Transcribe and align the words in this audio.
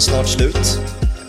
säsongen 0.00 0.26
snart 0.26 0.28
slut. 0.28 0.78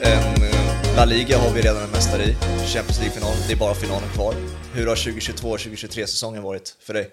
En 0.01 0.43
eh, 0.43 0.95
La 0.95 1.05
Liga 1.05 1.37
har 1.37 1.51
vi 1.53 1.61
redan 1.61 1.83
en 1.83 1.89
mästare 1.89 2.23
i. 2.23 2.35
Champions 2.73 2.99
League-final, 2.99 3.33
det 3.47 3.53
är 3.53 3.57
bara 3.57 3.75
finalen 3.75 4.09
kvar. 4.09 4.35
Hur 4.73 4.87
har 4.87 4.95
2022-2023 4.95 6.05
säsongen 6.05 6.43
varit 6.43 6.75
för 6.79 6.93
dig? 6.93 7.09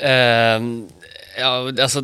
Ehm, 0.00 0.88
ja, 1.38 1.72
alltså 1.82 2.02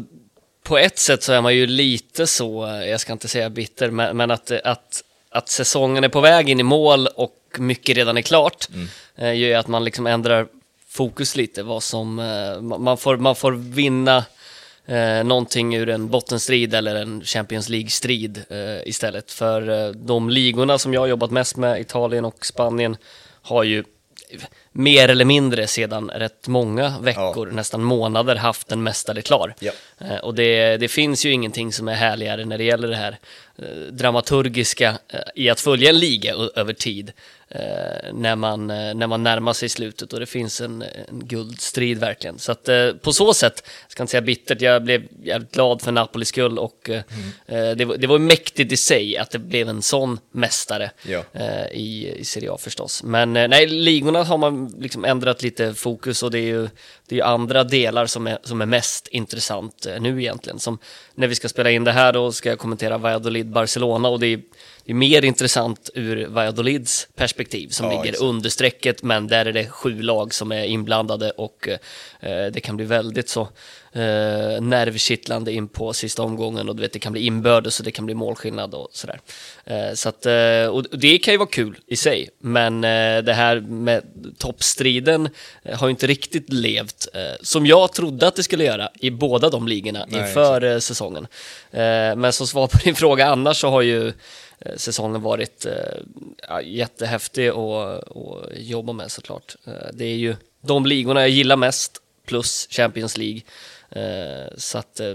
på 0.62 0.78
ett 0.78 0.98
sätt 0.98 1.22
så 1.22 1.32
är 1.32 1.40
man 1.40 1.54
ju 1.54 1.66
lite 1.66 2.26
så, 2.26 2.80
jag 2.86 3.00
ska 3.00 3.12
inte 3.12 3.28
säga 3.28 3.50
bitter, 3.50 3.90
men, 3.90 4.16
men 4.16 4.30
att, 4.30 4.50
att, 4.50 5.02
att 5.30 5.48
säsongen 5.48 6.04
är 6.04 6.08
på 6.08 6.20
väg 6.20 6.48
in 6.48 6.60
i 6.60 6.62
mål 6.62 7.06
och 7.06 7.36
mycket 7.58 7.96
redan 7.96 8.16
är 8.16 8.22
klart 8.22 8.68
eh, 9.16 9.34
gör 9.34 9.58
att 9.58 9.68
man 9.68 9.84
liksom 9.84 10.06
ändrar 10.06 10.46
fokus 10.88 11.36
lite. 11.36 11.62
Vad 11.62 11.82
som, 11.82 12.18
eh, 12.18 12.60
man 12.60 12.96
får, 12.96 13.16
man 13.16 13.36
får 13.36 13.52
vinna 13.52 14.24
eh, 14.86 15.24
någonting 15.24 15.76
ur 15.76 15.88
en 15.88 16.08
bottenstrid 16.08 16.74
eller 16.74 16.94
en 16.94 17.22
Champions 17.24 17.68
League-strid 17.68 18.42
eh, 18.50 18.88
istället. 18.88 19.30
För 19.30 19.86
eh, 19.86 19.90
de 19.92 20.30
ligorna 20.30 20.78
som 20.78 20.94
jag 20.94 21.00
har 21.00 21.06
jobbat 21.06 21.30
mest 21.30 21.56
med, 21.56 21.80
Italien 21.80 22.24
och 22.24 22.46
Spanien, 22.46 22.96
har 23.42 23.62
ju 23.64 23.84
mer 24.72 25.08
eller 25.08 25.24
mindre 25.24 25.66
sedan 25.66 26.10
rätt 26.10 26.48
många 26.48 26.98
veckor, 27.00 27.50
nästan 27.50 27.82
månader, 27.82 28.36
haft 28.36 28.72
en 28.72 28.82
mästare 28.82 29.22
klar. 29.22 29.54
Ja. 29.60 29.72
Eh, 29.98 30.16
Och 30.16 30.34
det, 30.34 30.76
det 30.76 30.88
finns 30.88 31.26
ju 31.26 31.32
ingenting 31.32 31.72
som 31.72 31.88
är 31.88 31.94
härligare 31.94 32.44
när 32.44 32.58
det 32.58 32.64
gäller 32.64 32.88
det 32.88 32.96
här 32.96 33.18
eh, 33.58 33.64
dramaturgiska 33.92 34.98
eh, 35.08 35.20
i 35.34 35.50
att 35.50 35.60
följa 35.60 35.90
en 35.90 35.98
liga 35.98 36.34
över 36.54 36.72
tid 36.72 37.12
när, 38.12 38.36
man, 38.36 38.70
eh, 38.70 38.94
när 38.94 39.06
man 39.06 39.22
närmar 39.22 39.52
sig 39.52 39.68
slutet 39.68 40.12
och 40.12 40.20
det 40.20 40.26
finns 40.26 40.60
en, 40.60 40.82
en 40.82 41.26
guldstrid 41.26 41.98
verkligen. 41.98 42.38
Så 42.38 42.52
att 42.52 42.68
eh, 42.68 42.92
på 42.92 43.12
så 43.12 43.34
sätt, 43.34 43.62
jag 43.82 43.92
ska 43.92 44.02
inte 44.02 44.10
säga 44.10 44.20
bittert, 44.20 44.60
jag 44.60 44.82
blev 44.84 45.02
jävligt 45.22 45.52
glad 45.52 45.82
för 45.82 45.92
Napolis 45.92 46.28
skull 46.28 46.58
och 46.58 46.90
eh, 46.90 46.96
eh, 47.46 47.70
det, 47.76 47.84
var, 47.84 47.96
det 47.96 48.06
var 48.06 48.18
mäktigt 48.18 48.72
i 48.72 48.76
sig 48.76 49.16
att 49.16 49.30
det 49.30 49.38
blev 49.38 49.68
en 49.68 49.82
sån 49.82 50.18
mästare 50.32 50.90
Ja. 51.02 51.24
eh, 51.32 51.66
i, 51.72 52.14
i 52.18 52.24
Serie 52.24 52.52
A 52.52 52.56
förstås. 52.60 53.02
Men 53.02 53.36
eh, 53.36 53.48
nej, 53.48 53.66
ligorna 53.66 54.22
har 54.24 54.38
man 54.38 54.74
liksom 54.78 55.04
ändrat 55.04 55.42
lite 55.42 55.74
fokus 55.74 56.22
och 56.22 56.30
det 56.30 56.38
är 56.38 56.42
ju, 56.46 56.68
det 57.08 57.20
är 57.20 57.24
andra 57.24 57.64
delar 57.64 58.06
som 58.06 58.26
är, 58.26 58.38
som 58.42 58.60
är 58.62 58.66
mest 58.66 59.08
intressant 59.08 59.86
eh, 59.86 60.00
nu 60.00 60.20
egentligen. 60.22 60.58
Som 60.58 60.78
när 61.14 61.26
vi 61.26 61.34
ska 61.34 61.48
spela 61.48 61.70
in 61.70 61.84
det 61.84 61.92
här 61.92 62.12
då 62.12 62.32
ska 62.32 62.48
jag 62.48 62.58
kommentera 62.58 62.98
Valladolid-Barcelona 62.98 64.08
och 64.08 64.20
det 64.20 64.26
är, 64.26 64.40
det 64.84 64.92
är 64.92 64.94
mer 64.94 65.24
intressant 65.24 65.90
ur 65.94 66.26
Valladolids 66.26 67.08
perspektiv 67.14 67.68
som 67.68 67.86
Ja, 67.86 67.92
ligger 67.92 68.04
exakt. 68.12 68.22
under 68.22 68.50
strecket 68.50 69.02
men 69.02 69.26
där 69.26 69.46
är 69.46 69.52
det 69.52 69.68
sju 69.68 70.02
lag 70.02 70.34
som 70.34 70.52
är 70.52 70.64
inblandade 70.64 71.30
och 71.30 71.68
eh, 72.20 72.46
det 72.52 72.60
kan 72.60 72.76
bli 72.76 72.86
väldigt 72.86 73.28
så 73.28 73.40
eh, 73.92 74.60
nervkittlande 74.60 75.52
in 75.52 75.68
på 75.68 75.92
sista 75.92 76.22
omgången 76.22 76.68
och 76.68 76.76
du 76.76 76.82
vet 76.82 76.92
det 76.92 76.98
kan 76.98 77.12
bli 77.12 77.26
inbördes 77.26 77.78
och 77.78 77.84
det 77.84 77.90
kan 77.90 78.06
bli 78.06 78.14
målskillnad 78.14 78.74
och 78.74 78.88
sådär. 78.92 79.20
Eh, 79.64 79.92
så 79.94 80.08
att, 80.08 80.26
eh, 80.26 80.66
och 80.70 80.84
det 80.98 81.18
kan 81.18 81.34
ju 81.34 81.38
vara 81.38 81.48
kul 81.48 81.78
i 81.86 81.96
sig 81.96 82.28
men 82.38 82.84
eh, 82.84 83.22
det 83.22 83.32
här 83.34 83.60
med 83.60 84.02
toppstriden 84.38 85.28
eh, 85.62 85.78
har 85.78 85.86
ju 85.86 85.90
inte 85.90 86.06
riktigt 86.06 86.52
levt 86.52 87.08
eh, 87.14 87.20
som 87.40 87.66
jag 87.66 87.92
trodde 87.92 88.26
att 88.26 88.36
det 88.36 88.42
skulle 88.42 88.64
göra 88.64 88.88
i 89.00 89.10
båda 89.10 89.50
de 89.50 89.68
ligorna 89.68 90.06
Nej, 90.08 90.20
inför 90.20 90.64
eh, 90.64 90.78
säsongen. 90.78 91.26
Men 92.16 92.32
som 92.32 92.46
svar 92.46 92.66
på 92.66 92.78
din 92.78 92.94
fråga 92.94 93.26
annars 93.26 93.60
så 93.60 93.68
har 93.68 93.82
ju 93.82 94.12
säsongen 94.76 95.22
varit 95.22 95.66
eh, 95.66 95.72
ja, 96.48 96.62
jättehäftig 96.62 97.48
att 97.48 98.04
jobba 98.56 98.92
med 98.92 99.12
såklart. 99.12 99.56
Eh, 99.66 99.72
det 99.92 100.04
är 100.04 100.16
ju 100.16 100.36
de 100.60 100.86
ligorna 100.86 101.20
jag 101.20 101.30
gillar 101.30 101.56
mest 101.56 101.98
plus 102.26 102.68
Champions 102.70 103.16
League. 103.16 103.40
Eh, 103.90 104.52
så 104.56 104.78
att 104.78 105.00
eh, 105.00 105.14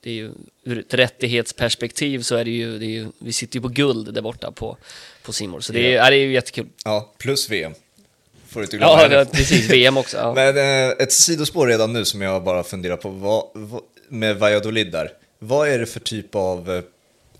det 0.00 0.10
är 0.10 0.14
ju 0.14 0.30
ur 0.64 0.78
ett 0.78 0.94
rättighetsperspektiv 0.94 2.22
så 2.22 2.36
är 2.36 2.44
det 2.44 2.50
ju, 2.50 2.78
det 2.78 2.84
är 2.84 2.88
ju 2.88 3.06
vi 3.18 3.32
sitter 3.32 3.56
ju 3.56 3.62
på 3.62 3.68
guld 3.68 4.14
där 4.14 4.22
borta 4.22 4.52
på, 4.52 4.76
på 5.22 5.32
Simor. 5.32 5.60
Så 5.60 5.72
det 5.72 5.92
är, 5.92 5.96
ja. 5.96 6.10
det 6.10 6.16
är 6.16 6.20
ju 6.20 6.32
jättekul. 6.32 6.66
Ja, 6.84 7.14
plus 7.18 7.50
VM. 7.50 7.74
Får 8.48 8.60
du 8.60 8.64
inte 8.64 8.76
glömma. 8.76 9.02
Ja, 9.02 9.08
det, 9.08 9.26
precis. 9.32 9.70
VM 9.70 9.96
också. 9.96 10.16
Ja. 10.16 10.34
Men 10.34 10.56
eh, 10.56 10.94
ett 10.98 11.12
sidospår 11.12 11.66
redan 11.66 11.92
nu 11.92 12.04
som 12.04 12.22
jag 12.22 12.44
bara 12.44 12.64
funderar 12.64 12.96
på, 12.96 13.08
vad, 13.08 13.44
vad, 13.54 13.82
med 14.08 14.36
Valladolid 14.36 14.92
där. 14.92 15.12
Vad 15.38 15.68
är 15.68 15.78
det 15.78 15.86
för 15.86 16.00
typ 16.00 16.34
av 16.34 16.70
eh, 16.70 16.82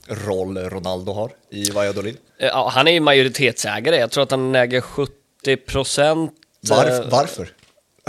roll 0.08 0.58
Ronaldo 0.58 1.12
har 1.12 1.30
i 1.50 1.70
Valladolid? 1.70 2.16
Eh, 2.38 2.46
Ja, 2.46 2.70
han 2.74 2.88
är 2.88 2.92
ju 2.92 3.00
majoritetsägare. 3.00 3.96
Jag 3.96 4.10
tror 4.10 4.22
att 4.22 4.30
han 4.30 4.54
äger 4.54 4.80
70 4.80 5.56
procent. 5.66 6.32
Varf, 6.68 7.04
varför? 7.10 7.48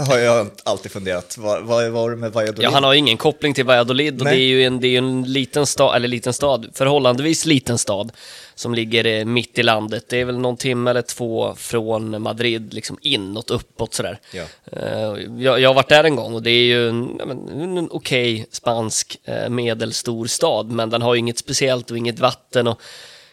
Har 0.08 0.18
jag 0.18 0.50
alltid 0.64 0.92
funderat. 0.92 1.36
Vad, 1.38 1.62
vad 1.62 1.90
var 1.90 2.10
det 2.10 2.16
med 2.16 2.32
Valladolid? 2.32 2.64
Ja, 2.64 2.70
han 2.70 2.84
har 2.84 2.92
ju 2.92 2.98
ingen 2.98 3.16
koppling 3.16 3.54
till 3.54 3.64
Valladolid 3.64 4.18
och 4.18 4.24
Nej. 4.24 4.36
det 4.36 4.42
är 4.42 4.46
ju 4.46 4.64
en, 4.64 4.80
det 4.80 4.88
är 4.88 4.98
en 4.98 5.22
liten 5.22 5.66
stad, 5.66 5.96
eller 5.96 6.08
liten 6.08 6.32
stad, 6.32 6.70
förhållandevis 6.74 7.46
liten 7.46 7.78
stad 7.78 8.12
som 8.60 8.74
ligger 8.74 9.06
eh, 9.06 9.24
mitt 9.24 9.58
i 9.58 9.62
landet. 9.62 10.04
Det 10.08 10.20
är 10.20 10.24
väl 10.24 10.38
någon 10.38 10.56
timme 10.56 10.90
eller 10.90 11.02
två 11.02 11.54
från 11.54 12.22
Madrid, 12.22 12.74
liksom 12.74 12.98
inåt, 13.02 13.50
uppåt 13.50 13.94
sådär. 13.94 14.18
Ja. 14.32 14.44
Eh, 14.72 15.14
Jag, 15.38 15.60
jag 15.60 15.68
har 15.68 15.74
varit 15.74 15.88
där 15.88 16.04
en 16.04 16.16
gång 16.16 16.34
och 16.34 16.42
det 16.42 16.50
är 16.50 16.64
ju 16.64 16.88
en, 16.88 17.04
men, 17.26 17.78
en 17.78 17.88
okej 17.90 18.46
spansk 18.50 19.18
eh, 19.24 19.48
medelstor 19.48 20.26
stad, 20.26 20.70
men 20.70 20.90
den 20.90 21.02
har 21.02 21.14
ju 21.14 21.18
inget 21.18 21.38
speciellt 21.38 21.90
och 21.90 21.98
inget 21.98 22.18
vatten 22.18 22.66
och 22.66 22.80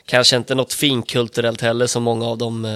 kanske 0.06 0.36
inte 0.38 0.56
något 0.56 0.74
finkulturellt 0.74 1.62
heller 1.62 1.88
som 1.88 2.04
många 2.04 2.26
av 2.26 2.38
de 2.38 2.68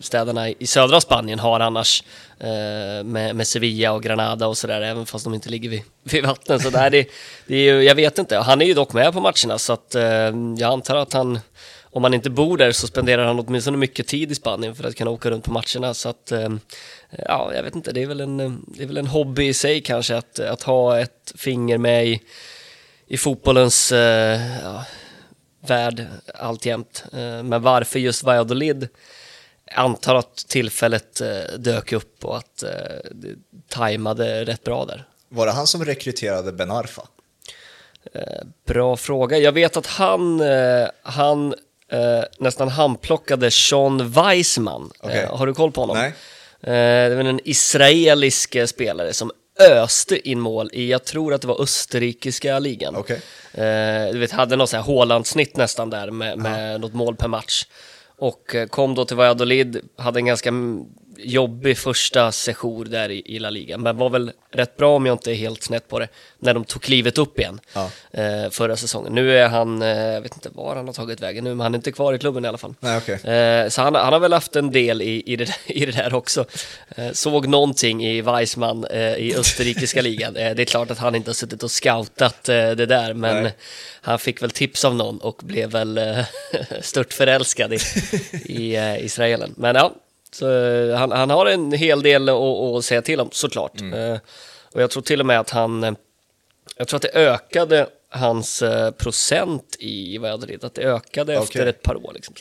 städerna 0.00 0.48
i 0.48 0.66
södra 0.66 1.00
Spanien 1.00 1.38
har 1.38 1.60
annars 1.60 2.04
med, 3.04 3.36
med 3.36 3.46
Sevilla 3.46 3.92
och 3.92 4.02
Granada 4.02 4.46
och 4.46 4.58
sådär, 4.58 4.80
även 4.80 5.06
fast 5.06 5.24
de 5.24 5.34
inte 5.34 5.50
ligger 5.50 5.68
vid, 5.68 5.82
vid 6.02 6.26
vatten. 6.26 6.60
Så 6.60 6.70
där, 6.70 6.90
det, 6.90 7.06
det 7.46 7.56
är 7.56 7.74
ju, 7.74 7.82
jag 7.82 7.94
vet 7.94 8.18
inte, 8.18 8.36
han 8.38 8.62
är 8.62 8.66
ju 8.66 8.74
dock 8.74 8.92
med 8.92 9.12
på 9.12 9.20
matcherna 9.20 9.58
så 9.58 9.72
att 9.72 9.94
jag 10.58 10.72
antar 10.72 10.96
att 10.96 11.12
han 11.12 11.38
om 11.92 12.04
han 12.04 12.14
inte 12.14 12.30
bor 12.30 12.56
där 12.56 12.72
så 12.72 12.86
spenderar 12.86 13.26
han 13.26 13.38
åtminstone 13.40 13.76
mycket 13.76 14.06
tid 14.06 14.32
i 14.32 14.34
Spanien 14.34 14.74
för 14.74 14.84
att 14.88 14.96
kunna 14.96 15.10
åka 15.10 15.30
runt 15.30 15.44
på 15.44 15.52
matcherna. 15.52 15.94
Så 15.94 16.08
att, 16.08 16.32
eh, 16.32 16.48
ja, 17.10 17.54
jag 17.54 17.62
vet 17.62 17.74
inte, 17.74 17.92
det 17.92 18.02
är 18.02 18.06
väl 18.06 18.20
en, 18.20 18.64
det 18.66 18.82
är 18.82 18.86
väl 18.86 18.96
en 18.96 19.06
hobby 19.06 19.48
i 19.48 19.54
sig 19.54 19.80
kanske 19.80 20.16
att, 20.16 20.38
att 20.38 20.62
ha 20.62 20.98
ett 21.00 21.32
finger 21.34 21.78
med 21.78 22.06
i, 22.06 22.20
i 23.06 23.16
fotbollens 23.16 23.92
eh, 23.92 24.40
ja, 24.62 24.84
värld 25.66 26.06
alltjämt. 26.34 27.04
Eh, 27.12 27.42
Men 27.42 27.62
varför 27.62 27.98
just 27.98 28.22
Valladolid? 28.22 28.88
Antar 29.74 30.14
att 30.14 30.36
tillfället 30.36 31.20
eh, 31.20 31.58
dök 31.58 31.92
upp 31.92 32.24
och 32.24 32.36
att 32.36 32.62
eh, 32.62 32.70
det 33.10 33.34
tajmade 33.68 34.44
rätt 34.44 34.64
bra 34.64 34.84
där. 34.84 35.04
Var 35.28 35.46
det 35.46 35.52
han 35.52 35.66
som 35.66 35.84
rekryterade 35.84 36.52
Ben 36.52 36.70
Arfa? 36.70 37.02
Eh, 38.14 38.22
Bra 38.66 38.96
fråga. 38.96 39.38
Jag 39.38 39.52
vet 39.52 39.76
att 39.76 39.86
han, 39.86 40.40
eh, 40.40 40.88
han 41.02 41.54
eh, 41.92 42.24
nästan 42.38 42.68
handplockade 42.68 43.50
Sean 43.50 44.10
Weissman. 44.10 44.90
Eh, 45.02 45.36
har 45.36 45.46
du 45.46 45.54
koll 45.54 45.72
på 45.72 45.80
honom? 45.80 45.96
Nej. 45.96 46.12
Eh, 46.62 47.10
det 47.10 47.14
var 47.14 47.24
en 47.24 47.40
israelisk 47.44 48.54
eh, 48.54 48.66
spelare 48.66 49.12
som 49.12 49.30
öste 49.60 50.28
in 50.28 50.40
mål 50.40 50.70
i, 50.72 50.90
jag 50.90 51.04
tror 51.04 51.34
att 51.34 51.40
det 51.40 51.46
var 51.46 51.62
österrikiska 51.62 52.58
ligan. 52.58 52.96
Okej. 52.96 53.20
Eh, 53.54 54.12
du 54.12 54.18
vet, 54.18 54.32
hade 54.32 54.56
något 54.56 54.72
Haaland-snitt 54.72 55.56
nästan 55.56 55.90
där 55.90 56.10
med, 56.10 56.38
med 56.38 56.80
något 56.80 56.94
mål 56.94 57.16
per 57.16 57.28
match. 57.28 57.64
Och 58.18 58.56
kom 58.70 58.94
då 58.94 59.04
till 59.04 59.16
Valladolid, 59.16 59.80
hade 59.96 60.18
en 60.18 60.26
ganska 60.26 60.52
jobbig 61.24 61.78
första 61.78 62.32
sejour 62.32 62.84
där 62.84 63.10
i, 63.10 63.22
i 63.26 63.38
La 63.38 63.50
Liga, 63.50 63.78
men 63.78 63.96
var 63.96 64.10
väl 64.10 64.32
rätt 64.52 64.76
bra 64.76 64.96
om 64.96 65.06
jag 65.06 65.14
inte 65.14 65.30
är 65.30 65.34
helt 65.34 65.62
snett 65.62 65.88
på 65.88 65.98
det, 65.98 66.08
när 66.38 66.54
de 66.54 66.64
tog 66.64 66.82
klivet 66.82 67.18
upp 67.18 67.38
igen 67.38 67.60
Ja. 67.72 67.90
eh, 68.10 68.50
förra 68.50 68.76
säsongen. 68.76 69.14
Nu 69.14 69.38
är 69.38 69.48
han, 69.48 69.82
eh, 69.82 69.88
jag 69.88 70.20
vet 70.20 70.34
inte 70.34 70.48
var 70.52 70.76
han 70.76 70.86
har 70.86 70.94
tagit 70.94 71.20
vägen 71.20 71.44
nu, 71.44 71.50
men 71.50 71.60
han 71.60 71.74
är 71.74 71.78
inte 71.78 71.92
kvar 71.92 72.14
i 72.14 72.18
klubben 72.18 72.44
i 72.44 72.48
alla 72.48 72.58
fall. 72.58 72.74
Nej, 72.80 72.98
okej. 72.98 73.34
Eh, 73.34 73.68
så 73.68 73.82
han, 73.82 73.94
han 73.94 74.12
har 74.12 74.20
väl 74.20 74.32
haft 74.32 74.56
en 74.56 74.70
del 74.70 75.02
i, 75.02 75.22
i, 75.26 75.36
det, 75.36 75.48
i 75.66 75.86
det 75.86 75.92
där 75.92 76.14
också. 76.14 76.44
Eh, 76.96 77.12
såg 77.12 77.48
någonting 77.48 78.04
i 78.04 78.20
Weissman 78.20 78.84
eh, 78.84 79.14
i 79.14 79.34
österrikiska 79.38 80.02
ligan. 80.02 80.36
Eh, 80.36 80.54
det 80.54 80.62
är 80.62 80.66
klart 80.66 80.90
att 80.90 80.98
han 80.98 81.14
inte 81.14 81.28
har 81.30 81.34
suttit 81.34 81.62
och 81.62 81.70
scoutat 81.70 82.42
det 82.44 82.86
där, 82.86 83.14
men 83.14 83.42
Nej. 83.42 83.54
han 84.00 84.18
fick 84.18 84.42
väl 84.42 84.50
tips 84.50 84.84
av 84.84 84.94
någon 84.94 85.18
och 85.18 85.40
blev 85.44 85.70
väl 85.70 86.00
stört 86.80 87.12
förälskad 87.12 87.72
i, 87.72 87.78
i 88.44 88.76
israelen. 89.00 89.54
Men 89.56 89.76
ja, 89.76 89.92
så, 90.32 90.50
eh, 90.50 90.96
han, 90.96 91.12
han 91.12 91.30
har 91.30 91.46
en 91.46 91.72
hel 91.72 92.02
del 92.02 92.28
att, 92.28 92.84
säga 92.84 93.02
till 93.02 93.20
om 93.20 93.28
såklart. 93.32 93.80
Mm. 93.80 94.12
Eh, 94.12 94.20
och 94.72 94.82
jag 94.82 94.90
tror 94.90 95.02
till 95.02 95.20
och 95.20 95.26
med 95.26 95.40
att 95.40 95.50
han, 95.50 95.84
eh, 95.84 95.92
jag 96.76 96.88
tror 96.88 96.96
att 96.96 97.02
det 97.02 97.14
ökade 97.14 97.86
hans 98.08 98.62
procent 98.96 99.76
i 99.78 100.18
Valladolid, 100.18 100.64
att 100.64 100.74
det 100.74 100.82
ökade 100.82 101.34
efter 101.34 101.60
Okej. 101.60 101.68
ett 101.68 101.82
par 101.82 102.06
år. 102.06 102.12
Liksom. 102.14 102.34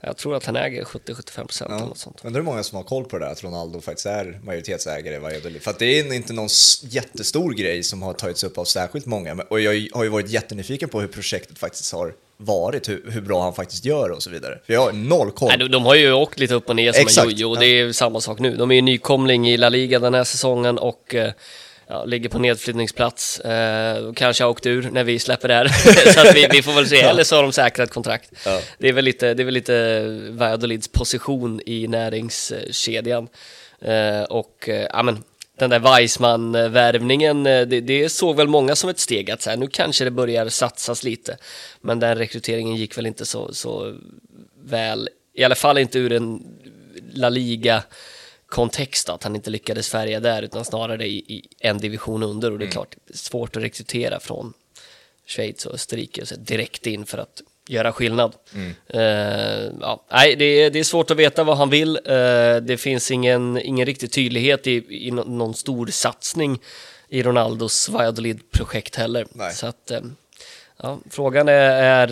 Jag 0.00 0.16
tror 0.16 0.36
att 0.36 0.44
han 0.46 0.56
äger 0.56 0.84
70-75 0.84 1.46
procent 1.46 1.70
eller 1.70 1.80
Ja. 1.80 1.86
något 1.86 1.98
sånt. 1.98 2.20
Undrar 2.24 2.40
hur 2.40 2.46
många 2.46 2.62
som 2.62 2.76
har 2.76 2.82
koll 2.82 3.04
på 3.04 3.18
det 3.18 3.24
där, 3.24 3.32
att 3.32 3.44
Ronaldo 3.44 3.80
faktiskt 3.80 4.06
är 4.06 4.40
majoritetsägare 4.42 5.14
i 5.14 5.18
Valladolid. 5.18 5.62
För 5.62 5.70
att 5.70 5.78
det 5.78 5.86
är 5.86 6.12
inte 6.12 6.32
någon 6.32 6.48
jättestor 6.80 7.52
grej 7.54 7.82
som 7.82 8.02
har 8.02 8.12
tagits 8.12 8.44
upp 8.44 8.58
av 8.58 8.64
särskilt 8.64 9.06
många. 9.06 9.44
Och 9.48 9.60
jag 9.60 9.88
har 9.92 10.04
ju 10.04 10.10
varit 10.10 10.28
jättenyfiken 10.28 10.88
på 10.88 11.00
hur 11.00 11.08
projektet 11.08 11.58
faktiskt 11.58 11.92
har 11.92 12.14
varit, 12.36 12.88
hur, 12.88 13.10
hur 13.10 13.20
bra 13.20 13.42
han 13.42 13.54
faktiskt 13.54 13.84
gör 13.84 14.10
och 14.10 14.22
så 14.22 14.30
vidare. 14.30 14.58
För 14.66 14.72
jag 14.72 14.80
har 14.80 14.92
noll 14.92 15.30
koll. 15.30 15.48
Nej, 15.48 15.58
de, 15.58 15.68
de 15.68 15.84
har 15.84 15.94
ju 15.94 16.12
åkt 16.12 16.38
lite 16.38 16.54
upp 16.54 16.68
och 16.68 16.76
ner 16.76 16.92
som 16.92 17.02
Exakt, 17.02 17.26
en 17.26 17.30
jojo, 17.30 17.50
och 17.50 17.58
det 17.58 17.66
är 17.66 17.74
ju 17.74 17.92
samma 17.92 18.20
sak 18.20 18.38
nu. 18.38 18.56
De 18.56 18.70
är 18.70 18.74
ju 18.74 18.82
nykomling 18.82 19.48
i 19.48 19.56
La 19.56 19.68
Liga 19.68 19.98
den 19.98 20.14
här 20.14 20.24
säsongen 20.24 20.78
och 20.78 21.14
eh, 21.14 21.32
ja, 21.86 22.04
ligger 22.04 22.28
på 22.28 22.38
nedflyttningsplats. 22.38 23.40
Eh, 23.40 24.12
kanske 24.12 24.44
har 24.44 24.50
åkt 24.50 24.66
ur 24.66 24.90
när 24.90 25.04
vi 25.04 25.18
släpper 25.18 25.48
det 25.48 25.54
här. 25.54 25.68
så 26.12 26.20
att 26.20 26.34
vi, 26.34 26.46
vi 26.50 26.62
får 26.62 26.72
väl 26.72 26.88
se, 26.88 27.00
eller 27.00 27.24
så 27.24 27.36
har 27.36 27.42
de 27.42 27.52
säkrat 27.52 27.90
kontrakt. 27.90 28.30
Ja. 28.44 28.60
Det 28.78 28.88
är 28.88 28.92
väl 28.92 29.04
lite, 29.04 29.34
det 29.34 29.42
är 29.42 29.44
väl 29.44 29.54
lite 29.54 30.04
Valladolids 30.30 30.88
position 30.88 31.60
i 31.66 31.86
näringskedjan. 31.86 33.28
Eh, 33.80 34.22
och 34.22 34.68
eh, 34.68 34.86
ja, 34.92 35.02
men, 35.02 35.22
den 35.56 35.70
där 35.70 35.78
Weissman-värvningen, 35.78 37.46
eh, 37.46 37.66
det, 37.66 37.80
det 37.80 38.08
såg 38.08 38.36
väl 38.36 38.48
många 38.48 38.76
som 38.76 38.90
ett 38.90 38.98
steg 38.98 39.30
att 39.30 39.42
så 39.42 39.50
här, 39.50 39.56
nu 39.56 39.66
kanske 39.66 40.04
det 40.04 40.10
börjar 40.10 40.48
satsas 40.48 41.04
lite. 41.04 41.36
Men 41.80 42.00
den 42.00 42.18
rekryteringen 42.18 42.76
gick 42.76 42.98
väl 42.98 43.06
inte 43.06 43.26
så, 43.26 43.54
så 43.54 43.96
väl, 44.64 45.08
i 45.32 45.44
alla 45.44 45.54
fall 45.54 45.78
inte 45.78 45.98
ur 45.98 46.12
en 46.12 46.42
La 47.12 47.28
Liga 47.28 47.82
kontext 48.46 49.08
att 49.08 49.22
han 49.22 49.36
inte 49.36 49.50
lyckades 49.50 49.88
färga 49.88 50.20
där 50.20 50.42
utan 50.42 50.64
snarare 50.64 51.06
i, 51.06 51.16
i 51.16 51.48
en 51.58 51.78
division 51.78 52.22
under 52.22 52.52
och 52.52 52.58
det 52.58 52.64
är 52.64 52.70
klart 52.70 52.96
det 53.06 53.14
är 53.14 53.18
svårt 53.18 53.56
att 53.56 53.62
rekrytera 53.62 54.20
från 54.20 54.52
Schweiz 55.26 55.66
och 55.66 55.74
Österrike 55.74 56.22
och 56.22 56.28
så 56.28 56.36
direkt 56.36 56.86
in 56.86 57.06
för 57.06 57.18
att 57.18 57.42
göra 57.68 57.92
skillnad. 57.92 58.32
Eh, 58.88 59.00
ja, 59.80 60.04
nej, 60.12 60.36
det, 60.36 60.44
är, 60.44 60.70
det 60.70 60.78
är 60.78 60.84
svårt 60.84 61.10
att 61.10 61.16
veta 61.16 61.44
vad 61.44 61.56
han 61.56 61.70
vill. 61.70 61.96
Eh, 61.96 62.56
det 62.62 62.80
finns 62.80 63.10
ingen, 63.10 63.58
ingen 63.58 63.86
riktig 63.86 64.12
tydlighet 64.12 64.66
i, 64.66 65.06
i 65.06 65.10
nå- 65.10 65.24
någon 65.24 65.54
stor 65.54 65.86
satsning 65.86 66.58
i 67.08 67.22
Ronaldos 67.22 67.88
Valladolid-projekt 67.88 68.96
heller. 68.96 69.26
Nej. 69.32 69.52
Så 69.54 69.66
att, 69.66 69.90
eh, 69.90 70.00
ja, 70.82 70.98
frågan 71.10 71.48
är, 71.48 71.54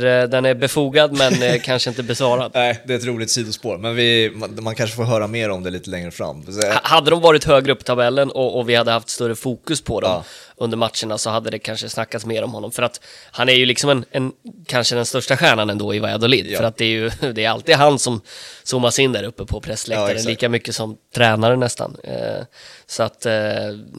är, 0.05 0.27
den 0.27 0.45
är 0.45 0.55
befogad 0.55 1.13
men 1.19 1.61
kanske 1.65 1.91
inte 1.91 2.03
besvarad. 2.03 2.51
Nej, 2.55 2.83
det 2.87 2.93
är 2.93 2.99
ett 2.99 3.05
roligt 3.05 3.31
sidospår, 3.31 3.79
men 3.79 3.95
vi, 3.95 4.33
man, 4.35 4.59
man 4.63 4.75
kanske 4.75 4.97
får 4.97 5.05
höra 5.05 5.27
mer 5.27 5.51
om 5.51 5.63
det 5.63 5.71
lite 5.71 5.91
längre 5.91 6.11
fram. 6.11 6.47
Så, 6.53 6.67
Ha- 6.67 6.81
Hade 6.83 7.11
de 7.11 7.21
varit 7.21 7.45
högre 7.45 7.73
upp 7.73 7.81
i 7.81 7.85
tabellen 7.85 8.31
och, 8.31 8.59
och 8.59 8.69
vi 8.69 8.75
hade 8.75 8.91
haft 8.91 9.09
större 9.09 9.35
fokus 9.35 9.81
på 9.83 10.01
dem 10.01 10.11
Ja. 10.11 10.25
Under 10.63 10.77
matcherna 10.77 11.19
så 11.19 11.31
hade 11.31 11.51
det 11.51 11.59
kanske 11.59 11.89
snackats 11.89 12.27
mer 12.27 12.43
om 12.45 12.53
honom. 12.53 12.73
För 12.73 12.83
att 12.83 13.01
han 13.31 13.49
är 13.49 13.53
ju 13.55 13.67
liksom 13.67 13.91
en, 13.91 14.05
en 14.11 14.33
kanske 14.67 14.95
den 14.95 15.07
största 15.07 15.37
stjärnan 15.37 15.71
ändå 15.71 15.95
i 15.95 15.99
Valladolid. 15.99 16.47
Ja. 16.51 16.59
För 16.59 16.65
att 16.65 16.77
det 16.77 16.85
är 16.85 16.89
ju 16.89 17.11
det 17.33 17.45
är 17.45 17.51
alltid 17.51 17.75
han 17.75 17.99
som 17.99 18.21
zoomas 18.63 18.99
in 18.99 19.13
där 19.13 19.23
uppe 19.25 19.45
på 19.47 19.57
Ja, 19.57 19.61
pressläktaren, 19.61 20.11
exakt. 20.11 20.29
lika 20.29 20.49
mycket 20.49 20.75
som 20.75 20.97
tränare 21.15 21.57
nästan. 21.57 21.97
Eh, 22.05 22.45
så 22.87 23.03
att 23.03 23.27
eh, 23.27 23.33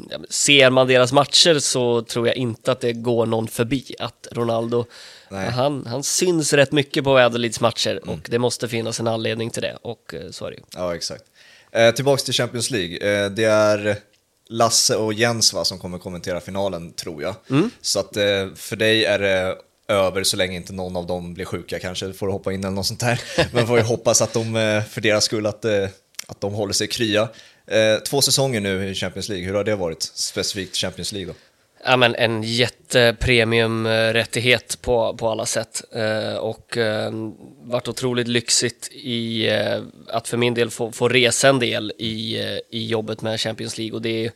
ja, 0.09 0.17
ser 0.29 0.69
man 0.69 0.87
deras 0.87 1.11
matcher 1.13 1.59
så 1.59 2.01
tror 2.01 2.27
jag 2.27 2.35
inte 2.35 2.71
att 2.71 2.81
det 2.81 2.93
går 2.93 3.25
någon 3.25 3.47
förbi 3.47 3.95
att 3.99 4.27
Ronaldo 4.31 4.85
han, 5.53 5.85
han 5.85 6.03
syns 6.03 6.53
rätt 6.53 6.71
mycket 6.71 7.03
på 7.03 7.13
Valladolids 7.13 7.59
matcher 7.59 7.99
Mm. 8.03 8.09
och 8.15 8.27
det 8.29 8.39
måste 8.39 8.67
finnas 8.67 8.99
en 8.99 9.07
anledning 9.07 9.49
till 9.49 9.61
det 9.61 9.77
och 9.81 10.13
eh, 10.13 10.29
så 10.31 10.45
är 10.45 10.51
det 10.51 10.57
ju. 10.57 10.63
Ja, 10.75 10.95
exakt. 10.95 11.23
Eh, 11.71 11.91
tillbaks 11.91 12.23
till 12.23 12.33
Champions 12.33 12.71
League. 12.71 13.23
Eh, 13.25 13.29
det 13.31 13.43
är 13.43 13.97
Lasse 14.49 14.95
och 14.95 15.13
Jens 15.13 15.53
va, 15.53 15.65
som 15.65 15.79
kommer 15.79 15.97
kommentera 15.97 16.41
finalen, 16.41 16.93
tror 16.93 17.21
jag. 17.21 17.35
Så 17.81 17.99
att 17.99 18.17
eh, 18.17 18.53
för 18.55 18.75
dig 18.75 19.05
är 19.05 19.19
det 19.19 19.57
över 19.87 20.23
så 20.23 20.37
länge 20.37 20.55
inte 20.55 20.73
någon 20.73 20.95
av 20.95 21.07
dem 21.07 21.33
blir 21.33 21.45
sjuka 21.45 21.79
kanske, 21.79 22.13
får 22.13 22.27
hoppa 22.27 22.53
in 22.53 22.59
eller 22.59 22.71
något 22.71 22.85
sånt 22.85 22.99
där. 22.99 23.21
Men 23.53 23.67
får 23.67 23.77
ju 23.77 23.83
hoppas 23.83 24.21
att 24.21 24.33
de, 24.33 24.55
eh, 24.55 24.83
för 24.83 25.01
deras 25.01 25.23
skull, 25.23 25.45
att, 25.45 25.65
eh, 25.65 25.87
att 26.27 26.41
de 26.41 26.53
håller 26.53 26.73
sig 26.73 26.87
krya. 26.87 27.29
Två 28.05 28.21
säsonger 28.21 28.61
nu 28.61 28.89
i 28.89 28.95
Champions 28.95 29.29
League, 29.29 29.45
hur 29.45 29.53
har 29.53 29.63
det 29.63 29.75
varit? 29.75 30.03
Specifikt 30.03 30.75
Champions 30.75 31.11
League 31.11 31.33
då? 31.33 31.39
Ja, 31.85 31.97
men 31.97 32.15
en 32.15 32.43
jättepremiumrättighet 32.43 34.81
på, 34.81 35.15
på 35.17 35.29
alla 35.29 35.45
sätt 35.45 35.83
eh, 35.91 36.35
och 36.35 36.77
eh, 36.77 37.11
varit 37.61 37.87
otroligt 37.87 38.27
lyxigt 38.27 38.89
i 38.91 39.49
eh, 39.49 39.81
att 40.07 40.27
för 40.27 40.37
min 40.37 40.53
del 40.53 40.69
få, 40.69 40.91
få 40.91 41.09
resa 41.09 41.49
en 41.49 41.59
del 41.59 41.93
i, 41.97 42.39
eh, 42.39 42.57
i 42.69 42.87
jobbet 42.87 43.21
med 43.21 43.41
Champions 43.41 43.77
League 43.77 43.95
och 43.95 44.01
det 44.01 44.25
är, 44.25 44.31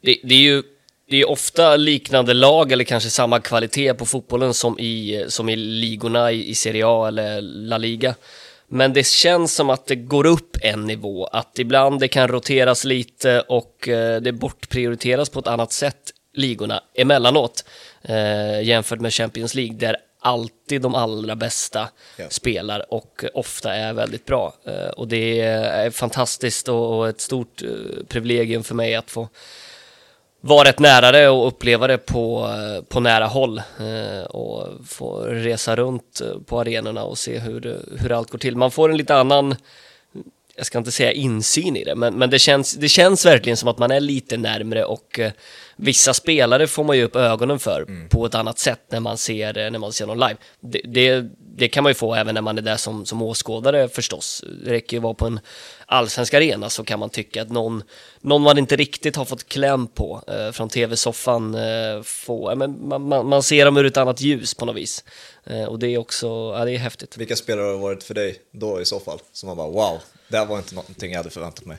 det, 0.00 0.16
det 0.22 0.34
är 0.34 0.42
ju 0.42 0.62
det 1.08 1.16
är 1.16 1.30
ofta 1.30 1.76
liknande 1.76 2.34
lag 2.34 2.72
eller 2.72 2.84
kanske 2.84 3.10
samma 3.10 3.40
kvalitet 3.40 3.94
på 3.94 4.06
fotbollen 4.06 4.54
som 4.54 4.78
i, 4.78 5.24
som 5.28 5.48
i 5.48 5.56
ligorna 5.56 6.32
i, 6.32 6.50
i 6.50 6.54
Serie 6.54 6.84
A 6.86 7.08
eller 7.08 7.40
La 7.40 7.78
Liga. 7.78 8.14
Men 8.68 8.92
det 8.92 9.06
känns 9.06 9.54
som 9.54 9.70
att 9.70 9.86
det 9.86 9.96
går 9.96 10.26
upp 10.26 10.56
en 10.62 10.84
nivå, 10.84 11.26
att 11.26 11.58
ibland 11.58 12.00
det 12.00 12.08
kan 12.08 12.28
roteras 12.28 12.84
lite 12.84 13.40
och 13.40 13.88
eh, 13.88 14.20
det 14.20 14.32
bortprioriteras 14.32 15.30
på 15.30 15.40
ett 15.40 15.46
annat 15.46 15.72
sätt, 15.72 16.12
ligorna, 16.34 16.82
emellanåt, 16.94 17.64
eh, 18.02 18.62
jämfört 18.62 19.00
med 19.00 19.12
Champions 19.14 19.54
League, 19.54 19.76
där 19.76 19.96
alltid 20.22 20.82
de 20.82 20.94
allra 20.94 21.36
bästa 21.36 21.88
Ja. 22.16 22.24
spelar 22.30 22.92
och 22.94 23.24
ofta 23.34 23.74
är 23.74 23.92
väldigt 23.92 24.26
bra. 24.26 24.54
Eh, 24.64 24.88
och 24.88 25.08
det 25.08 25.40
är 25.40 25.90
fantastiskt 25.90 26.68
och, 26.68 26.98
och 26.98 27.08
ett 27.08 27.20
stort 27.20 27.62
eh, 27.62 27.68
privilegium 28.08 28.62
för 28.64 28.74
mig 28.74 28.94
att 28.94 29.10
få 29.10 29.28
vara 30.40 30.68
rätt 30.68 30.78
nära 30.78 31.12
det 31.12 31.28
och 31.28 31.46
uppleva 31.46 31.86
det 31.86 31.98
på, 31.98 32.48
eh, 32.48 32.84
på 32.84 33.00
nära 33.00 33.26
håll 33.26 33.58
eh, 33.80 34.22
och 34.24 34.68
få 34.86 35.20
resa 35.20 35.76
runt 35.76 36.20
eh, 36.20 36.40
på 36.46 36.60
arenorna 36.60 37.02
och 37.04 37.18
se 37.18 37.38
hur, 37.38 37.80
hur 37.98 38.12
allt 38.12 38.30
går 38.30 38.38
till. 38.38 38.56
Man 38.56 38.70
får 38.70 38.90
en 38.90 38.96
lite 38.96 39.14
annan, 39.14 39.54
jag 40.60 40.66
ska 40.66 40.78
inte 40.78 40.92
säga 40.92 41.12
insyn 41.12 41.76
i 41.76 41.84
det, 41.84 41.94
men, 41.94 42.14
men 42.14 42.30
det, 42.30 42.38
känns, 42.38 42.74
det 42.74 42.88
känns 42.88 43.26
verkligen 43.26 43.56
som 43.56 43.68
att 43.68 43.78
man 43.78 43.90
är 43.90 44.00
lite 44.00 44.36
närmre 44.36 44.84
och 44.84 45.18
eh, 45.18 45.32
vissa 45.76 46.14
spelare 46.14 46.66
får 46.66 46.84
man 46.84 46.96
ju 46.96 47.04
upp 47.04 47.16
ögonen 47.16 47.58
för 47.58 48.08
på 48.08 48.26
ett 48.26 48.34
annat 48.34 48.58
sätt 48.58 48.80
när 48.88 49.00
man 49.00 49.18
ser, 49.18 49.58
eh, 49.58 49.70
när 49.70 49.78
man 49.78 49.92
ser 49.92 50.06
dem 50.06 50.18
live. 50.18 50.36
Det, 50.60 50.80
det, 50.84 51.26
det 51.56 51.68
kan 51.68 51.82
man 51.82 51.90
ju 51.90 51.94
få 51.94 52.14
även 52.14 52.34
när 52.34 52.42
man 52.42 52.58
är 52.58 52.62
där 52.62 52.76
som, 52.76 53.06
som 53.06 53.22
åskådare 53.22 53.88
förstås. 53.88 54.44
Det 54.64 54.70
räcker 54.70 54.96
ju 54.96 54.98
att 54.98 55.02
vara 55.02 55.14
på 55.14 55.26
en 55.26 55.40
allsvensk 55.86 56.34
arena 56.34 56.70
så 56.70 56.84
kan 56.84 56.98
man 56.98 57.10
tycka 57.10 57.42
att 57.42 57.50
någon, 57.50 57.82
någon 58.20 58.42
man 58.42 58.58
inte 58.58 58.76
riktigt 58.76 59.16
har 59.16 59.24
fått 59.24 59.48
kläm 59.48 59.86
på 59.86 60.22
eh, 60.26 60.52
från 60.52 60.68
tv-soffan 60.68 61.54
eh, 61.54 62.02
får, 62.02 62.50
ja, 62.50 62.54
men 62.54 62.88
man, 62.88 63.02
man, 63.02 63.26
man 63.26 63.42
ser 63.42 63.64
dem 63.64 63.76
ur 63.76 63.86
ett 63.86 63.96
annat 63.96 64.20
ljus 64.20 64.54
på 64.54 64.64
något 64.64 64.76
vis. 64.76 65.04
Eh, 65.44 65.64
och 65.64 65.78
det 65.78 65.88
är 65.88 65.98
också, 65.98 66.26
ja 66.26 66.64
det 66.64 66.72
är 66.72 66.78
häftigt. 66.78 67.16
Vilka 67.16 67.36
spelare 67.36 67.64
har 67.64 67.72
det 67.72 67.78
varit 67.78 68.02
för 68.02 68.14
dig 68.14 68.36
då 68.52 68.80
i 68.80 68.84
så 68.84 69.00
fall? 69.00 69.18
Som 69.32 69.46
man 69.46 69.56
bara 69.56 69.68
wow, 69.68 70.00
det 70.30 70.38
här 70.38 70.46
var 70.46 70.58
inte 70.58 70.74
någonting 70.74 71.10
jag 71.10 71.18
hade 71.18 71.30
förväntat 71.30 71.64
mig. 71.64 71.78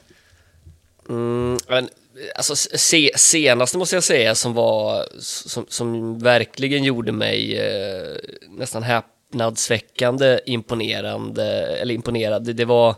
Mm, 1.09 1.57
men, 1.67 1.89
alltså 2.35 2.55
se, 2.55 3.11
senaste 3.15 3.77
måste 3.77 3.95
jag 3.95 4.03
säga 4.03 4.35
som 4.35 4.53
var, 4.53 5.07
som, 5.19 5.65
som 5.69 6.19
verkligen 6.19 6.83
gjorde 6.83 7.11
mig 7.11 7.59
eh, 7.59 8.15
nästan 8.49 8.83
häpnadsväckande 8.83 10.39
imponerande, 10.45 11.45
eller 11.77 11.93
imponerad, 11.93 12.43
det, 12.43 12.53
det 12.53 12.65
var 12.65 12.95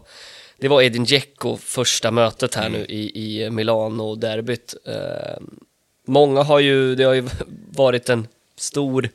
det 0.58 0.68
var 0.68 0.82
Edin 0.82 1.04
Dzeko 1.06 1.58
första 1.58 2.12
mötet 2.12 2.56
här 2.56 2.70
nu 2.70 2.86
i, 2.86 3.12
i 3.44 3.50
Milano-derbyt. 3.50 4.76
Eh, 4.86 5.44
många 6.06 6.44
har 6.44 6.60
ju, 6.60 6.96
det 6.96 7.04
har 7.04 7.14
ju 7.14 7.28
varit 7.72 8.10
en 8.10 8.28
stor 8.56 9.10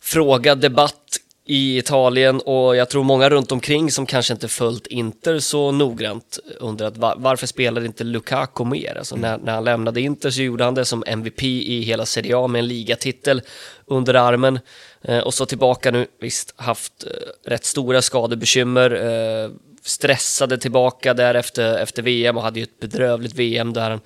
fråga, 0.00 0.54
debatt 0.54 1.18
i 1.44 1.78
Italien 1.78 2.40
och 2.40 2.76
jag 2.76 2.90
tror 2.90 3.04
många 3.04 3.30
runt 3.30 3.52
omkring 3.52 3.90
som 3.90 4.06
kanske 4.06 4.32
inte 4.32 4.48
följt 4.48 4.86
Inter 4.86 5.38
så 5.38 5.70
noggrant 5.70 6.38
undrat 6.60 6.96
var, 6.96 7.14
varför 7.18 7.46
spelade 7.46 7.86
inte 7.86 8.04
Lukaku 8.04 8.64
mer? 8.64 8.94
Alltså 8.98 9.16
när, 9.16 9.38
när 9.38 9.52
han 9.52 9.64
lämnade 9.64 10.00
Inter 10.00 10.30
så 10.30 10.42
gjorde 10.42 10.64
han 10.64 10.74
det 10.74 10.84
som 10.84 11.04
MVP 11.06 11.42
i 11.42 11.82
hela 11.82 12.06
Serie 12.06 12.36
A 12.36 12.46
med 12.46 12.58
en 12.58 12.68
ligatitel 12.68 13.42
under 13.86 14.14
armen. 14.14 14.58
Eh, 15.02 15.18
och 15.18 15.34
så 15.34 15.46
tillbaka 15.46 15.90
nu, 15.90 16.06
visst 16.20 16.54
haft 16.56 17.04
eh, 17.04 17.50
rätt 17.50 17.64
stora 17.64 18.02
skadebekymmer, 18.02 18.90
eh, 18.90 19.50
stressade 19.82 20.58
tillbaka 20.58 21.14
där 21.14 21.34
efter, 21.34 21.78
efter 21.78 22.02
VM 22.02 22.36
och 22.36 22.42
hade 22.42 22.60
ju 22.60 22.64
ett 22.64 22.80
bedrövligt 22.80 23.34
VM 23.34 23.72
där 23.72 23.90
han 23.90 24.00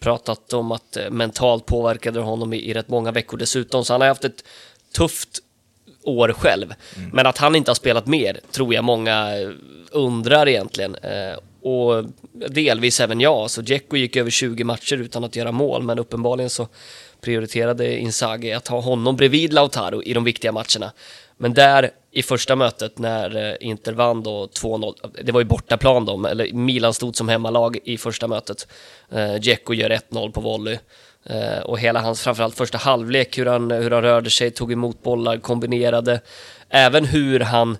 pratat 0.00 0.52
om 0.52 0.72
att 0.72 0.96
eh, 0.96 1.10
mentalt 1.10 1.66
påverkade 1.66 2.20
honom 2.20 2.52
i, 2.52 2.56
i 2.56 2.74
rätt 2.74 2.88
många 2.88 3.12
veckor 3.12 3.38
dessutom, 3.38 3.84
så 3.84 3.94
han 3.94 4.00
har 4.00 4.08
haft 4.08 4.24
ett 4.24 4.44
tufft 4.96 5.38
år 6.08 6.32
själv. 6.32 6.74
Men 7.12 7.26
att 7.26 7.38
han 7.38 7.54
inte 7.54 7.70
har 7.70 7.74
spelat 7.74 8.06
mer 8.06 8.40
tror 8.50 8.74
jag 8.74 8.84
många 8.84 9.40
eh, 9.40 9.50
undrar 9.90 10.48
egentligen. 10.48 10.94
Eh, 10.94 11.38
och 11.62 12.04
delvis 12.48 13.00
även 13.00 13.20
jag. 13.20 13.50
Så 13.50 13.62
Dzeko 13.62 13.96
gick 13.96 14.16
över 14.16 14.30
20 14.30 14.64
matcher 14.64 14.96
utan 14.96 15.24
att 15.24 15.36
göra 15.36 15.52
mål, 15.52 15.82
men 15.82 15.98
uppenbarligen 15.98 16.50
så 16.50 16.68
prioriterade 17.20 17.98
Inzaghi 17.98 18.52
att 18.52 18.68
ha 18.68 18.80
honom 18.80 19.16
bredvid 19.16 19.52
Lautaro 19.52 20.02
i 20.02 20.12
de 20.12 20.24
viktiga 20.24 20.52
matcherna. 20.52 20.92
Men 21.36 21.54
där 21.54 21.90
i 22.12 22.22
första 22.22 22.56
mötet 22.56 22.98
när 22.98 23.36
eh, 23.36 23.68
Inter 23.68 23.92
vann 23.92 24.22
då 24.22 24.46
2-0, 24.46 24.94
det 25.24 25.32
var 25.32 25.40
ju 25.40 25.44
bortaplan 25.44 26.04
då, 26.04 26.26
eller 26.26 26.52
Milan 26.52 26.94
stod 26.94 27.16
som 27.16 27.28
hemmalag 27.28 27.78
i 27.84 27.98
första 27.98 28.28
mötet. 28.28 28.68
Dzeko 29.40 29.74
gör 29.74 29.90
1-0 29.90 30.32
på 30.32 30.40
volley. 30.40 30.78
Eh, 31.24 31.60
och 31.64 31.78
hela 31.78 32.00
hans, 32.00 32.22
framförallt 32.22 32.56
första 32.56 32.78
halvlek, 32.78 33.38
hur 33.38 33.46
han, 33.46 33.70
hur 33.70 33.90
han 33.90 34.02
rörde 34.02 34.30
sig, 34.30 34.50
tog 34.50 34.72
emot 34.72 35.02
bollar, 35.02 35.38
kombinerade. 35.38 36.20
Även 36.68 37.04
hur 37.04 37.40
han 37.40 37.78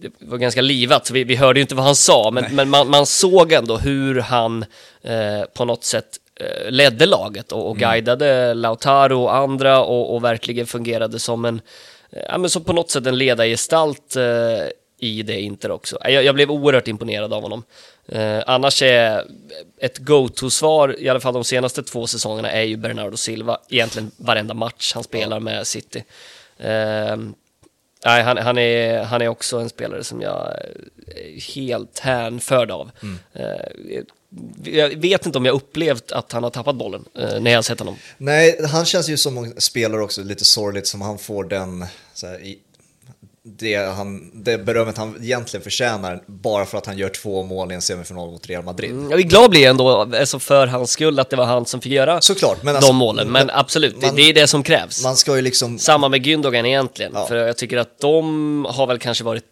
det 0.00 0.10
var 0.18 0.38
ganska 0.38 0.60
livat, 0.60 1.10
vi, 1.10 1.24
vi 1.24 1.36
hörde 1.36 1.60
ju 1.60 1.62
inte 1.62 1.74
vad 1.74 1.84
han 1.84 1.96
sa, 1.96 2.30
men, 2.30 2.44
men 2.54 2.68
man, 2.68 2.90
man 2.90 3.06
såg 3.06 3.52
ändå 3.52 3.76
hur 3.76 4.20
han 4.20 4.64
eh, 5.02 5.42
på 5.54 5.64
något 5.64 5.84
sätt 5.84 6.06
eh, 6.40 6.70
ledde 6.70 7.06
laget 7.06 7.52
och, 7.52 7.70
och 7.70 7.76
guidade 7.76 8.54
Lautaro 8.54 9.22
och 9.22 9.36
andra 9.36 9.84
och, 9.84 10.14
och 10.14 10.24
verkligen 10.24 10.66
fungerade 10.66 11.18
som 11.18 11.44
en, 11.44 11.60
eh, 12.10 12.22
ja 12.28 12.38
men 12.38 12.50
som 12.50 12.64
på 12.64 12.72
något 12.72 12.90
sätt 12.90 13.06
en 13.06 13.18
ledargestalt 13.18 14.16
eh, 14.16 14.68
i 15.00 15.22
det 15.22 15.40
Inter 15.40 15.70
också. 15.70 15.98
Jag, 16.00 16.24
jag 16.24 16.34
blev 16.34 16.50
oerhört 16.50 16.88
imponerad 16.88 17.32
av 17.32 17.42
honom. 17.42 17.62
Eh, 18.12 18.42
annars 18.46 18.82
är 18.82 19.24
ett 19.80 19.98
go-to-svar, 19.98 20.96
i 21.00 21.08
alla 21.08 21.20
fall 21.20 21.34
de 21.34 21.44
senaste 21.44 21.82
två 21.82 22.06
säsongerna, 22.06 22.50
är 22.50 22.62
ju 22.62 22.76
Bernardo 22.76 23.16
Silva. 23.16 23.58
Egentligen 23.68 24.10
varenda 24.16 24.54
match 24.54 24.92
han 24.94 25.04
spelar 25.04 25.40
med 25.40 25.66
City. 25.66 26.04
Eh, 26.58 27.16
nej, 28.04 28.22
han, 28.22 28.36
han, 28.36 28.58
är, 28.58 29.02
han 29.02 29.22
är 29.22 29.28
också 29.28 29.58
en 29.58 29.68
spelare 29.68 30.04
som 30.04 30.20
jag 30.20 30.56
är 31.06 31.54
helt 31.54 31.98
hänförd 31.98 32.70
av. 32.70 32.90
Mm. 33.02 33.18
Eh, 33.32 34.02
jag 34.64 35.00
vet 35.00 35.26
inte 35.26 35.38
om 35.38 35.44
jag 35.44 35.54
upplevt 35.54 36.12
att 36.12 36.32
han 36.32 36.42
har 36.42 36.50
tappat 36.50 36.76
bollen 36.76 37.04
eh, 37.18 37.40
när 37.40 37.50
jag 37.50 37.64
sett 37.64 37.78
honom. 37.78 37.96
Nej, 38.18 38.60
han 38.66 38.84
känns 38.84 39.08
ju 39.08 39.16
som 39.16 39.38
en 39.38 39.60
spelare 39.60 40.02
också, 40.02 40.22
lite 40.22 40.44
sorgligt 40.44 40.86
som 40.86 41.00
han 41.00 41.18
får 41.18 41.44
den, 41.44 41.86
så 42.14 42.26
här, 42.26 42.54
det, 43.44 43.76
han, 43.76 44.30
det 44.44 44.58
berömmet 44.58 44.96
han 44.98 45.16
egentligen 45.22 45.64
förtjänar 45.64 46.22
bara 46.26 46.66
för 46.66 46.78
att 46.78 46.86
han 46.86 46.98
gör 46.98 47.08
två 47.08 47.42
mål 47.42 47.72
i 47.72 47.74
en 47.74 47.82
semifinal 47.82 48.30
mot 48.30 48.46
Real 48.46 48.64
Madrid. 48.64 48.90
Mm, 48.90 49.10
Jag 49.10 49.20
är 49.20 49.24
glad 49.24 49.50
blir 49.50 49.60
jag 49.60 49.70
ändå, 49.70 49.90
alltså 50.16 50.38
för 50.38 50.66
hans 50.66 50.90
skull, 50.90 51.18
att 51.18 51.30
det 51.30 51.36
var 51.36 51.44
han 51.44 51.66
som 51.66 51.80
fick 51.80 51.92
göra 51.92 52.20
Såklart, 52.20 52.62
men 52.62 52.72
de 52.74 52.76
alltså, 52.76 52.92
målen. 52.92 53.28
Men 53.32 53.50
absolut, 53.50 54.02
man- 54.02 54.14
det, 54.16 54.22
det 54.22 54.28
är 54.28 54.34
det 54.34 54.46
som 54.46 54.62
krävs. 54.62 55.02
Man 55.04 55.16
ska 55.16 55.36
ju 55.36 55.42
liksom, 55.42 55.78
Samma 55.78 56.08
med 56.08 56.22
Gündogan 56.26 56.66
egentligen, 56.66 57.12
Ja. 57.14 57.26
för 57.26 57.36
jag 57.36 57.56
tycker 57.56 57.76
att 57.76 57.98
de 58.00 58.64
har 58.70 58.86
väl 58.86 58.98
kanske 58.98 59.24
varit 59.24 59.44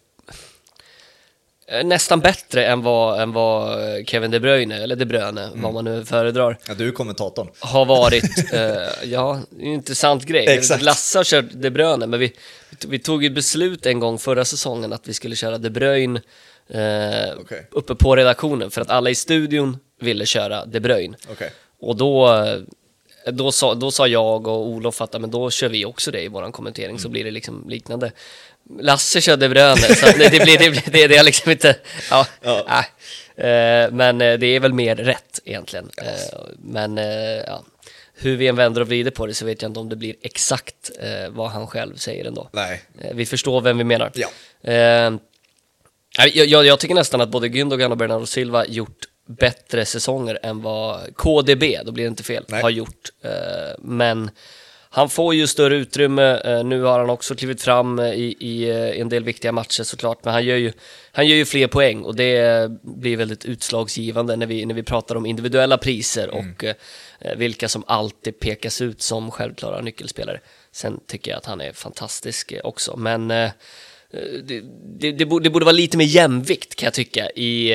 nästan 1.83 2.19
bättre 2.19 2.65
än 2.65 2.81
vad, 2.81 3.21
än 3.21 3.31
vad 3.31 3.77
Kevin 4.07 4.31
De 4.31 4.39
Bruyne, 4.39 4.83
eller 4.83 4.95
De 4.95 5.05
Bruyne, 5.05 5.43
Mm. 5.43 5.61
vad 5.61 5.73
man 5.73 5.85
nu 5.85 6.05
föredrar, 6.05 6.57
ja, 6.67 6.73
du 6.73 6.87
är 6.87 6.91
kommentatorn. 6.91 7.47
har 7.59 7.85
varit. 7.85 8.53
eh, 8.53 9.09
ja, 9.11 9.39
en 9.59 9.65
intressant 9.65 10.25
grej. 10.25 10.45
Exakt. 10.47 10.83
Lasse 10.83 11.19
har 11.19 11.23
kört 11.23 11.45
De 11.51 11.69
Bruyne, 11.69 12.07
men 12.07 12.19
vi, 12.19 12.33
vi 12.87 12.99
tog 12.99 13.25
ett 13.25 13.33
beslut 13.33 13.85
en 13.85 13.99
gång 13.99 14.17
förra 14.19 14.45
säsongen 14.45 14.93
att 14.93 15.07
vi 15.07 15.13
skulle 15.13 15.35
köra 15.35 15.57
De 15.57 15.69
Bruyne 15.69 16.21
eh, 16.69 17.33
Okej. 17.41 17.67
uppe 17.71 17.95
på 17.95 18.15
redaktionen, 18.15 18.71
för 18.71 18.81
att 18.81 18.89
alla 18.89 19.09
i 19.09 19.15
studion 19.15 19.77
ville 20.01 20.25
köra 20.25 20.65
De 20.65 20.79
Bruyne. 20.79 21.17
Okej. 21.31 21.51
Och 21.81 21.95
då, 21.95 22.35
eh, 22.35 22.55
då, 23.31 23.51
sa, 23.51 23.73
då 23.73 23.91
sa 23.91 24.07
jag 24.07 24.47
och 24.47 24.67
Olof 24.67 25.01
att 25.01 25.21
men 25.21 25.31
då 25.31 25.49
kör 25.49 25.69
vi 25.69 25.85
också 25.85 26.11
det 26.11 26.21
i 26.21 26.27
våran 26.27 26.51
kommentering, 26.51 26.89
Mm. 26.89 26.99
så 26.99 27.09
blir 27.09 27.23
det 27.23 27.31
liksom 27.31 27.69
liknande. 27.69 28.11
Lasse 28.79 29.21
körde 29.21 29.49
Bröne, 29.49 29.95
så 29.95 30.05
det, 30.05 30.29
det 30.29 30.39
blir 30.43 30.57
det, 30.57 30.69
blir- 30.69 30.91
det, 30.91 31.07
det 31.07 31.17
är 31.17 31.23
liksom 31.23 31.51
inte... 31.51 31.75
Ja, 32.09 32.25
Ja. 32.41 32.83
Eh, 33.43 33.91
men 33.91 34.21
eh, 34.21 34.37
det 34.39 34.45
är 34.47 34.59
väl 34.59 34.73
mer 34.73 34.95
rätt 34.95 35.39
egentligen. 35.45 35.89
Eh, 35.97 36.39
men 36.59 36.97
ja, 37.47 37.63
hur 38.15 38.37
vi 38.37 38.47
än 38.47 38.55
vänder 38.55 38.81
och 38.81 38.87
vrider 38.87 39.11
på 39.11 39.25
det 39.25 39.33
så 39.33 39.45
vet 39.45 39.61
jag 39.61 39.69
inte 39.69 39.79
om 39.79 39.89
det 39.89 39.95
blir 39.95 40.15
exakt 40.21 40.91
eh, 40.99 41.29
vad 41.29 41.49
han 41.49 41.67
själv 41.67 41.95
säger 41.95 42.25
ändå. 42.25 42.49
Nej. 42.53 42.81
Vi 43.13 43.25
förstår 43.25 43.61
vem 43.61 43.77
vi 43.77 43.83
menar. 43.83 44.11
Ja. 44.15 44.27
Eh, 44.71 45.09
nej, 46.17 46.31
jag, 46.37 46.47
jag, 46.47 46.65
jag 46.65 46.79
tycker 46.79 46.95
nästan 46.95 47.21
att 47.21 47.29
både 47.29 47.47
Gündogan 47.47 47.91
och 47.91 47.97
Bernardo 47.97 48.25
Silva 48.25 48.65
gjort 48.65 48.97
bättre 49.27 49.85
säsonger 49.85 50.39
än 50.43 50.61
vad 50.61 51.15
KDB, 51.15 51.63
då 51.85 51.91
blir 51.91 52.03
det 52.03 52.07
inte 52.09 52.23
fel, 52.23 52.45
Nej. 52.47 52.61
har 52.61 52.69
gjort. 52.69 53.09
Men 53.79 54.31
han 54.99 55.09
får 55.09 55.35
ju 55.35 55.47
större 55.47 55.75
utrymme, 55.75 56.41
eh, 56.45 56.63
nu 56.63 56.81
har 56.81 56.99
han 56.99 57.09
också 57.09 57.35
klivit 57.35 57.61
fram 57.61 57.99
eh, 57.99 58.13
i, 58.13 58.35
i 58.39 58.69
eh, 58.69 59.01
en 59.01 59.09
del 59.09 59.23
viktiga 59.23 59.51
matcher 59.51 59.83
såklart, 59.83 60.25
men 60.25 60.33
han 60.33 60.45
gör 60.45 60.57
ju, 60.57 60.71
han 61.11 61.27
gör 61.27 61.35
ju 61.35 61.45
fler 61.45 61.67
poäng 61.67 62.03
och 62.03 62.15
det 62.15 62.71
blir 62.81 63.17
väldigt 63.17 63.45
utslagsgivande 63.45 64.35
när 64.35 64.45
vi, 64.45 64.65
när 64.65 64.75
vi 64.75 64.83
pratar 64.83 65.15
om 65.15 65.25
individuella 65.25 65.77
priser 65.77 66.29
och 66.29 66.63
eh, 66.63 66.75
vilka 67.37 67.69
som 67.69 67.83
alltid 67.87 68.39
pekas 68.39 68.81
ut 68.81 69.01
som 69.01 69.31
självklara 69.31 69.81
nyckelspelare. 69.81 70.39
Sen 70.71 70.99
tycker 71.07 71.31
jag 71.31 71.37
att 71.37 71.45
han 71.45 71.61
är 71.61 71.73
fantastisk 71.73 72.53
också, 72.63 72.97
men 72.97 73.27
det, 73.27 73.53
det, 74.99 75.11
det, 75.11 75.25
borde, 75.25 75.43
det 75.43 75.49
borde 75.49 75.65
vara 75.65 75.75
lite 75.75 75.97
mer 75.97 76.05
jämvikt 76.05 76.75
kan 76.75 76.87
jag 76.87 76.93
tycka 76.93 77.29
i 77.29 77.73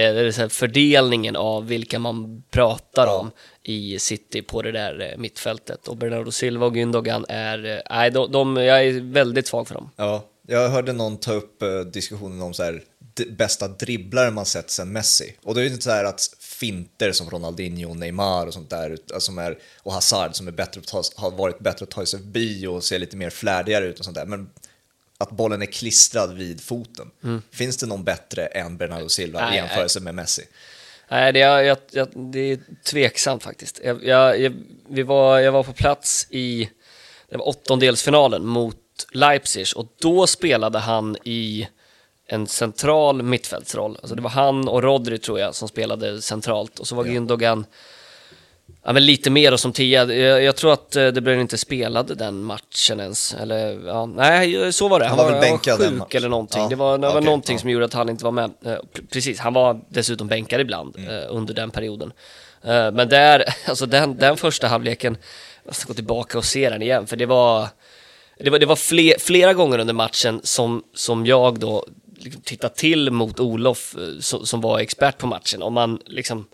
fördelningen 0.50 1.37
av 1.37 1.66
vilka 1.66 1.99
man 1.99 2.43
pratar 2.50 3.07
om 3.07 3.31
i 3.64 3.99
City 3.99 4.42
på 4.42 4.62
det 4.62 4.73
där 4.73 5.11
eh, 5.12 5.18
mittfältet. 5.18 5.88
Och 5.88 5.97
Bernardo 5.97 6.30
Silva 6.30 6.66
och 6.66 6.76
Gündogan 6.76 7.25
är, 7.28 7.66
eh, 7.66 7.78
nej, 7.90 8.11
de, 8.11 8.33
de, 8.33 8.56
jag 8.56 8.85
är 8.85 9.12
väldigt 9.12 9.47
svag 9.47 9.68
för 9.68 9.75
dem. 9.75 9.90
Ja, 9.97 10.25
jag 10.47 10.68
hörde 10.68 10.92
någon 10.92 11.16
ta 11.16 11.33
upp 11.33 11.62
eh, 11.62 11.80
diskussionen 11.80 12.42
om 12.42 12.54
så 12.54 12.62
här, 12.62 12.83
bästa 13.30 13.68
dribblare 13.68 14.30
man 14.30 14.47
sett 14.47 14.71
sen 14.71 14.92
Messi. 14.92 15.37
Och 15.42 15.54
det 15.54 15.61
är 15.61 15.64
ju 15.64 15.71
inte 15.71 15.85
så 15.85 15.90
här 15.90 16.04
att 16.04 16.30
finter 16.40 17.12
som 17.12 17.30
Ronaldinho, 17.30 17.94
Neymar 17.94 18.47
och 18.47 18.54
sånt 18.54 18.71
där, 18.71 18.99
som 19.18 19.38
är, 19.38 19.59
och 19.83 19.92
Hazard 19.92 20.35
som 20.35 20.49
är 20.49 20.52
bättre 20.52 20.80
att 20.80 20.87
ta, 20.87 21.02
har 21.16 21.30
varit 21.30 21.59
bättre 21.59 21.83
att 21.85 21.90
ta 21.90 22.06
sig 22.06 22.21
förbi 22.21 22.66
och 22.66 22.85
ser 22.85 22.99
lite 22.99 23.16
mer 23.16 23.30
flärdigare 23.30 23.87
ut 23.87 23.99
och 23.99 24.04
sånt 24.04 24.16
där. 24.16 24.26
Men 24.26 24.50
att 25.18 25.30
bollen 25.30 25.62
är 25.62 25.66
klistrad 25.66 26.35
vid 26.35 26.61
foten. 26.61 27.11
Finns 27.50 27.76
det 27.76 27.87
någon 27.87 28.04
bättre 28.04 28.47
än 28.47 28.76
Bernardo 28.76 29.09
Silva 29.09 29.38
Mm. 29.38 29.50
Nej, 29.50 29.59
i 29.59 29.62
jämförelse 29.62 30.00
med 30.00 30.14
Messi? 30.14 30.42
Nej, 31.09 31.33
det 31.33 31.41
är, 31.41 31.63
jag, 31.63 31.79
jag, 31.91 32.09
det 32.15 32.53
är 32.53 32.59
tveksamt 32.85 33.43
faktiskt. 33.43 33.81
Jag, 33.85 34.05
jag, 34.05 34.53
vi 34.89 35.03
var, 35.03 35.39
jag 35.39 35.53
var 35.53 35.63
på 35.63 35.73
plats 35.73 36.27
i 36.31 36.71
det 37.29 37.37
var 37.37 37.49
åttondelsfinalen 37.49 38.47
mot 38.47 38.77
Leipzig 39.13 39.67
och 39.77 39.87
då 40.01 40.27
spelade 40.27 40.79
han 40.79 41.17
i 41.25 41.69
en 42.27 42.47
central 42.47 43.23
mittfältsroll. 43.23 43.97
Alltså 44.01 44.15
det 44.15 44.23
var 44.23 44.31
han 44.31 44.69
och 44.69 44.83
Rodri 44.83 45.19
tror 45.19 45.41
jag 45.41 45.55
som 45.55 45.69
spelade 45.69 46.23
centralt 46.23 46.79
och 46.79 46.87
så 46.87 46.95
var 46.95 47.05
Gündogan 47.05 47.65
Ja, 48.87 48.92
men 48.92 49.06
lite 49.06 49.30
mer 49.30 49.52
och 49.52 49.61
som 49.61 49.73
tia. 49.73 50.04
Jag, 50.14 50.42
jag 50.42 50.56
tror 50.56 50.73
att 50.73 50.97
eh, 50.97 51.06
De 51.06 51.21
Bruyne 51.21 51.40
inte 51.42 51.59
spelade 51.59 52.14
den 52.14 52.42
matchen 52.44 53.00
ens. 53.00 53.35
Eller, 53.35 53.87
ja, 53.87 54.06
nej, 54.06 54.73
så 54.73 54.88
var 54.88 55.00
det. 55.00 55.06
Han 55.06 55.16
var 55.18 55.30
väl 55.30 55.40
bänkad 55.40 55.78
var 55.78 55.87
sjuk 55.87 56.14
eller 56.14 56.28
någonting. 56.28 56.62
Ja, 56.62 56.68
Det 56.68 56.76
var, 56.76 56.99
det 56.99 57.06
var 57.06 57.14
okej, 57.14 57.25
någonting 57.25 57.56
ja. 57.56 57.61
som 57.61 57.71
gjorde 57.71 57.85
att 57.85 57.94
han 57.94 58.09
inte 58.09 58.25
var 58.25 58.33
med. 58.33 58.50
Eh, 58.64 58.71
pr- 58.71 59.06
Precis, 59.12 59.38
han 59.38 59.52
var 59.52 59.80
dessutom 59.88 60.28
bänkad 60.28 60.61
ibland 60.61 60.97
Mm. 60.99 61.11
eh, 61.14 61.25
under 61.28 61.54
den 61.54 61.71
perioden. 61.71 62.12
Eh, 62.62 62.92
Men 62.92 63.09
där, 63.09 63.44
alltså 63.68 63.87
den, 63.87 64.16
den 64.16 64.37
första 64.37 64.66
halvleken, 64.68 65.16
jag 65.64 65.75
ska 65.75 65.88
gå 65.88 65.94
tillbaka 65.94 66.38
och 66.38 66.44
se 66.44 66.71
den 66.71 66.83
igen, 66.83 67.06
för 67.06 67.16
det 67.16 67.26
var, 67.26 67.68
det 68.38 68.50
var, 68.50 68.59
det 68.59 68.66
var 68.66 68.76
fler, 68.76 69.14
flera 69.18 69.54
gånger 69.54 69.78
under 69.78 69.94
matchen 69.94 70.40
som, 70.44 70.83
som 70.94 71.26
jag 71.26 71.59
då 71.59 71.87
liksom 72.18 72.42
tittade 72.42 72.75
till 72.75 73.11
mot 73.11 73.40
Olof, 73.40 73.94
eh, 73.99 74.21
som, 74.21 74.47
som 74.47 74.61
var 74.61 74.78
expert 74.78 75.18
på 75.18 75.26
matchen. 75.26 75.62
Och 75.62 75.73
man 75.73 75.99
liksom, 76.06 76.47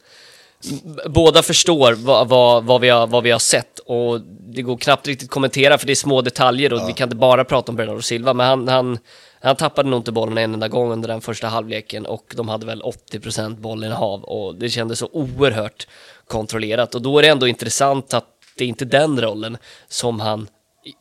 båda 1.07 1.43
förstår 1.43 1.93
vad, 1.93 2.29
vad, 2.29 2.65
vad, 2.65 2.81
vi 2.81 2.89
har, 2.89 3.07
vad 3.07 3.23
vi 3.23 3.31
har 3.31 3.39
sett 3.39 3.79
och 3.79 4.21
det 4.55 4.63
går 4.63 4.77
knappt 4.77 5.07
riktigt 5.09 5.31
kommentera 5.31 5.79
för 5.79 5.87
det 5.87 5.93
är 5.93 5.95
små 5.95 6.23
detaljer 6.23 6.73
och 6.73 6.89
vi 6.89 6.93
kan 6.93 7.07
inte 7.07 7.17
bara 7.17 7.45
prata 7.45 7.73
om 7.73 7.77
Bernardo 7.77 8.03
Silva, 8.03 8.35
men 8.35 8.47
han, 8.47 8.69
han, 8.69 8.99
han 9.41 9.57
tappade 9.57 9.89
nog 9.89 9.99
inte 10.01 10.13
bollen 10.13 10.39
en 10.39 10.55
enda 10.55 10.69
gång 10.69 10.93
under 10.93 11.09
den 11.09 11.21
första 11.21 11.47
halvleken 11.47 12.07
och 12.07 12.35
de 12.37 12.49
hade 12.49 12.67
väl 12.67 12.83
80% 13.13 13.57
bollinnehav 13.61 14.25
och 14.25 14.55
det 14.55 14.69
kändes 14.69 14.99
så 14.99 15.09
oerhört 15.13 15.87
kontrollerat 16.27 16.95
och 16.95 17.03
då 17.03 17.19
är 17.19 17.23
det 17.23 17.29
ändå 17.29 17.49
intressant 17.49 18.15
att 18.15 18.27
det 18.57 18.65
är 18.65 18.69
inte 18.69 18.85
den 18.85 19.21
rollen 19.21 19.57
som 19.89 20.21
han 20.21 20.49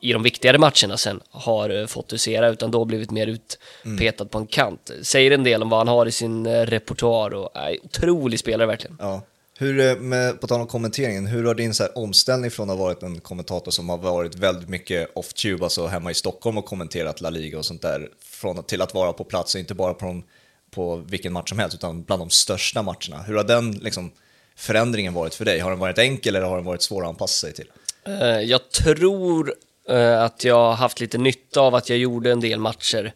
i- 0.01 0.13
de 0.13 0.23
viktigare 0.23 0.57
matcherna 0.57 0.97
sen 0.97 1.19
har 1.31 1.69
eh, 1.81 1.85
fått 1.87 2.13
husera 2.13 2.49
utan 2.49 2.71
då 2.71 2.85
blivit 2.85 3.11
mer 3.11 3.27
utpetad 3.27 4.25
på 4.25 4.37
en 4.37 4.47
kant. 4.47 4.91
Säger 5.01 5.31
en 5.31 5.43
del 5.43 5.63
om 5.63 5.69
vad 5.69 5.79
han 5.79 5.87
har 5.87 6.05
i 6.05 6.11
sin 6.11 6.45
eh, 6.45 6.65
repertoar 6.65 7.33
och 7.33 7.49
är 7.53 7.77
otrolig 7.85 8.39
spelare 8.39 8.67
verkligen. 8.67 8.97
Ja. 8.99 9.21
Hur, 9.61 9.79
eh, 9.79 9.95
med, 9.95 10.41
på 10.41 10.47
tal 10.47 10.61
om 10.61 10.67
kommenteringen, 10.67 11.27
hur 11.27 11.43
har 11.43 11.55
din 11.55 11.73
så 11.73 11.83
här, 11.83 11.97
omställning 11.97 12.51
från 12.51 12.69
att 12.69 12.77
ha 12.77 12.85
varit 12.85 13.03
en 13.03 13.19
kommentator 13.19 13.71
som 13.71 13.89
har 13.89 13.97
varit 13.97 14.35
väldigt 14.35 14.69
mycket 14.69 15.09
off-tube, 15.15 15.63
alltså 15.63 15.87
hemma 15.87 16.11
i 16.11 16.13
Stockholm 16.13 16.57
och 16.57 16.65
kommenterat 16.65 17.21
La 17.21 17.29
Liga 17.29 17.57
och 17.57 17.65
sånt 17.65 17.81
där, 17.81 18.09
från, 18.21 18.63
till 18.63 18.81
att 18.81 18.93
vara 18.93 19.13
på 19.13 19.23
plats 19.23 19.55
och 19.55 19.59
inte 19.59 19.73
bara 19.73 19.93
på, 19.93 20.05
de, 20.05 20.23
på 20.71 20.95
vilken 20.95 21.33
match 21.33 21.49
som 21.49 21.59
helst, 21.59 21.75
utan 21.75 22.03
bland 22.03 22.21
de 22.21 22.29
största 22.29 22.81
matcherna. 22.81 23.23
Hur 23.27 23.35
har 23.35 23.43
den 23.43 23.71
liksom, 23.71 24.11
förändringen 24.55 25.13
varit 25.13 25.35
för 25.35 25.45
dig? 25.45 25.59
Har 25.59 25.69
den 25.69 25.79
varit 25.79 25.97
enkel 25.97 26.35
eller 26.35 26.47
har 26.47 26.55
den 26.55 26.65
varit 26.65 26.81
svår 26.81 27.03
att 27.03 27.09
anpassa 27.09 27.47
sig 27.47 27.53
till? 27.53 27.71
Eh, 28.07 28.39
jag 28.39 28.69
tror 28.69 29.55
eh, 29.89 30.23
att 30.23 30.43
jag 30.43 30.55
har 30.55 30.73
haft 30.73 30.99
lite 30.99 31.17
nytta 31.17 31.61
av 31.61 31.75
att 31.75 31.89
jag 31.89 31.97
gjorde 31.97 32.31
en 32.31 32.39
del 32.39 32.59
matcher 32.59 33.13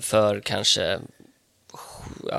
för 0.00 0.40
kanske 0.40 1.00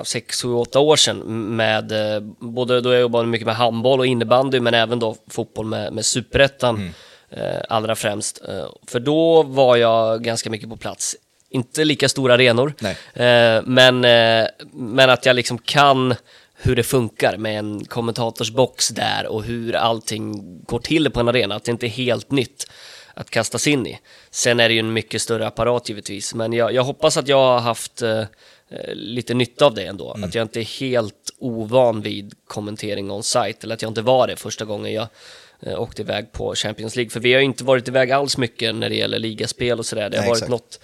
sex, 0.03 0.41
sju, 0.41 0.53
åtta 0.53 0.79
år 0.79 0.95
sedan 0.95 1.17
med 1.55 1.91
eh, 2.15 2.21
både 2.39 2.81
då 2.81 2.93
jag 2.93 3.01
jobbade 3.01 3.27
mycket 3.27 3.45
med 3.45 3.55
handboll 3.55 3.99
och 3.99 4.05
innebandy 4.05 4.59
men 4.59 4.73
även 4.73 4.99
då 4.99 5.15
fotboll 5.27 5.65
med, 5.65 5.93
med 5.93 6.05
superettan 6.05 6.93
eh, 7.29 7.61
allra 7.69 7.95
främst. 7.95 8.41
Eh, 8.47 8.65
För 8.87 8.99
då 8.99 9.43
var 9.43 9.75
jag 9.75 10.23
ganska 10.23 10.49
mycket 10.49 10.69
på 10.69 10.77
plats. 10.77 11.15
Inte 11.49 11.83
lika 11.83 12.09
stora 12.09 12.33
arenor, 12.33 12.73
Nej. 12.79 13.61
men, 13.65 13.99
men 14.73 15.09
att 15.09 15.25
jag 15.25 15.35
liksom 15.35 15.57
kan 15.57 16.15
hur 16.55 16.75
det 16.75 16.83
funkar 16.83 17.37
med 17.37 17.59
en 17.59 17.85
kommentatorsbox 17.85 18.89
där 18.89 19.27
och 19.27 19.43
hur 19.43 19.75
allting 19.75 20.41
går 20.65 20.79
till 20.79 21.11
på 21.11 21.19
en 21.19 21.27
arena, 21.27 21.55
att 21.55 21.63
det 21.63 21.71
inte 21.71 21.87
är 21.87 21.89
helt 21.89 22.31
nytt 22.31 22.67
att 23.13 23.29
kastas 23.29 23.67
in 23.67 23.87
i. 23.87 23.99
Sen 24.31 24.59
är 24.59 24.69
det 24.69 24.73
ju 24.73 24.79
en 24.79 24.93
mycket 24.93 25.21
större 25.21 25.47
apparat 25.47 25.89
givetvis, 25.89 26.33
men 26.33 26.53
jag, 26.53 26.73
jag 26.73 26.83
hoppas 26.83 27.17
att 27.17 27.27
jag 27.27 27.37
har 27.37 27.59
haft 27.59 28.01
eh, 28.01 28.23
lite 28.93 29.33
nytta 29.33 29.65
av 29.65 29.73
det 29.73 29.85
ändå. 29.85 30.17
Att 30.23 30.35
jag 30.35 30.41
inte 30.41 30.59
är 30.59 30.79
helt 30.79 31.33
ovan 31.39 32.01
vid 32.01 32.33
kommentering 32.47 33.11
on-site, 33.11 33.57
eller 33.63 33.73
att 33.73 33.81
jag 33.81 33.89
inte 33.89 34.01
var 34.01 34.27
det 34.27 34.35
första 34.35 34.65
gången 34.65 34.93
jag 34.93 35.07
eh, 35.59 35.81
åkte 35.81 36.01
iväg 36.01 36.31
på 36.31 36.55
Champions 36.55 36.95
League. 36.95 37.09
För 37.09 37.19
vi 37.19 37.33
har 37.33 37.39
ju 37.39 37.45
inte 37.45 37.63
varit 37.63 37.87
iväg 37.87 38.11
alls 38.11 38.37
mycket 38.37 38.75
när 38.75 38.89
det 38.89 38.95
gäller 38.95 39.19
ligaspel 39.19 39.79
och 39.79 39.85
sådär. 39.85 40.09
Det 40.09 40.17
har 40.17 40.21
Nej, 40.21 40.29
varit 40.29 40.37
exakt. 40.37 40.51
något, 40.51 40.79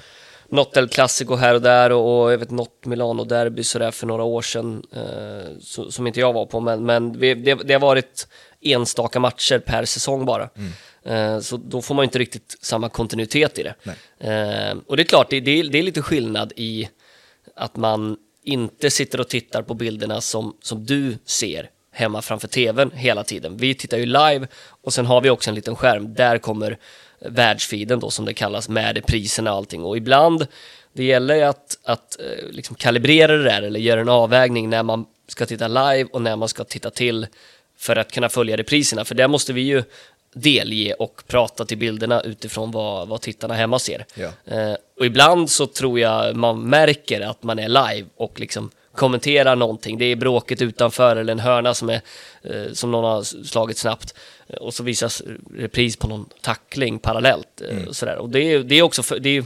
något 0.50 0.78
El 0.78 0.88
Clasico 0.88 1.36
här 1.36 1.56
och 1.56 1.62
där 1.62 1.92
och, 1.92 2.24
och 2.24 2.32
jag 2.32 2.38
vet 2.38 2.52
något 2.52 2.86
Milano-derby 2.86 3.64
sådär 3.64 3.92
för 3.92 4.08
några 4.08 4.24
år 4.24 4.42
sedan 4.42 4.84
eh, 4.96 5.58
så, 5.62 5.92
som 5.92 6.08
inte 6.08 6.20
jag 6.20 6.34
var 6.34 6.46
på. 6.46 6.60
Men, 6.60 6.86
men 6.86 7.20
vi, 7.20 7.34
det, 7.34 7.54
det 7.54 7.74
har 7.74 7.82
varit 7.82 8.28
enstaka 8.62 9.20
matcher 9.20 9.60
per 9.60 9.86
säsong 9.86 10.26
bara. 10.26 10.50
Mm. 10.56 10.72
Eh, 11.04 11.40
så 11.40 11.58
då 11.58 11.82
får 11.82 11.96
man 11.96 12.04
inte 12.04 12.20
riktigt 12.20 12.58
samma 12.62 12.90
kontinuitet 12.90 13.60
i 13.60 13.64
det. 13.64 13.74
Eh, 14.20 14.78
och 14.88 14.98
det 14.98 15.04
är 15.04 15.08
klart, 15.08 15.30
det, 15.30 15.40
det, 15.40 15.64
det 15.64 15.80
är 15.80 15.84
lite 15.84 16.02
skillnad 16.02 16.54
i 16.56 16.90
att 17.58 17.76
man 17.76 18.18
inte 18.44 18.92
sitter 18.92 19.20
och 19.20 19.28
tittar 19.28 19.62
på 19.62 19.74
bilderna 19.74 20.22
som, 20.22 20.58
som 20.62 20.86
du 20.86 21.18
ser 21.26 21.70
hemma 21.92 22.22
framför 22.22 22.48
tvn 22.48 22.92
hela 22.92 23.24
tiden. 23.24 23.58
Vi 23.58 23.74
tittar 23.74 23.98
ju 23.98 24.06
live 24.06 24.48
och 24.82 24.94
sen 24.94 25.06
har 25.06 25.22
vi 25.22 25.30
också 25.30 25.50
en 25.50 25.56
liten 25.56 25.76
skärm. 25.76 26.14
Där 26.14 26.38
kommer 26.38 26.78
världsfiden 27.20 28.00
då 28.00 28.10
som 28.10 28.26
det 28.26 28.34
kallas 28.34 28.70
med 28.70 29.06
priserna 29.06 29.52
och 29.52 29.58
allting. 29.58 29.84
Och 29.84 29.98
ibland, 29.98 30.48
det 30.94 31.04
gäller 31.04 31.36
ju 31.36 31.42
att, 31.42 31.78
att 31.84 32.20
eh, 32.20 32.50
liksom 32.52 32.76
kalibrera 32.76 33.38
det 33.38 33.44
där 33.44 33.62
eller 33.62 33.80
göra 33.80 34.02
en 34.02 34.10
avvägning 34.10 34.70
när 34.70 34.84
man 34.84 35.06
ska 35.28 35.46
titta 35.46 35.68
live 35.68 36.10
och 36.12 36.22
när 36.22 36.36
man 36.36 36.48
ska 36.48 36.64
titta 36.64 36.90
till 36.90 37.28
för 37.78 37.96
att 37.96 38.12
kunna 38.12 38.30
följa 38.30 38.58
repriserna. 38.58 39.06
För 39.06 39.16
där 39.16 39.28
måste 39.28 39.54
vi 39.54 39.62
ju 39.62 39.84
delge 40.42 40.94
och 40.94 41.24
prata 41.28 41.66
till 41.66 41.78
bilderna 41.78 42.22
utifrån 42.22 42.72
vad, 42.72 43.08
vad 43.08 43.22
tittarna 43.22 43.54
hemma 43.54 43.80
ser. 43.80 44.06
Ja. 44.16 44.30
Eh, 44.46 44.76
och 45.00 45.06
ibland 45.06 45.50
så 45.50 45.68
tror 45.68 46.00
jag 46.00 46.36
man 46.36 46.64
märker 46.70 47.22
att 47.22 47.44
man 47.44 47.60
är 47.60 47.68
live 47.68 48.08
och 48.18 48.40
liksom 48.40 48.72
kommenterar 48.98 49.56
någonting. 49.56 49.98
Det 49.98 50.06
är 50.06 50.16
bråket 50.16 50.62
utanför 50.62 51.16
eller 51.16 51.32
en 51.32 51.40
hörna 51.40 51.74
som, 51.74 51.90
är, 51.90 52.02
eh, 52.44 52.74
som 52.74 52.92
någon 52.92 53.04
har 53.04 53.24
slagit 53.24 53.78
snabbt. 53.78 54.14
Eh, 54.48 54.56
och 54.56 54.74
så 54.74 54.84
visas 54.84 55.24
repris 55.56 55.98
på 55.98 56.08
någon 56.08 56.30
tackling 56.42 57.00
parallellt. 57.00 57.62
Eh, 57.70 57.88
och 57.88 57.96
sådär. 57.96 58.18
Och 58.18 58.30
det 58.30 58.40
är, 58.40 58.60
det 58.60 58.76
är 58.76 58.82
också 58.82 59.04
för, 59.04 59.20
det 59.20 59.30
är, 59.30 59.46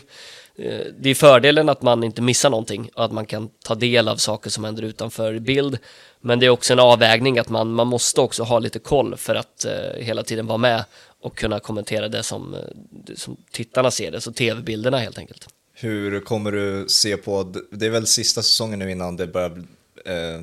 eh, 0.56 0.86
det 1.00 1.10
är 1.10 1.16
fördelen 1.16 1.70
att 1.70 1.82
man 1.82 2.04
inte 2.04 2.22
missar 2.22 2.50
någonting 2.50 2.90
och 2.94 3.06
att 3.06 3.12
man 3.12 3.26
kan 3.26 3.50
ta 3.64 3.76
del 3.76 4.08
av 4.08 4.16
saker 4.16 4.50
som 4.50 4.64
händer 4.64 4.84
utanför 4.84 5.40
bild. 5.40 5.78
Men 6.22 6.40
det 6.40 6.46
är 6.46 6.50
också 6.50 6.74
en 6.74 6.80
avvägning 6.80 7.40
att 7.40 7.50
man, 7.50 7.72
man 7.72 7.88
måste 7.88 8.22
också 8.22 8.44
ha 8.44 8.60
lite 8.60 8.80
koll 8.80 9.18
för 9.18 9.36
att 9.36 9.66
eh, 9.66 9.72
hela 9.98 10.24
tiden 10.24 10.48
vara 10.48 10.58
med 10.58 10.84
och 11.22 11.38
kunna 11.38 11.60
kommentera 11.60 12.08
det 12.08 12.24
som, 12.24 12.54
eh, 12.54 13.16
som 13.16 13.38
tittarna 13.52 13.92
ser 13.92 14.12
det, 14.12 14.22
så 14.22 14.32
tv-bilderna 14.32 14.98
helt 14.98 15.18
enkelt. 15.18 15.48
Hur 15.74 16.20
kommer 16.20 16.52
du 16.52 16.86
se 16.90 17.18
på, 17.18 17.54
det 17.72 17.86
är 17.86 17.90
väl 17.90 18.08
sista 18.08 18.44
säsongen 18.44 18.80
nu 18.80 18.92
innan 18.92 19.16
det 19.16 19.28
börjar 19.28 19.50
eh, 20.06 20.42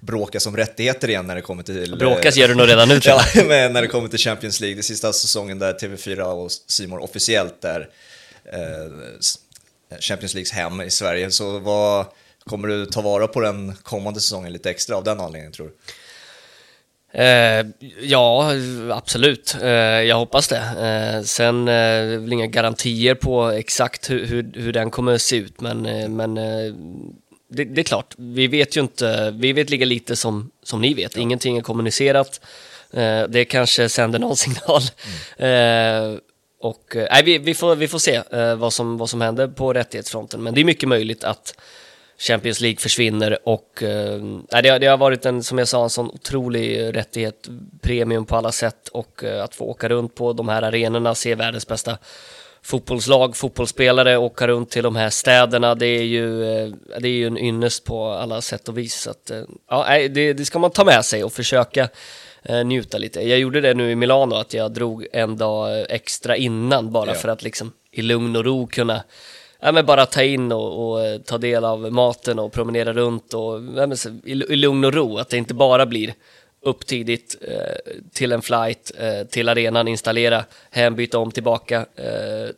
bråkas 0.00 0.46
om 0.46 0.56
rättigheter 0.56 1.08
igen 1.08 1.26
när 1.26 1.34
det 1.34 1.42
kommer 1.42 1.62
till... 1.62 1.96
Bråkas 1.98 2.36
gör 2.36 2.48
du 2.48 2.54
nog 2.54 2.68
redan 2.68 2.88
nu 2.88 3.00
tror 3.00 3.14
jag. 3.14 3.44
ja, 3.44 3.48
men 3.48 3.72
när 3.72 3.82
det 3.82 3.88
kommer 3.88 4.08
till 4.08 4.18
Champions 4.18 4.60
League, 4.60 4.74
det 4.74 4.80
är 4.80 4.82
sista 4.82 5.12
säsongen 5.12 5.58
där 5.58 5.72
TV4 5.72 6.20
och 6.20 6.50
Simon 6.52 7.00
officiellt 7.00 7.64
är 7.64 7.88
eh, 8.52 9.98
Champions 10.00 10.34
Leagues 10.34 10.52
hem 10.52 10.80
i 10.80 10.90
Sverige. 10.90 11.30
Så 11.30 11.58
vad 11.58 12.06
kommer 12.50 12.68
du 12.68 12.86
ta 12.86 13.00
vara 13.00 13.28
på 13.28 13.40
den 13.40 13.72
kommande 13.82 14.20
säsongen 14.20 14.52
lite 14.52 14.70
extra 14.70 14.96
av 14.96 15.04
den 15.04 15.20
anledningen 15.20 15.52
tror 15.52 15.66
du? 15.66 15.74
Eh, 17.12 17.66
ja, 18.00 18.52
absolut. 18.90 19.56
Eh, 19.62 19.70
jag 20.02 20.16
hoppas 20.16 20.48
det. 20.48 20.56
Eh, 20.56 21.22
sen 21.22 21.68
eh, 21.68 22.20
väl 22.20 22.32
inga 22.32 22.46
garantier 22.46 23.14
på 23.14 23.48
exakt 23.48 24.10
hur, 24.10 24.26
hur, 24.26 24.52
hur 24.54 24.72
den 24.72 24.90
kommer 24.90 25.14
att 25.14 25.22
se 25.22 25.36
ut, 25.36 25.60
men, 25.60 25.86
eh, 25.86 26.08
men 26.08 26.38
eh, 26.38 26.74
det, 27.48 27.64
det 27.64 27.80
är 27.80 27.84
klart, 27.84 28.14
vi 28.18 28.46
vet 28.46 28.76
ju 28.76 28.80
inte, 28.80 29.34
vi 29.38 29.52
vet 29.52 29.70
lika 29.70 29.84
lite 29.84 30.16
som, 30.16 30.50
som 30.62 30.80
ni 30.80 30.94
vet. 30.94 31.16
Ingenting 31.16 31.56
är 31.56 31.62
kommunicerat. 31.62 32.40
Eh, 32.92 33.22
det 33.22 33.44
kanske 33.44 33.88
sänder 33.88 34.18
någon 34.18 34.36
signal. 34.46 34.82
Eh, 35.36 36.18
och 36.60 36.84
nej, 36.94 37.22
vi, 37.24 37.38
vi, 37.38 37.54
får, 37.54 37.76
vi 37.76 37.88
får 37.88 37.98
se 37.98 38.22
vad, 38.56 38.72
som, 38.72 38.98
vad 38.98 39.10
som 39.10 39.20
händer 39.20 39.48
på 39.48 39.72
rättighetsfronten, 39.72 40.42
men 40.42 40.54
det 40.54 40.60
är 40.60 40.64
mycket 40.64 40.88
möjligt 40.88 41.24
att 41.24 41.54
Champions 42.18 42.60
League 42.60 42.78
försvinner 42.78 43.38
och 43.48 43.82
eh, 43.82 44.20
det, 44.62 44.68
har- 44.68 44.78
det 44.78 44.86
har 44.86 44.96
varit 44.96 45.26
en, 45.26 45.42
som 45.42 45.58
jag 45.58 45.68
sa, 45.68 45.82
en 45.84 45.90
sån 45.90 46.10
otrolig 46.10 46.96
rättighet, 46.96 47.48
premium 47.82 48.24
på 48.24 48.36
alla 48.36 48.52
sätt 48.52 48.88
och 48.88 49.24
eh, 49.24 49.44
att 49.44 49.54
få 49.54 49.64
åka 49.64 49.88
runt 49.88 50.14
på 50.14 50.32
de 50.32 50.48
här 50.48 50.62
arenorna, 50.62 51.14
se 51.14 51.34
världens 51.34 51.66
bästa 51.66 51.98
fotbollslag, 52.62 53.36
fotbollsspelare, 53.36 54.16
åka 54.16 54.48
runt 54.48 54.70
till 54.70 54.82
de 54.82 54.96
här 54.96 55.10
städerna, 55.10 55.74
det 55.74 55.86
är 55.86 56.02
ju, 56.02 56.44
eh, 56.44 56.68
det 57.00 57.08
är 57.08 57.12
ju 57.12 57.26
en 57.26 57.38
ynnest 57.38 57.84
på 57.84 58.08
alla 58.10 58.40
sätt 58.40 58.68
och 58.68 58.78
vis. 58.78 58.94
Så 59.00 59.10
att, 59.10 59.30
eh, 59.30 59.42
ja, 59.70 59.98
det, 60.08 60.32
det 60.32 60.44
ska 60.44 60.58
man 60.58 60.70
ta 60.70 60.84
med 60.84 61.04
sig 61.04 61.24
och 61.24 61.32
försöka 61.32 61.88
eh, 62.42 62.64
njuta 62.64 62.98
lite. 62.98 63.20
Jag 63.28 63.38
gjorde 63.38 63.60
det 63.60 63.74
nu 63.74 63.90
i 63.90 63.94
Milano, 63.94 64.34
att 64.34 64.54
jag 64.54 64.72
drog 64.72 65.06
en 65.12 65.36
dag 65.36 65.78
eh, 65.80 65.86
extra 65.88 66.36
innan 66.36 66.92
bara 66.92 67.06
Ja. 67.10 67.14
för 67.14 67.28
att 67.28 67.42
liksom 67.42 67.72
i 67.92 68.02
lugn 68.02 68.36
och 68.36 68.44
ro 68.44 68.66
kunna 68.66 69.02
ja, 69.60 69.72
men 69.72 69.86
bara 69.86 70.06
ta 70.06 70.22
in 70.22 70.52
och, 70.52 70.90
och 70.90 71.04
eh, 71.04 71.20
ta 71.20 71.38
del 71.38 71.64
av 71.64 71.92
maten 71.92 72.38
och 72.38 72.52
promenera 72.52 72.92
runt 72.92 73.34
och 73.34 73.54
ja, 73.76 73.86
men, 73.86 73.96
i, 74.24 74.32
i 74.32 74.56
lugn 74.56 74.84
och 74.84 74.94
ro. 74.94 75.18
Att 75.18 75.28
det 75.28 75.36
inte 75.36 75.54
bara 75.54 75.86
blir 75.86 76.14
upp 76.60 76.86
tidigt 76.86 77.36
eh, 77.40 77.92
till 78.12 78.32
en 78.32 78.42
flight, 78.42 78.92
eh, 78.98 79.26
till 79.26 79.48
arenan, 79.48 79.88
installera, 79.88 80.44
hem, 80.70 80.94
byta 80.94 81.18
om, 81.18 81.30
tillbaka. 81.30 81.86
Eh, 81.96 82.50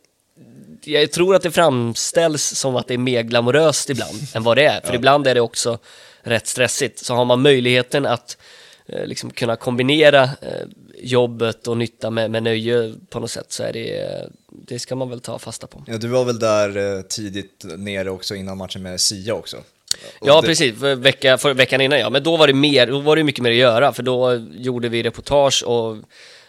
jag 0.83 1.11
tror 1.11 1.35
att 1.35 1.41
det 1.41 1.51
framställs 1.51 2.43
som 2.43 2.75
att 2.75 2.87
det 2.87 2.93
är 2.93 2.97
mer 2.97 3.23
glamoröst 3.23 3.89
ibland 3.89 4.19
än 4.35 4.43
vad 4.43 4.57
det 4.57 4.65
är. 4.65 4.81
För 4.81 4.95
ibland 4.95 5.27
är 5.27 5.35
det 5.35 5.41
också 5.41 5.77
rätt 6.21 6.47
stressigt. 6.47 7.05
Så 7.05 7.13
har 7.13 7.25
man 7.25 7.41
möjligheten 7.41 8.05
att 8.05 8.37
eh, 8.85 9.05
liksom 9.05 9.29
kunna 9.29 9.55
kombinera 9.55 10.23
eh, 10.23 10.67
jobbet 10.97 11.67
och 11.67 11.77
nytta 11.77 12.09
med, 12.09 12.31
med 12.31 12.43
nöje 12.43 12.93
på 13.09 13.19
något 13.19 13.31
sätt 13.31 13.51
så 13.51 13.63
är 13.63 13.73
det, 13.73 14.29
det 14.51 14.79
ska 14.79 14.95
man 14.95 15.09
väl 15.09 15.19
ta 15.19 15.39
fasta 15.39 15.67
på. 15.67 15.83
Ja, 15.87 15.97
du 15.97 16.07
var 16.07 16.25
väl 16.25 16.39
där 16.39 16.95
eh, 16.97 17.01
tidigt 17.01 17.65
nere 17.77 18.09
också 18.09 18.35
innan 18.35 18.57
matchen 18.57 18.83
med 18.83 19.01
Sia 19.01 19.33
också? 19.33 19.57
Och 19.57 20.27
Ja, 20.27 20.41
det- 20.41 20.47
precis. 20.47 20.79
För 20.79 20.95
vecka, 20.95 21.37
för 21.37 21.53
veckan 21.53 21.81
innan, 21.81 21.99
ja. 21.99 22.09
Men 22.09 22.23
då 22.23 22.37
var 22.37 22.47
det 22.47 22.53
mer, 22.53 22.87
då 22.87 22.99
var 22.99 23.15
det 23.15 23.23
mycket 23.23 23.43
mer 23.43 23.51
att 23.51 23.57
göra, 23.57 23.93
för 23.93 24.03
då 24.03 24.35
gjorde 24.51 24.89
vi 24.89 25.03
reportage 25.03 25.63
och 25.67 25.97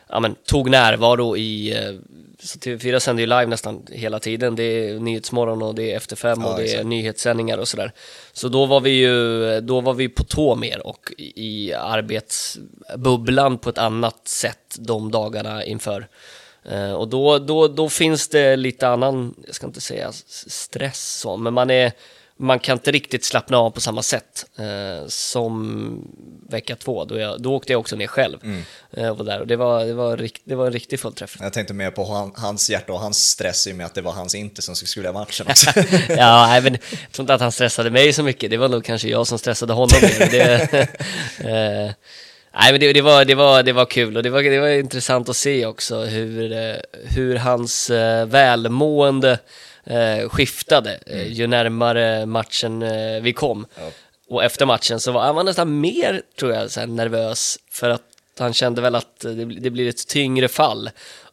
ja, 0.08 0.20
men, 0.20 0.34
tog 0.44 0.70
närvaro 0.70 1.36
i... 1.36 1.76
eh, 1.76 1.94
Så 2.42 2.58
TV4 2.58 2.98
sänder 2.98 3.20
ju 3.20 3.26
live 3.26 3.46
nästan 3.46 3.82
hela 3.90 4.18
tiden. 4.18 4.56
Det 4.56 4.62
är 4.62 4.98
Nyhetsmorgon 5.00 5.62
och 5.62 5.74
det 5.74 5.92
är 5.92 5.96
Efter 5.96 6.16
fem 6.16 6.38
Ja, 6.42 6.52
och 6.52 6.58
det 6.60 6.74
är 6.74 6.84
nyhetssändningar 6.84 7.58
och 7.58 7.68
sådär. 7.68 7.92
Så 8.32 8.48
då 8.48 8.66
var 8.66 8.80
vi 8.80 8.90
ju 8.90 9.60
då 9.60 9.80
var 9.80 9.94
vi 9.94 10.08
på 10.08 10.24
tå 10.24 10.54
mer 10.54 10.86
och 10.86 11.12
i 11.18 11.72
arbetsbubblan 11.74 13.58
på 13.58 13.70
ett 13.70 13.78
annat 13.78 14.28
sätt 14.28 14.76
de 14.78 15.10
dagarna 15.10 15.64
inför. 15.64 16.08
Eh, 16.64 16.92
Och 16.92 17.09
då, 17.09 17.38
då, 17.38 17.68
då 17.68 17.88
finns 17.88 18.29
det 18.29 18.57
lite 18.57 18.88
annan, 18.88 19.35
jag 19.46 19.55
ska 19.55 19.66
inte 19.66 19.81
säga 19.81 20.12
stress 20.46 21.18
så, 21.20 21.37
men 21.37 21.55
man 21.55 21.70
är 21.70 21.92
man 22.42 22.59
kan 22.59 22.73
inte 22.73 22.90
riktigt 22.92 23.25
slappna 23.25 23.59
av 23.59 23.70
på 23.70 23.81
samma 23.81 24.03
sätt 24.03 24.46
eh, 24.59 25.09
som 25.09 26.09
vecka 26.51 26.77
två. 26.77 27.05
Då, 27.05 27.18
jag, 27.18 27.42
då 27.42 27.55
åkte 27.55 27.73
jag 27.73 27.81
också 27.81 27.96
ner 27.96 28.07
själv. 28.07 28.38
Eh, 28.92 29.09
och, 29.09 29.25
där, 29.25 29.40
och 29.40 29.46
det, 29.46 29.57
var, 29.57 29.85
det, 29.85 29.94
var 29.94 30.16
rikt, 30.16 30.42
det 30.44 30.55
var 30.55 30.66
en 30.66 30.73
riktig 30.73 31.01
fullträff. 31.01 31.37
Jag 31.40 31.53
tänkte 31.53 31.75
mer 31.75 31.90
på 31.90 32.05
han, 32.05 32.33
hans 32.37 32.70
hjärta 32.70 32.92
och 32.92 33.01
hans 33.01 33.29
stress 33.29 33.66
i 33.66 33.73
och 33.73 33.77
med 33.77 33.87
att 33.87 33.94
det 33.94 34.03
var 34.03 34.12
hans 34.12 34.35
Inter 34.35 34.62
som 34.62 34.77
skulle 34.77 35.05
göra 35.05 35.18
matchen 35.18 35.46
också. 35.51 35.70
ja, 36.09 36.46
nej, 36.46 36.62
men 36.62 36.73
jag 36.73 37.12
tror 37.12 37.23
inte 37.23 37.35
att 37.35 37.40
han 37.40 37.53
stressade 37.53 37.90
mig 37.90 38.12
så 38.12 38.23
mycket. 38.23 38.51
Det 38.51 38.57
var 38.57 38.68
nog 38.68 38.85
kanske 38.85 39.09
jag 39.09 39.27
som 39.27 39.38
stressade 39.38 39.73
honom. 39.73 39.99
mer. 40.03 40.31
det, 40.31 41.94
nej, 42.54 42.72
men 42.72 42.80
det, 42.80 42.92
det, 42.92 43.02
var, 43.02 43.24
det, 43.24 43.34
var, 43.34 43.62
det 43.62 43.72
var 43.72 43.86
kul 43.86 44.16
och 44.16 44.22
det 44.22 44.30
var, 44.30 44.42
det 44.42 44.60
var 44.60 44.68
intressant 44.68 45.28
att 45.28 45.36
se 45.36 45.66
också 45.66 46.04
hur, 46.04 46.52
eh, 46.52 46.76
hur 47.04 47.36
hans 47.36 47.90
eh, 47.90 48.26
välmående 48.26 49.38
eh, 49.84 50.28
skiftade 50.28 50.98
eh, 51.06 51.32
ju 51.32 51.46
närmare 51.46 52.26
matchen 52.26 52.84
vi 53.22 53.32
kom. 53.32 53.66
Ja. 53.76 53.82
Och 54.28 54.44
efter 54.44 54.66
matchen 54.66 55.00
så 55.00 55.12
var 55.12 55.22
han 55.22 55.34
var 55.34 55.44
nästan 55.44 55.80
mer, 55.80 56.22
tror 56.38 56.52
jag, 56.52 56.70
så 56.70 56.86
nervös 56.86 57.58
för 57.70 57.90
att 57.90 58.02
han 58.38 58.52
kände 58.52 58.80
väl 58.80 58.94
att 58.94 59.20
det, 59.20 59.44
det 59.44 59.70
blir 59.70 59.88
ett 59.88 60.08
tyngre 60.08 60.48
fall 60.48 60.90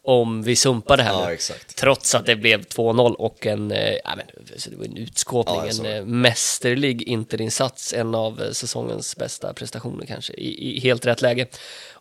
om 0.08 0.42
vi 0.42 0.56
sumpar 0.56 0.96
det 0.96 1.02
här 1.02 1.12
Ja, 1.12 1.28
nu. 1.30 1.36
Trots 1.74 2.14
att 2.14 2.26
det 2.26 2.36
blev 2.36 2.60
2-0 2.62 3.14
och 3.14 3.46
en, 3.46 3.70
ja, 4.04 4.16
men, 4.16 4.26
det 4.70 4.76
var 4.76 4.84
en 4.84 4.96
utskåpning, 4.96 5.56
Ja, 5.56 5.86
en 5.90 5.96
eh, 5.96 6.04
mästerlig 6.04 7.02
interinsats, 7.02 7.92
en 7.94 8.14
av 8.14 8.42
eh, 8.42 8.50
säsongens 8.50 9.16
bästa 9.16 9.52
prestationer 9.52 10.06
kanske, 10.06 10.32
i, 10.32 10.76
i 10.76 10.80
helt 10.80 11.06
rätt 11.06 11.22
läge. 11.22 11.46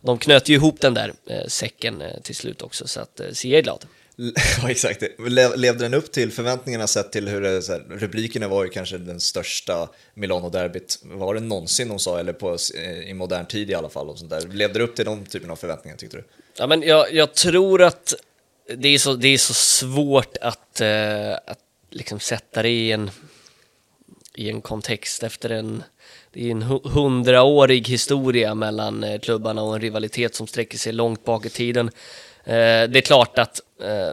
De 0.02 0.18
knöt 0.18 0.50
ju 0.50 0.54
ihop 0.54 0.82
den 0.82 0.94
där 0.94 1.14
eh, 1.30 1.48
säcken 1.48 2.02
eh, 2.02 2.22
till 2.24 2.36
slut 2.36 2.62
också, 2.62 2.88
så 2.88 3.00
att 3.00 3.22
Sia 3.32 3.58
är 3.58 3.62
glad. 3.62 3.86
Ja, 4.62 4.70
exakt. 4.70 5.04
Le- 5.30 5.56
Levde 5.56 5.86
den 5.86 5.94
upp 5.94 6.12
till 6.12 6.32
förväntningarna 6.32 6.88
sett 6.88 7.12
till 7.12 7.28
hur 7.28 7.42
det, 7.42 7.62
så 7.62 7.72
här, 7.72 7.86
rubrikerna 7.90 8.48
var 8.48 8.64
ju 8.64 8.70
kanske 8.70 8.98
den 8.98 9.20
största 9.20 9.90
Milano-derbyt, 10.14 11.00
var 11.04 11.34
det 11.34 11.40
någonsin 11.40 11.88
de 11.90 12.00
sa, 12.00 12.20
eller 12.20 12.34
på, 12.34 12.58
i 13.08 13.14
modern 13.14 13.46
tid 13.46 13.70
i 13.70 13.74
alla 13.74 13.90
fall. 13.90 14.10
Och 14.10 14.20
sånt 14.20 14.30
där. 14.30 14.42
Levde 14.42 14.80
det 14.80 14.84
upp 14.84 14.96
till 14.96 15.06
de 15.06 15.26
typen 15.26 15.52
av 15.52 15.56
förväntningar 15.56 15.98
tyckte 15.98 16.18
du? 16.18 16.24
Ja, 16.60 16.68
men 16.68 16.82
jag, 16.82 17.14
jag 17.14 17.34
tror 17.34 17.82
att 17.82 18.14
det 18.78 18.88
är 18.88 18.98
så, 18.98 19.14
det 19.14 19.28
är 19.28 19.38
så 19.38 19.54
svårt 19.54 20.38
att, 20.42 20.82
eh, 20.82 21.34
att 21.34 21.60
liksom 21.90 22.20
sätta 22.20 22.62
det 22.62 22.70
i 22.70 22.92
en, 22.92 23.12
i 24.36 24.50
en 24.50 24.62
kontext 24.62 25.24
efter 25.24 25.50
en, 25.50 25.84
det 26.32 26.48
är 26.48 26.52
en 26.52 26.62
hundraårig 26.84 27.88
historia 27.88 28.56
mellan 28.56 29.04
eh, 29.04 29.20
klubbarna 29.20 29.62
och 29.62 29.76
en 29.76 29.82
rivalitet 29.82 30.36
som 30.36 30.48
sträcker 30.48 30.78
sig 30.78 30.94
långt 30.94 31.26
bak 31.26 31.46
i 31.46 31.50
tiden. 31.50 31.88
Eh, 32.44 32.54
det 32.90 32.98
är 32.98 33.02
klart 33.02 33.40
att 33.40 33.62
eh, 33.82 34.12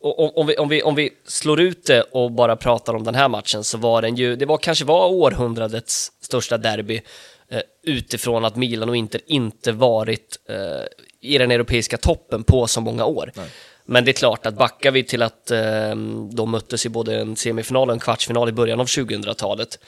och, 0.00 0.38
om, 0.38 0.46
vi, 0.46 0.56
om, 0.56 0.68
vi, 0.68 0.82
om 0.82 0.94
vi 0.94 1.10
slår 1.24 1.60
ut 1.60 1.86
det 1.86 2.02
och 2.02 2.32
bara 2.32 2.56
pratar 2.56 2.94
om 2.94 3.04
den 3.04 3.14
här 3.14 3.28
matchen 3.28 3.64
så 3.64 3.78
var 3.78 4.02
den 4.02 4.16
ju, 4.16 4.36
det 4.36 4.46
var 4.46 4.58
kanske 4.58 4.84
var 4.84 5.08
århundradets 5.08 6.12
största 6.20 6.58
derby 6.58 7.00
eh, 7.48 7.62
utifrån 7.82 8.44
att 8.44 8.56
Milan 8.56 8.88
och 8.88 8.96
Inter 8.96 9.20
inte 9.26 9.72
varit 9.72 10.38
eh, 10.48 11.07
i 11.20 11.38
den 11.38 11.50
europeiska 11.50 11.96
toppen 11.96 12.44
på 12.44 12.66
så 12.66 12.80
många 12.80 13.04
år. 13.04 13.32
Nej. 13.34 13.46
Men 13.84 14.04
det 14.04 14.10
är 14.10 14.12
klart 14.12 14.46
att 14.46 14.54
backar 14.54 14.90
vi 14.90 15.04
till 15.04 15.22
att 15.22 15.50
eh, 15.50 15.96
de 16.32 16.50
möttes 16.50 16.86
i 16.86 16.88
både 16.88 17.20
en 17.20 17.36
semifinal 17.36 17.88
och 17.88 17.94
en 17.94 18.00
kvartsfinal 18.00 18.48
i 18.48 18.52
början 18.52 18.80
av 18.80 18.86
2000-talet 18.86 19.78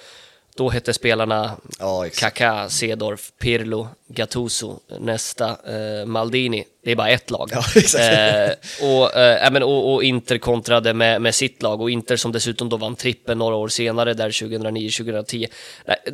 då 0.61 0.69
hette 0.69 0.93
spelarna 0.93 1.57
ja, 1.79 2.07
Kaká, 2.15 2.69
Cedorf, 2.69 3.33
Pirlo, 3.39 3.89
Gattuso, 4.09 4.79
nästa 4.99 5.49
eh, 5.49 6.07
Maldini. 6.07 6.65
Det 6.85 6.91
är 6.91 6.97
bara 6.97 7.09
ett 7.09 7.31
lag. 7.31 7.51
Ja, 7.95 8.01
eh, 8.01 8.51
och, 8.83 9.17
eh, 9.17 9.63
och, 9.63 9.95
och, 9.95 10.05
Inter 10.05 10.39
kontrade 10.39 10.95
med, 10.95 11.23
med 11.23 11.35
sitt 11.35 11.63
lag 11.63 11.81
och 11.81 11.91
Inter 11.91 12.17
som 12.17 12.33
dessutom 12.33 12.69
då 12.69 12.77
vann 12.77 12.97
trippen 12.97 13.39
några 13.39 13.57
år 13.57 13.69
senare, 13.69 14.15
där 14.15 14.31
2009-2010. 14.31 15.47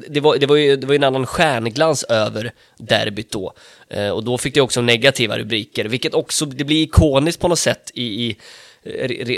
Det 0.08 0.20
var, 0.20 0.36
det, 0.36 0.46
var 0.46 0.56
ju, 0.56 0.76
det 0.76 0.86
var 0.86 0.94
ju 0.94 0.96
en 0.96 1.04
annan 1.04 1.26
stjärnglans 1.26 2.04
över 2.04 2.52
derbyt 2.78 3.30
då. 3.30 3.52
Eh, 3.88 4.10
och 4.10 4.24
då 4.24 4.38
fick 4.38 4.54
det 4.54 4.60
också 4.60 4.80
negativa 4.80 5.38
rubriker, 5.38 5.84
vilket 5.84 6.14
också 6.14 6.46
det 6.46 6.64
blir 6.64 6.82
ikoniskt 6.82 7.40
på 7.40 7.48
något 7.48 7.58
sätt 7.58 7.90
i, 7.94 8.02
i 8.02 8.36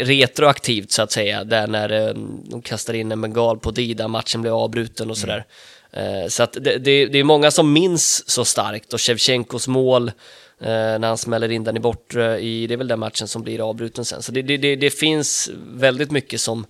retroaktivt 0.05 0.91
så 0.91 1.03
att 1.03 1.13
säga, 1.13 1.45
där 1.45 1.67
när 1.67 2.09
eh, 2.09 2.15
de 2.45 2.63
kastar 2.63 2.95
in 2.95 3.13
en 3.13 3.21
bengal 3.21 3.59
på 3.59 3.71
Dida, 3.71 4.09
matchen 4.09 4.43
blev 4.43 4.55
avbruten 4.55 5.11
och 5.11 5.17
mm. 5.17 5.21
sådär. 5.21 5.45
Mm. 5.93 6.31
Så 6.31 6.43
att 6.43 6.53
det, 6.53 6.79
det, 6.79 7.07
det, 7.07 7.19
är 7.19 7.25
många 7.25 7.51
som 7.51 7.73
minns 7.73 8.29
så 8.29 8.45
starkt 8.45 8.93
och 8.93 9.01
Shevchenkos 9.01 9.69
mål 9.69 10.13
när 10.61 11.07
han 11.07 11.19
smäller 11.19 11.51
in 11.51 11.65
den 11.65 11.77
i 11.77 11.81
bortre, 11.81 12.41
i, 12.41 12.67
det 12.67 12.75
är 12.75 12.79
väl 12.79 12.89
den 12.89 12.99
matchen 12.99 13.29
som 13.29 13.43
blir 13.43 13.71
avbruten 13.71 14.05
sen. 14.05 14.23
Så 14.23 14.33
det, 14.33 14.43
det, 14.43 14.77
det 14.77 14.91
finns 14.91 15.51
väldigt 15.73 16.11
mycket 16.11 16.41
som, 16.41 16.67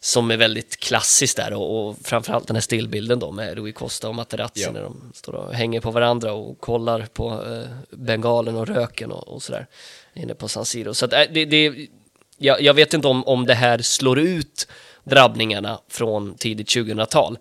som 0.00 0.30
är 0.30 0.36
väldigt 0.36 0.76
klassiskt 0.76 1.36
där 1.36 1.52
och, 1.52 1.88
och 1.88 1.96
framförallt 2.02 2.46
den 2.46 2.56
här 2.56 2.60
stillbilden 2.60 3.18
då 3.18 3.30
med 3.30 3.54
Rui 3.54 3.72
Costa 3.72 4.08
och 4.08 4.14
Materazzi 4.14 4.62
ja. 4.62 4.72
när 4.72 4.82
de 4.82 5.12
står 5.14 5.34
och 5.34 5.54
hänger 5.54 5.80
på 5.80 5.90
varandra 5.90 6.32
och 6.32 6.60
kollar 6.60 7.06
på 7.12 7.30
eh, 7.30 7.96
bengalen 7.96 8.56
och 8.56 8.66
röken 8.66 9.12
och, 9.12 9.28
och 9.28 9.42
sådär 9.42 9.66
inne 10.14 10.34
på 10.34 10.48
San 10.48 10.64
Siro. 10.64 10.94
Så 10.94 11.04
att, 11.04 11.12
äh, 11.12 11.22
det, 11.32 11.44
det, 11.44 11.88
jag, 12.38 12.62
jag 12.62 12.74
vet 12.74 12.94
inte 12.94 13.08
om, 13.08 13.24
om 13.24 13.46
det 13.46 13.54
här 13.54 13.78
slår 13.78 14.18
ut 14.18 14.68
drabbningarna 15.04 15.80
från 15.88 16.34
tidigt 16.34 16.68
2000-tal. 16.68 17.38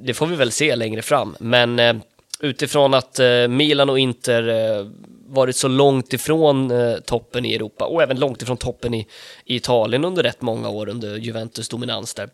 Det 0.00 0.14
får 0.14 0.26
vi 0.26 0.36
väl 0.36 0.52
se 0.52 0.76
längre 0.76 1.02
fram, 1.02 1.36
men 1.40 1.78
eh, 1.78 1.96
utifrån 2.40 2.94
att 2.94 3.18
eh, 3.18 3.48
Milan 3.48 3.90
och 3.90 3.98
Inter 3.98 4.48
eh, 4.48 4.86
varit 5.26 5.56
så 5.56 5.68
långt 5.68 6.12
ifrån 6.12 6.72
toppen 7.04 7.44
i 7.44 7.54
Europa 7.54 7.84
och 7.84 8.02
även 8.02 8.20
långt 8.20 8.42
ifrån 8.42 8.56
toppen 8.56 8.94
i, 8.94 9.06
i 9.44 9.56
Italien 9.56 10.04
under 10.04 10.22
rätt 10.22 10.42
många 10.42 10.68
år 10.68 10.88
under 10.88 11.16
Juventus 11.16 11.68
dominans 11.68 12.14
där. 12.14 12.28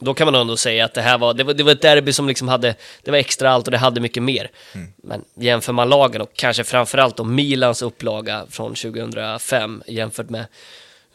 Då 0.00 0.14
kan 0.14 0.24
man 0.24 0.34
ändå 0.34 0.56
säga 0.56 0.84
att 0.84 0.94
det 0.94 1.02
här 1.02 1.18
var, 1.18 1.34
det 1.34 1.44
var, 1.44 1.54
det 1.54 1.62
var 1.62 1.72
ett 1.72 1.82
derby 1.82 2.12
som 2.12 2.28
liksom 2.28 2.48
hade, 2.48 2.74
det 3.02 3.10
var 3.10 3.18
extra 3.18 3.50
allt 3.50 3.66
och 3.66 3.70
det 3.70 3.78
hade 3.78 4.00
mycket 4.00 4.22
mer. 4.22 4.50
Mm. 4.74 4.92
Men 4.96 5.24
jämför 5.34 5.72
man 5.72 5.88
lagen 5.88 6.20
och 6.20 6.30
kanske 6.34 6.64
framförallt 6.64 7.16
då 7.16 7.24
Milans 7.24 7.82
upplaga 7.82 8.46
från 8.50 8.74
2005 8.74 9.82
jämfört 9.86 10.30
med 10.30 10.46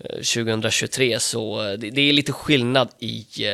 2023 0.01 1.19
så 1.19 1.61
eh, 1.61 1.79
det, 1.79 1.89
det, 1.89 2.01
är 2.01 2.13
lite 2.13 2.31
skillnad 2.31 2.89
i, 2.99 3.25
eh, 3.39 3.51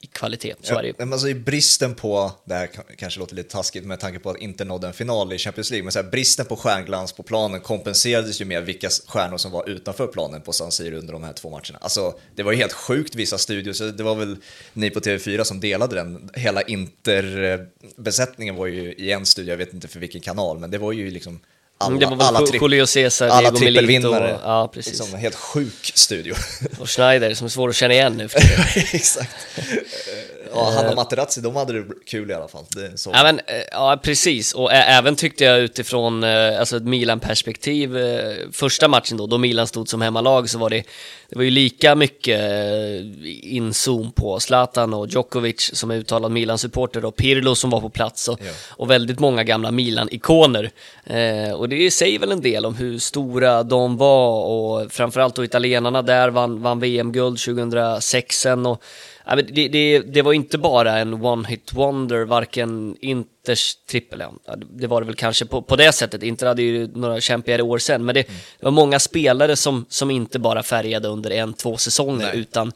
i 0.00 0.06
kvalitet. 0.12 0.54
Så 0.62 0.72
ja, 0.72 0.82
är 0.82 0.94
det 0.98 1.02
alltså, 1.02 1.28
i 1.28 1.34
bristen 1.34 1.94
på, 1.94 2.32
det 2.44 2.54
här 2.54 2.68
kanske 2.96 3.20
låter 3.20 3.34
lite 3.34 3.50
taskigt 3.50 3.84
med 3.84 4.00
tanke 4.00 4.18
på 4.18 4.30
att 4.30 4.36
inte 4.36 4.64
nådde 4.64 4.86
en 4.86 4.92
final 4.92 5.32
i 5.32 5.38
Champions 5.38 5.70
League, 5.70 5.84
men 5.84 5.92
så 5.92 6.02
här, 6.02 6.10
bristen 6.10 6.46
på 6.46 6.56
stjärnglans 6.56 7.12
på 7.12 7.22
planen 7.22 7.60
kompenserades 7.60 8.40
ju 8.40 8.44
med 8.44 8.64
vilka 8.64 8.88
stjärnor 9.06 9.36
som 9.36 9.52
var 9.52 9.68
utanför 9.68 10.06
planen 10.06 10.40
på 10.40 10.52
San 10.52 10.72
Siro 10.72 10.96
under 10.96 11.12
de 11.12 11.22
här 11.22 11.32
två 11.32 11.50
matcherna. 11.50 11.78
Alltså, 11.80 12.14
det 12.34 12.42
var 12.42 12.52
ju 12.52 12.58
helt 12.58 12.72
sjukt 12.72 13.14
vissa 13.14 13.38
studios, 13.38 13.78
det 13.78 14.02
var 14.02 14.14
väl 14.14 14.36
ni 14.72 14.90
på 14.90 15.00
TV4 15.00 15.44
som 15.44 15.60
delade 15.60 15.96
den. 15.96 16.30
Hela 16.34 16.62
Inter-besättningen 16.62 18.54
var 18.54 18.66
ju 18.66 18.92
i 18.92 19.10
en 19.10 19.26
studio, 19.26 19.52
jag 19.52 19.58
vet 19.58 19.74
inte 19.74 19.88
för 19.88 20.00
vilken 20.00 20.20
kanal, 20.20 20.58
men 20.58 20.70
det 20.70 20.78
var 20.78 20.92
ju 20.92 21.10
liksom 21.10 21.40
alla, 21.80 21.98
det 21.98 22.06
var 22.06 22.16
väl 22.16 22.26
alla, 22.26 22.46
Julio 22.60 22.86
Cesar, 22.86 23.28
alla 23.28 23.50
trippelvinnare. 23.50 24.38
Ja, 24.42 24.70
precis. 24.74 25.00
Liksom 25.00 25.18
helt 25.18 25.34
sjuk 25.34 25.92
studio. 25.94 26.34
Och 26.78 26.90
Schneider 26.90 27.34
som 27.34 27.44
är 27.44 27.48
svår 27.48 27.68
att 27.68 27.76
känna 27.76 27.94
igen 27.94 28.12
nu 28.16 28.24
Exakt. 28.92 29.30
Ja, 30.60 30.72
han 30.76 30.88
och 30.88 30.96
Materazzi, 30.96 31.40
de 31.40 31.56
hade 31.56 31.72
det 31.72 31.84
kul 32.06 32.30
i 32.30 32.34
alla 32.34 32.48
fall. 32.48 32.64
så. 32.94 33.10
Ja, 33.14 33.22
men, 33.22 33.38
eh, 33.38 33.44
ja, 33.72 34.00
precis. 34.02 34.54
Och 34.54 34.72
även 34.72 35.16
tyckte 35.16 35.44
jag 35.44 35.60
utifrån 35.60 36.24
eh, 36.24 36.58
alltså 36.58 36.76
ett 36.76 36.82
Milan-perspektiv, 36.82 37.96
eh, 37.96 38.34
första 38.52 38.88
matchen 38.88 39.16
då, 39.16 39.26
då 39.26 39.38
Milan 39.38 39.66
stod 39.66 39.88
som 39.88 40.02
hemmalag, 40.02 40.50
så 40.50 40.58
var 40.58 40.70
det, 40.70 40.82
det 41.28 41.36
var 41.36 41.42
ju 41.42 41.50
lika 41.50 41.94
mycket 41.94 42.40
inzoom 43.42 44.12
på 44.12 44.40
Zlatan 44.40 44.94
och 44.94 45.08
Djokovic 45.08 45.70
som 45.74 45.90
är 45.90 45.94
uttalad 45.94 46.32
Milan-supporter 46.32 47.04
och 47.04 47.16
Pirlo 47.16 47.54
som 47.54 47.70
var 47.70 47.80
på 47.80 47.88
plats 47.88 48.28
och, 48.28 48.40
ja. 48.42 48.52
och 48.70 48.90
väldigt 48.90 49.18
många 49.18 49.44
gamla 49.44 49.70
Milan-ikoner. 49.70 50.70
Eh, 51.04 51.52
och 51.52 51.68
det 51.68 51.90
säger 51.90 52.18
väl 52.18 52.32
en 52.32 52.40
del 52.40 52.66
om 52.66 52.74
hur 52.74 52.98
stora 52.98 53.62
de 53.62 53.96
var 53.96 54.44
och 54.44 54.92
framförallt 54.92 55.34
då 55.34 55.44
italienarna 55.44 56.02
där 56.02 56.30
vann, 56.30 56.62
vann 56.62 56.80
VM-guld 56.80 57.38
2006 57.38 58.46
och 58.66 58.82
det, 59.36 59.68
det, 59.68 59.98
det, 59.98 60.22
var 60.22 60.32
inte 60.32 60.58
bara 60.58 60.98
en 60.98 61.14
one-hit 61.14 61.74
wonder, 61.74 62.24
varken 62.24 62.96
Inters 63.00 63.76
trippel, 63.90 64.22
ja, 64.46 64.56
det 64.56 64.86
var 64.86 65.00
det 65.00 65.06
väl 65.06 65.16
kanske 65.16 65.46
på, 65.46 65.62
på 65.62 65.76
det 65.76 65.92
sättet, 65.92 66.22
Inter 66.22 66.46
hade 66.46 66.62
ju 66.62 66.88
några 66.94 67.20
kämpigare 67.20 67.62
år 67.62 67.78
sen, 67.78 68.04
men 68.04 68.14
det, 68.14 68.28
mm. 68.28 68.40
det 68.58 68.64
var 68.64 68.72
många 68.72 68.98
spelare 68.98 69.56
som, 69.56 69.86
som 69.88 70.10
inte 70.10 70.38
bara 70.38 70.62
färgade 70.62 71.08
under 71.08 71.30
en, 71.30 71.52
två 71.52 71.76
säsonger, 71.76 72.26
Nej. 72.26 72.38
utan 72.38 72.72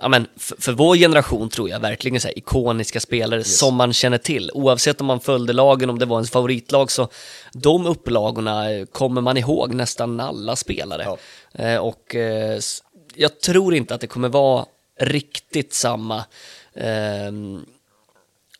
ja, 0.00 0.08
men 0.08 0.26
för, 0.36 0.56
för, 0.60 0.72
vår 0.72 0.96
generation 0.96 1.48
tror 1.48 1.70
jag 1.70 1.80
verkligen 1.80 2.20
så 2.20 2.28
här, 2.28 2.38
ikoniska 2.38 3.00
spelare 3.00 3.40
yes. 3.40 3.58
som 3.58 3.74
man 3.74 3.92
känner 3.92 4.18
till. 4.18 4.50
Oavsett 4.54 5.00
om 5.00 5.06
man 5.06 5.20
följde 5.20 5.52
lagen, 5.52 5.90
om 5.90 5.98
det 5.98 6.06
var 6.06 6.16
ens 6.16 6.30
favoritlag, 6.30 6.90
så 6.90 7.08
de 7.52 7.86
upplagorna 7.86 8.64
kommer 8.92 9.20
man 9.20 9.36
ihåg 9.36 9.74
nästan 9.74 10.20
alla 10.20 10.56
spelare. 10.56 11.02
Ja. 11.04 11.18
Eh, 11.64 11.76
och 11.76 12.14
eh, 12.14 12.60
jag 13.14 13.40
tror 13.40 13.74
inte 13.74 13.94
att 13.94 14.00
det 14.00 14.06
kommer 14.06 14.28
vara 14.28 14.64
riktigt 15.00 15.72
samma 15.72 16.24
eh, 16.74 17.32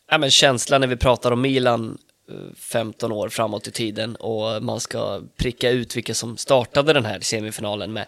ja, 0.09 0.17
men 0.17 0.31
känsla 0.31 0.77
när 0.77 0.87
vi 0.87 0.95
pratar 0.95 1.31
om 1.31 1.41
Milan 1.41 1.97
eh, 2.29 2.55
15 2.55 3.11
år 3.11 3.29
framåt 3.29 3.67
i 3.67 3.71
tiden 3.71 4.15
och 4.15 4.63
man 4.63 4.79
ska 4.79 5.21
pricka 5.37 5.69
ut 5.69 5.95
vilka 5.95 6.13
som 6.13 6.37
startade 6.37 6.93
den 6.93 7.05
här 7.05 7.19
semifinalen 7.19 7.93
med 7.93 8.05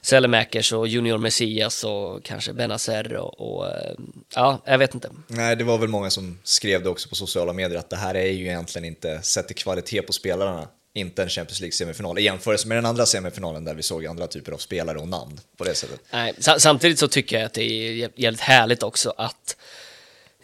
Selemäkers 0.00 0.72
och 0.72 0.88
Junior 0.88 1.18
Messias 1.18 1.84
och 1.84 2.24
kanske 2.24 2.52
Benazer 2.52 3.16
och, 3.16 3.40
och, 3.40 3.66
eh, 3.66 3.94
ja, 4.34 4.62
jag 4.64 4.78
vet 4.78 4.94
inte. 4.94 5.10
Nej, 5.26 5.56
det 5.56 5.64
var 5.64 5.78
väl 5.78 5.88
många 5.88 6.10
som 6.10 6.38
skrev 6.42 6.82
det 6.82 6.88
också 6.88 7.08
på 7.08 7.14
sociala 7.14 7.52
medier 7.52 7.78
att 7.78 7.90
det 7.90 7.96
här 7.96 8.14
är 8.14 8.32
ju 8.32 8.46
egentligen 8.46 8.84
inte, 8.84 9.22
sett 9.22 9.46
till 9.46 9.56
kvalitet 9.56 10.02
på 10.02 10.12
spelarna, 10.12 10.68
inte 10.96 11.22
en 11.22 11.28
Champions 11.28 11.60
League-semifinal 11.60 12.18
i 12.18 12.22
jämförelse 12.22 12.68
med 12.68 12.76
den 12.76 12.86
andra 12.86 13.06
semifinalen 13.06 13.64
där 13.64 13.74
vi 13.74 13.82
såg 13.82 14.06
andra 14.06 14.26
typer 14.26 14.52
av 14.52 14.58
spelare 14.58 14.98
och 14.98 15.08
namn 15.08 15.40
på 15.56 15.64
det 15.64 15.74
sättet. 15.74 16.00
Nej, 16.10 16.34
samtidigt 16.38 16.98
så 16.98 17.08
tycker 17.08 17.36
jag 17.36 17.46
att 17.46 17.54
det 17.54 17.62
är 17.62 18.10
jävligt 18.14 18.40
härligt 18.40 18.82
också 18.82 19.14
att 19.16 19.56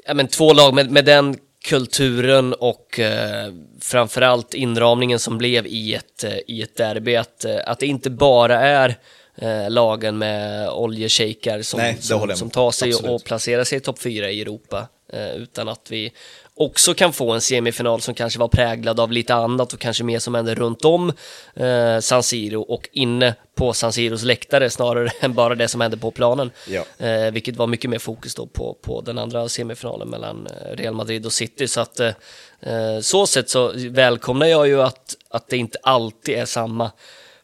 ja, 0.06 0.14
men, 0.14 0.28
två 0.28 0.52
lag 0.52 0.74
med, 0.74 0.90
med 0.90 1.04
den 1.04 1.38
kulturen 1.64 2.54
och 2.54 2.98
eh, 2.98 3.52
framförallt 3.80 4.54
inramningen 4.54 5.18
som 5.18 5.38
blev 5.38 5.66
i 5.66 5.94
ett, 5.94 6.24
eh, 6.24 6.36
i 6.46 6.62
ett 6.62 6.76
derby, 6.76 7.16
att, 7.16 7.44
eh, 7.44 7.56
att 7.66 7.78
det 7.78 7.86
inte 7.86 8.10
bara 8.10 8.60
är 8.60 8.96
eh, 9.34 9.70
lagen 9.70 10.18
med 10.18 10.68
oljeshejkar 10.68 11.62
som, 11.62 11.94
som, 12.00 12.36
som, 12.36 12.50
tar 12.50 12.70
sig 12.70 12.88
Absolut. 12.88 13.10
och 13.10 13.24
placerar 13.24 13.64
sig 13.64 13.78
i 13.78 13.80
topp 13.80 13.98
fyra 13.98 14.30
i 14.30 14.40
Europa, 14.40 14.88
eh, 15.12 15.34
utan 15.34 15.68
att 15.68 15.90
vi 15.90 16.12
också 16.62 16.94
kan 16.94 17.12
få 17.12 17.32
en 17.32 17.40
semifinal 17.40 18.00
som 18.00 18.14
kanske 18.14 18.38
var 18.38 18.48
präglad 18.48 19.00
av 19.00 19.12
lite 19.12 19.34
annat 19.34 19.72
och 19.72 19.78
kanske 19.78 20.04
mer 20.04 20.18
som 20.18 20.34
hände 20.34 20.54
runt 20.54 20.84
om 20.84 21.12
eh, 21.54 21.98
San 22.00 22.22
Siro 22.22 22.60
och 22.60 22.88
inne 22.92 23.34
på 23.54 23.72
San 23.72 23.92
Siros 23.92 24.22
läktare 24.22 24.70
snarare 24.70 25.10
än 25.20 25.34
bara 25.34 25.54
det 25.54 25.68
som 25.68 25.80
hände 25.80 25.96
på 25.96 26.10
planen. 26.10 26.50
Ja. 26.68 27.06
Eh, 27.06 27.30
vilket 27.30 27.56
var 27.56 27.66
mycket 27.66 27.90
mer 27.90 27.98
fokus 27.98 28.34
då 28.34 28.46
på, 28.46 28.76
på 28.82 29.00
den 29.00 29.18
andra 29.18 29.48
semifinalen 29.48 30.08
mellan 30.08 30.46
eh, 30.46 30.76
Real 30.76 30.94
Madrid 30.94 31.26
och 31.26 31.32
City. 31.32 31.68
Så 31.68 31.80
att 31.80 32.00
eh, 32.00 32.12
så 33.00 33.26
sett 33.26 33.50
så 33.50 33.72
välkomnar 33.76 34.46
jag 34.46 34.68
ju 34.68 34.82
att, 34.82 35.16
att 35.30 35.48
det 35.48 35.56
inte 35.56 35.78
alltid 35.82 36.34
är 36.34 36.44
samma 36.44 36.90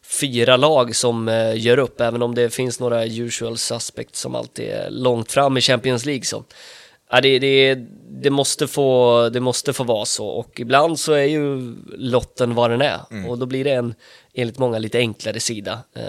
fyra 0.09 0.57
lag 0.57 0.95
som 0.95 1.27
eh, 1.27 1.57
gör 1.57 1.79
upp, 1.79 2.01
även 2.01 2.21
om 2.21 2.35
det 2.35 2.49
finns 2.49 2.79
några 2.79 3.05
usual 3.05 3.57
suspects 3.57 4.19
som 4.19 4.35
alltid 4.35 4.69
är 4.69 4.89
långt 4.89 5.31
fram 5.31 5.57
i 5.57 5.61
Champions 5.61 6.05
League. 6.05 6.25
Så 6.25 6.43
Ja, 7.11 7.21
det, 7.21 7.39
det, 7.39 7.75
det, 8.23 8.29
måste 8.29 8.67
få, 8.67 9.29
det 9.29 9.39
måste 9.39 9.73
få 9.73 9.83
vara 9.83 10.05
så 10.05 10.27
och 10.27 10.59
ibland 10.59 10.99
så 10.99 11.13
är 11.13 11.23
ju 11.23 11.75
lotten 11.97 12.55
vad 12.55 12.71
den 12.71 12.81
är 12.81 12.99
mm. 13.11 13.25
och 13.25 13.37
då 13.37 13.45
blir 13.45 13.63
det 13.63 13.71
en, 13.71 13.95
enligt 14.41 14.57
många, 14.57 14.77
lite 14.77 14.97
enklare 14.97 15.39
sida 15.39 15.83
eh, 15.95 16.03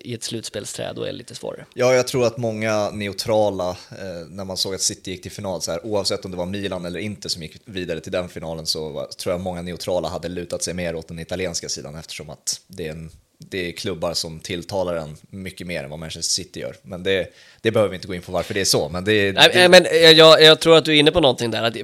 i 0.00 0.14
ett 0.14 0.22
slutspelsträd 0.22 0.98
och 0.98 1.08
är 1.08 1.12
lite 1.12 1.34
svårare. 1.34 1.66
Ja, 1.74 1.94
jag 1.94 2.06
tror 2.06 2.26
att 2.26 2.36
många 2.36 2.90
neutrala, 2.90 3.70
eh, 3.70 4.28
när 4.28 4.44
man 4.44 4.56
såg 4.56 4.74
att 4.74 4.80
City 4.80 5.10
gick 5.10 5.22
till 5.22 5.30
final, 5.30 5.62
så 5.62 5.70
här, 5.70 5.86
oavsett 5.86 6.24
om 6.24 6.30
det 6.30 6.36
var 6.36 6.46
Milan 6.46 6.84
eller 6.84 7.00
inte 7.00 7.28
som 7.28 7.42
gick 7.42 7.56
vidare 7.64 8.00
till 8.00 8.12
den 8.12 8.28
finalen, 8.28 8.66
så 8.66 8.88
var, 8.88 9.06
tror 9.06 9.32
jag 9.32 9.40
många 9.40 9.62
neutrala 9.62 10.08
hade 10.08 10.28
lutat 10.28 10.62
sig 10.62 10.74
mer 10.74 10.94
åt 10.94 11.08
den 11.08 11.18
italienska 11.18 11.68
sidan 11.68 11.94
eftersom 11.94 12.30
att 12.30 12.60
det 12.66 12.86
är 12.86 12.92
en 12.92 13.10
det 13.38 13.68
är 13.68 13.72
klubbar 13.72 14.14
som 14.14 14.40
tilltalar 14.40 14.94
en 14.94 15.16
mycket 15.30 15.66
mer 15.66 15.84
än 15.84 15.90
vad 15.90 15.98
Manchester 15.98 16.42
City 16.42 16.60
gör. 16.60 16.76
Men 16.82 17.02
det, 17.02 17.26
det 17.60 17.70
behöver 17.70 17.90
vi 17.90 17.94
inte 17.94 18.08
gå 18.08 18.14
in 18.14 18.22
på 18.22 18.32
varför 18.32 18.54
det 18.54 18.60
är 18.60 18.64
så. 18.64 18.88
Men, 18.88 19.04
det, 19.04 19.32
Nej, 19.32 19.50
det, 19.52 19.68
men 19.68 19.86
jag, 20.16 20.42
jag 20.42 20.60
tror 20.60 20.76
att 20.76 20.84
du 20.84 20.94
är 20.94 20.98
inne 20.98 21.10
på 21.10 21.20
någonting 21.20 21.50
där. 21.50 21.62
Att, 21.62 21.76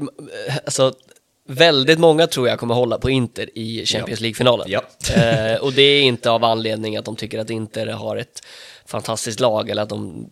alltså, 0.64 0.94
väldigt 1.46 1.98
många 1.98 2.26
tror 2.26 2.48
jag 2.48 2.59
kommer 2.59 2.74
hålla 2.74 2.98
på 2.98 3.11
Inter 3.11 3.59
i 3.59 3.87
Champions 3.87 4.20
League-finalen. 4.20 4.66
Ja. 4.70 4.83
eh, 5.14 5.57
och 5.57 5.72
det 5.72 5.83
är 5.83 6.02
inte 6.02 6.30
av 6.30 6.44
anledning 6.44 6.96
att 6.96 7.04
de 7.04 7.16
tycker 7.16 7.38
att 7.38 7.50
Inter 7.50 7.87
har 7.87 8.16
ett 8.16 8.40
fantastiskt 8.87 9.40
lag 9.40 9.70
eller 9.70 9.83
att 9.83 9.88
de 9.88 10.30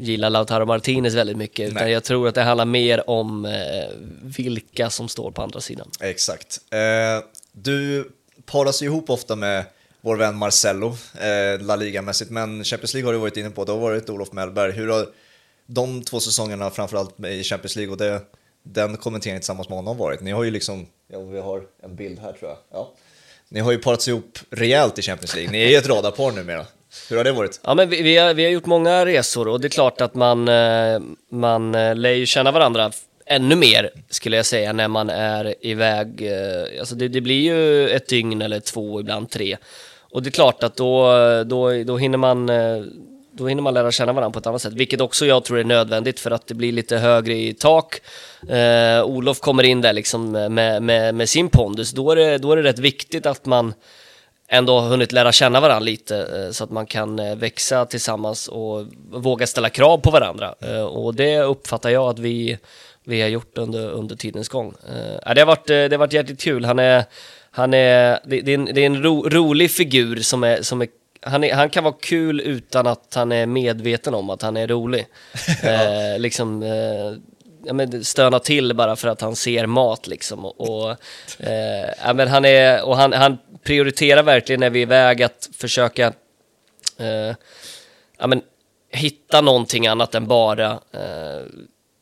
gillar 0.00 0.30
Lautaro 0.30 0.66
Martinez 0.66 1.14
väldigt 1.14 1.36
mycket. 1.36 1.70
Utan 1.70 1.82
Nej. 1.82 1.92
jag 1.92 2.04
tror 2.04 2.28
att 2.28 2.34
det 2.34 2.42
handlar 2.42 2.64
mer 2.64 3.10
om 3.10 3.44
eh, 3.44 3.52
vilka 4.22 4.90
som 4.90 5.08
står 5.08 5.30
på 5.30 5.42
andra 5.42 5.60
sidan. 5.60 5.90
Exakt. 6.00 6.60
Eh, 6.70 6.78
du 7.52 8.10
paras 8.46 8.82
ju 8.82 8.86
ihop 8.86 9.10
ofta 9.10 9.36
med 9.36 9.64
vår 10.00 10.16
vän 10.16 10.36
Marcello, 10.36 10.96
eh, 11.20 11.60
La 11.60 11.76
Liga-mässigt, 11.76 12.30
men 12.30 12.64
Champions 12.64 12.94
League 12.94 13.08
har 13.08 13.12
du 13.12 13.18
varit 13.18 13.36
inne 13.36 13.50
på, 13.50 13.64
det 13.64 13.72
har 13.72 13.78
varit 13.78 14.10
Olof 14.10 14.32
Mellberg. 14.32 14.72
Hur 14.72 14.88
har 14.88 15.06
de 15.66 16.02
två 16.02 16.20
säsongerna, 16.20 16.70
framförallt 16.70 17.24
i 17.24 17.42
Champions 17.42 17.76
League 17.76 17.92
och 17.92 17.98
det, 17.98 18.20
den 18.62 18.96
kommenteringen 18.96 19.40
tillsammans 19.40 19.68
med 19.68 19.78
honom 19.78 19.96
varit? 19.96 20.20
Ni 20.20 20.30
har 20.30 20.44
ju 20.44 20.50
liksom, 20.50 20.86
ja 21.08 21.20
vi 21.20 21.40
har 21.40 21.62
en 21.82 21.96
bild 21.96 22.18
här 22.18 22.32
tror 22.32 22.50
jag, 22.50 22.58
ja. 22.72 22.92
Ni 23.48 23.60
har 23.60 23.72
ju 23.72 23.78
parats 23.78 24.08
ihop 24.08 24.38
rejält 24.50 24.98
i 24.98 25.02
Champions 25.02 25.34
League, 25.34 25.52
ni 25.52 25.62
är 25.62 25.68
ju 25.68 25.76
ett 25.76 25.88
radarpar 25.88 26.32
numera. 26.32 26.66
Hur 27.10 27.16
har 27.16 27.24
det 27.24 27.32
varit? 27.32 27.60
Ja, 27.64 27.74
men 27.74 27.88
vi, 27.88 28.02
vi, 28.02 28.16
har, 28.16 28.34
vi 28.34 28.44
har 28.44 28.50
gjort 28.50 28.66
många 28.66 29.06
resor 29.06 29.48
och 29.48 29.60
det 29.60 29.66
är 29.66 29.70
klart 29.70 30.00
att 30.00 30.14
man, 30.14 30.48
eh, 30.48 31.00
man 31.30 31.74
eh, 31.74 31.94
lär 31.94 32.10
ju 32.10 32.26
känna 32.26 32.52
varandra 32.52 32.92
ännu 33.26 33.56
mer, 33.56 33.90
skulle 34.08 34.36
jag 34.36 34.46
säga, 34.46 34.72
när 34.72 34.88
man 34.88 35.10
är 35.10 35.54
iväg. 35.60 36.22
Eh, 36.22 36.80
alltså 36.80 36.94
det, 36.94 37.08
det 37.08 37.20
blir 37.20 37.40
ju 37.40 37.88
ett 37.88 38.08
dygn 38.08 38.42
eller 38.42 38.60
två, 38.60 39.00
ibland 39.00 39.30
tre. 39.30 39.56
Och 40.12 40.22
det 40.22 40.28
är 40.28 40.32
klart 40.32 40.62
att 40.62 40.76
då, 40.76 41.12
då, 41.44 41.82
då, 41.84 41.98
hinner 41.98 42.18
man, 42.18 42.48
då 43.32 43.48
hinner 43.48 43.62
man 43.62 43.74
lära 43.74 43.92
känna 43.92 44.12
varandra 44.12 44.32
på 44.32 44.38
ett 44.38 44.46
annat 44.46 44.62
sätt, 44.62 44.72
vilket 44.72 45.00
också 45.00 45.26
jag 45.26 45.44
tror 45.44 45.58
är 45.58 45.64
nödvändigt 45.64 46.20
för 46.20 46.30
att 46.30 46.46
det 46.46 46.54
blir 46.54 46.72
lite 46.72 46.98
högre 46.98 47.34
i 47.34 47.54
tak. 47.54 48.00
Eh, 48.48 49.04
Olof 49.04 49.40
kommer 49.40 49.62
in 49.62 49.80
där 49.80 49.92
liksom 49.92 50.32
med, 50.32 50.82
med, 50.82 51.14
med 51.14 51.28
sin 51.28 51.48
pondus, 51.48 51.92
då 51.92 52.10
är, 52.10 52.16
det, 52.16 52.38
då 52.38 52.52
är 52.52 52.56
det 52.56 52.62
rätt 52.62 52.78
viktigt 52.78 53.26
att 53.26 53.46
man 53.46 53.74
ändå 54.50 54.80
har 54.80 54.88
hunnit 54.88 55.12
lära 55.12 55.32
känna 55.32 55.60
varandra 55.60 55.84
lite 55.84 56.16
eh, 56.16 56.50
så 56.50 56.64
att 56.64 56.70
man 56.70 56.86
kan 56.86 57.18
eh, 57.18 57.36
växa 57.36 57.86
tillsammans 57.86 58.48
och 58.48 58.86
våga 59.10 59.46
ställa 59.46 59.68
krav 59.70 59.98
på 59.98 60.10
varandra. 60.10 60.54
Eh, 60.60 60.82
och 60.82 61.14
det 61.14 61.40
uppfattar 61.40 61.90
jag 61.90 62.08
att 62.08 62.18
vi, 62.18 62.58
vi 63.04 63.20
har 63.20 63.28
gjort 63.28 63.58
under, 63.58 63.90
under 63.90 64.16
tidens 64.16 64.48
gång. 64.48 64.74
Det 65.34 65.40
har 65.40 65.46
varit, 65.46 65.66
det 65.66 65.92
har 65.92 65.98
varit 65.98 66.12
jäkligt 66.12 66.40
kul. 66.40 66.64
Han 66.64 66.78
är, 66.78 67.04
han 67.50 67.74
är, 67.74 68.20
det, 68.24 68.40
det 68.40 68.50
är 68.50 68.54
en, 68.54 68.64
det 68.64 68.80
är 68.80 68.86
en 68.86 69.02
ro, 69.02 69.28
rolig 69.28 69.70
figur 69.70 70.16
som 70.16 70.44
är, 70.44 70.62
som 70.62 70.82
är 70.82 70.88
han, 71.22 71.44
är, 71.44 71.54
han 71.54 71.70
kan 71.70 71.84
vara 71.84 71.94
kul 72.00 72.40
utan 72.40 72.86
att 72.86 73.14
han 73.14 73.32
är 73.32 73.46
medveten 73.46 74.14
om 74.14 74.30
att 74.30 74.42
han 74.42 74.56
är 74.56 74.66
rolig. 74.66 75.06
eh, 75.62 76.18
liksom, 76.18 76.62
eh, 76.62 77.12
ja, 77.64 77.72
men 77.72 78.04
stöna 78.04 78.38
till 78.38 78.76
bara 78.76 78.96
för 78.96 79.08
att 79.08 79.20
han 79.20 79.36
ser 79.36 79.66
mat 79.66 80.06
liksom. 80.06 80.44
Och, 80.44 80.60
och, 80.60 80.90
eh, 81.38 81.90
ja, 82.04 82.12
men 82.12 82.28
han, 82.28 82.44
är, 82.44 82.84
och 82.84 82.96
han, 82.96 83.12
han 83.12 83.38
prioriterar 83.62 84.22
verkligen 84.22 84.60
när 84.60 84.70
vi 84.70 84.78
är 84.78 84.82
iväg 84.82 85.22
att 85.22 85.48
försöka 85.52 86.12
eh, 86.98 87.34
ja, 88.18 88.26
men, 88.26 88.42
hitta 88.92 89.40
någonting 89.40 89.86
annat 89.86 90.14
än 90.14 90.26
bara 90.26 90.70
eh, 90.70 91.42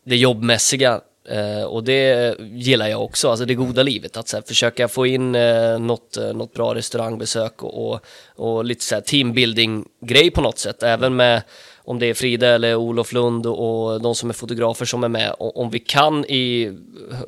det 0.05 0.17
jobbmässiga. 0.17 1.01
Eh, 1.31 1.63
och 1.63 1.85
det 1.85 2.37
gillar 2.41 2.89
jag 2.89 3.05
också, 3.05 3.31
alltså 3.31 3.45
det 3.45 3.55
goda 3.55 3.83
livet. 3.83 4.17
Att 4.17 4.29
så 4.29 4.37
här, 4.37 4.45
försöka 4.47 4.89
få 4.89 5.07
in 5.07 5.35
eh, 5.35 5.79
något, 5.79 6.17
eh, 6.17 6.33
något 6.33 6.55
bra 6.55 6.75
restaurangbesök 6.75 7.63
och, 7.63 7.91
och, 7.91 8.01
och 8.37 8.65
lite 8.65 8.85
så 8.85 8.95
här 8.95 9.03
teambuilding-grej 9.03 10.31
på 10.31 10.41
något 10.41 10.59
sätt. 10.59 10.83
Även 10.83 11.17
med 11.17 11.43
om 11.77 11.99
det 11.99 12.07
är 12.07 12.15
Frida 12.15 12.49
eller 12.49 12.75
Olof 12.75 13.13
Lund 13.13 13.47
och, 13.47 13.93
och 13.93 14.01
de 14.01 14.15
som 14.15 14.31
är 14.31 14.35
fotografer 14.35 14.85
som 14.85 15.05
är 15.05 15.09
med. 15.09 15.33
Och, 15.39 15.57
om 15.57 15.71
vi 15.71 15.79
kan 15.79 16.25
i 16.25 16.73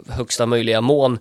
högsta 0.09 0.47
möjliga 0.47 0.81
mån 0.81 1.19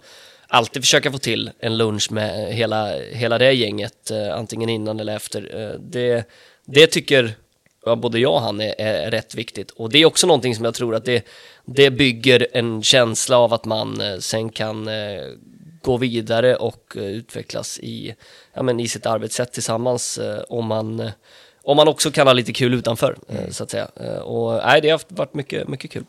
alltid 0.48 0.82
försöka 0.82 1.12
få 1.12 1.18
till 1.18 1.52
en 1.60 1.78
lunch 1.78 2.12
med 2.12 2.54
hela, 2.54 2.94
hela 3.12 3.38
det 3.38 3.54
gänget, 3.54 4.12
eh, 4.12 4.36
antingen 4.36 4.70
innan 4.70 5.00
eller 5.00 5.16
efter. 5.16 5.62
Eh, 5.62 5.80
det, 5.80 6.30
det 6.66 6.88
tycker 6.88 7.36
både 7.86 8.20
jag 8.20 8.34
och 8.34 8.42
han 8.42 8.62
är, 8.62 8.76
är 8.78 9.12
rätt 9.12 9.36
viktigt. 9.36 9.72
Och 9.72 9.90
det 9.90 9.98
är 9.98 10.06
också 10.06 10.28
någonting 10.28 10.56
som 10.56 10.66
jag 10.66 10.74
tror 10.74 10.96
att 10.96 11.06
det, 11.06 11.26
det 11.66 11.92
bygger 11.92 12.48
en 12.54 12.84
känsla 12.84 13.38
av 13.38 13.54
att 13.54 13.66
man 13.66 14.02
eh, 14.02 14.18
sen 14.18 14.50
kan 14.50 14.88
eh, 14.88 15.24
gå 15.82 15.98
vidare 15.98 16.56
och 16.56 16.94
eh, 16.98 17.04
utvecklas 17.04 17.80
i, 17.80 18.16
ja, 18.54 18.64
men 18.64 18.80
i 18.80 18.88
sitt 18.88 19.06
arbetssätt 19.06 19.54
tillsammans 19.54 20.20
om 20.50 20.66
man 20.66 21.12
om 21.64 21.78
man 21.78 21.88
också 21.88 22.12
kan 22.12 22.28
ha 22.28 22.34
lite 22.34 22.54
kul 22.54 22.74
utanför, 22.74 23.18
eh, 23.28 23.50
så 23.50 23.64
att 23.64 23.72
säga. 23.72 23.86
Och 24.24 24.62
nej, 24.66 24.82
det 24.82 24.90
har 24.90 25.02
varit 25.08 25.34
mycket, 25.34 25.68
mycket 25.68 25.92
kul. 25.92 26.06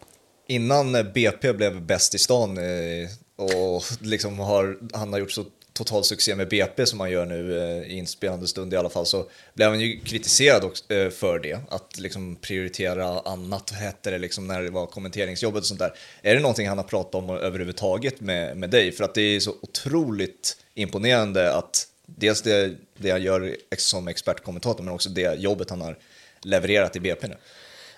Innan 0.48 0.92
BP 1.14 1.52
blev 1.52 1.82
bäst 1.82 2.14
i 2.14 2.18
stan 2.18 2.58
och 3.36 3.82
liksom 4.00 4.38
har, 4.38 4.78
han 4.92 5.12
har 5.12 5.20
gjort 5.20 5.30
så 5.30 5.44
total 5.84 6.04
succé 6.04 6.34
med 6.34 6.48
BP 6.48 6.86
som 6.86 7.00
han 7.00 7.10
gör 7.10 7.26
nu 7.26 7.58
eh, 7.58 7.92
i 7.92 7.96
inspelande 7.96 8.48
stund 8.48 8.74
i 8.74 8.76
alla 8.76 8.90
fall 8.90 9.06
så 9.06 9.26
blev 9.54 9.68
han 9.68 9.80
ju 9.80 10.00
kritiserad 10.00 10.64
också, 10.64 10.94
eh, 10.94 11.10
för 11.10 11.38
det, 11.38 11.60
att 11.68 11.98
liksom 11.98 12.36
prioritera 12.36 13.20
annat, 13.20 13.70
hette 13.70 14.10
det 14.10 14.18
liksom 14.18 14.46
när 14.46 14.62
det 14.62 14.70
var 14.70 14.86
kommenteringsjobbet 14.86 15.60
och 15.60 15.66
sånt 15.66 15.80
där. 15.80 15.94
Är 16.22 16.34
det 16.34 16.40
någonting 16.40 16.68
han 16.68 16.78
har 16.78 16.84
pratat 16.84 17.14
om 17.14 17.30
överhuvudtaget 17.30 18.20
med, 18.20 18.56
med 18.56 18.70
dig? 18.70 18.92
För 18.92 19.04
att 19.04 19.14
det 19.14 19.22
är 19.22 19.40
så 19.40 19.54
otroligt 19.60 20.56
imponerande 20.74 21.54
att 21.54 21.86
dels 22.06 22.42
det, 22.42 22.74
det 22.96 23.10
han 23.10 23.22
gör 23.22 23.56
som 23.78 24.08
expertkommentator 24.08 24.84
men 24.84 24.94
också 24.94 25.08
det 25.08 25.38
jobbet 25.38 25.70
han 25.70 25.80
har 25.80 25.96
levererat 26.42 26.96
i 26.96 27.00
BP 27.00 27.28
nu. 27.28 27.36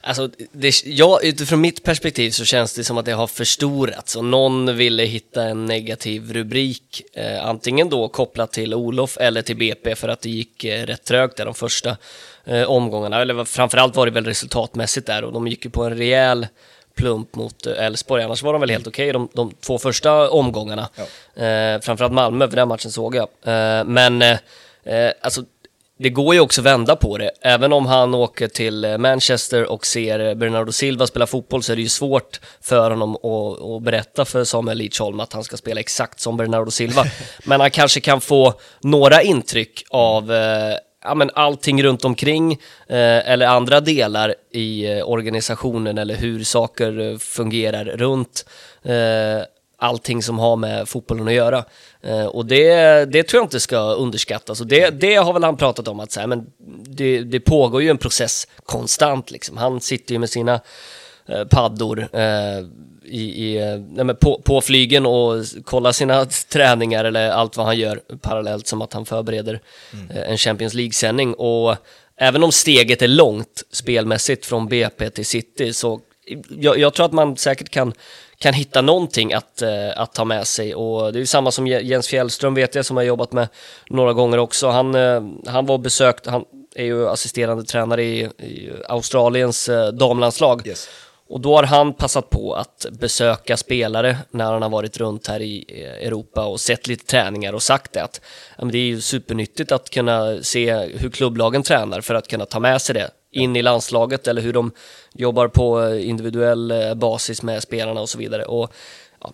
Alltså, 0.04 0.30
det, 0.52 0.84
ja, 0.84 1.20
utifrån 1.22 1.60
mitt 1.60 1.82
perspektiv 1.82 2.30
så 2.30 2.44
känns 2.44 2.74
det 2.74 2.84
som 2.84 2.98
att 2.98 3.04
det 3.04 3.12
har 3.12 3.26
förstorats 3.26 4.16
och 4.16 4.24
någon 4.24 4.76
ville 4.76 5.02
hitta 5.02 5.42
en 5.42 5.66
negativ 5.66 6.32
rubrik, 6.32 7.02
eh, 7.12 7.46
antingen 7.46 7.88
då 7.88 8.08
kopplat 8.08 8.52
till 8.52 8.74
Olof 8.74 9.16
eller 9.20 9.42
till 9.42 9.56
BP 9.56 9.94
för 9.94 10.08
att 10.08 10.20
det 10.20 10.30
gick 10.30 10.64
eh, 10.64 10.86
rätt 10.86 11.04
trögt 11.04 11.36
där 11.36 11.44
de 11.44 11.54
första 11.54 11.96
eh, 12.44 12.62
omgångarna, 12.62 13.20
eller 13.20 13.44
framförallt 13.44 13.96
var 13.96 14.06
det 14.06 14.12
väl 14.12 14.24
resultatmässigt 14.24 15.06
där 15.06 15.24
och 15.24 15.32
de 15.32 15.48
gick 15.48 15.64
ju 15.64 15.70
på 15.70 15.84
en 15.84 15.96
rejäl 15.96 16.46
plump 16.94 17.34
mot 17.34 17.66
eh, 17.66 17.84
Elfsborg, 17.84 18.22
annars 18.22 18.42
var 18.42 18.52
de 18.52 18.60
väl 18.60 18.70
helt 18.70 18.86
okej 18.86 19.12
de, 19.12 19.28
de 19.32 19.52
två 19.60 19.78
första 19.78 20.30
omgångarna. 20.30 20.88
Eh, 21.34 21.80
framförallt 21.80 22.12
Malmö, 22.12 22.48
för 22.48 22.56
den 22.56 22.68
matchen 22.68 22.90
såg 22.90 23.14
jag. 23.14 23.28
Eh, 23.42 23.84
men 23.84 24.24
alltså 25.20 25.44
det 25.98 26.10
går 26.10 26.34
ju 26.34 26.40
också 26.40 26.60
att 26.60 26.66
vända 26.66 26.96
på 26.96 27.18
det. 27.18 27.30
Även 27.40 27.72
om 27.72 27.86
han 27.86 28.14
åker 28.14 28.48
till 28.48 28.84
eh, 28.84 28.98
Manchester 28.98 29.70
och 29.70 29.86
ser 29.86 30.28
eh, 30.28 30.34
Bernardo 30.34 30.72
Silva 30.72 31.06
spela 31.06 31.26
fotboll 31.26 31.62
så 31.62 31.72
är 31.72 31.76
det 31.76 31.82
ju 31.82 31.88
svårt 31.88 32.40
för 32.60 32.90
honom 32.90 33.16
att, 33.16 33.62
att 33.62 33.82
berätta 33.82 34.24
för 34.24 34.44
Samuel 34.44 34.78
Lidsholm 34.78 35.20
att 35.20 35.32
han 35.32 35.44
ska 35.44 35.56
spela 35.56 35.80
exakt 35.80 36.20
som 36.20 36.36
Bernardo 36.36 36.70
Silva. 36.70 37.04
Men 37.44 37.60
han 37.60 37.70
kanske 37.70 38.00
kan 38.00 38.20
få 38.20 38.54
några 38.80 39.22
intryck 39.22 39.84
av 39.90 40.32
eh, 40.32 40.76
ja, 41.04 41.14
men 41.14 41.30
allting 41.34 41.82
runt 41.82 42.04
omkring 42.04 42.52
eh, 42.88 43.30
eller 43.30 43.46
andra 43.46 43.80
delar 43.80 44.34
i 44.52 44.92
eh, 44.92 45.08
organisationen 45.08 45.98
eller 45.98 46.14
hur 46.14 46.44
saker 46.44 47.00
eh, 47.00 47.18
fungerar 47.18 47.84
runt. 47.84 48.46
Allting 49.82 50.22
som 50.22 50.38
har 50.38 50.56
med 50.56 50.88
fotbollen 50.88 51.28
att 51.28 51.34
göra. 51.34 51.64
Eh, 52.02 52.26
och 52.26 52.46
det, 52.46 53.04
det 53.12 53.22
tror 53.22 53.40
jag 53.40 53.46
inte 53.46 53.60
ska 53.60 53.78
underskattas. 53.78 54.60
Och 54.60 54.66
det, 54.66 54.90
det 54.90 55.14
har 55.14 55.32
väl 55.32 55.44
han 55.44 55.56
pratat 55.56 55.88
om, 55.88 56.00
att 56.00 56.12
så 56.12 56.20
här, 56.20 56.26
men 56.26 56.46
det, 56.86 57.20
det 57.20 57.40
pågår 57.40 57.82
ju 57.82 57.90
en 57.90 57.98
process 57.98 58.46
konstant. 58.66 59.30
Liksom. 59.30 59.56
Han 59.56 59.80
sitter 59.80 60.12
ju 60.12 60.18
med 60.18 60.30
sina 60.30 60.60
eh, 61.26 61.44
paddor 61.44 62.08
eh, 62.12 62.66
i, 63.04 63.44
i, 63.44 63.56
eh, 63.56 64.04
nej, 64.04 64.14
på, 64.14 64.42
på 64.44 64.60
flygen 64.60 65.06
och 65.06 65.44
kollar 65.64 65.92
sina 65.92 66.24
träningar 66.48 67.04
eller 67.04 67.30
allt 67.30 67.56
vad 67.56 67.66
han 67.66 67.78
gör 67.78 68.00
parallellt 68.20 68.66
som 68.66 68.82
att 68.82 68.92
han 68.92 69.06
förbereder 69.06 69.60
eh, 70.10 70.30
en 70.30 70.38
Champions 70.38 70.74
League-sändning. 70.74 71.34
Och 71.34 71.76
även 72.16 72.42
om 72.42 72.52
steget 72.52 73.02
är 73.02 73.08
långt 73.08 73.62
spelmässigt 73.70 74.46
från 74.46 74.68
BP 74.68 75.10
till 75.10 75.26
City 75.26 75.72
så 75.72 76.00
jag, 76.48 76.78
jag 76.78 76.94
tror 76.94 77.06
att 77.06 77.12
man 77.12 77.36
säkert 77.36 77.68
kan, 77.68 77.92
kan 78.42 78.54
hitta 78.54 78.80
någonting 78.80 79.32
att, 79.32 79.62
eh, 79.62 79.90
att 79.96 80.14
ta 80.14 80.24
med 80.24 80.46
sig. 80.46 80.74
Och 80.74 81.12
det 81.12 81.20
är 81.20 81.24
samma 81.24 81.50
som 81.50 81.66
Je- 81.66 81.80
Jens 81.82 82.08
Fjällström 82.08 82.54
vet 82.54 82.74
jag, 82.74 82.84
som 82.84 82.96
har 82.96 83.04
jobbat 83.04 83.32
med 83.32 83.48
några 83.90 84.12
gånger 84.12 84.38
också. 84.38 84.68
Han, 84.68 84.94
eh, 84.94 85.22
han 85.46 85.66
var 85.66 85.78
besökt, 85.78 86.26
han 86.26 86.44
är 86.74 86.84
ju 86.84 87.08
assisterande 87.08 87.64
tränare 87.64 88.04
i, 88.04 88.20
i 88.20 88.70
Australiens 88.88 89.68
eh, 89.68 89.88
damlandslag. 89.88 90.66
Yes. 90.66 90.88
Och 91.28 91.40
då 91.40 91.56
har 91.56 91.62
han 91.62 91.94
passat 91.94 92.30
på 92.30 92.54
att 92.54 92.86
besöka 92.90 93.56
spelare 93.56 94.16
när 94.30 94.52
han 94.52 94.62
har 94.62 94.68
varit 94.70 94.96
runt 94.96 95.26
här 95.26 95.42
i 95.42 95.64
Europa 96.02 96.44
och 96.44 96.60
sett 96.60 96.86
lite 96.86 97.04
träningar 97.06 97.52
och 97.52 97.62
sagt 97.62 97.92
det 97.92 98.02
att 98.02 98.20
det 98.72 98.78
är 98.78 98.82
ju 98.82 99.00
supernyttigt 99.00 99.72
att 99.72 99.90
kunna 99.90 100.42
se 100.42 100.74
hur 100.74 101.10
klubblagen 101.10 101.62
tränar 101.62 102.00
för 102.00 102.14
att 102.14 102.28
kunna 102.28 102.46
ta 102.46 102.60
med 102.60 102.82
sig 102.82 102.94
det 102.94 103.10
in 103.32 103.56
i 103.56 103.62
landslaget 103.62 104.28
eller 104.28 104.42
hur 104.42 104.52
de 104.52 104.72
jobbar 105.14 105.48
på 105.48 105.82
eh, 105.82 106.08
individuell 106.08 106.70
eh, 106.70 106.94
basis 106.94 107.42
med 107.42 107.62
spelarna 107.62 108.00
och 108.00 108.08
så 108.08 108.18
vidare. 108.18 108.44
Och 108.44 108.72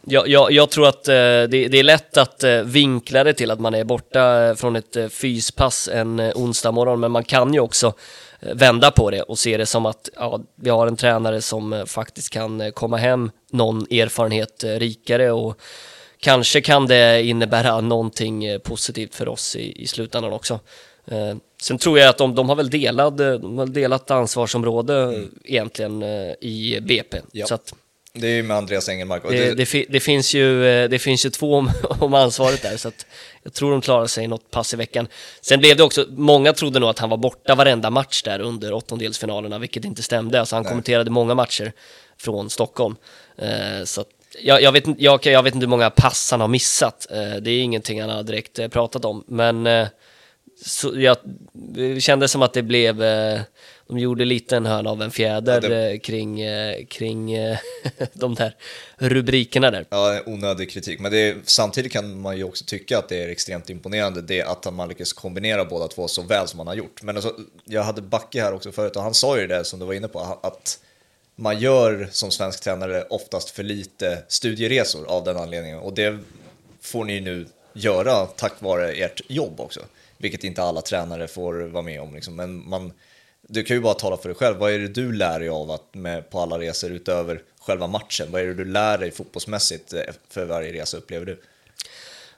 jag, 0.05 0.29
jag, 0.29 0.53
jag 0.53 0.71
tror 0.71 0.89
att 0.89 1.09
eh, 1.09 1.15
det, 1.15 1.47
det 1.49 1.79
är 1.79 1.83
lätt 1.83 2.17
att 2.17 2.45
vinkla 2.65 3.25
det 3.25 3.33
till 3.33 3.51
att 3.51 3.61
man 3.61 3.75
är 3.75 3.85
borta 3.85 4.55
från 4.57 4.77
ett 4.77 4.97
fyspass 5.13 5.89
en 5.93 6.21
onsdag 6.21 6.73
morgon, 6.73 7.01
men 7.01 7.11
man 7.11 7.25
kan 7.25 7.55
ju 7.55 7.61
också 7.61 7.93
vända 8.41 8.91
på 8.91 9.11
det 9.11 9.23
och 9.23 9.39
se 9.39 9.57
det 9.57 9.67
som 9.67 9.87
att 9.87 10.09
ja, 10.17 10.41
vi 10.55 10.71
har 10.71 10.87
en 10.87 10.97
tränare 10.97 11.41
som 11.41 11.85
faktiskt 11.87 12.31
kan 12.31 12.73
komma 12.73 12.97
hem 12.97 13.31
någon 13.51 13.83
erfarenhet 13.83 14.65
rikare 14.65 15.33
och 15.33 15.61
kanske 16.21 16.61
kan 16.61 16.87
det 16.87 17.23
innebära 17.23 17.81
någonting 17.81 18.61
positivt 18.61 19.15
för 19.15 19.29
oss 19.29 19.57
i, 19.57 19.83
i 19.83 19.87
slutändan 19.87 20.33
också. 20.33 20.61
Eh, 21.11 21.37
sen 21.62 21.79
tror 21.79 21.99
jag 21.99 22.09
att 22.09 22.18
de, 22.18 22.35
de 22.35 22.49
har 22.49 22.57
väl 22.57 22.71
delad, 22.71 23.21
eh, 23.21 23.33
de 23.33 23.59
har 23.59 23.66
delat 23.66 24.11
ansvarsområde 24.11 25.03
eh, 25.03 25.23
egentligen 25.44 26.03
eh, 26.03 26.33
i 26.40 26.79
BP. 26.83 27.21
Ja. 27.33 27.47
Så 27.47 27.55
att 27.55 27.75
Det 28.12 28.27
är 28.27 28.35
ju 28.37 28.42
med 28.42 28.57
Andreas 28.57 28.88
Engelmark. 28.88 29.23
Det, 29.29 29.55
det, 29.55 29.66
fi- 29.66 29.87
det, 29.88 30.01
finns 30.01 30.35
ju, 30.35 30.66
eh, 30.68 30.88
det 30.88 30.99
finns 30.99 31.27
ju 31.27 31.31
två 31.31 31.55
om, 31.55 31.71
om 32.01 32.14
ansvaret 32.14 32.62
där, 32.62 32.77
så 32.77 32.88
att 32.88 33.07
jag 33.42 33.53
tror 33.53 33.71
de 33.71 33.81
klarar 33.81 34.07
sig 34.07 34.27
något 34.27 34.51
pass 34.51 34.75
i 34.75 34.77
veckan. 34.77 35.09
Sen 35.40 35.61
blev 35.61 35.77
det 35.77 35.83
också, 35.83 36.07
många 36.11 36.53
trodde 36.53 36.79
nog 36.79 36.88
att 36.90 36.99
han 36.99 37.11
var 37.11 37.16
borta 37.16 37.55
varenda 37.55 37.90
match 37.90 38.23
där 38.23 38.40
under 38.40 38.73
åttondelsfinalerna, 38.73 39.59
vilket 39.59 39.85
inte 39.85 40.03
stämde. 40.03 40.40
Alltså 40.40 40.57
han 40.57 40.62
Nej. 40.62 40.71
kommenterade 40.71 41.11
många 41.11 41.35
matcher 41.35 41.73
från 42.18 42.51
Stockholm. 42.51 42.97
Eh, 43.38 43.85
så 43.85 44.01
att, 44.01 44.09
jag, 44.42 44.62
jag, 44.62 44.73
vet, 44.73 44.85
jag, 44.99 45.27
jag 45.27 45.42
vet 45.42 45.55
inte 45.55 45.64
hur 45.64 45.71
många 45.71 45.90
pass 45.90 46.31
han 46.31 46.40
har 46.40 46.49
missat. 46.49 47.07
Eh, 47.11 47.37
det 47.40 47.51
är 47.51 47.61
ingenting 47.61 48.01
han 48.01 48.11
har 48.11 48.23
direkt 48.23 48.59
eh, 48.59 48.68
pratat 48.68 49.05
om, 49.05 49.25
men 49.27 49.66
eh, 49.66 49.87
så 50.66 50.92
jag, 51.01 51.16
det 51.53 52.01
kändes 52.01 52.31
som 52.33 52.42
att 52.42 52.53
det 52.53 52.62
blev, 52.62 53.03
eh, 53.03 53.40
de 53.88 53.99
gjorde 53.99 54.25
lite 54.25 54.57
en 54.57 54.66
hörna 54.66 54.90
av 54.90 55.03
en 55.03 55.11
fjäder 55.11 55.55
Ja, 55.55 55.61
det- 55.68 55.90
eh, 55.92 55.99
kring, 55.99 56.40
eh, 56.40 56.85
kring 56.87 57.37
de 58.12 58.35
där 58.35 58.55
rubrikerna 58.97 59.71
där. 59.71 59.87
Ja, 59.90 60.21
onödig 60.27 60.71
kritik. 60.71 61.01
Men 61.01 61.12
det 61.12 61.18
är, 61.18 61.37
samtidigt 61.44 61.92
kan 61.92 62.21
man 62.21 62.37
ju 62.37 62.44
också 62.44 62.64
tycka 62.64 62.99
att 62.99 63.09
det 63.09 63.23
är 63.25 63.29
extremt 63.29 63.71
imponerande 63.71 64.23
det 64.23 64.42
att 64.42 64.75
man 64.75 64.88
lyckas 64.88 65.12
kombinera 65.12 65.64
båda 65.64 65.88
två 65.88 66.09
så 66.09 66.23
väl 66.23 66.49
som 66.49 66.57
man 66.57 66.66
har 66.66 66.75
gjort. 66.75 67.03
Men 67.03 67.16
alltså, 67.16 67.35
jag 67.64 67.83
hade 67.83 68.03
Backe 68.03 68.42
här 68.42 68.53
också 68.55 68.73
förut 68.73 68.97
och 68.97 69.03
han 69.03 69.14
sa 69.14 69.38
ju 69.40 69.47
det 69.47 69.64
som 69.64 69.79
du 69.79 69.87
var 69.87 69.94
inne 69.94 70.09
på, 70.09 70.38
att 70.42 70.79
man 71.37 71.59
gör 71.59 72.09
som 72.12 72.31
svensk 72.31 72.61
tränare 72.61 73.03
oftast 73.11 73.51
för 73.51 73.62
lite 73.62 74.18
studieresor 74.29 75.07
av 75.09 75.25
den 75.25 75.37
anledningen. 75.37 75.79
Och 75.79 75.92
det 75.92 76.18
får 76.81 77.05
ni 77.05 77.21
nu 77.21 77.47
göra 77.73 78.27
tack 78.27 78.53
vare 78.59 78.92
ert 78.92 79.21
jobb 79.29 79.61
också. 79.61 79.81
Vilket 80.18 80.44
inte 80.44 80.62
alla 80.62 80.81
tränare 80.81 81.28
får 81.28 81.54
vara 81.54 81.83
med 81.83 82.00
om. 82.00 82.14
Liksom. 82.14 82.37
Men 82.37 82.68
man, 82.68 82.92
du 83.42 83.62
kan 83.62 83.76
ju 83.76 83.83
bara 83.83 83.94
tala 83.94 84.16
för 84.16 84.28
dig 84.28 84.37
själv. 84.37 84.57
Vad 84.57 84.72
är 84.72 84.78
det 84.78 84.88
du 84.88 85.12
lär 85.12 85.40
dig 85.40 85.48
av 85.48 85.70
att 85.70 85.94
med, 85.94 86.31
på 86.31 86.40
alla 86.40 86.59
resor 86.59 86.90
utöver 86.90 87.42
själva 87.61 87.87
matchen? 87.87 88.26
Vad 88.31 88.40
är 88.40 88.46
det 88.46 88.54
du 88.54 88.64
lär 88.64 88.98
dig 88.98 89.11
fotbollsmässigt 89.11 89.92
eh, 89.92 90.00
för 90.31 90.44
varje 90.44 90.72
resa 90.72 90.96
upplever 90.96 91.26
du? 91.26 91.40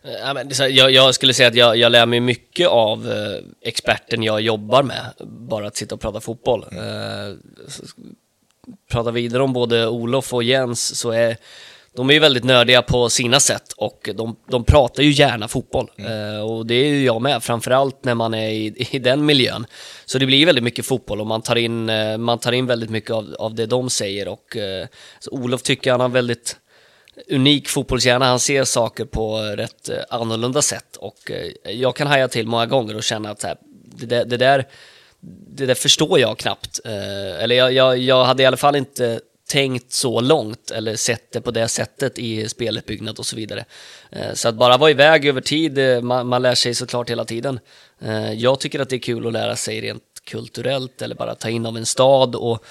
Eh, 0.02 0.68
jag, 0.68 0.90
jag 0.90 1.14
skulle 1.14 1.34
säga 1.34 1.48
att 1.48 1.54
jag, 1.54 1.76
jag 1.76 1.92
lär 1.92 2.06
mig 2.06 2.20
mycket 2.20 2.68
av 2.68 3.10
eh, 3.12 3.44
experten 3.60 4.22
jag 4.22 4.40
jobbar 4.40 4.82
med, 4.82 5.12
bara 5.26 5.66
att 5.66 5.76
sitta 5.76 5.94
och 5.94 6.00
prata 6.00 6.20
fotboll. 6.20 6.66
Så- 7.68 7.82
prata 8.90 9.10
vidare 9.10 9.42
om 9.42 9.52
både 9.52 9.86
Olof 9.88 10.34
och 10.34 10.42
Jens 10.42 10.96
så 10.98 11.10
är 11.10 11.36
de 11.96 12.10
är 12.10 12.14
ju 12.14 12.20
väldigt 12.20 12.44
nördiga 12.44 12.82
på 12.82 13.08
sina 13.08 13.40
sätt 13.40 13.72
och 13.76 14.10
de, 14.14 14.36
de 14.50 14.64
pratar 14.64 15.02
ju 15.02 15.10
gärna 15.10 15.48
fotboll. 15.48 15.90
Eh, 15.96 16.50
och 16.50 16.66
det 16.66 16.74
är 16.74 16.88
ju 16.88 17.04
jag 17.04 17.22
med, 17.22 17.42
framförallt 17.42 18.04
när 18.04 18.14
man 18.14 18.34
är 18.34 18.48
i, 18.48 18.86
i 18.90 18.98
den 18.98 19.26
miljön. 19.26 19.66
Så 20.04 20.18
det 20.18 20.26
blir 20.26 20.46
väldigt 20.46 20.64
mycket 20.64 20.86
fotboll 20.86 21.20
och 21.20 21.26
man 21.26 21.42
tar 21.42 21.56
in, 21.56 21.88
eh, 21.88 22.18
man 22.18 22.38
tar 22.38 22.52
in 22.52 22.66
väldigt 22.66 22.90
mycket 22.90 23.10
av, 23.10 23.36
av 23.38 23.54
det 23.54 23.66
de 23.66 23.90
säger. 23.90 24.28
Och, 24.28 24.56
eh, 24.56 24.86
så 25.18 25.30
Olof 25.30 25.62
tycker 25.62 25.90
han 25.90 26.00
har 26.00 26.08
väldigt 26.08 26.56
unik 27.28 27.68
fotbollshjärna. 27.68 28.24
Han 28.26 28.40
ser 28.40 28.64
saker 28.64 29.04
på 29.04 29.38
rätt 29.38 29.88
eh, 29.88 29.98
annorlunda 30.10 30.62
sätt 30.62 30.96
och 30.96 31.30
eh, 31.30 31.72
jag 31.72 31.96
kan 31.96 32.06
haja 32.06 32.28
till 32.28 32.46
många 32.46 32.66
gånger 32.66 32.96
och 32.96 33.02
känna 33.02 33.30
att 33.30 33.42
här, 33.42 33.56
det, 33.84 34.06
där, 34.06 34.24
det, 34.24 34.36
där, 34.36 34.66
det 35.48 35.66
där 35.66 35.74
förstår 35.74 36.20
jag 36.20 36.38
knappt. 36.38 36.80
Eh, 36.84 37.42
Eller 37.42 37.56
jag, 37.56 37.72
jag, 37.72 37.98
jag 37.98 38.24
hade 38.24 38.42
i 38.42 38.46
alla 38.46 38.56
fall 38.56 38.76
inte 38.76 39.20
tänkt 39.50 39.92
så 39.92 40.20
långt 40.20 40.70
eller 40.70 40.96
sett 40.96 41.32
det 41.32 41.40
på 41.40 41.50
det 41.50 41.68
sättet 41.68 42.18
i 42.18 42.48
speluppbyggnad 42.48 43.18
och 43.18 43.26
så 43.26 43.36
vidare. 43.36 43.64
Eh, 44.10 44.32
så 44.34 44.48
att 44.48 44.54
bara 44.54 44.76
vara 44.76 44.90
iväg 44.90 45.26
över 45.26 45.40
tid, 45.40 45.78
eh, 45.78 46.00
man, 46.00 46.26
man 46.26 46.42
lär 46.42 46.54
sig 46.54 46.74
såklart 46.74 47.10
hela 47.10 47.24
tiden. 47.24 47.60
Eh, 48.00 48.32
jag 48.32 48.60
tycker 48.60 48.80
att 48.80 48.88
det 48.88 48.96
är 48.96 49.00
kul 49.00 49.26
att 49.26 49.32
lära 49.32 49.56
sig 49.56 49.80
rent 49.80 50.02
kulturellt 50.24 51.02
eller 51.02 51.14
bara 51.14 51.34
ta 51.34 51.48
in 51.48 51.66
av 51.66 51.76
en 51.76 51.86
stad 51.86 52.34
och 52.34 52.64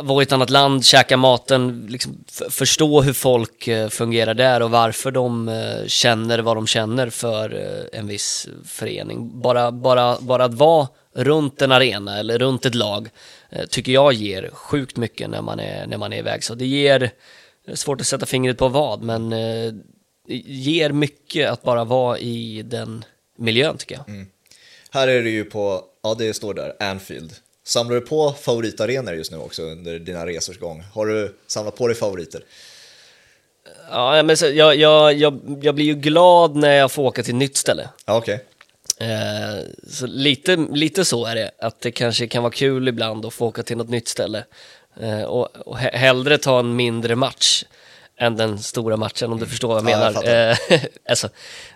vara 0.00 0.22
i 0.22 0.24
ett 0.24 0.32
annat 0.32 0.50
land, 0.50 0.84
käka 0.84 1.16
maten, 1.16 1.86
liksom 1.88 2.24
förstå 2.50 3.02
hur 3.02 3.12
folk 3.12 3.68
fungerar 3.90 4.34
där 4.34 4.62
och 4.62 4.70
varför 4.70 5.10
de 5.10 5.50
känner 5.86 6.38
vad 6.38 6.56
de 6.56 6.66
känner 6.66 7.10
för 7.10 7.60
en 7.92 8.06
viss 8.06 8.48
förening. 8.64 9.40
Bara, 9.40 9.72
bara, 9.72 10.16
bara 10.20 10.44
att 10.44 10.54
vara 10.54 10.88
runt 11.14 11.62
en 11.62 11.72
arena 11.72 12.18
eller 12.18 12.38
runt 12.38 12.66
ett 12.66 12.74
lag 12.74 13.08
eh, 13.50 13.66
tycker 13.66 13.92
jag 13.92 14.12
ger 14.12 14.50
sjukt 14.52 14.96
mycket 14.96 15.30
när 15.30 15.42
man 15.42 15.60
är, 15.60 15.86
när 15.86 15.98
man 15.98 16.12
är 16.12 16.18
iväg. 16.18 16.44
Så 16.44 16.54
det 16.54 16.66
ger, 16.66 17.10
svårt 17.74 18.00
att 18.00 18.06
sätta 18.06 18.26
fingret 18.26 18.58
på 18.58 18.68
vad, 18.68 19.02
men 19.02 19.32
eh, 19.32 19.72
ger 20.44 20.90
mycket 20.90 21.50
att 21.50 21.62
bara 21.62 21.84
vara 21.84 22.18
i 22.18 22.62
den 22.62 23.04
miljön 23.38 23.76
tycker 23.76 23.94
jag. 23.94 24.26
Här 24.90 25.08
är 25.08 25.22
det 25.22 25.30
ju 25.30 25.44
på, 25.44 25.84
ja 26.02 26.14
det 26.18 26.34
står 26.34 26.54
där, 26.54 26.76
Anfield. 26.80 27.32
Samlar 27.64 27.94
du 27.94 28.00
på 28.00 28.32
favoritarenor 28.32 29.14
just 29.14 29.30
nu 29.30 29.38
också 29.38 29.62
under 29.62 29.98
dina 29.98 30.26
resors 30.26 30.58
gång? 30.58 30.84
Har 30.92 31.06
du 31.06 31.36
samlat 31.46 31.76
på 31.76 31.86
dig 31.86 31.96
favoriter? 31.96 32.44
Ja, 33.90 34.22
men 34.22 34.36
så, 34.36 34.46
jag, 34.46 34.76
jag, 34.76 35.14
jag, 35.14 35.58
jag 35.62 35.74
blir 35.74 35.84
ju 35.84 35.94
glad 35.94 36.56
när 36.56 36.72
jag 36.72 36.92
får 36.92 37.02
åka 37.02 37.22
till 37.22 37.34
ett 37.34 37.38
nytt 37.38 37.56
ställe. 37.56 37.88
Ja, 38.06 38.16
okej. 38.16 38.44
Eh, 39.00 39.64
så 39.88 40.06
lite, 40.06 40.56
lite 40.56 41.04
så 41.04 41.24
är 41.26 41.34
det, 41.34 41.50
att 41.58 41.80
det 41.80 41.90
kanske 41.90 42.26
kan 42.26 42.42
vara 42.42 42.52
kul 42.52 42.88
ibland 42.88 43.26
att 43.26 43.34
få 43.34 43.46
åka 43.46 43.62
till 43.62 43.76
något 43.76 43.88
nytt 43.88 44.08
ställe. 44.08 44.44
Eh, 45.00 45.22
och, 45.22 45.48
och 45.66 45.76
he- 45.78 45.96
hellre 45.96 46.38
ta 46.38 46.58
en 46.60 46.76
mindre 46.76 47.16
match 47.16 47.64
än 48.16 48.36
den 48.36 48.58
stora 48.58 48.96
matchen, 48.96 49.32
om 49.32 49.38
du 49.40 49.46
förstår 49.46 49.68
vad 49.68 49.76
jag 49.84 49.90
Ja, 49.90 49.92
jag 49.92 49.98
menar. 49.98 50.12
fattar. 50.12 50.74
Eh, 50.74 50.80
alltså, 51.08 51.28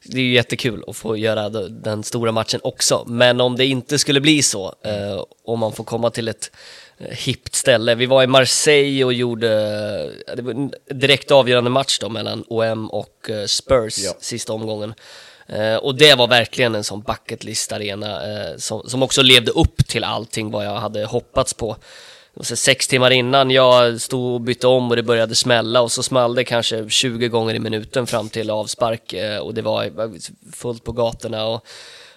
det 0.04 0.16
är 0.18 0.22
ju 0.22 0.32
jättekul 0.34 0.84
att 0.86 0.96
få 0.96 1.16
göra 1.16 1.48
den 1.70 2.02
stora 2.02 2.32
matchen 2.32 2.60
också, 2.62 3.04
men 3.08 3.40
om 3.40 3.56
det 3.56 3.66
inte 3.66 3.98
skulle 3.98 4.20
bli 4.20 4.42
så, 4.42 4.74
eh, 4.84 5.24
om 5.44 5.58
man 5.58 5.72
får 5.72 5.84
komma 5.84 6.10
till 6.10 6.28
ett 6.28 6.50
eh, 6.98 7.16
hippt 7.16 7.54
ställe. 7.54 7.94
Vi 7.94 8.06
var 8.06 8.22
i 8.22 8.26
Marseille 8.26 9.04
och 9.04 9.12
gjorde, 9.12 9.48
det 10.36 10.42
var 10.42 10.50
en 10.50 10.72
direkt 10.90 11.30
avgörande 11.30 11.70
match 11.70 11.98
då 11.98 12.08
mellan 12.08 12.44
OM 12.48 12.90
och 12.90 13.30
Spurs 13.46 13.98
Ja. 13.98 14.12
sista 14.20 14.52
omgången. 14.52 14.94
Eh, 15.46 15.76
och 15.76 15.94
det 15.94 16.14
var 16.14 16.28
verkligen 16.28 16.74
en 16.74 16.84
sån 16.84 17.02
bucket 17.02 17.44
list 17.44 17.72
arena 17.72 18.32
eh, 18.32 18.56
som, 18.56 18.82
som 18.88 19.02
också 19.02 19.22
levde 19.22 19.50
upp 19.50 19.88
till 19.88 20.04
allting 20.04 20.50
vad 20.50 20.66
jag 20.66 20.76
hade 20.76 21.04
hoppats 21.04 21.54
på. 21.54 21.76
Så 22.40 22.56
sex 22.56 22.88
timmar 22.88 23.10
innan 23.10 23.50
jag 23.50 24.00
stod 24.00 24.34
och 24.34 24.40
bytte 24.40 24.66
om 24.66 24.90
och 24.90 24.96
det 24.96 25.02
började 25.02 25.34
smälla 25.34 25.80
och 25.80 25.92
så 25.92 26.02
small 26.02 26.34
det 26.34 26.44
kanske 26.44 26.88
20 26.90 27.28
gånger 27.28 27.54
i 27.54 27.58
minuten 27.58 28.06
fram 28.06 28.28
till 28.28 28.50
avspark 28.50 29.12
eh, 29.12 29.38
och 29.38 29.54
det 29.54 29.62
var 29.62 29.90
fullt 30.52 30.84
på 30.84 30.92
gatorna 30.92 31.46
och 31.46 31.66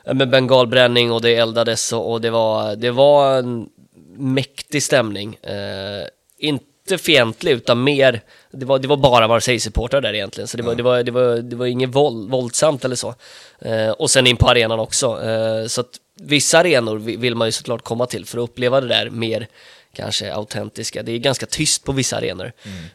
eh, 0.06 0.14
med 0.14 0.30
bengalbränning 0.30 1.12
och 1.12 1.22
det 1.22 1.36
eldades 1.36 1.94
och, 1.94 2.12
och 2.12 2.22
det 2.22 2.30
var, 2.30 2.76
det 2.76 2.92
var 2.92 3.38
en 3.38 3.70
mäktig 4.18 4.84
stämning. 4.84 5.36
Eh, 5.36 6.08
inte 6.38 6.67
fientlig 6.98 7.52
utan 7.52 7.84
mer, 7.84 8.22
det 8.52 8.66
var, 8.66 8.80
det 8.80 8.88
var 8.88 8.98
bara 8.98 9.28
Marseille-supportrar 9.28 10.02
där 10.02 10.14
egentligen, 10.14 10.48
så 10.48 10.58
det 10.58 10.64
var, 10.64 10.76
det 10.76 10.84
var, 10.84 11.04
det 11.04 11.12
var, 11.12 11.36
det 11.38 11.56
var 11.56 11.66
inget 11.66 11.90
våld, 11.90 12.30
våldsamt 12.32 12.86
eller 12.86 12.96
så. 12.96 13.16
Eh, 13.62 13.90
och 13.90 14.10
sen 14.10 14.28
in 14.28 14.38
på 14.38 14.50
arenan 14.50 14.80
också. 14.80 15.24
Eh, 15.26 15.68
så 15.68 15.82
att 15.82 15.90
vissa 16.22 16.60
arenor 16.60 16.98
vi- 16.98 17.16
vill 17.16 17.36
man 17.36 17.48
ju 17.48 17.52
såklart 17.52 17.82
komma 17.84 18.06
till 18.06 18.26
för 18.26 18.38
att 18.38 18.44
uppleva 18.50 18.82
det 18.82 18.88
där 18.88 19.10
mer 19.10 19.48
kanske 19.96 20.34
autentiska. 20.34 21.04
Det 21.04 21.12
är 21.12 21.18
ganska 21.18 21.46
tyst 21.46 21.84
på 21.84 21.92
vissa 21.92 22.18
arenor. 22.18 22.52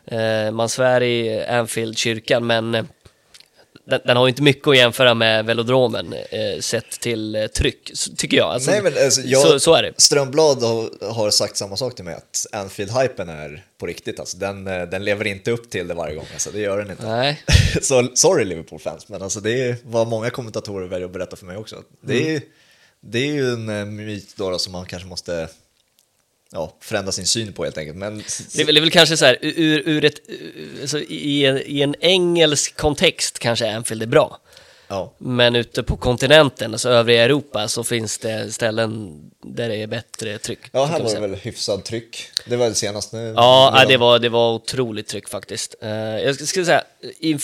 Eh, 0.07 0.50
man 0.50 0.68
svär 0.68 1.02
i 1.02 1.44
Anfield-kyrkan, 1.48 2.46
men 2.46 2.88
den, 3.84 4.00
den 4.04 4.16
har 4.16 4.26
ju 4.26 4.28
inte 4.28 4.42
mycket 4.42 4.68
att 4.68 4.76
jämföra 4.76 5.14
med 5.14 5.44
velodromen 5.46 6.12
eh, 6.12 6.60
sett 6.60 6.90
till 6.90 7.34
eh, 7.34 7.46
tryck, 7.46 7.92
tycker 8.16 8.36
jag. 8.36 8.50
Alltså, 8.50 8.70
Nej, 8.70 8.82
men 8.82 8.92
alltså, 9.04 9.20
jag, 9.20 9.42
så, 9.42 9.60
så 9.60 9.74
är 9.74 9.82
det. 9.82 9.92
Strömblad 9.96 10.62
har, 10.62 11.12
har 11.12 11.30
sagt 11.30 11.56
samma 11.56 11.76
sak 11.76 11.94
till 11.94 12.04
mig, 12.04 12.14
att 12.14 12.46
Anfield-hypen 12.52 13.28
är 13.28 13.64
på 13.78 13.87
riktigt. 13.87 14.20
Alltså, 14.20 14.37
den, 14.37 14.66
eh, 14.66 14.83
den 14.83 15.04
lever 15.04 15.26
inte 15.26 15.50
upp 15.50 15.70
till 15.70 15.88
det 15.88 15.94
varje 15.94 16.14
gång, 16.14 16.26
alltså, 16.33 16.50
det 16.50 16.60
gör 16.60 16.78
den 16.78 16.90
inte. 16.90 17.06
Nej. 17.06 17.42
Så 17.83 18.08
sorry 18.14 18.44
Liverpool-fans, 18.44 19.08
men 19.08 19.22
alltså, 19.22 19.40
det 19.40 19.62
är 19.62 19.76
vad 19.85 20.08
många 20.08 20.30
kommentatorer 20.30 20.88
väljer 20.88 21.06
att 21.06 21.12
berätta 21.12 21.37
för 21.37 21.46
mig 21.46 21.56
också. 21.56 21.83
Det 22.00 22.35
är, 22.35 22.42
det 23.00 23.18
är 23.18 23.33
ju 23.33 23.52
en 23.52 23.68
eh, 23.68 23.85
myt 23.85 24.35
då, 24.37 24.50
då 24.50 24.58
som 24.58 24.72
man 24.72 24.87
kanske 24.87 25.08
måste 25.08 25.48
ja, 26.53 26.73
förändra 26.81 27.13
sin 27.13 27.27
syn 27.27 27.53
på 27.53 27.65
helt 27.65 27.79
enkelt. 27.79 27.96
Men 27.98 28.19
Det 28.55 28.61
är, 28.63 28.65
väl, 28.65 28.75
det 28.75 28.79
är 28.79 28.81
väl 28.81 28.90
kanske 28.90 29.17
så 29.17 29.25
här, 29.25 29.38
ur, 29.40 29.83
ur 29.88 30.05
ett, 30.05 30.15
alltså, 30.81 30.98
i, 30.98 31.44
en, 31.46 31.59
i 31.67 31.81
en 31.83 31.94
engelsk 32.00 32.77
kontext 32.77 33.38
kanske 33.38 33.75
Anfield 33.75 34.03
är 34.03 34.07
bra. 34.07 34.38
Ja. 34.88 35.13
Men 35.19 35.57
ute 35.57 35.83
på 35.83 35.96
kontinenten, 35.96 36.73
alltså 36.73 36.88
övriga 36.88 37.23
Europa, 37.23 37.69
så 37.69 37.85
finns 37.85 38.19
det 38.19 38.53
ställen 38.55 39.21
där 39.44 39.69
det 39.69 39.77
är 39.77 39.87
bättre 39.87 40.38
tryck. 40.38 40.59
Ja, 40.73 40.85
här 40.85 41.00
var 41.00 41.15
det 41.15 41.21
väl 41.21 41.35
hyfsad 41.35 41.85
tryck. 41.85 42.29
Det 42.46 42.57
var 42.57 42.69
det 42.69 42.75
senaste. 42.75 43.17
Ja, 43.17 43.71
nej, 43.75 43.87
det, 43.88 43.96
var, 43.96 44.19
det 44.19 44.29
var 44.29 44.53
otroligt 44.53 45.07
tryck 45.07 45.29
faktiskt. 45.29 45.75
Eh, 45.83 45.90
jag 45.90 46.48
skulle- 46.48 46.67
säga, 46.67 46.85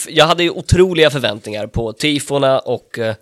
jag 0.09 0.25
hade 0.27 0.43
ju 0.43 0.51
otroliga 0.51 1.11
förväntningar 1.11 1.67
på 1.67 1.93
tifona 1.93 2.59
och 2.59 2.99
eh, 2.99 3.15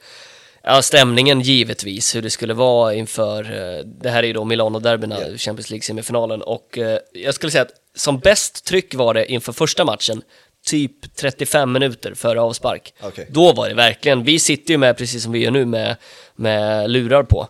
ja, 0.66 0.82
stämningen 0.82 1.40
givetvis, 1.40 2.14
hur 2.16 2.22
det 2.22 2.30
skulle 2.30 2.54
vara 2.54 2.94
inför, 2.94 3.44
eh, 3.44 3.84
det 3.84 4.10
här 4.10 4.22
är 4.22 4.26
ju 4.26 4.32
då 4.32 4.44
Milano-derbyna, 4.44 5.20
Ja. 5.20 5.36
Champions 5.36 5.70
League-semifinalen, 5.70 6.42
och 6.42 6.78
eh, 6.78 6.98
jag 7.12 7.34
skulle 7.34 7.52
säga 7.52 7.62
att 7.62 7.72
som 7.94 8.18
bäst 8.18 8.64
tryck 8.64 8.94
var 8.94 9.14
det 9.14 9.32
inför 9.32 9.52
första 9.52 9.84
matchen, 9.84 10.22
typ 10.66 11.16
35 11.16 11.72
minuter 11.72 12.14
före 12.14 12.40
avspark. 12.40 12.94
Okej. 13.02 13.26
Då 13.30 13.52
var 13.52 13.68
det 13.68 13.74
verkligen, 13.74 14.24
vi 14.24 14.38
sitter 14.38 14.72
ju 14.74 14.78
med, 14.78 14.96
precis 14.96 15.22
som 15.22 15.32
vi 15.32 15.38
gör 15.38 15.50
nu, 15.50 15.64
med, 15.64 15.96
med 16.36 16.90
lurar 16.90 17.22
på. 17.22 17.48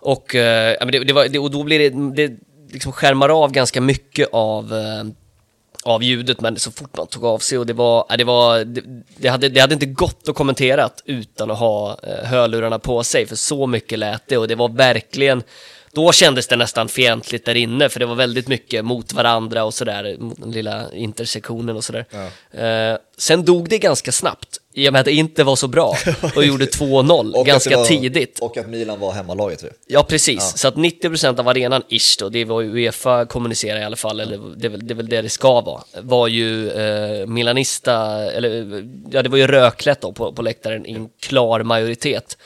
Och, 0.00 0.34
eh, 0.34 0.76
ja, 0.80 0.84
men 0.84 0.92
det, 0.92 1.04
det 1.04 1.12
var, 1.12 1.28
det, 1.28 1.38
och 1.38 1.50
då 1.50 1.62
blir 1.62 1.78
det, 1.78 2.14
det 2.26 2.36
liksom 2.72 2.92
skärmar 2.92 3.28
av 3.28 3.52
ganska 3.52 3.80
mycket 3.80 4.28
av, 4.32 4.74
av 5.82 6.02
ljudet, 6.02 6.40
men 6.40 6.58
så 6.58 6.70
fort 6.70 6.96
man 6.96 7.06
tog 7.06 7.24
av 7.24 7.38
sig 7.38 7.58
och 7.58 7.66
det 7.66 7.72
var, 7.72 8.06
äh, 8.10 8.16
det 8.16 8.24
var, 8.24 8.64
det, 8.64 8.82
det, 9.16 9.28
hade, 9.28 9.48
det 9.48 9.60
hade 9.60 9.74
inte 9.74 9.86
gått 9.86 10.28
att 10.28 10.34
kommentera 10.34 10.90
utan 11.04 11.50
att 11.50 11.58
ha 11.58 11.98
äh, 12.02 12.24
hörlurarna 12.24 12.78
på 12.78 13.04
sig, 13.04 13.26
för 13.26 13.36
så 13.36 13.66
mycket 13.66 13.98
lät 13.98 14.22
det 14.26 14.38
och 14.38 14.48
det 14.48 14.54
var 14.54 14.68
verkligen 14.68 15.42
då 15.94 16.12
kändes 16.12 16.46
det 16.46 16.56
nästan 16.56 16.88
fientligt 16.88 17.44
där 17.44 17.54
inne, 17.54 17.88
för 17.88 18.00
det 18.00 18.06
var 18.06 18.14
väldigt 18.14 18.48
mycket 18.48 18.84
mot 18.84 19.12
varandra 19.12 19.64
och 19.64 19.74
sådär, 19.74 20.16
den 20.36 20.50
lilla 20.50 20.92
intersektionen 20.92 21.76
och 21.76 21.84
sådär. 21.84 22.04
Eh, 22.50 22.98
sen 23.18 23.44
dog 23.44 23.68
det 23.68 23.78
ganska 23.78 24.12
snabbt, 24.12 24.60
i 24.74 24.88
och 24.88 24.92
med 24.92 25.00
att 25.00 25.04
det 25.04 25.12
inte 25.12 25.44
var 25.44 25.56
så 25.56 25.68
bra, 25.68 25.96
och 26.36 26.44
gjorde 26.44 26.64
2-0 26.64 27.32
Och 27.32 27.40
att 27.40 27.46
ganska 27.46 27.76
var, 27.76 27.84
tidigt. 27.84 28.38
Och 28.38 28.56
att 28.56 28.68
Milan 28.68 29.00
var 29.00 29.12
hemmalaget. 29.12 29.64
Ja, 29.86 30.02
precis. 30.02 30.56
Så 30.56 30.68
att 30.68 30.74
90% 30.74 31.40
av 31.40 31.48
arenan, 31.48 31.82
ish 31.88 32.18
då, 32.18 32.28
det 32.28 32.44
vad 32.44 32.64
Uefa 32.64 33.26
kommunicerar 33.26 33.80
i 33.80 33.84
alla 33.84 33.96
fall, 33.96 34.20
eller 34.20 34.38
det 34.56 34.66
är 34.66 34.70
väl 34.70 34.86
det, 34.86 34.94
är 34.94 34.96
väl 34.96 35.08
det, 35.08 35.22
det 35.22 35.28
ska 35.28 35.60
vara, 35.60 35.82
var 36.00 36.28
ju 36.28 36.70
eh, 36.70 37.26
Milanista, 37.26 37.94
eller 38.32 38.48
ja, 39.10 39.22
det 39.22 39.28
var 39.28 39.38
ju 39.38 39.46
röklätt 39.46 40.00
då 40.00 40.12
på, 40.12 40.32
på 40.32 40.42
läktaren 40.42 40.86
i 40.86 40.92
en 40.92 41.08
klar 41.20 41.62
majoritet. 41.62 42.38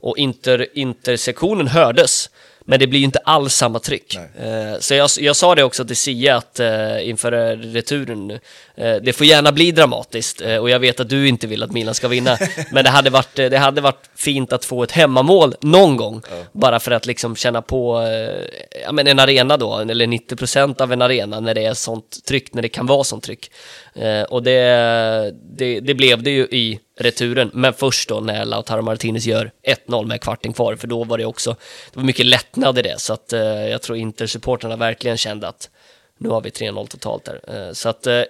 Och 0.00 0.18
inter, 0.18 0.66
intersektionen 0.74 1.68
hördes, 1.68 2.30
men 2.68 2.80
det 2.80 2.86
blir 2.86 2.98
ju 2.98 3.04
inte 3.04 3.18
alls 3.18 3.54
samma 3.54 3.78
tryck. 3.78 4.14
Eh, 4.14 4.78
så 4.80 4.94
jag, 4.94 5.10
jag 5.18 5.36
sa 5.36 5.54
det 5.54 5.64
också 5.64 5.84
till 5.84 5.96
Sia 5.96 6.36
att 6.36 6.60
eh, 6.60 7.08
inför 7.08 7.56
returen 7.56 8.30
eh, 8.74 8.96
det 9.02 9.12
får 9.12 9.26
gärna 9.26 9.52
bli 9.52 9.72
dramatiskt 9.72 10.40
eh, 10.40 10.56
och 10.56 10.70
jag 10.70 10.78
vet 10.78 11.00
att 11.00 11.08
du 11.08 11.28
inte 11.28 11.46
vill 11.46 11.62
att 11.62 11.72
Milan 11.72 11.94
ska 11.94 12.08
vinna, 12.08 12.38
men 12.72 12.84
det 12.84 12.90
hade 12.90 13.10
varit, 13.10 13.38
eh, 13.38 13.50
det 13.50 13.58
hade 13.58 13.80
varit 13.80 14.10
fint 14.14 14.52
att 14.52 14.64
få 14.64 14.82
ett 14.82 14.92
hemmamål 14.92 15.54
någon 15.60 15.96
gång, 15.96 16.22
bara 16.52 16.80
för 16.80 16.90
att 16.90 17.06
liksom 17.06 17.36
känna 17.36 17.62
på 17.62 18.00
eh, 18.00 18.80
ja, 18.84 18.92
men 18.92 19.06
en 19.06 19.18
arena 19.18 19.56
då, 19.56 19.78
eller 19.78 20.06
90% 20.06 20.82
av 20.82 20.92
en 20.92 21.02
arena 21.02 21.40
när 21.40 21.54
det 21.54 21.64
är 21.64 21.74
sånt 21.74 22.24
tryck, 22.24 22.54
när 22.54 22.62
det 22.62 22.68
kan 22.68 22.86
vara 22.86 23.04
sånt 23.04 23.24
tryck. 23.24 23.50
Eh, 23.98 24.22
och 24.22 24.42
det, 24.42 25.34
det, 25.42 25.80
det 25.80 25.94
blev 25.94 26.22
det 26.22 26.30
ju 26.30 26.42
i 26.42 26.80
returen, 26.96 27.50
men 27.54 27.72
först 27.72 28.08
då 28.08 28.20
när 28.20 28.44
Lautaro 28.44 28.82
Martinez 28.82 29.26
gör 29.26 29.50
1-0 29.86 30.06
med 30.06 30.20
kvarten 30.20 30.52
kvar, 30.52 30.76
för 30.76 30.86
då 30.86 31.04
var 31.04 31.18
det 31.18 31.24
också, 31.24 31.50
det 31.92 31.96
var 31.96 32.04
mycket 32.04 32.26
lättnad 32.26 32.78
i 32.78 32.82
det, 32.82 33.00
så 33.00 33.12
att 33.12 33.32
eh, 33.32 33.40
jag 33.40 33.82
tror 33.82 33.98
Inter-supporterna 33.98 34.76
verkligen 34.76 35.16
kände 35.16 35.48
att 35.48 35.70
nu 36.18 36.28
har 36.28 36.40
vi 36.40 36.50
3-0 36.50 36.86
totalt 36.86 37.24
där. 37.24 37.68
Eh, 37.68 37.72
så 37.72 37.88
att 37.88 38.06
eh, 38.06 38.22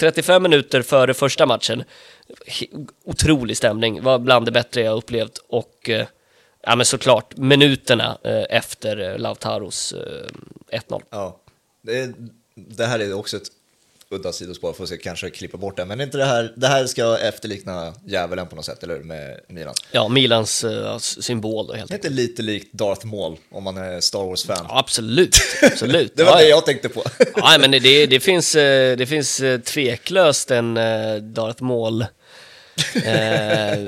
35 0.00 0.42
minuter 0.42 0.82
före 0.82 1.14
första 1.14 1.46
matchen, 1.46 1.84
otrolig 3.04 3.56
stämning, 3.56 4.02
var 4.02 4.18
bland 4.18 4.46
det 4.46 4.52
bättre 4.52 4.80
jag 4.80 4.96
upplevt 4.96 5.38
och 5.48 5.90
eh, 5.90 6.06
ja 6.62 6.76
men 6.76 6.86
såklart 6.86 7.36
minuterna 7.36 8.18
eh, 8.24 8.44
efter 8.50 9.10
eh, 9.10 9.18
Lautaros 9.18 9.92
eh, 9.92 10.78
1-0. 10.88 11.02
Ja. 11.10 11.40
Det, 11.82 12.12
det 12.54 12.86
här 12.86 12.98
är 12.98 13.12
också 13.12 13.36
ett 13.36 13.48
udda 14.12 14.32
sidospår, 14.32 14.72
får 14.72 14.86
se 14.86 14.96
kanske 14.96 15.30
klippa 15.30 15.58
bort 15.58 15.76
det. 15.76 15.84
Men 15.84 16.00
inte 16.00 16.18
det 16.18 16.24
här, 16.24 16.52
det 16.56 16.66
här 16.66 16.86
ska 16.86 17.18
efterlikna 17.18 17.94
djävulen 18.06 18.46
på 18.46 18.56
något 18.56 18.64
sätt, 18.64 18.82
eller 18.82 18.96
hur, 18.96 19.02
med 19.02 19.40
Milan? 19.48 19.74
Ja, 19.92 20.08
Milans 20.08 20.64
s- 20.64 21.24
symbol 21.24 21.66
då 21.66 21.74
helt 21.74 21.88
Det 21.88 21.94
är 21.94 21.96
inte 21.96 22.08
lite 22.10 22.42
likt 22.42 22.72
Darth 22.72 23.06
Maul 23.06 23.36
om 23.50 23.64
man 23.64 23.76
är 23.76 24.00
Star 24.00 24.24
Wars-fan. 24.24 24.66
Ja, 24.68 24.78
absolut, 24.78 25.36
absolut. 25.62 26.12
Det 26.16 26.24
var 26.24 26.32
ja, 26.32 26.36
det 26.38 26.42
ja. 26.44 26.48
jag 26.48 26.66
tänkte 26.66 26.88
på. 26.88 27.02
Ja, 27.36 27.56
men 27.60 27.70
det, 27.70 28.06
det 28.06 28.20
finns, 28.20 28.54
eh, 28.54 28.96
det 28.96 29.06
finns 29.06 29.40
eh, 29.40 29.60
tveklöst 29.60 30.50
en 30.50 30.74
Darth 31.34 31.62
Maul 31.62 32.04
eh, 33.04 33.78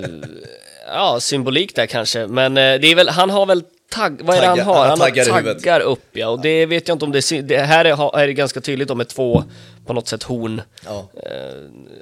ja, 0.87 1.21
symbolik 1.21 1.75
där 1.77 1.87
kanske, 1.87 2.27
men 2.27 2.55
det 2.55 2.63
är 2.63 2.95
väl, 2.95 3.09
han 3.09 3.31
har 3.31 3.47
väl 3.47 3.63
tagg, 3.91 4.21
vad 4.23 4.37
är 4.37 4.41
det 4.41 4.47
han 4.47 4.57
Taggar- 4.59 4.65
har? 4.65 4.75
han 4.75 4.83
har 4.83 4.89
Han 4.89 5.01
har 5.01 5.07
taggar 5.09 5.25
taggar 5.55 5.81
upp 5.81 6.05
ja, 6.13 6.29
och 6.29 6.41
det 6.43 6.67
vet 6.67 6.89
jag 6.89 6.95
inte 6.95 7.05
om 7.05 7.13
det, 7.13 7.23
sy- 7.23 7.43
det 7.43 7.59
här 7.59 7.85
är, 7.85 8.19
är 8.19 8.27
det 8.27 8.33
ganska 8.33 8.61
tydligt 8.61 8.91
om 8.91 8.99
med 8.99 9.09
två, 9.09 9.45
på 9.87 9.93
något 9.93 10.09
sätt 10.09 10.23
horn, 10.23 10.63
Ja. 10.87 11.11
eh, 11.23 11.31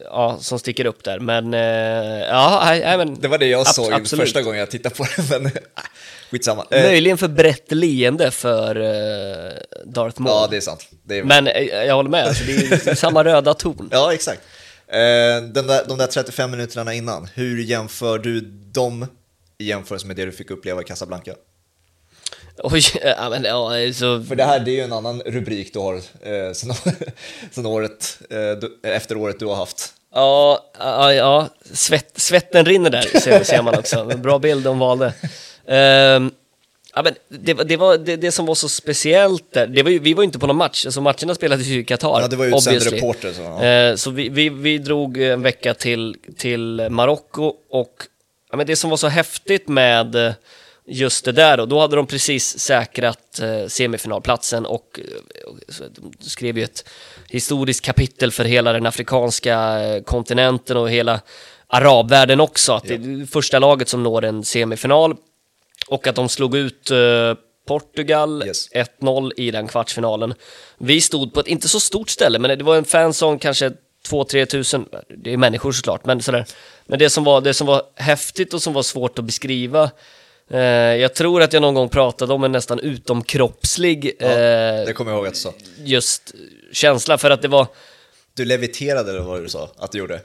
ja, 0.05 0.37
som 0.41 0.59
sticker 0.59 0.85
upp 0.87 1.05
där, 1.05 1.19
men 1.19 1.55
eh, 1.55 1.61
ja, 2.29 2.63
nej, 2.65 2.97
men 2.99 3.21
Det 3.21 3.29
var 3.29 3.39
det 3.39 3.47
jag 3.47 3.61
Ab- 3.61 3.73
såg 3.73 3.93
absolut. 3.93 4.23
första 4.25 4.43
gången 4.43 4.59
jag 4.61 4.71
tittade 4.71 4.95
på 4.95 5.05
det, 5.17 5.39
men 5.41 5.51
skitsamma. 6.31 6.67
Eh, 6.71 6.83
Möjligen 6.83 7.19
för 7.19 7.29
brett 7.29 7.73
leende 7.73 8.31
för 8.31 8.77
eh, 8.77 9.53
Darth 9.85 10.21
Maul. 10.21 10.35
Ja, 10.37 10.49
det 10.51 10.57
är 10.57 10.61
sant. 10.61 10.89
Det 11.03 11.19
är, 11.19 11.25
Men 11.25 11.47
eh, 11.47 11.63
jag 11.63 11.95
håller 11.95 12.11
med, 12.11 12.25
alltså, 12.27 12.45
det 12.45 12.53
är 12.87 12.95
samma 12.95 13.25
röda 13.25 13.55
ton. 13.55 13.89
Ja, 13.93 14.13
exakt. 14.15 14.41
Eh, 14.89 14.99
där, 15.53 15.89
de 15.89 15.99
där 15.99 16.07
35 16.07 16.51
minuterna 16.51 16.95
innan, 16.95 17.29
hur 17.35 17.63
jämför 17.63 18.19
du 18.19 18.41
dem 18.73 19.07
i 19.59 19.65
jämförelse 19.65 20.07
med 20.07 20.17
det 20.17 20.25
du 20.25 20.33
fick 20.33 20.51
uppleva 20.51 20.81
i 20.81 20.85
Casablanca? 20.85 21.33
Oj, 22.63 22.83
ja, 23.03 23.31
men 23.31 23.45
ja, 23.45 23.93
så... 23.95 24.23
För 24.23 24.35
det 24.37 24.45
här 24.45 24.61
det 24.61 24.71
är 24.71 24.75
ju 24.75 24.81
en 24.81 24.93
annan 24.93 25.21
rubrik 25.21 25.73
du 25.73 25.79
har 25.79 25.95
eh, 25.95 26.53
sen, 26.55 26.75
sen 27.51 27.67
året, 27.67 28.19
eh, 28.31 28.37
du, 28.37 28.81
efter 28.83 29.17
året 29.17 29.39
du 29.39 29.47
har 29.47 29.55
haft. 29.55 29.95
Ja, 30.15 30.65
ja, 30.79 31.15
ja 31.15 31.49
svett, 31.73 32.21
svetten 32.21 32.65
rinner 32.65 32.91
där, 32.91 33.21
ser, 33.21 33.45
ser 33.45 33.63
man 33.63 33.79
också. 33.79 34.05
Bra 34.05 34.39
bild 34.39 34.65
de 34.65 34.79
valde. 34.79 35.13
Ehm, 35.67 36.31
ja, 36.95 37.03
men 37.03 37.15
det, 37.29 37.55
det, 37.55 37.77
var, 37.77 37.99
det, 37.99 38.17
det 38.17 38.33
som 38.33 38.47
var 38.47 38.55
så 38.55 38.69
speciellt 38.69 39.53
där, 39.53 39.67
det 39.67 39.83
var 39.83 39.91
ju, 39.91 39.99
vi 39.99 40.15
var 40.15 40.23
ju 40.23 40.25
inte 40.25 40.39
på 40.39 40.47
någon 40.47 40.57
match, 40.57 40.87
alltså 40.87 41.01
matcherna 41.01 41.35
spelades 41.35 41.67
ju 41.67 41.81
i 41.81 41.85
Qatar. 41.85 42.21
Ja, 42.21 42.29
det 42.29 42.37
var 42.37 42.45
ju 42.45 42.53
obviously. 42.53 42.97
reporter. 42.97 43.33
Så, 43.33 43.43
ja. 43.43 43.65
Eh, 43.65 43.97
Så 43.97 44.11
vi, 44.11 44.29
vi, 44.29 44.49
vi 44.49 44.79
drog 44.79 45.19
en 45.19 45.43
vecka 45.43 45.75
till, 45.75 46.17
till 46.37 46.87
Marocko 46.91 47.55
och 47.71 48.03
ja, 48.51 48.57
men 48.57 48.67
det 48.67 48.77
som 48.77 48.91
var 48.91 48.97
så 48.97 49.09
häftigt 49.09 49.69
med 49.69 50.35
just 50.93 51.25
det 51.25 51.33
där 51.33 51.57
då, 51.57 51.67
då 51.67 51.81
hade 51.81 51.97
de 51.97 52.07
precis 52.07 52.59
säkrat 52.59 53.41
eh, 53.41 53.67
semifinalplatsen 53.67 54.67
och 54.67 55.01
eh, 55.01 55.49
och 55.49 56.15
skrev 56.21 56.59
ju 56.59 56.65
ett 56.65 56.89
historiskt 57.29 57.85
kapitel 57.85 58.33
för 58.33 58.45
hela 58.45 58.73
den 58.73 58.87
afrikanska 58.87 59.81
eh, 59.81 60.03
kontinenten 60.03 60.77
och 60.77 60.91
hela 60.91 61.21
arabvärlden 61.67 62.41
också, 62.41 62.73
att 62.73 62.85
det 62.85 62.95
är 62.95 63.27
första 63.27 63.59
laget 63.59 63.89
som 63.89 64.03
når 64.03 64.25
en 64.25 64.45
semifinal 64.45 65.17
och 65.87 66.07
att 66.07 66.15
de 66.15 66.29
slog 66.29 66.57
ut 66.57 66.91
Portugal 67.67 68.43
Yes. 68.47 68.71
1-0 69.01 69.33
i 69.37 69.51
den 69.51 69.69
kvartsfinalen. 69.69 70.35
Vi 70.79 71.01
stod 71.01 71.35
på 71.35 71.41
ett 71.41 71.47
inte 71.47 71.69
så 71.69 71.81
stort 71.81 72.11
ställe, 72.11 72.39
men 72.39 72.59
det 72.59 72.65
var 72.65 72.77
en 72.77 72.85
fanzone 72.85 73.39
kanske 73.39 73.73
2-3 74.09 74.45
tusen, 74.45 74.87
det 75.17 75.33
är 75.33 75.37
människor 75.37 75.73
såklart, 75.73 76.07
men 76.07 76.23
sådär. 76.23 76.47
Men 76.87 76.99
det 76.99 77.11
som, 77.11 77.25
var, 77.25 77.41
det 77.41 77.55
som 77.55 77.67
var 77.67 77.83
häftigt 77.95 78.55
och 78.55 78.63
som 78.63 78.73
var 78.73 78.83
svårt 78.83 79.19
att 79.19 79.25
beskriva, 79.25 79.91
jag 80.59 81.15
tror 81.15 81.43
att 81.43 81.53
jag 81.53 81.63
någon 81.63 81.75
gång 81.75 81.89
pratade 81.89 82.33
om 82.35 82.45
en 82.45 82.53
nästan 82.53 82.79
utomkroppslig 82.79 84.13
Ja, 84.19 84.27
eh, 84.27 84.87
det 84.87 84.93
kommer 84.95 85.11
jag 85.11 85.19
ihåg 85.19 85.27
att 85.27 85.35
du 85.35 85.41
sa. 85.41 85.53
just 85.85 86.35
känsla, 86.73 87.19
för 87.19 87.31
att 87.31 87.43
det 87.43 87.49
var, 87.49 87.67
Du 88.35 88.45
leviterade 88.45 89.11
eller 89.11 89.21
vad 89.21 89.43
du 89.43 89.49
sa 89.49 89.71
att 89.79 89.93
du 89.93 89.99
gjorde. 89.99 90.21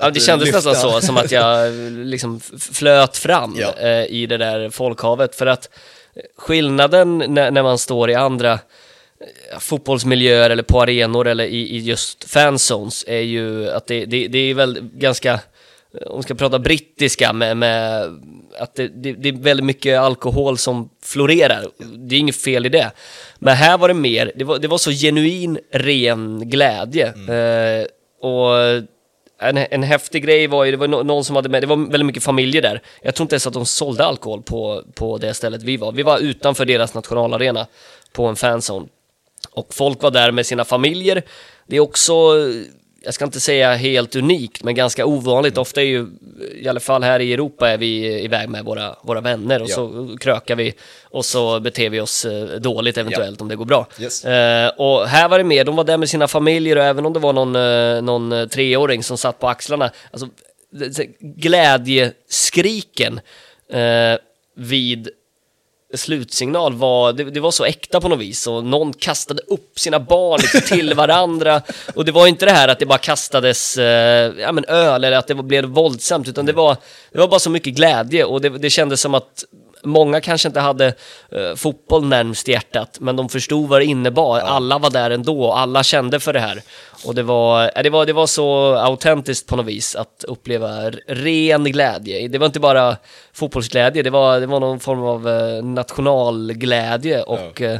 Ja, 0.00 0.10
det 0.10 0.20
kändes 0.20 0.46
lyfte- 0.46 0.56
nästan 0.68 0.74
så, 0.92 1.00
som 1.06 1.16
att 1.16 1.30
jag 1.30 1.72
liksom 1.90 2.40
f- 2.54 2.60
flöt 2.72 3.16
fram 3.16 3.56
Ja. 3.58 3.74
eh, 3.78 4.04
i 4.04 4.26
det 4.26 4.36
där 4.36 4.70
folkhavet. 4.70 5.34
För 5.34 5.46
att 5.46 5.68
eh, 6.16 6.22
skillnaden 6.36 7.18
när, 7.28 7.62
man 7.62 7.78
står 7.78 8.10
i 8.10 8.14
andra 8.14 8.52
eh, 8.52 9.58
fotbollsmiljöer 9.58 10.50
eller 10.50 10.62
på 10.62 10.82
arenor 10.82 11.26
eller 11.28 11.44
i, 11.44 11.78
just 11.78 12.24
fanzones 12.30 13.04
är 13.08 13.20
ju 13.20 13.70
att 13.70 13.86
det, 13.86 14.04
det, 14.04 14.28
det 14.28 14.38
är 14.38 14.54
väl 14.54 14.78
ganska, 14.80 15.32
eh, 15.32 15.38
om 16.06 16.16
vi 16.16 16.22
ska 16.22 16.34
prata 16.34 16.58
brittiska 16.58 17.32
med, 17.32 17.56
med 17.56 18.02
att 18.58 18.74
det, 18.74 18.88
det, 18.88 19.12
det 19.12 19.28
är 19.28 19.32
väldigt 19.32 19.66
mycket 19.66 19.98
alkohol 20.00 20.58
som 20.58 20.90
florerar. 21.02 21.64
Det 21.96 22.16
är 22.16 22.20
inget 22.20 22.36
fel 22.36 22.66
i 22.66 22.68
det. 22.68 22.90
Men 23.38 23.56
här 23.56 23.78
var 23.78 23.88
det 23.88 23.94
mer, 23.94 24.32
det 24.36 24.44
var, 24.44 24.58
det 24.58 24.68
var 24.68 24.78
så 24.78 24.90
genuin, 24.90 25.58
ren 25.72 26.50
glädje. 26.50 27.06
Eh, 27.06 27.86
och 28.20 28.56
en, 29.38 29.56
en 29.56 29.82
häftig 29.82 30.24
grej 30.24 30.46
var 30.46 30.64
ju, 30.64 30.70
det 30.70 30.76
var 30.76 30.88
nå- 30.88 31.02
någon 31.02 31.24
som 31.24 31.36
hade 31.36 31.48
med, 31.48 31.62
det 31.62 31.66
var 31.66 31.76
väldigt 31.76 32.06
mycket 32.06 32.22
familjer 32.24 32.62
där. 32.62 32.82
Jag 33.02 33.14
tror 33.14 33.24
inte 33.24 33.34
ens 33.34 33.46
att 33.46 33.52
de 33.52 33.66
sålde 33.66 34.04
alkohol 34.04 34.42
på, 34.42 34.82
på 34.94 35.18
det 35.18 35.34
stället 35.34 35.62
vi 35.62 35.76
var. 35.76 35.92
Vi 35.92 36.02
var 36.02 36.18
utanför 36.18 36.64
deras 36.64 36.94
nationalarena 36.94 37.66
på 38.12 38.26
en 38.26 38.36
fanzone. 38.36 38.86
Och 39.50 39.74
folk 39.74 40.02
var 40.02 40.10
där 40.10 40.30
med 40.30 40.46
sina 40.46 40.64
familjer. 40.64 41.22
Det 41.66 41.76
är 41.76 41.80
också, 41.80 42.12
jag 43.04 43.14
ska 43.14 43.24
inte 43.24 43.40
säga 43.40 43.74
helt 43.74 44.16
unikt, 44.16 44.62
men 44.62 44.74
ganska 44.74 45.06
ovanligt. 45.06 45.58
Ofta 45.58 45.80
är 45.80 45.84
ju, 45.86 46.06
i 46.54 46.68
alla 46.68 46.80
fall 46.80 47.02
här 47.02 47.20
i 47.20 47.32
Europa, 47.32 47.70
är 47.70 47.78
vi 47.78 48.22
iväg 48.24 48.48
med 48.48 48.64
våra, 48.64 48.96
våra 49.02 49.20
vänner 49.20 49.62
och 49.62 49.68
Ja. 49.70 49.74
så 49.74 50.16
krökar 50.20 50.56
vi 50.56 50.74
och 51.04 51.24
så 51.24 51.60
beter 51.60 51.90
vi 51.90 52.00
oss 52.00 52.24
eh, 52.24 52.44
dåligt 52.60 52.98
eventuellt 52.98 53.40
om 53.40 53.48
det 53.48 53.56
går 53.56 53.64
bra. 53.64 53.86
Yes. 54.00 54.24
Eh, 54.24 54.68
och 54.68 55.06
här 55.08 55.28
var 55.28 55.38
det 55.38 55.44
mer, 55.44 55.64
de 55.64 55.76
var 55.76 55.84
där 55.84 55.96
med 55.96 56.08
sina 56.08 56.28
familjer 56.28 56.76
och 56.76 56.84
även 56.84 57.06
om 57.06 57.12
det 57.12 57.18
var 57.20 57.32
någon, 57.32 57.56
eh, 57.56 58.02
någon 58.02 58.32
eh, 58.32 58.46
treåring 58.46 59.02
som 59.02 59.18
satt 59.18 59.38
på 59.38 59.48
axlarna, 59.48 59.90
alltså 60.10 60.26
glädjeskriken 61.20 63.20
eh, 63.72 64.18
vid 64.56 65.08
slutsignal 65.96 66.74
var, 66.74 67.12
det, 67.12 67.24
det 67.24 67.40
var 67.40 67.50
så 67.50 67.64
äkta 67.64 68.00
på 68.00 68.08
något 68.08 68.20
vis 68.20 68.46
och 68.46 68.64
någon 68.64 68.92
kastade 68.92 69.42
upp 69.46 69.78
sina 69.78 70.00
barn 70.00 70.40
liksom 70.40 70.60
till 70.60 70.94
varandra. 70.94 71.62
Och 71.94 72.04
det 72.04 72.12
var 72.12 72.26
inte 72.26 72.44
det 72.44 72.52
här 72.52 72.68
att 72.68 72.78
det 72.78 72.86
bara 72.86 72.98
kastades 72.98 73.78
eh, 73.78 74.32
ja, 74.38 74.52
men 74.52 74.64
öl 74.64 75.04
eller 75.04 75.16
att 75.16 75.26
det 75.26 75.34
blev 75.34 75.64
våldsamt 75.64 76.28
utan 76.28 76.46
det 76.46 76.52
var, 76.52 76.76
det 77.12 77.18
var 77.18 77.28
bara 77.28 77.40
så 77.40 77.50
mycket 77.50 77.74
glädje 77.74 78.24
och 78.24 78.40
det, 78.40 78.48
det 78.48 78.70
kändes 78.70 79.00
som 79.00 79.14
att 79.14 79.44
Många 79.84 80.20
kanske 80.20 80.48
inte 80.48 80.60
hade 80.60 80.86
eh, 81.30 81.54
fotboll 81.56 82.04
närmst 82.04 82.48
hjärtat, 82.48 82.96
men 83.00 83.16
de 83.16 83.28
förstod 83.28 83.68
vad 83.68 83.80
det 83.80 83.84
innebar. 83.84 84.38
Alla 84.40 84.78
var 84.78 84.90
där 84.90 85.10
ändå, 85.10 85.52
alla 85.52 85.82
kände 85.82 86.20
för 86.20 86.32
det 86.32 86.40
här. 86.40 86.62
Och 87.04 87.14
det 87.14 87.22
var, 87.22 87.62
eh, 87.76 87.82
det 87.82 87.90
var, 87.90 88.06
det 88.06 88.12
var 88.12 88.26
så 88.26 88.74
autentiskt 88.74 89.48
på 89.48 89.56
något 89.56 89.66
vis 89.66 89.96
att 89.96 90.24
uppleva 90.28 90.90
ren 91.06 91.64
glädje. 91.64 92.28
Det 92.28 92.38
var 92.38 92.46
inte 92.46 92.60
bara 92.60 92.96
fotbollsglädje, 93.32 94.02
det 94.02 94.10
var, 94.10 94.40
det 94.40 94.46
var 94.46 94.60
någon 94.60 94.80
form 94.80 95.02
av 95.02 95.28
eh, 95.28 95.64
nationalglädje 95.64 97.22
och 97.22 97.62
eh, 97.62 97.78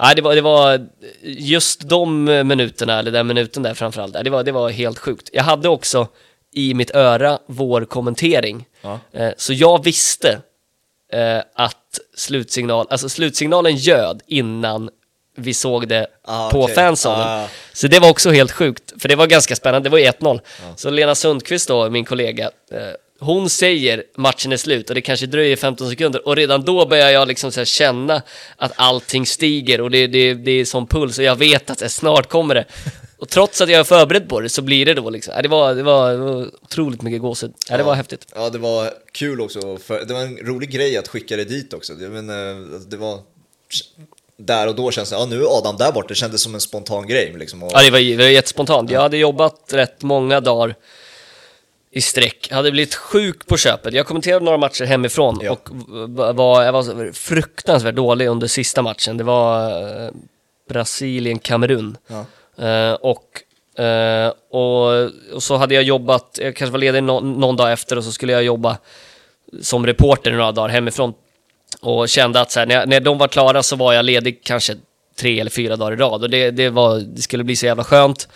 Nej, 0.00 0.14
det 0.16 0.22
var, 0.22 0.34
det 0.34 0.40
var 0.40 0.86
just 1.22 1.88
de 1.88 2.24
minuterna, 2.24 2.98
eller 2.98 3.10
den 3.10 3.26
minuten 3.26 3.62
där 3.62 3.74
framförallt, 3.74 4.24
det 4.24 4.30
var, 4.30 4.42
det 4.42 4.52
var 4.52 4.70
helt 4.70 4.98
sjukt. 4.98 5.30
Jag 5.32 5.42
hade 5.42 5.68
också 5.68 6.06
i 6.52 6.74
mitt 6.74 6.94
öra 6.94 7.38
vår 7.46 7.84
kommentering, 7.84 8.66
Ja. 8.82 8.98
Så 9.36 9.52
jag 9.52 9.84
visste 9.84 10.40
eh, 11.12 11.38
att 11.54 11.98
slutsignal, 12.16 12.86
alltså 12.90 13.08
slutsignalen 13.08 13.76
ljöd 13.76 14.22
innan 14.26 14.90
vi 15.36 15.54
såg 15.54 15.88
det 15.88 16.06
Ah, 16.24 16.50
på 16.50 16.62
okej. 16.62 16.74
fanzonen. 16.74 17.20
Ah. 17.20 17.46
Så 17.72 17.86
det 17.88 17.98
var 17.98 18.10
också 18.10 18.30
helt 18.30 18.52
sjukt, 18.52 18.92
för 18.98 19.08
det 19.08 19.16
var 19.16 19.26
ganska 19.26 19.56
spännande, 19.56 19.88
det 19.88 19.90
var 19.90 19.98
ju 19.98 20.04
1-0. 20.04 20.40
Så 20.76 20.90
Lena 20.90 21.14
Sundqvist 21.14 21.68
då, 21.68 21.90
min 21.90 22.04
kollega, 22.04 22.44
eh, 22.44 22.78
hon 23.20 23.50
säger 23.50 24.02
matchen 24.16 24.52
är 24.52 24.56
slut 24.56 24.88
och 24.88 24.94
det 24.94 25.00
kanske 25.00 25.26
dröjer 25.26 25.56
15 25.56 25.90
sekunder 25.90 26.28
och 26.28 26.36
redan 26.36 26.64
då 26.64 26.86
börjar 26.86 27.10
jag 27.10 27.28
liksom 27.28 27.52
så 27.52 27.60
här 27.60 27.64
känna 27.64 28.22
att 28.56 28.72
allting 28.76 29.26
stiger 29.26 29.80
och 29.80 29.90
det, 29.90 30.06
det, 30.06 30.34
det 30.34 30.50
är 30.50 30.64
som 30.64 30.86
puls 30.86 31.18
och 31.18 31.24
jag 31.24 31.36
vet 31.36 31.70
att 31.70 31.78
det 31.78 31.88
snart 31.88 32.28
kommer 32.28 32.54
det. 32.54 32.64
Och 33.20 33.28
trots 33.28 33.60
att 33.60 33.68
jag 33.68 33.80
är 33.80 33.84
förberedd 33.84 34.28
på 34.28 34.40
det 34.40 34.48
så 34.48 34.62
blir 34.62 34.86
det 34.86 34.94
då 34.94 35.10
liksom, 35.10 35.34
ja, 35.36 35.42
det, 35.42 35.48
var, 35.48 35.74
det, 35.74 35.82
var, 35.82 36.10
det 36.12 36.16
var 36.18 36.46
otroligt 36.62 37.02
mycket 37.02 37.20
gåshud. 37.20 37.52
Ja, 37.70 37.76
det 37.76 37.82
var 37.82 37.94
häftigt. 37.94 38.26
Ja, 38.34 38.50
det 38.50 38.58
var 38.58 38.90
kul 39.12 39.40
också. 39.40 39.76
För, 39.78 40.04
det 40.04 40.14
var 40.14 40.20
en 40.20 40.36
rolig 40.36 40.70
grej 40.70 40.96
att 40.96 41.08
skicka 41.08 41.36
det 41.36 41.44
dit 41.44 41.72
också. 41.74 41.94
Det, 41.94 42.08
men, 42.08 42.30
eh, 42.30 42.80
det 42.88 42.96
var... 42.96 43.18
Där 44.40 44.66
och 44.68 44.74
då 44.74 44.90
kändes 44.90 45.10
det, 45.10 45.16
ja 45.16 45.26
nu 45.26 45.42
är 45.42 45.58
Adam 45.58 45.76
där 45.76 45.92
borta, 45.92 46.08
det 46.08 46.14
kändes 46.14 46.42
som 46.42 46.54
en 46.54 46.60
spontan 46.60 47.06
grej. 47.06 47.34
Liksom, 47.38 47.62
och, 47.62 47.70
Ja, 47.74 47.82
det 47.82 47.90
var, 47.90 47.98
det 47.98 48.16
var 48.16 48.24
jättespontant. 48.24 48.90
Jag 48.90 49.00
hade 49.00 49.16
jobbat 49.16 49.60
rätt 49.72 50.02
många 50.02 50.40
dagar 50.40 50.74
i 51.90 52.00
sträck. 52.00 52.46
Jag 52.50 52.56
hade 52.56 52.70
blivit 52.70 52.94
sjuk 52.94 53.46
på 53.46 53.56
köpet. 53.56 53.94
Jag 53.94 54.06
kommenterade 54.06 54.44
några 54.44 54.58
matcher 54.58 54.84
hemifrån 54.84 55.38
Ja. 55.42 55.50
och 55.52 55.68
var, 56.36 56.62
jag 56.62 56.72
var 56.72 57.12
fruktansvärt 57.12 57.94
dålig 57.94 58.26
under 58.26 58.46
sista 58.46 58.82
matchen. 58.82 59.16
Det 59.16 59.24
var 59.24 60.10
Brasilien-Kamerun. 60.68 61.96
Ja. 62.06 62.24
Eh, 62.60 62.92
och, 62.92 63.42
eh, 63.82 64.32
och, 64.50 65.10
och 65.34 65.42
så 65.42 65.56
hade 65.56 65.74
jag 65.74 65.84
jobbat, 65.84 66.38
jag 66.42 66.56
kanske 66.56 66.72
var 66.72 66.78
ledig 66.78 67.02
nå- 67.02 67.20
någon 67.20 67.56
dag 67.56 67.72
efter 67.72 67.98
och 67.98 68.04
så 68.04 68.12
skulle 68.12 68.32
jag 68.32 68.42
jobba 68.42 68.78
som 69.62 69.86
reporter 69.86 70.32
några 70.32 70.52
dagar 70.52 70.68
hemifrån. 70.68 71.14
Och 71.80 72.08
kände 72.08 72.40
att 72.40 72.50
så 72.50 72.58
här, 72.58 72.66
när, 72.66 72.74
jag, 72.74 72.88
när 72.88 73.00
de 73.00 73.18
var 73.18 73.28
klara 73.28 73.62
så 73.62 73.76
var 73.76 73.92
jag 73.92 74.04
ledig 74.04 74.40
kanske 74.44 74.76
tre 75.20 75.40
eller 75.40 75.50
fyra 75.50 75.76
dagar 75.76 75.92
i 75.92 75.96
rad 75.96 76.22
och 76.22 76.30
det, 76.30 76.50
det, 76.50 76.70
var, 76.70 76.98
det 76.98 77.22
skulle 77.22 77.44
bli 77.44 77.56
så 77.56 77.66
jävla 77.66 77.84
skönt. 77.84 78.28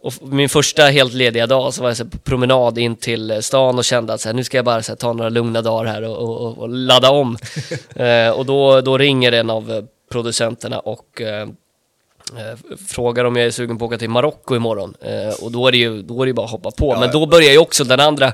Och 0.00 0.12
min 0.22 0.48
första 0.48 0.82
helt 0.82 1.12
lediga 1.12 1.46
dag 1.46 1.74
så 1.74 1.82
var 1.82 1.90
jag 1.90 1.96
så 1.96 2.04
på 2.04 2.18
promenad 2.18 2.78
in 2.78 2.96
till 2.96 3.42
stan 3.42 3.78
och 3.78 3.84
kände 3.84 4.12
att 4.12 4.20
så 4.20 4.28
här, 4.28 4.34
nu 4.34 4.44
ska 4.44 4.58
jag 4.58 4.64
bara 4.64 4.80
här, 4.80 4.94
ta 4.94 5.12
några 5.12 5.28
lugna 5.28 5.62
dagar 5.62 5.92
här 5.92 6.02
och, 6.02 6.16
och, 6.16 6.58
och, 6.58 6.68
ladda 6.68 7.10
om. 7.10 7.36
eh, 7.96 8.30
och 8.30 8.46
då, 8.46 8.80
då 8.80 8.98
ringer 8.98 9.32
en 9.32 9.50
av 9.50 9.86
producenterna 10.12 10.78
och 10.80 11.22
frågar 12.88 13.24
om 13.24 13.36
jag 13.36 13.46
är 13.46 13.50
sugen 13.50 13.78
på 13.78 13.84
att 13.84 13.88
åka 13.88 13.98
till 13.98 14.10
Marocko 14.10 14.56
imorgon. 14.56 14.94
Eh, 15.00 15.44
och 15.44 15.52
då 15.52 15.66
är 15.68 15.72
det 15.72 15.78
ju 15.78 16.02
då 16.02 16.22
är 16.22 16.26
det 16.26 16.32
bara 16.32 16.46
att 16.46 16.52
hoppa 16.52 16.70
på. 16.70 16.92
Ja, 16.94 17.00
men 17.00 17.10
då 17.10 17.26
börjar 17.26 17.52
ju 17.52 17.58
också 17.58 17.84
den 17.84 18.00
andra 18.00 18.26
eh, 18.26 18.32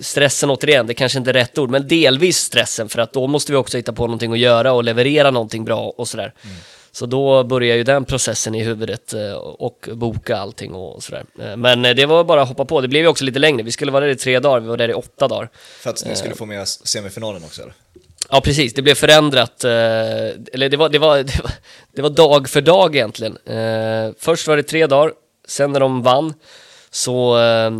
stressen 0.00 0.50
återigen, 0.50 0.86
det 0.86 0.94
kanske 0.94 1.18
inte 1.18 1.30
är 1.30 1.34
rätt 1.34 1.58
ord, 1.58 1.70
men 1.70 1.88
delvis 1.88 2.38
stressen 2.38 2.88
för 2.88 2.98
att 3.00 3.12
då 3.12 3.26
måste 3.26 3.52
vi 3.52 3.58
också 3.58 3.76
hitta 3.76 3.92
på 3.92 4.02
någonting 4.06 4.32
att 4.32 4.38
göra 4.38 4.72
och 4.72 4.84
leverera 4.84 5.30
någonting 5.30 5.64
bra 5.64 5.80
och 5.96 6.08
sådär. 6.08 6.32
Så 6.92 7.06
då 7.06 7.44
börjar 7.44 7.76
ju 7.76 7.84
den 7.84 8.04
processen 8.04 8.54
i 8.54 8.62
huvudet 8.64 9.12
eh, 9.14 9.32
och 9.32 9.88
boka 9.92 10.36
allting 10.36 10.74
och 10.74 11.02
sådär. 11.02 11.24
Eh, 11.40 11.56
Men 11.56 11.84
eh, 11.84 11.94
det 11.94 12.06
var 12.06 12.24
bara 12.24 12.42
att 12.42 12.48
hoppa 12.48 12.64
på, 12.64 12.80
det 12.80 12.88
blev 12.88 13.02
ju 13.02 13.08
också 13.08 13.24
lite 13.24 13.38
längre. 13.38 13.62
Vi 13.62 13.72
skulle 13.72 13.92
vara 13.92 14.04
där 14.04 14.12
i 14.12 14.16
tre 14.16 14.38
dagar, 14.40 14.60
vi 14.60 14.68
var 14.68 14.76
där 14.76 14.88
i 14.88 14.94
åtta 14.94 15.28
dagar. 15.28 15.48
För 15.80 15.90
att 15.90 16.04
ni 16.04 16.10
Eh. 16.10 16.16
skulle 16.16 16.34
få 16.34 16.46
med 16.46 16.68
semifinalen 16.68 17.44
också 17.44 17.62
eller? 17.62 17.74
Ja, 18.30 18.40
precis. 18.40 18.74
Det 18.74 18.82
blev 18.82 18.94
förändrat. 18.94 19.64
Eh, 19.64 19.70
eller 20.52 20.68
det 20.68 20.76
var, 20.76 20.88
det, 20.88 20.98
var, 20.98 21.16
det, 21.22 21.42
var, 21.42 21.52
det 21.92 22.02
var 22.02 22.10
dag 22.10 22.48
för 22.48 22.60
dag 22.60 22.96
egentligen. 22.96 23.36
Eh, 23.36 24.12
först 24.18 24.48
var 24.48 24.56
det 24.56 24.62
tre 24.62 24.86
dagar, 24.86 25.12
sen 25.48 25.72
när 25.72 25.80
de 25.80 26.02
vann 26.02 26.34
så 26.90 27.38
eh, 27.38 27.70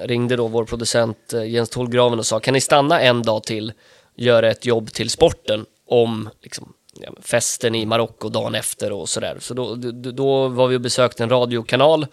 ringde 0.00 0.36
då 0.36 0.48
vår 0.48 0.64
producent 0.64 1.32
eh, 1.32 1.44
Jens 1.44 1.70
Tolgraven 1.70 2.18
och 2.18 2.26
sa 2.26 2.40
kan 2.40 2.54
ni 2.54 2.60
stanna 2.60 3.00
en 3.00 3.22
dag 3.22 3.44
till, 3.44 3.72
göra 4.16 4.50
ett 4.50 4.66
jobb 4.66 4.92
till 4.92 5.10
sporten 5.10 5.66
om 5.88 6.30
liksom, 6.42 6.72
ja, 7.00 7.12
festen 7.22 7.74
i 7.74 7.86
Marocko 7.86 8.28
dagen 8.28 8.54
efter 8.54 8.92
och 8.92 9.08
sådär. 9.08 9.36
Så 9.40 9.54
då, 9.54 9.74
då, 9.74 10.10
då 10.10 10.48
var 10.48 10.68
vi 10.68 10.76
och 10.76 10.80
besökte 10.80 11.22
en 11.22 11.30
radiokanal 11.30 12.06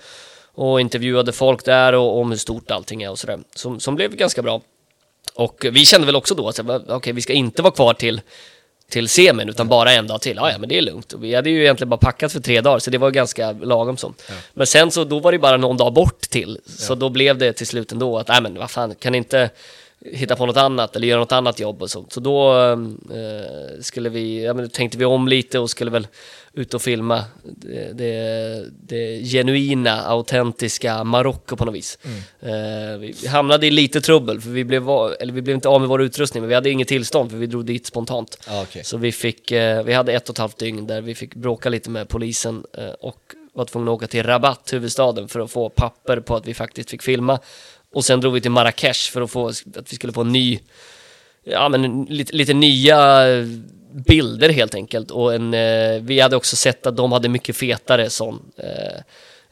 och 0.54 0.82
intervjuade 0.82 1.32
folk 1.32 1.66
där 1.66 1.94
och 1.94 2.18
om 2.18 2.32
hur 2.32 2.38
stort 2.38 2.72
allting 2.72 3.04
är 3.04 3.12
och 3.12 3.20
sådär. 3.20 3.40
Som, 3.56 3.80
som 3.80 3.96
blev 3.96 4.16
ganska 4.16 4.42
bra. 4.42 4.62
Och 5.34 5.66
vi 5.72 5.86
kände 5.86 6.06
väl 6.06 6.16
också 6.16 6.36
då 6.36 6.48
att 6.48 6.56
så 6.56 6.82
okej, 6.88 7.14
vi 7.14 7.22
ska 7.22 7.34
inte 7.34 7.62
vara 7.62 7.74
kvar 7.74 7.94
till, 7.94 8.22
till 8.90 9.10
semin 9.10 9.50
utan 9.50 9.68
bara 9.68 9.92
en 9.92 10.08
dag 10.08 10.22
till. 10.22 10.36
Ja, 10.36 10.52
ja, 10.52 10.58
men 10.58 10.70
det 10.70 10.78
är 10.78 10.82
lugnt. 10.82 11.14
Och 11.14 11.24
vi 11.24 11.36
hade 11.36 11.50
ju 11.50 11.62
egentligen 11.62 11.90
bara 11.90 11.98
packat 11.98 12.32
för 12.32 12.40
tre 12.40 12.62
dagar, 12.62 12.80
så 12.80 12.92
det 12.92 12.98
var 12.98 13.12
ganska 13.12 13.52
lagom 13.52 13.98
som. 13.98 14.14
Men 14.54 14.68
sen 14.68 14.92
så, 14.92 15.04
då 15.04 15.20
var 15.20 15.32
det 15.32 15.40
bara 15.40 15.58
någon 15.58 15.78
dag 15.78 15.94
bort 15.94 16.22
till. 16.22 16.60
Så 16.66 16.96
då 16.96 17.10
blev 17.10 17.38
det 17.38 17.54
till 17.54 17.68
slut 17.68 17.92
ändå 17.92 18.18
att, 18.18 18.28
nej 18.28 18.42
men 18.42 18.56
vad 18.56 18.72
fan, 18.72 18.96
kan 18.96 19.16
inte 19.16 19.50
hitta 20.06 20.36
på 20.36 20.46
något 20.46 20.58
annat 20.58 20.96
eller 20.96 21.08
göra 21.08 21.20
något 21.20 21.32
annat 21.32 21.60
jobb 21.60 21.82
och 21.82 21.90
sånt. 21.90 22.14
Så 22.14 22.20
då 22.20 22.62
eh, 22.62 22.78
skulle 23.82 24.10
vi, 24.10 24.44
ja 24.44 24.54
men 24.54 24.70
tänkte 24.70 24.98
vi 24.98 25.06
om 25.06 25.28
lite 25.28 25.60
och 25.60 25.70
skulle 25.70 25.92
väl 25.92 26.08
ut 26.54 26.74
och 26.74 26.82
filma 26.82 27.26
det, 27.44 27.98
det, 27.98 28.66
det 28.88 29.24
genuina, 29.24 30.02
autentiska 30.02 31.04
Marocko 31.04 31.56
på 31.56 31.66
något 31.66 31.76
vis. 31.76 31.98
Eh, 32.40 33.00
vi 33.00 33.28
hamnade 33.28 33.68
i 33.68 33.72
lite 33.72 34.02
trubbel, 34.02 34.42
för 34.42 34.50
vi 34.50 34.64
blev, 34.64 34.90
eller 35.20 35.34
vi 35.34 35.42
blev 35.42 35.56
inte 35.56 35.70
av 35.70 35.82
med 35.82 35.90
vår 35.90 36.02
utrustning, 36.02 36.44
men 36.44 36.50
vi 36.50 36.56
hade 36.56 36.70
inget 36.70 36.88
tillstånd 36.88 37.32
för 37.32 37.38
vi 37.38 37.48
drog 37.48 37.66
dit 37.66 37.86
spontant. 37.86 38.38
Ja, 38.48 38.62
okej. 38.62 38.84
Så 38.84 38.98
vi 38.98 39.12
fick, 39.12 39.52
eh, 39.52 39.84
vi 39.84 39.94
hade 39.94 40.14
ett 40.14 40.30
och 40.30 40.34
ett 40.36 40.40
halvt 40.40 40.58
dygn 40.58 40.88
där 40.88 41.02
vi 41.02 41.16
fick 41.16 41.36
bråka 41.36 41.70
lite 41.70 41.90
med 41.90 42.10
polisen 42.10 42.64
eh, 42.78 42.90
och 43.00 43.36
var 43.54 43.66
tvungna 43.66 43.92
att 43.92 43.96
åka 43.96 44.08
till 44.08 44.24
Rabat, 44.24 44.74
huvudstaden, 44.74 45.28
för 45.28 45.40
att 45.40 45.52
få 45.52 45.70
papper 45.70 46.20
på 46.20 46.36
att 46.36 46.48
vi 46.48 46.54
faktiskt 46.54 46.90
fick 46.90 47.04
filma. 47.04 47.40
Och 47.94 48.06
sen 48.06 48.22
drog 48.22 48.34
vi 48.34 48.42
till 48.42 48.52
Marrakesh 48.52 49.12
för 49.12 49.22
att, 49.22 49.32
få, 49.32 49.48
att 49.48 49.92
vi 49.92 49.96
skulle 49.96 50.14
få 50.14 50.22
en 50.22 50.32
ny, 50.32 50.60
ja 51.44 51.70
men 51.70 52.04
lite, 52.10 52.36
lite 52.36 52.54
nya 52.54 53.26
bilder 53.92 54.50
helt 54.50 54.76
enkelt. 54.76 55.12
Och 55.12 55.34
en, 55.34 55.54
eh, 55.54 56.02
vi 56.02 56.20
hade 56.20 56.36
också 56.36 56.56
sett 56.56 56.86
att 56.88 56.98
de 56.98 57.12
hade 57.12 57.30
mycket 57.30 57.56
fetare 57.56 58.10
sån 58.10 58.52
eh, 58.58 59.02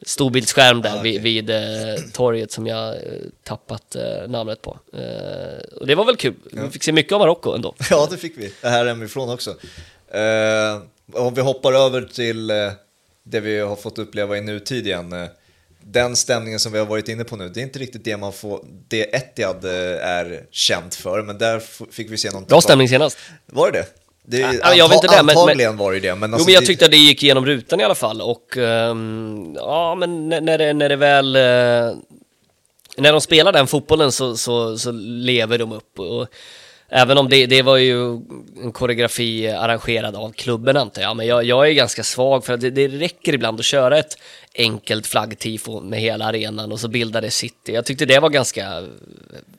storbildsskärm 0.01 0.81
där 0.81 0.89
Ah, 0.95 0.99
okej. 0.99 1.11
vid, 1.11 1.21
vid 1.21 1.49
eh, 1.49 1.99
torget 2.13 2.51
som 2.51 2.67
jag 2.67 2.95
eh, 2.95 3.01
tappat 3.43 3.95
eh, 3.95 4.27
namnet 4.27 4.61
på. 4.61 4.79
Eh, 4.93 5.77
och 5.79 5.87
det 5.87 5.95
var 5.95 6.05
väl 6.05 6.15
kul. 6.15 6.33
Vi 6.51 6.69
fick 6.69 6.83
se 6.83 6.91
mycket 6.91 7.13
av 7.13 7.19
Marocko 7.19 7.51
ändå. 7.55 7.75
Ja, 7.89 8.07
det 8.11 8.17
fick 8.17 8.37
vi. 8.37 8.53
Det 8.61 8.69
här 8.69 8.85
hemifrån 8.85 9.29
också. 9.29 9.55
Om 11.13 11.33
vi 11.33 11.41
hoppar 11.41 11.73
över 11.73 12.01
till 12.01 12.47
det 13.23 13.39
vi 13.39 13.59
har 13.59 13.75
fått 13.75 13.99
uppleva 13.99 14.37
i 14.37 14.41
nutid 14.41 14.87
igen. 14.87 15.27
Den 15.83 16.15
stämningen 16.15 16.59
som 16.59 16.71
vi 16.71 16.79
har 16.79 16.85
varit 16.85 17.07
inne 17.09 17.23
på 17.23 17.35
nu, 17.35 17.49
det 17.49 17.59
är 17.59 17.63
inte 17.63 17.79
riktigt 17.79 18.03
det 18.03 18.17
man 18.17 18.33
får, 18.33 18.65
det 18.87 19.15
Etihad 19.15 19.65
eh, 19.65 19.71
är 20.07 20.43
känt 20.51 20.95
för, 20.95 21.21
men 21.23 21.37
där 21.37 21.59
fick 21.91 22.11
vi 22.11 22.17
se 22.17 22.31
någon... 22.31 22.43
Bra 22.45 22.61
stämning 22.61 22.89
senast. 22.89 23.17
Var 23.45 23.71
det 23.71 23.77
det? 23.79 23.85
det 24.37 24.41
är, 24.41 24.59
Ja, 24.63 24.73
jag 24.75 24.89
vet 24.89 25.03
inte 25.03 25.17
det, 25.17 25.23
men- 25.23 25.37
antagligen 25.37 25.77
var 25.77 25.93
det 25.93 25.99
det, 25.99 26.15
men 26.15 26.29
Jo, 26.29 26.33
alltså, 26.35 26.45
men 26.47 26.53
jag 26.53 26.63
det- 26.63 26.67
tyckte 26.67 26.85
att 26.85 26.91
det 26.91 26.97
gick 26.97 27.23
igenom 27.23 27.45
rutan 27.45 27.79
i 27.79 27.83
alla 27.83 27.95
fall 27.95 28.21
och 28.21 28.57
ehm, 28.57 29.53
ja, 29.55 29.95
men 29.95 30.29
när, 30.29 30.41
när, 30.41 30.57
det, 30.57 30.73
när 30.73 30.89
det 30.89 30.95
väl... 30.95 31.35
eh, 31.35 31.41
när 32.97 33.11
de 33.11 33.21
spelar 33.21 33.51
den 33.51 33.67
fotbollen 33.67 34.11
så, 34.11 34.37
så, 34.37 34.77
så 34.77 34.91
lever 35.01 35.57
de 35.57 35.71
upp 35.71 35.99
och 35.99 36.27
Även 36.89 37.17
om 37.17 37.29
det, 37.29 37.45
det 37.45 37.61
var 37.61 37.77
ju 37.77 38.13
en 38.63 38.71
koreografi 38.71 39.47
arrangerad 39.47 40.15
av 40.15 40.31
klubben 40.31 40.77
antar 40.77 41.01
jag, 41.01 41.17
men 41.17 41.27
jag, 41.27 41.43
jag 41.43 41.67
är 41.67 41.73
ganska 41.73 42.03
svag 42.03 42.45
för 42.45 42.53
att 42.53 42.61
det, 42.61 42.69
det 42.69 42.87
räcker 42.87 43.33
ibland 43.33 43.59
att 43.59 43.65
köra 43.65 43.97
ett 43.97 44.17
enkelt 44.55 45.07
flaggtifo 45.07 45.81
med 45.81 45.99
hela 45.99 46.25
arenan 46.25 46.71
och 46.71 46.79
så 46.79 46.87
bildar 46.87 47.21
det 47.21 47.31
city. 47.31 47.73
Jag 47.73 47.85
tyckte 47.85 48.05
det 48.05 48.19
var 48.19 48.29
ganska 48.29 48.87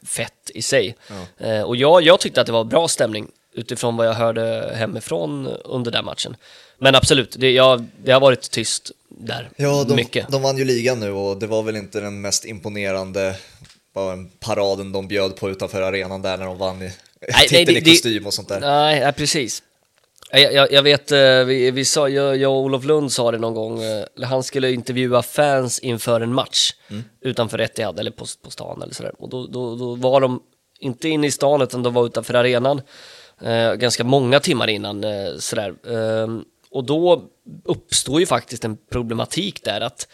fett 0.07 0.51
i 0.55 0.63
sig. 0.63 0.97
Ja. 1.09 1.47
Eh, 1.47 1.63
och 1.63 1.77
jag, 1.77 2.03
jag 2.03 2.21
tyckte 2.21 2.41
att 2.41 2.47
det 2.47 2.53
var 2.53 2.65
bra 2.65 2.89
stämning 2.89 3.29
utifrån 3.55 3.97
vad 3.97 4.07
jag 4.07 4.15
hörde 4.15 4.73
hemifrån 4.75 5.47
under 5.65 5.91
den 5.91 6.05
matchen. 6.05 6.37
Men 6.79 6.95
absolut, 6.95 7.37
det, 7.39 7.51
ja, 7.51 7.81
det 8.05 8.13
har 8.13 8.21
varit 8.21 8.51
tyst 8.51 8.91
där. 9.09 9.51
Ja, 9.57 9.85
de, 9.89 9.95
mycket. 9.95 10.29
de 10.29 10.43
vann 10.43 10.59
ju 10.59 10.65
ligan 10.65 11.01
nu 11.01 11.11
och 11.11 11.37
det 11.37 11.47
var 11.47 11.63
väl 11.63 11.77
inte 11.77 12.01
den 12.01 12.21
mest 12.21 12.45
imponerande 12.45 13.35
paraden 14.41 14.93
de 14.93 15.09
bjöd 15.09 15.37
på 15.37 15.51
utanför 15.51 15.83
arenan 15.83 16.23
där 16.23 16.37
när 16.37 16.47
de 16.47 16.59
vann 16.59 16.83
i 16.83 16.93
nej, 17.33 17.49
titeln 17.49 17.75
det- 17.75 17.91
i 17.91 17.95
kostym 17.95 18.27
och 18.27 18.35
sånt 18.35 18.49
där. 18.49 18.61
Nej, 18.61 19.01
nej 19.01 19.13
precis. 19.13 19.63
Jag, 20.33 20.53
jag, 20.55 20.73
jag 20.73 20.83
vet, 20.83 21.13
eh, 21.13 21.45
vi, 21.45 21.71
vi 21.71 21.85
sa, 21.85 22.09
jag, 22.09 22.37
jag 22.37 22.53
och 22.53 22.59
Olof 22.61 22.85
Lund 22.85 23.13
sa 23.13 23.31
det 23.31 23.39
någon 23.39 23.55
gång, 23.55 23.83
eh, 23.83 24.05
han 24.23 24.43
skulle 24.43 24.73
intervjua 24.73 25.23
fans 25.23 25.79
inför 25.79 26.21
en 26.21 26.35
match 26.35 26.73
utanför 27.21 27.59
Etihad 27.59 27.99
eller 28.01 28.11
på, 28.11 28.27
på 28.43 28.51
stan 28.51 28.83
eller 28.83 28.95
sådär. 28.95 29.13
Och 29.19 29.29
då, 29.29 29.47
då, 29.47 29.77
då 29.77 29.95
var 29.95 30.21
de 30.21 30.43
inte 30.79 31.09
inne 31.09 31.27
i 31.27 31.31
stan 31.31 31.63
utan 31.63 31.83
de 31.83 31.95
var 31.95 32.07
utanför 32.07 32.35
arenan 32.35 32.81
eh, 33.43 33.75
ganska 33.75 34.05
många 34.05 34.41
timmar 34.41 34.69
innan 34.71 35.05
eh, 35.05 35.37
sådär. 35.39 35.75
Ehm, 35.91 36.45
och 36.71 36.85
då 36.85 37.25
uppstår 37.65 38.21
ju 38.21 38.27
faktiskt 38.27 38.65
en 38.65 38.77
problematik 38.91 39.65
där 39.65 39.81
att 39.81 40.09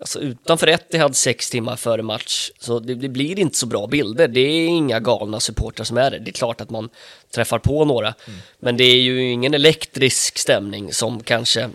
Alltså 0.00 0.20
utanför 0.20 0.66
Etihad 0.66 1.16
sex 1.16 1.50
timmar 1.50 1.76
före 1.76 2.02
match, 2.02 2.50
så 2.58 2.78
det, 2.78 2.94
det 2.94 3.08
blir 3.08 3.38
inte 3.38 3.56
så 3.56 3.66
bra 3.66 3.86
bilder. 3.86 4.28
Det 4.28 4.40
är 4.40 4.66
inga 4.66 5.00
galna 5.00 5.40
supportrar 5.40 5.84
som 5.84 5.96
är 5.96 6.10
det. 6.10 6.18
Det 6.18 6.30
är 6.30 6.32
klart 6.32 6.60
att 6.60 6.70
man 6.70 6.88
träffar 7.30 7.58
på 7.58 7.84
några, 7.84 8.14
men 8.58 8.76
det 8.76 8.84
är 8.84 9.00
ju 9.00 9.30
ingen 9.30 9.54
elektrisk 9.54 10.38
stämning 10.38 10.92
som 10.92 11.22
kanske 11.22 11.70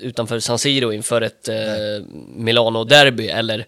utanför 0.00 0.40
San 0.40 0.58
Siro 0.58 0.92
inför 0.92 1.22
ett 1.22 1.48
eh, 1.48 2.04
Milano-derby 2.36 3.28
eller 3.28 3.66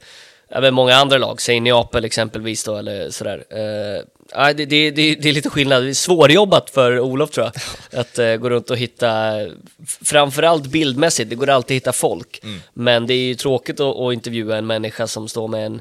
även 0.48 0.74
många 0.74 0.94
andra 0.94 1.18
lag, 1.18 1.40
säg 1.40 1.60
Neapel 1.60 2.04
exempelvis 2.04 2.64
då 2.64 2.76
eller 2.76 3.10
sådär. 3.10 3.44
Eh, 3.50 4.04
nej, 4.34 4.54
det, 4.54 4.66
det, 4.66 4.90
det, 4.90 5.14
det 5.14 5.28
är 5.28 5.32
lite 5.32 5.50
skillnad, 5.50 5.82
det 5.82 5.88
är 5.88 5.94
svårjobbat 5.94 6.70
för 6.70 7.00
Olof 7.00 7.30
tror 7.30 7.46
jag, 7.46 7.52
att 8.00 8.18
eh, 8.18 8.36
gå 8.36 8.50
runt 8.50 8.70
och 8.70 8.76
hitta, 8.76 9.32
framförallt 10.02 10.66
bildmässigt, 10.66 11.30
det 11.30 11.36
går 11.36 11.48
alltid 11.48 11.76
att 11.76 11.82
hitta 11.82 11.92
folk, 11.92 12.42
men 12.74 13.06
det 13.06 13.14
är 13.14 13.28
ju 13.28 13.34
tråkigt 13.34 13.80
att, 13.80 13.96
att 13.96 14.12
intervjua 14.12 14.56
en 14.56 14.66
människa 14.66 15.06
som 15.06 15.28
står 15.28 15.48
med 15.48 15.66
en 15.66 15.74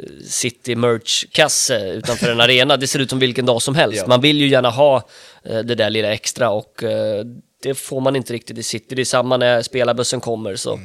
eh, 0.00 0.06
City 0.26 0.74
Merch-kasse 0.74 1.92
utanför 1.92 2.30
en 2.30 2.40
arena, 2.40 2.76
det 2.76 2.86
ser 2.86 2.98
ut 2.98 3.10
som 3.10 3.18
vilken 3.18 3.46
dag 3.46 3.62
som 3.62 3.74
helst. 3.74 3.98
Ja. 3.98 4.06
Man 4.06 4.20
vill 4.20 4.40
ju 4.40 4.48
gärna 4.48 4.70
ha 4.70 5.08
eh, 5.44 5.58
det 5.58 5.74
där 5.74 5.90
lilla 5.90 6.12
extra 6.12 6.50
och 6.50 6.82
eh, 6.82 7.24
det 7.62 7.74
får 7.74 8.00
man 8.00 8.16
inte 8.16 8.32
riktigt 8.32 8.58
i 8.58 8.62
City. 8.62 8.94
Det 8.94 9.02
är 9.02 9.04
samma 9.04 9.36
när 9.36 9.62
spelarbussen 9.62 10.20
kommer 10.20 10.56
så 10.56 10.80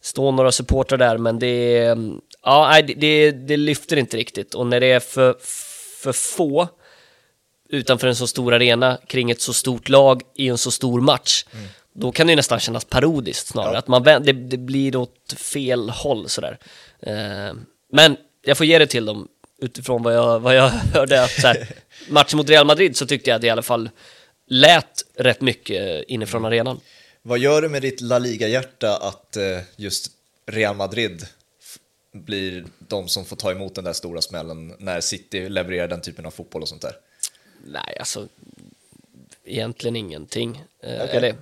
står 0.00 0.32
några 0.32 0.52
supportrar 0.52 0.98
där 0.98 1.18
men 1.18 1.38
det 1.38 1.78
är, 1.78 1.98
ja, 2.42 2.82
det, 2.96 3.30
det 3.30 3.56
lyfter 3.56 3.96
inte 3.96 4.16
riktigt 4.16 4.54
och 4.54 4.66
när 4.66 4.80
det 4.80 4.86
är 4.86 5.00
för, 5.00 5.34
för 6.04 6.12
få 6.12 6.68
utanför 7.68 8.06
en 8.06 8.16
så 8.16 8.26
stor 8.26 8.54
arena 8.54 8.98
kring 9.06 9.30
ett 9.30 9.40
så 9.40 9.52
stort 9.52 9.88
lag 9.88 10.22
i 10.34 10.48
en 10.48 10.58
så 10.58 10.70
stor 10.70 11.00
match 11.00 11.44
då 11.92 12.12
kan 12.12 12.26
det 12.26 12.30
ju 12.30 12.36
nästan 12.36 12.60
kännas 12.60 12.84
parodiskt 12.84 13.46
snarare, 13.46 13.72
Ja. 13.72 13.78
att 13.78 13.88
man, 13.88 14.02
det, 14.02 14.32
det 14.32 14.56
blir 14.56 14.96
åt 14.96 15.34
fel 15.36 15.90
håll 15.90 16.28
sådär. 16.28 16.58
Eh, 17.00 17.54
men 17.92 18.16
jag 18.42 18.56
får 18.56 18.66
ge 18.66 18.78
det 18.78 18.86
till 18.86 19.04
dem 19.04 19.28
utifrån 19.62 20.02
vad 20.02 20.14
jag, 20.14 20.40
vad 20.40 20.54
jag 20.54 20.68
hörde 20.94 21.24
att 21.24 21.30
så 21.40 21.46
här, 21.46 21.68
matchen 22.08 22.36
mot 22.36 22.48
Real 22.50 22.66
Madrid 22.66 22.96
så 22.96 23.06
tyckte 23.06 23.30
jag 23.30 23.34
att 23.36 23.40
det 23.40 23.46
i 23.46 23.50
alla 23.50 23.62
fall 23.62 23.90
lät 24.48 25.02
rätt 25.16 25.40
mycket 25.40 26.04
inifrån 26.08 26.44
arenan. 26.44 26.80
Vad 27.22 27.38
gör 27.38 27.62
det 27.62 27.68
med 27.68 27.82
ditt 27.82 28.00
La 28.00 28.18
Liga-hjärta 28.18 28.96
att 28.96 29.36
eh, 29.36 29.42
just 29.76 30.06
Real 30.46 30.76
Madrid 30.76 31.26
blir 32.14 32.64
de 32.78 33.08
som 33.08 33.24
får 33.24 33.36
ta 33.36 33.50
emot 33.50 33.74
den 33.74 33.84
där 33.84 33.92
stora 33.92 34.20
smällen 34.22 34.74
när 34.78 35.00
City 35.00 35.48
levererar 35.48 35.88
den 35.88 36.00
typen 36.00 36.26
av 36.26 36.30
fotboll 36.30 36.62
och 36.62 36.68
sånt 36.68 36.82
där? 36.82 36.92
Nej, 37.66 37.96
alltså 37.98 38.28
egentligen 39.44 39.96
ingenting. 39.96 40.62
Eh, 40.82 40.94
Okej. 40.94 41.16
eller, 41.16 41.34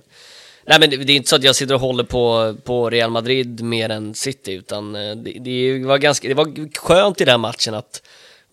nej, 0.65 0.79
men 0.79 0.89
det, 0.89 0.97
det 0.97 1.13
är 1.13 1.17
inte 1.17 1.29
så 1.29 1.35
att 1.35 1.43
jag 1.43 1.55
sitter 1.55 1.73
och 1.73 1.81
håller 1.81 2.03
på, 2.03 2.55
på 2.63 2.89
Real 2.89 3.11
Madrid 3.11 3.63
mer 3.63 3.89
än 3.89 4.13
City, 4.13 4.51
utan 4.51 4.95
eh, 4.95 5.15
det, 5.15 5.31
det, 5.31 5.83
var 5.83 5.97
ganska, 5.97 6.27
det 6.27 6.33
var 6.33 6.77
skönt 6.77 7.21
i 7.21 7.25
den 7.25 7.39
matchen 7.39 7.73
att 7.73 8.01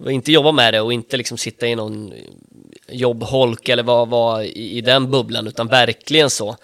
inte 0.08 0.32
jobba 0.32 0.52
med 0.52 0.74
det 0.74 0.80
och 0.80 0.92
inte 0.92 1.16
liksom 1.16 1.38
sitta 1.38 1.66
i 1.66 1.74
någon 1.74 2.12
jobbholk 2.88 3.68
eller 3.68 3.82
vara 3.82 4.04
var 4.04 4.42
i, 4.42 4.78
i 4.78 4.80
den 4.80 5.10
bubblan, 5.10 5.46
utan 5.46 5.66
verkligen 5.66 6.30
så. 6.30 6.56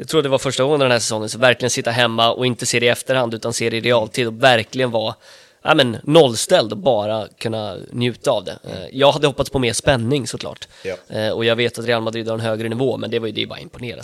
Jag 0.00 0.08
tror 0.08 0.22
det 0.22 0.28
var 0.28 0.38
första 0.38 0.62
gången 0.64 0.80
den 0.80 0.90
här 0.90 0.98
säsongen, 0.98 1.28
så 1.28 1.38
verkligen 1.38 1.70
sitta 1.70 1.90
hemma 1.90 2.32
och 2.32 2.46
inte 2.46 2.66
se 2.66 2.80
det 2.80 2.86
i 2.86 2.88
efterhand, 2.88 3.34
utan 3.34 3.52
se 3.52 3.70
det 3.70 3.76
i 3.76 3.80
realtid 3.80 4.26
och 4.26 4.42
verkligen 4.42 4.90
vara 4.90 5.14
ja, 5.62 5.74
men, 5.74 5.96
nollställd 6.02 6.72
och 6.72 6.78
bara 6.78 7.28
kunna 7.38 7.76
njuta 7.92 8.30
av 8.30 8.44
det. 8.44 8.58
Eh, 8.64 8.86
Jag 8.98 9.12
hade 9.12 9.26
hoppats 9.26 9.50
på 9.50 9.58
mer 9.58 9.72
spänning 9.72 10.26
såklart. 10.26 10.68
Ja. 10.84 10.96
Eh, 11.08 11.30
Och 11.30 11.44
jag 11.44 11.56
vet 11.56 11.78
att 11.78 11.84
Real 11.84 12.02
Madrid 12.02 12.26
har 12.28 12.34
en 12.34 12.40
högre 12.40 12.68
nivå, 12.68 12.96
men 12.96 13.10
det 13.10 13.18
var 13.18 13.26
ju 13.26 13.32
det 13.32 13.46
bara 13.46 13.58
imponera, 13.58 14.00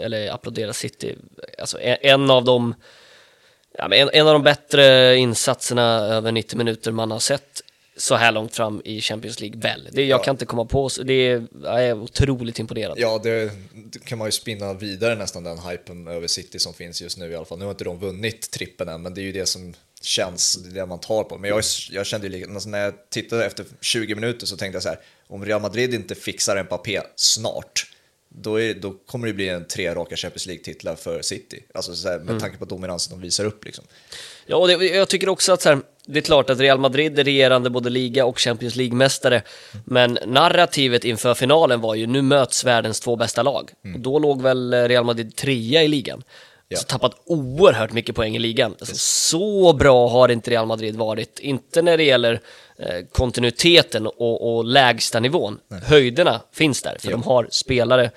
eller 0.00 0.30
applådera 0.30 0.72
City. 0.72 1.16
Alltså 1.58 1.80
en- 1.80 1.96
en 2.00 2.30
av 2.30 2.44
de, 2.44 2.74
ja, 3.78 3.94
en, 3.94 4.10
en 4.12 4.26
av 4.26 4.32
de 4.32 4.42
bättre 4.42 5.16
insatserna 5.16 5.82
över 5.98 6.32
90 6.32 6.56
minuter 6.58 6.90
man 6.92 7.10
har 7.10 7.18
sett 7.18 7.62
så 8.02 8.14
här 8.14 8.32
långt 8.32 8.54
fram 8.56 8.82
i 8.84 9.00
Champions 9.00 9.40
League, 9.40 9.60
väl. 9.60 9.88
Det, 9.92 10.04
jag 10.04 10.20
Ja. 10.20 10.24
kan 10.24 10.34
inte 10.34 10.44
komma 10.46 10.64
på, 10.64 10.88
så 10.88 11.02
det 11.02 11.12
är, 11.14 11.46
jag 11.62 11.84
är 11.84 11.94
otroligt 11.94 12.58
imponerad. 12.58 12.98
Ja, 12.98 13.20
det, 13.22 13.50
det 13.74 13.98
kan 14.04 14.18
man 14.18 14.28
ju 14.28 14.32
spinna 14.32 14.74
vidare 14.74 15.14
nästan 15.14 15.44
den 15.44 15.58
hypen 15.58 16.08
över 16.08 16.26
City 16.26 16.58
som 16.58 16.74
finns 16.74 17.02
just 17.02 17.18
nu 17.18 17.30
i 17.30 17.34
alla 17.36 17.44
fall. 17.44 17.58
Nu 17.58 17.64
har 17.64 17.70
inte 17.72 17.84
de 17.84 17.98
vunnit 17.98 18.50
trippen 18.50 18.88
än, 18.88 19.02
men 19.02 19.14
det 19.14 19.20
är 19.20 19.22
ju 19.22 19.32
det 19.32 19.46
som 19.46 19.74
känns, 20.02 20.56
det 20.56 20.86
man 20.86 21.00
tar 21.00 21.24
på. 21.24 21.38
Men 21.38 21.50
jag, 21.50 21.62
jag 21.90 22.06
kände 22.06 22.26
ju 22.28 22.44
alltså 22.54 22.68
när 22.68 22.78
jag 22.84 22.94
tittade 23.10 23.46
efter 23.46 23.64
20 23.80 24.14
minuter 24.14 24.46
så 24.46 24.56
tänkte 24.56 24.76
jag 24.76 24.82
så 24.82 24.88
här, 24.88 24.98
om 25.26 25.44
Real 25.44 25.60
Madrid 25.60 25.94
inte 25.94 26.14
fixar 26.14 26.62
Mbappé 26.64 27.00
snart, 27.16 27.86
då, 28.28 28.60
är, 28.60 28.74
då 28.74 28.90
kommer 29.06 29.26
det 29.26 29.32
bli 29.32 29.48
en 29.48 29.64
tre 29.66 29.94
raka 29.94 30.16
Champions 30.16 30.46
League-titlar 30.46 30.96
för 30.96 31.22
City. 31.22 31.62
Alltså 31.74 31.94
så 31.94 32.08
här, 32.08 32.18
med 32.18 32.40
tanke 32.40 32.56
på 32.58 32.64
dominansen 32.64 33.18
de 33.18 33.22
visar 33.24 33.44
upp 33.44 33.64
liksom. 33.64 33.84
Ja, 34.46 34.56
och 34.56 34.68
det, 34.68 34.74
jag 34.86 35.08
tycker 35.08 35.28
också 35.28 35.52
att 35.52 35.62
så 35.62 35.68
här, 35.68 35.78
det 36.06 36.18
är 36.18 36.22
klart 36.22 36.50
att 36.50 36.60
Real 36.60 36.78
Madrid 36.78 37.18
är 37.18 37.24
regerande 37.24 37.70
både 37.70 37.90
liga 37.90 38.26
och 38.26 38.38
Champions 38.38 38.76
League-mästare, 38.76 39.42
men 39.84 40.18
narrativet 40.26 41.04
inför 41.04 41.34
finalen 41.34 41.80
var 41.80 41.94
ju 41.94 42.06
nu 42.06 42.22
möts 42.22 42.64
världens 42.64 43.00
två 43.00 43.16
bästa 43.16 43.42
lag. 43.42 43.70
Och 43.94 44.00
då 44.00 44.18
låg 44.18 44.42
väl 44.42 44.74
Real 44.74 45.04
Madrid 45.04 45.36
trea 45.36 45.82
i 45.82 45.88
ligan. 45.88 46.22
Ja. 46.68 46.78
Så 46.78 46.84
tappat 46.84 47.12
oerhört 47.24 47.92
mycket 47.92 48.14
poäng 48.16 48.36
i 48.36 48.38
ligan. 48.38 48.74
Alltså, 48.80 48.94
så 48.96 49.72
bra 49.72 50.08
har 50.08 50.28
inte 50.28 50.50
Real 50.50 50.66
Madrid 50.66 50.96
varit, 50.96 51.38
inte 51.38 51.82
när 51.82 51.96
det 51.96 52.04
gäller 52.04 52.40
eh, 52.78 53.04
kontinuiteten 53.12 54.06
och, 54.06 54.56
och 54.56 54.64
lägsta 54.64 55.20
nivån. 55.20 55.58
Höjderna 55.82 56.40
finns 56.52 56.82
där, 56.82 56.96
för 57.00 57.08
Ja. 57.10 57.16
de 57.16 57.22
har 57.22 57.48
spelare 57.50 58.10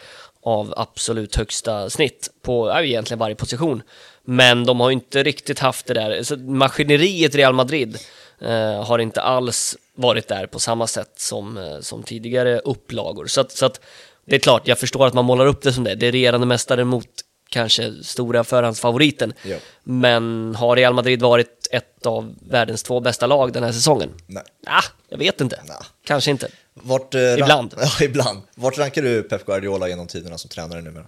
av 0.43 0.73
absolut 0.77 1.35
högsta 1.35 1.89
snitt 1.89 2.29
på 2.41 2.67
ja, 2.69 2.81
egentligen 2.83 3.19
varje 3.19 3.35
position. 3.35 3.81
Men 4.25 4.65
de 4.65 4.79
har 4.79 4.91
inte 4.91 5.23
riktigt 5.23 5.59
haft 5.59 5.85
det 5.85 5.93
där, 5.93 6.23
så 6.23 6.37
maskineriet 6.37 7.35
Real 7.35 7.53
Madrid 7.53 7.97
eh, 8.41 8.83
har 8.83 8.99
inte 8.99 9.21
alls 9.21 9.77
varit 9.95 10.27
där 10.27 10.47
på 10.47 10.59
samma 10.59 10.87
sätt 10.87 11.11
som, 11.17 11.57
eh, 11.57 11.79
som 11.79 12.03
tidigare 12.03 12.59
upplagor. 12.59 13.27
Så 13.27 13.41
att, 13.41 13.51
så 13.51 13.65
att 13.65 13.81
det 14.25 14.35
är 14.35 14.39
klart, 14.39 14.67
jag 14.67 14.79
förstår 14.79 15.07
att 15.07 15.13
man 15.13 15.25
målar 15.25 15.45
upp 15.45 15.61
det 15.61 15.73
som 15.73 15.83
det, 15.83 15.95
det 15.95 16.07
är 16.07 16.11
regerande 16.11 16.47
mästare 16.47 16.83
mot 16.83 17.07
kanske 17.49 18.03
stora 18.03 18.43
förhandsfavoriten. 18.43 19.33
Ja. 19.43 19.57
Men 19.83 20.55
har 20.55 20.75
Real 20.75 20.93
Madrid 20.93 21.21
varit 21.21 21.67
ett 21.71 22.05
av 22.05 22.35
världens 22.49 22.83
två 22.83 22.99
bästa 22.99 23.27
lag 23.27 23.53
den 23.53 23.63
här 23.63 23.71
säsongen? 23.71 24.09
Nej. 24.27 24.43
Ah, 24.67 24.83
jag 25.09 25.17
vet 25.17 25.41
inte. 25.41 25.61
Nej. 25.67 25.77
Kanske 26.05 26.31
inte. 26.31 26.47
Vart, 26.73 27.15
eh, 27.15 27.33
Ibland. 27.33 27.73
Ja, 27.79 28.05
ibland. 28.05 28.41
Vart 28.55 28.77
rankar 28.77 29.01
du 29.01 29.23
Pep 29.23 29.45
Guardiola 29.45 29.87
genom 29.87 30.07
tiderna 30.07 30.37
som 30.37 30.49
tränare 30.49 30.81
numera? 30.81 31.05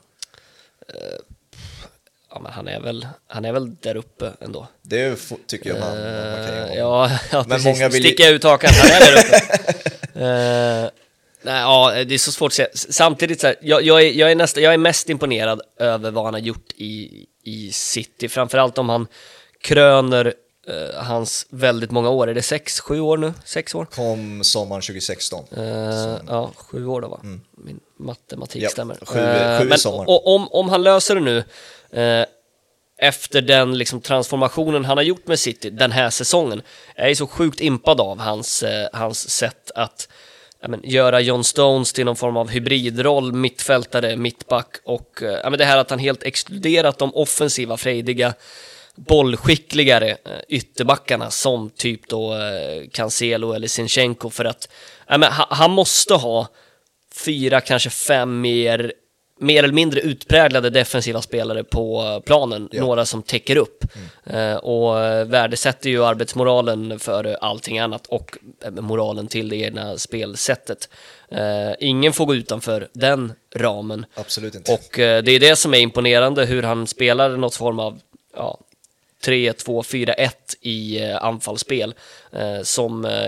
Ja, 2.38 2.42
men 2.44 2.52
han 2.52 2.68
är 2.68 2.80
väl, 2.80 3.08
han 3.28 3.46
är 3.46 3.52
väl 3.52 3.76
där 3.76 3.96
uppe 3.98 4.32
ändå. 4.42 4.68
Det 4.82 5.18
tycker 5.48 5.70
jag 5.70 5.80
man, 5.80 5.90
man 5.90 6.48
kan 6.48 6.56
ge 6.56 6.62
Eh, 6.62 6.78
ja, 6.78 7.12
ja, 7.32 7.38
Men 7.48 7.50
precis. 7.50 7.66
många 7.66 7.90
vill 7.90 8.04
Sticka 8.04 8.30
ut 8.30 8.44
hakan, 8.44 8.70
han 8.74 8.90
är 9.02 9.12
där 9.12 9.20
uppe. 9.26 9.42
Eh, 10.20 10.90
nej, 11.42 11.62
ja, 11.62 11.94
det 12.08 12.14
är 12.14 12.18
så 12.18 12.32
svårt 12.32 12.50
att 12.50 12.54
säga. 12.54 12.68
Samtidigt, 12.74 13.42
så 13.42 13.48
här, 13.48 13.56
jag, 13.62 13.82
jag, 13.84 14.02
är, 14.02 14.12
jag, 14.12 14.32
är 14.32 14.36
nästa, 14.36 14.60
jag 14.62 14.74
är 14.74 14.78
mest 14.78 15.10
imponerad 15.10 15.62
över 15.80 16.12
vad 16.12 16.26
han 16.26 16.34
har 16.34 16.42
gjort 16.42 16.72
i, 16.76 17.26
i 17.44 17.72
City. 17.72 18.30
Framförallt 18.30 18.78
om 18.78 18.90
han 18.90 19.08
kröner 19.62 20.34
eh, 20.68 21.04
hans 21.04 21.46
väldigt 21.50 21.92
många 21.92 22.10
år. 22.10 22.28
Är 22.30 22.34
det 22.34 22.42
sex, 22.42 22.80
sju 22.80 23.00
år 23.00 23.18
nu? 23.18 23.34
Sex 23.46 23.76
år? 23.76 23.86
Kom 23.86 24.44
sommaren 24.44 24.82
2016. 24.82 25.46
Eh, 25.58 25.64
ja, 26.28 26.52
sju 26.56 26.86
år 26.88 27.02
då 27.02 27.08
va? 27.08 27.20
Min 27.58 27.80
matematik 28.00 28.56
Mm. 28.56 28.64
Ja, 28.64 28.70
stämmer. 28.70 28.96
sju- 28.96 29.60
sju 29.64 29.70
men 29.70 29.80
sommar. 29.80 30.06
om, 30.28 30.48
om 30.52 30.70
han 30.70 30.84
löser 30.84 31.16
det 31.16 31.22
nu, 31.22 31.44
eh, 31.92 32.26
efter 32.98 33.42
den 33.42 33.78
liksom, 33.78 34.02
transformationen 34.02 34.86
han 34.86 34.98
har 34.98 35.04
gjort 35.04 35.28
med 35.28 35.40
City 35.40 35.70
den 35.70 35.92
här 35.92 36.10
säsongen, 36.10 36.62
jag 36.96 37.10
är 37.10 37.16
så 37.16 37.28
sjukt 37.28 37.62
impad 37.62 38.02
av 38.02 38.20
hans, 38.20 38.64
eh, 38.64 38.88
hans 38.94 39.30
sätt 39.30 39.72
att 39.76 40.08
men, 40.68 40.82
göra 40.84 41.20
John 41.20 41.44
Stones 41.44 41.94
till 41.94 42.06
någon 42.06 42.16
form 42.16 42.38
av 42.38 42.50
hybridroll, 42.50 43.34
mittfältare, 43.34 44.16
mittback 44.16 44.78
och 44.84 45.24
eh, 45.24 45.50
men 45.50 45.60
det 45.60 45.66
här 45.66 45.78
att 45.78 45.90
han 45.90 46.00
helt 46.00 46.24
exkluderat 46.24 46.98
de 46.98 47.16
offensiva, 47.16 47.78
frejdiga, 47.78 48.34
bollskickligare 48.96 50.10
eh, 50.10 50.40
ytterbackarna 50.50 51.32
som 51.32 51.70
typ 51.70 52.10
då 52.10 52.34
eh, 52.34 52.90
Cancelo 52.92 53.54
eller 53.54 53.68
Sinchenko 53.68 54.30
för 54.30 54.46
att 54.46 54.70
men, 55.08 55.24
ha, 55.24 55.48
han 55.50 55.72
måste 55.72 56.14
ha 56.14 56.48
fyra, 57.26 57.62
kanske 57.62 57.90
fem 57.90 58.42
mer 58.42 58.94
mer 59.40 59.64
eller 59.64 59.74
mindre 59.74 60.00
utpräglade 60.00 60.70
defensiva 60.70 61.22
spelare 61.22 61.64
på 61.64 62.22
planen, 62.26 62.70
ja. 62.72 62.82
några 62.82 63.06
som 63.06 63.24
täcker 63.24 63.56
upp. 63.56 63.84
Mm. 64.26 64.52
Eh, 64.52 64.58
och 64.58 64.96
värdesätter 65.34 65.90
ju 65.90 66.06
arbetsmoralen 66.06 67.00
för 67.00 67.38
allting 67.42 67.80
annat 67.80 68.08
och 68.08 68.38
moralen 68.70 69.28
till 69.28 69.50
det 69.50 69.56
egna 69.56 69.98
spelsättet. 69.98 70.90
Eh, 71.30 71.72
ingen 71.80 72.14
får 72.14 72.26
gå 72.26 72.36
utanför 72.36 72.88
den 72.94 73.34
ramen. 73.56 74.06
Absolut 74.14 74.56
inte. 74.56 74.74
Och 74.74 75.00
eh, 75.00 75.24
det 75.24 75.32
är 75.32 75.40
det 75.40 75.56
som 75.56 75.74
är 75.74 75.80
imponerande, 75.80 76.46
hur 76.46 76.64
han 76.64 76.88
spelar 76.88 77.30
något 77.30 77.56
form 77.56 77.80
av 77.80 78.00
ja, 78.36 78.60
3, 79.24 79.54
2, 79.54 79.84
4, 79.84 80.14
1 80.14 80.56
i 80.62 81.02
anfallsspel 81.12 81.94
som 82.64 83.22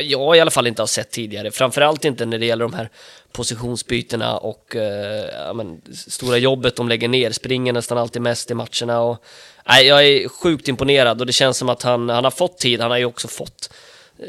jag 0.00 0.36
i 0.36 0.40
alla 0.40 0.50
fall 0.50 0.66
inte 0.66 0.82
har 0.82 0.86
sett 0.86 1.10
tidigare. 1.10 1.50
Framförallt 1.50 2.04
inte 2.04 2.26
när 2.26 2.38
det 2.38 2.46
gäller 2.46 2.64
de 2.64 2.74
här 2.74 2.90
positionsbytena 3.36 4.36
och 4.36 4.76
eh, 4.76 5.24
ja, 5.46 5.52
men, 5.52 5.80
stora 5.92 6.38
jobbet 6.38 6.76
de 6.76 6.88
lägger 6.88 7.08
ner. 7.08 7.30
Springer 7.30 7.72
nästan 7.72 7.98
alltid 7.98 8.22
mest 8.22 8.50
i 8.50 8.54
matcherna. 8.54 9.00
Och, 9.00 9.24
nej, 9.68 9.86
jag 9.86 10.06
är 10.06 10.28
sjukt 10.28 10.68
imponerad 10.68 11.20
och 11.20 11.26
det 11.26 11.32
känns 11.32 11.58
som 11.58 11.68
att 11.68 11.82
han, 11.82 12.08
han 12.08 12.24
har 12.24 12.30
fått 12.30 12.58
tid. 12.58 12.80
Han 12.80 12.90
har 12.90 12.98
ju 12.98 13.04
också 13.04 13.28
fått 13.28 13.70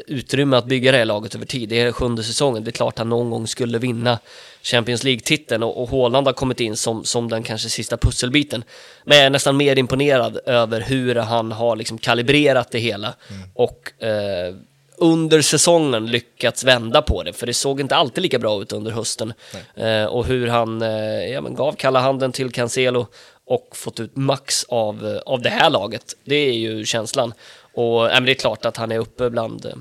utrymme 0.06 0.56
att 0.56 0.66
bygga 0.66 0.92
det 0.92 0.98
här 0.98 1.04
laget 1.04 1.34
över 1.34 1.46
tid. 1.46 1.68
Det 1.68 1.80
är 1.80 1.92
sjunde 1.92 2.22
säsongen. 2.22 2.64
Det 2.64 2.70
är 2.70 2.72
klart 2.72 2.98
han 2.98 3.08
någon 3.08 3.30
gång 3.30 3.46
skulle 3.46 3.78
vinna 3.78 4.18
Champions 4.62 5.04
League-titeln 5.04 5.62
och, 5.62 5.82
och 5.82 5.90
Haaland 5.90 6.26
har 6.26 6.34
kommit 6.34 6.60
in 6.60 6.76
som, 6.76 7.04
som 7.04 7.28
den 7.28 7.42
kanske 7.42 7.68
sista 7.68 7.96
pusselbiten. 7.96 8.64
Men 9.04 9.16
jag 9.16 9.26
är 9.26 9.30
nästan 9.30 9.56
mer 9.56 9.78
imponerad 9.78 10.38
över 10.46 10.80
hur 10.80 11.14
han 11.14 11.52
har 11.52 11.76
liksom 11.76 11.98
kalibrerat 11.98 12.70
det 12.70 12.78
hela 12.78 13.14
mm. 13.30 13.48
och 13.54 14.02
eh, 14.02 14.54
under 15.00 15.42
säsongen 15.42 16.06
lyckats 16.06 16.64
vända 16.64 17.02
på 17.02 17.22
det, 17.22 17.32
för 17.32 17.46
det 17.46 17.54
såg 17.54 17.80
inte 17.80 17.96
alltid 17.96 18.22
lika 18.22 18.38
bra 18.38 18.62
ut 18.62 18.72
under 18.72 18.90
hösten. 18.90 19.32
Eh, 19.74 20.04
och 20.04 20.26
hur 20.26 20.46
han 20.46 20.82
eh, 20.82 21.32
ja, 21.32 21.40
men 21.40 21.54
gav 21.54 21.72
kalla 21.72 22.00
handen 22.00 22.32
till 22.32 22.52
Cancelo 22.52 23.06
och 23.48 23.76
fått 23.76 24.00
ut 24.00 24.16
max 24.16 24.64
av, 24.68 25.06
eh, 25.06 25.18
av 25.18 25.42
det 25.42 25.50
här 25.50 25.70
laget. 25.70 26.16
Det 26.24 26.34
är 26.34 26.52
ju 26.52 26.84
känslan. 26.84 27.34
Och 27.72 28.02
men 28.02 28.24
det 28.24 28.32
är 28.32 28.34
klart 28.34 28.64
att 28.64 28.76
han 28.76 28.92
är 28.92 28.98
uppe 28.98 29.30
bland, 29.30 29.66
eh, 29.66 29.72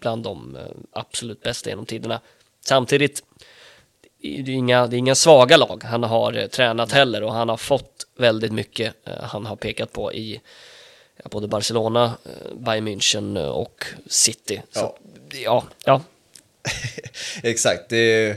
bland 0.00 0.22
de 0.22 0.56
eh, 0.56 0.62
absolut 0.92 1.42
bästa 1.42 1.70
genom 1.70 1.86
tiderna. 1.86 2.20
Samtidigt, 2.64 3.22
det 4.22 4.28
är 4.28 4.50
inga, 4.50 4.86
det 4.86 4.96
är 4.96 4.98
inga 4.98 5.14
svaga 5.14 5.56
lag 5.56 5.84
han 5.84 6.02
har 6.02 6.48
tränat 6.48 6.92
heller 6.92 7.22
och 7.22 7.32
han 7.32 7.48
har 7.48 7.56
fått 7.56 8.06
väldigt 8.16 8.52
mycket 8.52 8.94
han 9.22 9.46
har 9.46 9.56
pekat 9.56 9.92
på 9.92 10.12
i 10.12 10.40
både 11.30 11.48
Barcelona, 11.48 12.16
eh, 12.24 12.56
Bayern 12.56 12.88
München 12.88 13.36
eh, 13.36 13.48
och 13.48 13.84
City. 14.06 14.62
Så, 14.70 14.80
ja. 14.80 14.94
ja, 15.44 15.64
ja. 15.84 16.02
Exakt, 17.42 17.88
det 17.88 17.96
är, 17.96 18.36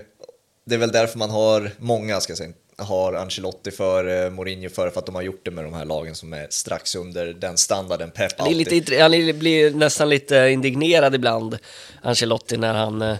det 0.65 0.75
är 0.75 0.79
väl 0.79 0.91
därför 0.91 1.19
man 1.19 1.29
har 1.29 1.71
många, 1.77 2.21
ska 2.21 2.31
jag 2.31 2.37
säga, 2.37 2.53
har 2.77 3.13
Ancelotti 3.13 3.71
för, 3.71 4.29
Mourinho 4.29 4.69
för, 4.69 4.89
för 4.89 4.99
att 4.99 5.05
de 5.05 5.15
har 5.15 5.21
gjort 5.21 5.45
det 5.45 5.51
med 5.51 5.63
de 5.63 5.73
här 5.73 5.85
lagen 5.85 6.15
som 6.15 6.33
är 6.33 6.47
strax 6.49 6.95
under 6.95 7.25
den 7.25 7.57
standarden 7.57 8.11
Pep 8.11 8.31
han, 8.37 8.47
är 8.47 8.55
lite, 8.55 9.01
han 9.01 9.11
blir 9.11 9.71
nästan 9.71 10.09
lite 10.09 10.49
indignerad 10.49 11.15
ibland, 11.15 11.57
Ancelotti, 12.01 12.57
när 12.57 12.73
han 12.73 13.01
eh, 13.01 13.17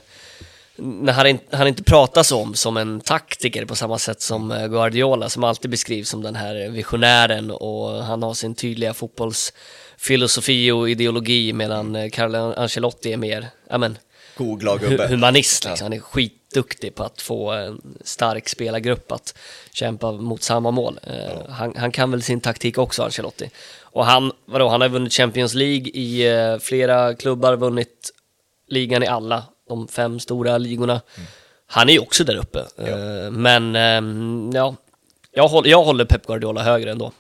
när 0.78 1.14
han, 1.14 1.40
han 1.52 1.68
inte 1.68 1.84
pratas 1.84 2.32
om 2.32 2.54
som 2.54 2.78
en 2.78 3.02
taktiker 3.02 3.66
på 3.66 3.76
samma 3.76 4.00
sätt 4.00 4.22
som 4.22 4.52
eh, 4.52 4.68
Guardiola 4.68 5.30
som 5.30 5.44
alltid 5.44 5.72
beskrivs 5.72 6.10
som 6.10 6.22
den 6.22 6.36
här 6.36 6.70
visionären 6.70 7.52
och 7.52 8.04
han 8.04 8.24
har 8.24 8.34
sin 8.34 8.56
tydliga 8.56 8.94
fotbollsfilosofi 8.94 10.72
och 10.72 10.90
ideologi 10.90 11.54
medan 11.54 11.96
eh, 11.96 12.10
Carlo 12.10 12.54
Ancelotti 12.58 13.14
är 13.14 13.18
mer, 13.18 13.48
ja 13.70 13.78
men, 13.78 13.98
humanist 15.10 15.66
liksom. 15.66 15.86
Han 15.86 15.94
är 15.94 16.00
skitduktig 16.00 16.96
på 16.96 17.04
att 17.04 17.22
få 17.22 17.52
en 17.52 17.82
stark 18.04 18.50
spelargrupp 18.50 19.12
att 19.12 19.38
kämpa 19.74 20.12
mot 20.12 20.44
samma 20.44 20.72
mål. 20.72 21.00
Eh, 21.04 21.16
ja. 21.16 21.46
Han, 21.50 21.74
han, 21.78 21.92
kan 21.92 22.12
väl 22.12 22.22
sin 22.22 22.42
taktik 22.42 22.78
också, 22.78 23.04
Ancelotti. 23.04 23.50
Och 23.82 24.06
han, 24.06 24.32
vadå, 24.46 24.70
han 24.70 24.82
har 24.82 24.90
vunnit 24.90 25.14
Champions 25.14 25.54
League 25.54 25.88
i 25.88 26.28
flera 26.62 27.16
klubbar, 27.16 27.56
vunnit 27.56 28.12
ligan 28.68 29.04
i 29.04 29.08
alla 29.08 29.44
de 29.68 29.88
fem 29.88 30.20
stora 30.20 30.58
ligorna. 30.58 31.02
Mm. 31.16 31.28
Han 31.68 31.90
är 31.90 31.94
ju 31.94 32.00
också 32.00 32.24
där 32.24 32.36
uppe. 32.36 32.66
Ja. 32.76 32.84
Eh, 32.84 33.32
men 33.32 33.76
ehm, 33.76 34.52
ja, 34.54 34.76
jag 35.32 35.48
håller, 35.48 35.70
jag 35.70 35.84
håller 35.84 36.06
Pep 36.06 36.28
Guardiola 36.28 36.64
högre 36.64 36.92
ändå. 36.92 37.12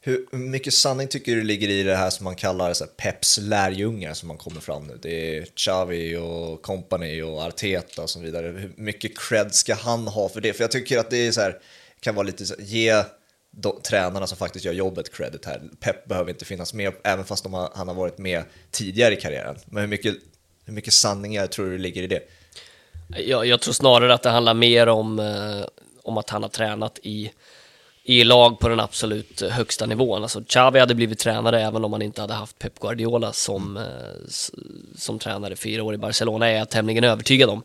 Hur 0.00 0.26
mycket 0.30 0.74
sanning 0.74 1.08
tycker 1.08 1.36
du 1.36 1.42
ligger 1.42 1.68
i 1.68 1.82
det 1.82 1.96
här 1.96 2.10
som 2.10 2.24
man 2.24 2.36
kallar 2.36 2.72
så 2.72 2.86
Peps 2.86 3.38
lärjungar 3.38 4.14
som 4.14 4.28
man 4.28 4.36
kommer 4.36 4.60
fram 4.60 4.86
nu? 4.86 4.98
Det 5.02 5.36
är 5.36 5.44
Xavi 5.44 6.16
och 6.16 6.62
company 6.62 7.22
och 7.22 7.42
Arteta 7.42 8.02
och 8.02 8.10
så 8.10 8.20
vidare. 8.20 8.46
Hur 8.46 8.72
mycket 8.76 9.18
cred 9.18 9.54
ska 9.54 9.74
han 9.74 10.06
ha 10.06 10.28
för 10.28 10.40
det? 10.40 10.52
För 10.52 10.64
jag 10.64 10.70
tycker 10.70 10.98
att 10.98 11.10
det 11.10 11.26
är 11.26 11.32
så 11.32 11.40
här, 11.40 11.58
kan 12.00 12.14
vara 12.14 12.26
lite 12.26 12.46
så, 12.46 12.54
ge 12.58 13.02
de, 13.50 13.80
tränarna 13.82 14.26
som 14.26 14.38
faktiskt 14.38 14.64
gör 14.64 14.72
jobbet 14.72 15.12
credit 15.12 15.44
här. 15.44 15.62
Pep 15.80 16.04
behöver 16.04 16.30
inte 16.30 16.44
finnas 16.44 16.74
med, 16.74 16.92
även 17.04 17.24
fast 17.24 17.46
har, 17.46 17.70
han 17.74 17.88
har 17.88 17.94
varit 17.94 18.18
med 18.18 18.42
tidigare 18.70 19.14
i 19.14 19.20
karriären. 19.20 19.56
Men 19.66 19.80
hur 19.80 19.88
mycket 19.88 20.16
hur 20.68 20.74
mycket 20.74 20.92
sanningar 20.92 21.46
tror 21.46 21.70
du 21.70 21.78
ligger 21.78 22.02
i 22.02 22.06
det? 22.06 22.20
Jag, 23.16 23.46
jag 23.46 23.60
tror 23.60 23.74
snarare 23.74 24.14
att 24.14 24.22
det 24.22 24.30
handlar 24.30 24.54
mer 24.54 24.86
om, 24.86 25.18
eh, 25.18 25.66
om 26.02 26.18
att 26.18 26.30
han 26.30 26.42
har 26.42 26.50
tränat 26.50 26.98
i, 27.02 27.30
i 28.04 28.24
lag 28.24 28.58
på 28.58 28.68
den 28.68 28.80
absolut 28.80 29.42
högsta 29.50 29.86
nivån. 29.86 30.22
Alltså 30.22 30.42
Xavi 30.44 30.80
hade 30.80 30.94
blivit 30.94 31.18
tränare 31.18 31.62
även 31.62 31.84
om 31.84 31.92
han 31.92 32.02
inte 32.02 32.20
hade 32.20 32.34
haft 32.34 32.58
Pep 32.58 32.80
Guardiola 32.80 33.32
som, 33.32 33.76
eh, 33.76 33.82
som 34.96 35.18
tränare 35.18 35.56
fyra 35.56 35.82
år 35.82 35.94
i 35.94 35.98
Barcelona, 35.98 36.48
är 36.48 36.56
jag 36.58 36.68
tämligen 36.68 37.04
övertygad 37.04 37.50
om. 37.50 37.62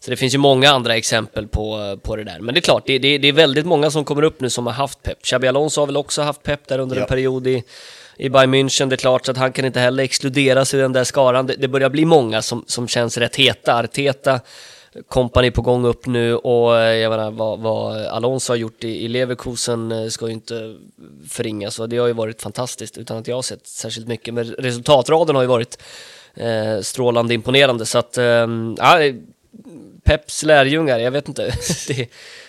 Så 0.00 0.10
det 0.10 0.16
finns 0.16 0.34
ju 0.34 0.38
många 0.38 0.70
andra 0.70 0.96
exempel 0.96 1.48
på, 1.48 1.98
på 2.02 2.16
det 2.16 2.24
där. 2.24 2.40
Men 2.40 2.54
det 2.54 2.58
är 2.58 2.62
klart, 2.62 2.82
det, 2.86 2.98
det, 2.98 3.18
det 3.18 3.28
är 3.28 3.32
väldigt 3.32 3.66
många 3.66 3.90
som 3.90 4.04
kommer 4.04 4.22
upp 4.22 4.40
nu 4.40 4.50
som 4.50 4.66
har 4.66 4.74
haft 4.74 5.02
Pep. 5.02 5.22
Xabi 5.22 5.48
Alonso 5.48 5.80
har 5.80 5.86
väl 5.86 5.96
också 5.96 6.22
haft 6.22 6.42
Pep 6.42 6.68
där 6.68 6.78
under 6.78 6.96
ja. 6.96 7.02
en 7.02 7.08
period 7.08 7.46
i, 7.46 7.64
i 8.18 8.28
Bayern 8.28 8.54
München. 8.54 8.88
Det 8.88 8.94
är 8.94 8.96
klart 8.96 9.28
att 9.28 9.36
han 9.36 9.52
kan 9.52 9.64
inte 9.64 9.80
heller 9.80 10.04
exkluderas 10.04 10.74
i 10.74 10.76
den 10.76 10.92
där 10.92 11.04
skaran. 11.04 11.46
Det, 11.46 11.54
det 11.54 11.68
börjar 11.68 11.90
bli 11.90 12.04
många 12.04 12.42
som, 12.42 12.64
som 12.66 12.88
känns 12.88 13.18
rätt 13.18 13.36
heta. 13.36 13.74
Arteta, 13.74 14.40
kompani 15.08 15.50
på 15.50 15.62
gång 15.62 15.84
upp 15.84 16.06
nu 16.06 16.36
och 16.36 16.78
eh, 16.78 16.96
jag 16.96 17.10
menar 17.10 17.30
vad, 17.30 17.58
vad 17.58 18.06
Alonso 18.06 18.52
har 18.52 18.56
gjort 18.56 18.84
i, 18.84 19.04
i 19.04 19.08
Leverkusen 19.08 19.92
eh, 19.92 20.08
ska 20.08 20.26
ju 20.26 20.32
inte 20.32 20.76
förringas 21.28 21.78
och 21.80 21.88
det 21.88 21.98
har 21.98 22.06
ju 22.06 22.12
varit 22.12 22.42
fantastiskt 22.42 22.98
utan 22.98 23.16
att 23.16 23.28
jag 23.28 23.34
har 23.34 23.42
sett 23.42 23.66
särskilt 23.66 24.08
mycket. 24.08 24.34
Men 24.34 24.44
resultatraden 24.44 25.36
har 25.36 25.42
ju 25.42 25.48
varit 25.48 25.78
eh, 26.34 26.80
strålande 26.80 27.34
imponerande 27.34 27.86
så 27.86 27.98
att, 27.98 28.18
eh, 28.18 28.24
ja, 28.76 29.02
eh, 29.02 29.14
Peps 30.04 30.42
lärjungar, 30.42 30.98
jag 30.98 31.10
vet 31.10 31.28
inte. 31.28 31.42
det, 31.88 32.08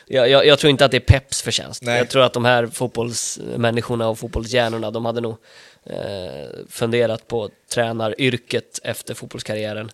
jag, 0.10 0.30
jag, 0.30 0.46
jag, 0.46 0.60
tror 0.60 0.72
inte 0.72 0.86
att 0.86 0.92
det 0.92 0.98
är 0.98 1.20
Peps 1.20 1.42
förtjänst. 1.42 1.84
Nej. 1.84 1.98
Jag 1.98 2.10
tror 2.10 2.24
att 2.24 2.34
de 2.34 2.46
här 2.46 2.68
fotbollsmänniskorna 2.68 4.08
och 4.08 4.20
fotbollshjärnorna, 4.20 4.92
de 4.92 5.06
hade 5.06 5.22
nog 5.22 5.38
eh, 5.86 6.50
funderat 6.70 7.28
på 7.28 7.50
tränaryrket 7.74 8.80
efter 8.84 9.14
fotbollskarriären. 9.14 9.92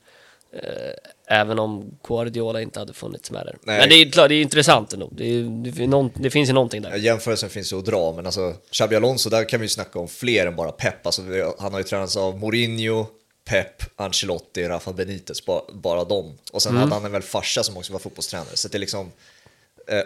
Eh, 0.54 1.38
även 1.40 1.60
om 1.60 1.98
Guardiola 2.08 2.62
inte 2.62 2.80
hade 2.80 2.94
funnits 2.94 3.32
med 3.32 3.46
där. 3.46 3.58
Nej. 3.62 3.80
Men 3.80 3.90
det 3.90 3.96
är 3.96 4.12
klart, 4.12 4.30
det 4.30 4.36
är 4.36 4.42
intressant 4.42 4.94
ändå. 4.94 5.10
Det, 5.12 5.26
är, 5.26 5.72
det, 5.72 5.88
någon, 5.88 6.12
det 6.14 6.30
finns 6.30 6.50
ju 6.50 6.54
någonting 6.54 6.82
där. 6.82 6.96
jämförelsen 6.96 7.50
finns 7.50 7.74
ju 7.74 7.80
att 7.80 7.86
dra, 7.86 8.14
men 8.16 8.26
alltså 8.26 8.56
Xabi 8.72 8.96
Alonso, 8.96 9.30
där 9.30 9.50
kan 9.50 9.60
vi 9.60 9.64
ju 9.64 9.70
snacka 9.70 10.00
om 10.00 10.08
fler 10.08 10.48
än 10.48 10.56
bara 10.56 10.72
Pep. 10.72 11.06
Alltså, 11.06 11.22
han 11.60 11.72
har 11.72 11.80
ju 11.80 11.84
tränats 11.84 12.18
av 12.18 12.40
Mourinho, 12.40 13.06
Pep, 13.46 13.84
Ancelotti, 13.96 14.68
Rafa 14.68 14.94
Benitez, 14.94 15.46
bara, 15.46 15.62
bara 15.74 16.04
dem. 16.04 16.38
Och 16.52 16.62
sen 16.62 16.72
mm. 16.72 16.82
hade 16.82 16.96
han 16.96 17.06
en 17.06 17.12
väl 17.12 17.22
farsa 17.22 17.64
som 17.64 17.78
också 17.78 17.94
var 17.94 18.00
fotbollstränare. 18.00 18.56
Så 18.56 18.68
det 18.68 18.78
är 18.78 18.80
liksom, 18.80 19.12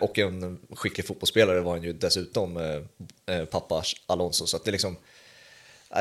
och 0.02 0.18
en 0.18 0.60
skicklig 0.76 1.08
fotbollsspelare 1.08 1.60
var 1.60 1.72
han 1.72 1.84
ju 1.84 1.94
dessutom, 1.94 2.58
eh, 2.58 3.36
eh, 3.36 3.46
pappa 3.46 3.84
Alonso. 4.08 4.48
Så 4.48 4.58
att 4.58 4.66
det 4.66 4.72
liksom, 4.72 4.98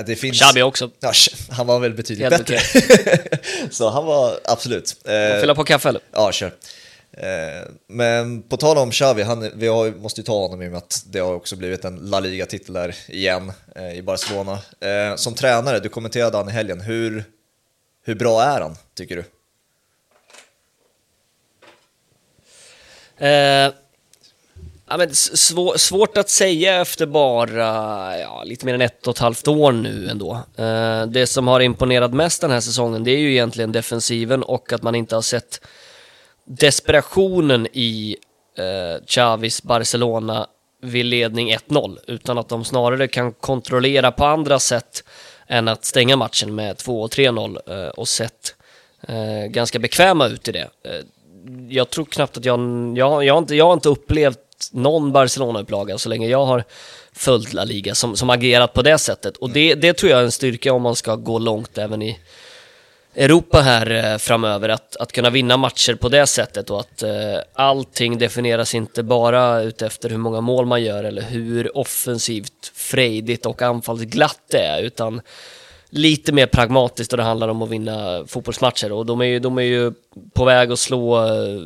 det 0.07 0.16
finns... 0.16 0.41
Xabi 0.41 0.62
också. 0.62 0.91
Ja, 1.01 1.12
han 1.51 1.66
var 1.66 1.81
väl 1.81 1.95
betydligt 1.95 2.33
Helt 2.33 2.47
bättre. 2.47 3.39
så 3.70 3.89
han 3.89 4.05
var 4.05 4.41
absolut. 4.45 4.97
Fylla 5.41 5.55
på 5.55 5.64
kaffe 5.64 5.89
eller? 5.89 6.03
Ja, 6.12 6.33
kör. 6.33 6.53
Men 7.87 8.43
på 8.43 8.57
tal 8.57 8.79
om 8.79 8.91
Xavi, 8.91 9.22
han, 9.22 9.51
vi 9.55 9.66
har, 9.66 9.91
måste 9.91 10.20
ju 10.20 10.24
ta 10.24 10.39
honom 10.39 10.62
i 10.62 10.66
och 10.66 10.70
med 10.70 10.79
att 10.79 11.05
det 11.07 11.18
har 11.18 11.35
också 11.35 11.57
blivit 11.57 11.85
en 11.85 11.97
La 11.97 12.20
Liga-titel 12.20 12.74
där 12.74 12.97
igen 13.09 13.53
i 13.95 14.03
Barcelona. 14.03 14.59
Som 15.16 15.35
tränare, 15.35 15.81
du 15.81 15.89
kommenterade 15.89 16.37
han 16.37 16.49
i 16.49 16.53
helgen, 16.53 16.81
hur, 16.81 17.24
hur 18.05 18.14
bra 18.14 18.43
är 18.43 18.61
han, 18.61 18.76
tycker 18.95 19.16
du? 19.16 19.24
Eh, 23.18 23.72
ja, 24.88 24.96
men 24.96 25.14
svår, 25.14 25.76
svårt 25.76 26.18
att 26.18 26.28
säga 26.28 26.80
efter 26.80 27.06
bara 27.06 28.18
ja, 28.18 28.42
lite 28.44 28.66
mer 28.66 28.74
än 28.74 28.80
ett 28.80 29.06
och 29.06 29.14
ett 29.14 29.18
halvt 29.18 29.48
år 29.48 29.72
nu 29.72 30.08
ändå. 30.10 30.32
Eh, 30.56 31.06
det 31.06 31.26
som 31.26 31.48
har 31.48 31.60
imponerat 31.60 32.14
mest 32.14 32.40
den 32.40 32.50
här 32.50 32.60
säsongen, 32.60 33.04
det 33.04 33.10
är 33.10 33.18
ju 33.18 33.30
egentligen 33.30 33.72
defensiven 33.72 34.42
och 34.42 34.72
att 34.72 34.82
man 34.82 34.94
inte 34.94 35.14
har 35.14 35.22
sett 35.22 35.60
desperationen 36.44 37.66
i 37.72 38.16
eh, 38.58 39.04
Chavis 39.06 39.62
Barcelona 39.62 40.46
vid 40.82 41.04
ledning 41.06 41.54
1-0, 41.54 41.98
utan 42.06 42.38
att 42.38 42.48
de 42.48 42.64
snarare 42.64 43.08
kan 43.08 43.32
kontrollera 43.32 44.12
på 44.12 44.24
andra 44.24 44.58
sätt 44.58 45.04
än 45.46 45.68
att 45.68 45.84
stänga 45.84 46.16
matchen 46.16 46.54
med 46.54 46.76
2 46.76 47.08
3-0 47.08 47.58
eh, 47.66 47.88
och 47.88 48.08
sett 48.08 48.54
eh, 49.08 49.46
ganska 49.48 49.78
bekväma 49.78 50.26
ut 50.26 50.48
i 50.48 50.52
det. 50.52 50.68
Eh, 50.84 51.04
jag 51.68 51.91
tror 51.91 52.05
knappt 52.05 52.36
att 52.36 52.45
jag, 52.45 52.61
jag, 52.97 53.24
jag, 53.24 53.34
har 53.34 53.39
inte, 53.39 53.55
jag 53.55 53.66
har 53.66 53.72
inte 53.72 53.89
upplevt 53.89 54.39
någon 54.72 55.12
Barcelona-upplaga 55.12 55.99
så 55.99 56.09
länge 56.09 56.28
jag 56.28 56.47
har 56.47 56.64
följt 57.12 57.53
La 57.53 57.64
Liga 57.64 57.95
som, 57.95 58.16
som 58.16 58.30
agerat 58.30 58.72
på 58.72 58.82
det 58.82 58.99
sättet. 58.99 59.36
Och 59.36 59.51
det, 59.51 59.74
det 59.74 59.93
tror 59.93 60.11
jag 60.11 60.20
är 60.20 60.24
en 60.24 60.32
styrka 60.32 60.72
om 60.72 60.82
man 60.82 60.97
ska 60.97 61.16
gå 61.16 61.39
långt 61.39 61.78
även 61.78 62.03
i 62.03 62.18
Europa 63.14 63.61
här 63.61 64.12
eh, 64.12 64.18
framöver, 64.18 64.68
att, 64.68 64.97
att 64.97 65.12
kunna 65.12 65.30
vinna 65.30 65.57
matcher 65.57 65.95
på 65.95 66.09
det 66.09 66.26
sättet 66.26 66.70
och 66.70 66.80
att 66.80 67.03
eh, 67.03 67.39
allting 67.55 68.18
definieras 68.18 68.74
inte 68.74 69.03
bara 69.03 69.62
utefter 69.62 70.11
hur 70.11 70.18
många 70.18 70.41
mål 70.41 70.66
man 70.66 70.82
gör 70.82 71.05
eller 71.05 71.22
hur 71.22 71.76
offensivt 71.76 72.72
frejdigt 72.74 73.47
och 73.47 73.62
anfallsglatt 73.62 74.41
det 74.51 74.59
är, 74.59 74.82
utan 74.82 75.20
lite 75.91 76.32
mer 76.32 76.47
pragmatiskt 76.47 77.12
och 77.12 77.16
det 77.16 77.22
handlar 77.22 77.49
om 77.49 77.62
att 77.62 77.70
vinna 77.70 78.24
fotbollsmatcher 78.26 78.93
och 78.93 79.07
de 79.07 79.20
är 79.20 79.24
ju, 79.24 79.39
de 79.39 79.59
är 79.59 79.62
ju 79.62 79.93
på 80.34 80.45
väg 80.45 80.72
att 80.72 80.78
slå 80.78 81.24
eh, 81.24 81.61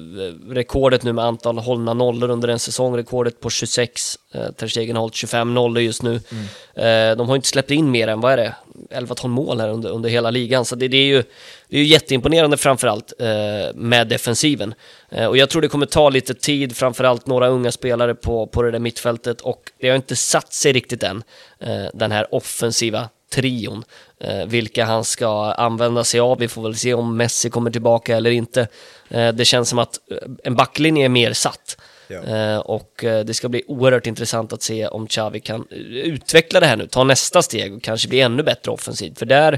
rekordet 0.48 1.02
nu 1.02 1.12
med 1.12 1.24
antal 1.24 1.58
hållna 1.58 1.94
nollor 1.94 2.30
under 2.30 2.48
en 2.48 2.58
säsong, 2.58 2.96
rekordet 2.96 3.40
på 3.40 3.50
26, 3.50 4.18
eh, 4.34 4.52
Ter 4.52 4.66
Stegen 4.66 4.96
har 4.96 5.00
hållit 5.00 5.14
25 5.14 5.54
nollor 5.54 5.82
just 5.82 6.02
nu. 6.02 6.20
Mm. 6.30 7.12
Eh, 7.12 7.16
de 7.16 7.28
har 7.28 7.36
inte 7.36 7.48
släppt 7.48 7.70
in 7.70 7.90
mer 7.90 8.08
än, 8.08 8.20
vad 8.20 8.32
är 8.32 8.36
det, 8.36 8.54
11-12 8.90 9.28
mål 9.28 9.60
här 9.60 9.68
under, 9.68 9.90
under 9.90 10.10
hela 10.10 10.30
ligan, 10.30 10.64
så 10.64 10.76
det, 10.76 10.88
det 10.88 10.96
är 10.96 11.06
ju 11.06 11.22
det 11.68 11.76
är 11.76 11.80
ju 11.80 11.86
jätteimponerande 11.86 12.56
framförallt 12.56 13.12
eh, 13.18 13.74
med 13.74 14.08
defensiven. 14.08 14.74
Eh, 15.10 15.26
och 15.26 15.36
jag 15.36 15.50
tror 15.50 15.62
det 15.62 15.68
kommer 15.68 15.86
ta 15.86 16.08
lite 16.08 16.34
tid, 16.34 16.76
framförallt 16.76 17.26
några 17.26 17.48
unga 17.48 17.72
spelare 17.72 18.14
på, 18.14 18.46
på 18.46 18.62
det 18.62 18.70
där 18.70 18.78
mittfältet 18.78 19.40
och 19.40 19.62
det 19.80 19.88
har 19.88 19.96
inte 19.96 20.16
satt 20.16 20.52
sig 20.52 20.72
riktigt 20.72 21.02
än, 21.02 21.22
eh, 21.60 21.86
den 21.94 22.12
här 22.12 22.34
offensiva 22.34 23.08
trion. 23.32 23.84
Eh, 24.20 24.46
vilka 24.46 24.84
han 24.84 25.04
ska 25.04 25.52
använda 25.52 26.04
sig 26.04 26.20
av. 26.20 26.38
Vi 26.38 26.48
får 26.48 26.62
väl 26.62 26.76
se 26.76 26.94
om 26.94 27.16
Messi 27.16 27.50
kommer 27.50 27.70
tillbaka 27.70 28.16
eller 28.16 28.30
inte. 28.30 28.68
Eh, 29.08 29.28
det 29.28 29.44
känns 29.44 29.68
som 29.68 29.78
att 29.78 29.98
eh, 30.10 30.16
en 30.44 30.56
backlinje 30.56 31.04
är 31.04 31.08
mer 31.08 31.32
satt. 31.32 31.76
Ja. 32.08 32.22
Eh, 32.22 32.58
och 32.58 33.04
eh, 33.04 33.24
det 33.24 33.34
ska 33.34 33.48
bli 33.48 33.62
oerhört 33.66 34.06
intressant 34.06 34.52
att 34.52 34.62
se 34.62 34.86
om 34.86 35.06
Xavi 35.06 35.40
kan 35.40 35.66
utveckla 35.90 36.60
det 36.60 36.66
här 36.66 36.76
nu, 36.76 36.86
ta 36.86 37.04
nästa 37.04 37.42
steg 37.42 37.74
och 37.74 37.82
kanske 37.82 38.08
bli 38.08 38.20
ännu 38.20 38.42
bättre 38.42 38.70
offensivt. 38.70 39.18
För 39.18 39.26
där, 39.26 39.52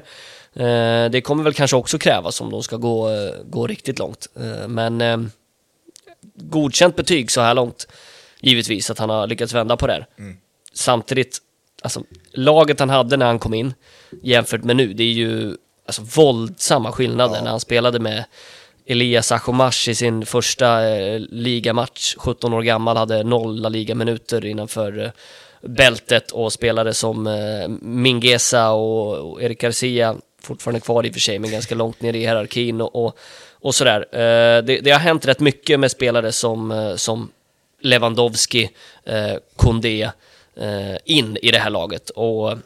eh, 0.54 1.10
det 1.10 1.20
kommer 1.24 1.44
väl 1.44 1.54
kanske 1.54 1.76
också 1.76 1.98
krävas 1.98 2.40
om 2.40 2.50
de 2.50 2.62
ska 2.62 2.76
gå, 2.76 3.10
gå 3.44 3.66
riktigt 3.66 3.98
långt. 3.98 4.26
men 4.66 5.30
godkänt 6.36 6.96
betyg 6.96 7.30
så 7.30 7.40
här 7.40 7.54
långt, 7.54 7.88
givetvis, 8.40 8.90
att 8.90 8.98
han 8.98 9.10
har 9.10 9.26
lyckats 9.26 9.54
vända 9.54 9.76
på 9.76 9.86
det 9.86 9.92
här. 9.92 10.06
Mm. 10.18 10.36
Samtidigt 10.72 11.38
alltså, 11.84 12.02
laget 12.32 12.80
han 12.80 12.90
hade 12.90 13.16
när 13.16 13.26
han 13.26 13.38
kom 13.38 13.54
in 13.54 13.74
jämfört 14.22 14.64
med 14.64 14.76
nu, 14.76 14.92
det 14.92 15.02
är 15.02 15.12
ju 15.12 15.56
alltså, 15.86 16.02
våldsamma 16.02 16.92
skillnader 16.92 17.36
ja. 17.36 17.42
när 17.42 17.50
han 17.50 17.60
spelade 17.60 17.98
med 17.98 18.24
Elias 18.86 19.32
Achomash 19.32 19.88
i 19.88 19.94
sin 19.94 20.26
första 20.26 20.88
eh, 20.88 21.20
ligamatch, 21.20 22.14
17 22.18 22.52
år 22.52 22.62
gammal, 22.62 22.96
hade 22.96 23.22
noll 23.22 23.60
La 23.60 23.68
Liga-minuter 23.68 24.44
innanför 24.46 25.04
eh, 25.04 25.10
bältet 25.68 26.30
och 26.30 26.52
spelade 26.52 26.94
som 26.94 27.26
eh, 27.26 27.68
Mingesa 27.80 28.70
och, 28.70 29.32
och 29.32 29.42
Erik 29.42 29.60
Garcia, 29.60 30.16
fortfarande 30.42 30.80
kvar 30.80 31.06
i 31.06 31.10
och 31.10 31.12
för 31.12 31.20
sig, 31.20 31.38
men 31.38 31.50
ganska 31.50 31.74
långt 31.74 32.00
ner 32.00 32.14
i 32.14 32.18
hierarkin 32.18 32.80
och, 32.80 33.04
och, 33.04 33.18
och 33.52 33.74
sådär. 33.74 34.06
Eh, 34.12 34.64
det, 34.64 34.80
det, 34.80 34.90
har 34.90 34.98
hänt 34.98 35.26
rätt 35.26 35.40
mycket 35.40 35.80
med 35.80 35.90
spelare 35.90 36.32
som, 36.32 36.70
eh, 36.70 36.96
som 36.96 37.30
Lewandowski, 37.80 38.70
eh, 39.04 39.34
Kondé, 39.56 40.10
in 41.04 41.36
i 41.42 41.50
det 41.50 41.58
här 41.58 41.70
laget. 41.70 42.10
Och 42.10 42.58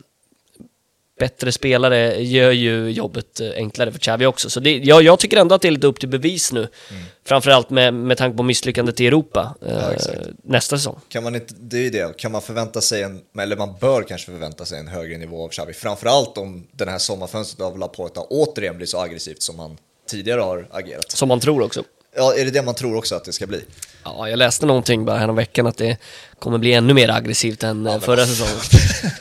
bättre 1.18 1.52
spelare 1.52 2.22
gör 2.22 2.50
ju 2.50 2.90
jobbet 2.90 3.40
eh, 3.40 3.50
enklare 3.54 3.92
för 3.92 3.98
Xavi 3.98 4.26
också. 4.26 4.50
Så 4.50 4.60
det, 4.60 4.76
jag, 4.76 5.02
jag 5.02 5.18
tycker 5.18 5.36
ändå 5.36 5.54
att 5.54 5.62
det 5.62 5.68
är 5.68 5.72
lite 5.72 5.86
upp 5.86 6.00
till 6.00 6.08
bevis 6.08 6.52
nu. 6.52 6.60
Mm. 6.60 7.02
Framförallt 7.24 7.70
med, 7.70 7.94
med 7.94 8.18
tanke 8.18 8.36
på 8.36 8.42
misslyckandet 8.42 9.00
i 9.00 9.06
Europa 9.06 9.54
ja, 9.60 9.68
eh, 9.68 9.98
nästa 10.42 10.76
säsong. 10.76 11.00
Kan 11.08 11.24
man 11.24 11.34
inte, 11.34 11.54
det 11.60 11.76
är 11.76 11.82
ju 11.82 11.90
det, 11.90 12.16
kan 12.16 12.32
man 12.32 12.42
förvänta 12.42 12.80
sig 12.80 13.02
en, 13.02 13.20
eller 13.38 13.56
man 13.56 13.74
bör 13.80 14.02
kanske 14.02 14.30
förvänta 14.30 14.64
sig 14.64 14.78
en 14.78 14.88
högre 14.88 15.18
nivå 15.18 15.44
av 15.44 15.48
Xavi. 15.48 15.72
Framförallt 15.72 16.38
om 16.38 16.66
den 16.72 16.88
här 16.88 16.98
sommarfönstret 16.98 17.66
av 17.66 17.78
Laporta 17.78 18.20
återigen 18.20 18.76
blir 18.76 18.86
så 18.86 19.00
aggressivt 19.00 19.42
som 19.42 19.58
han 19.58 19.76
tidigare 20.08 20.40
har 20.40 20.68
agerat. 20.70 21.10
Som 21.10 21.28
man 21.28 21.40
tror 21.40 21.62
också. 21.62 21.84
Ja, 22.18 22.34
är 22.34 22.44
det 22.44 22.50
det 22.50 22.62
man 22.62 22.74
tror 22.74 22.96
också 22.96 23.14
att 23.14 23.24
det 23.24 23.32
ska 23.32 23.46
bli? 23.46 23.64
Ja, 24.04 24.28
jag 24.28 24.36
läste 24.36 24.66
någonting 24.66 25.04
bara 25.04 25.18
häromveckan 25.18 25.66
att 25.66 25.76
det 25.76 25.96
kommer 26.38 26.58
bli 26.58 26.72
ännu 26.72 26.94
mer 26.94 27.08
aggressivt 27.08 27.62
än 27.62 27.86
ja, 27.86 28.00
förra 28.00 28.26
säsongen. 28.26 28.60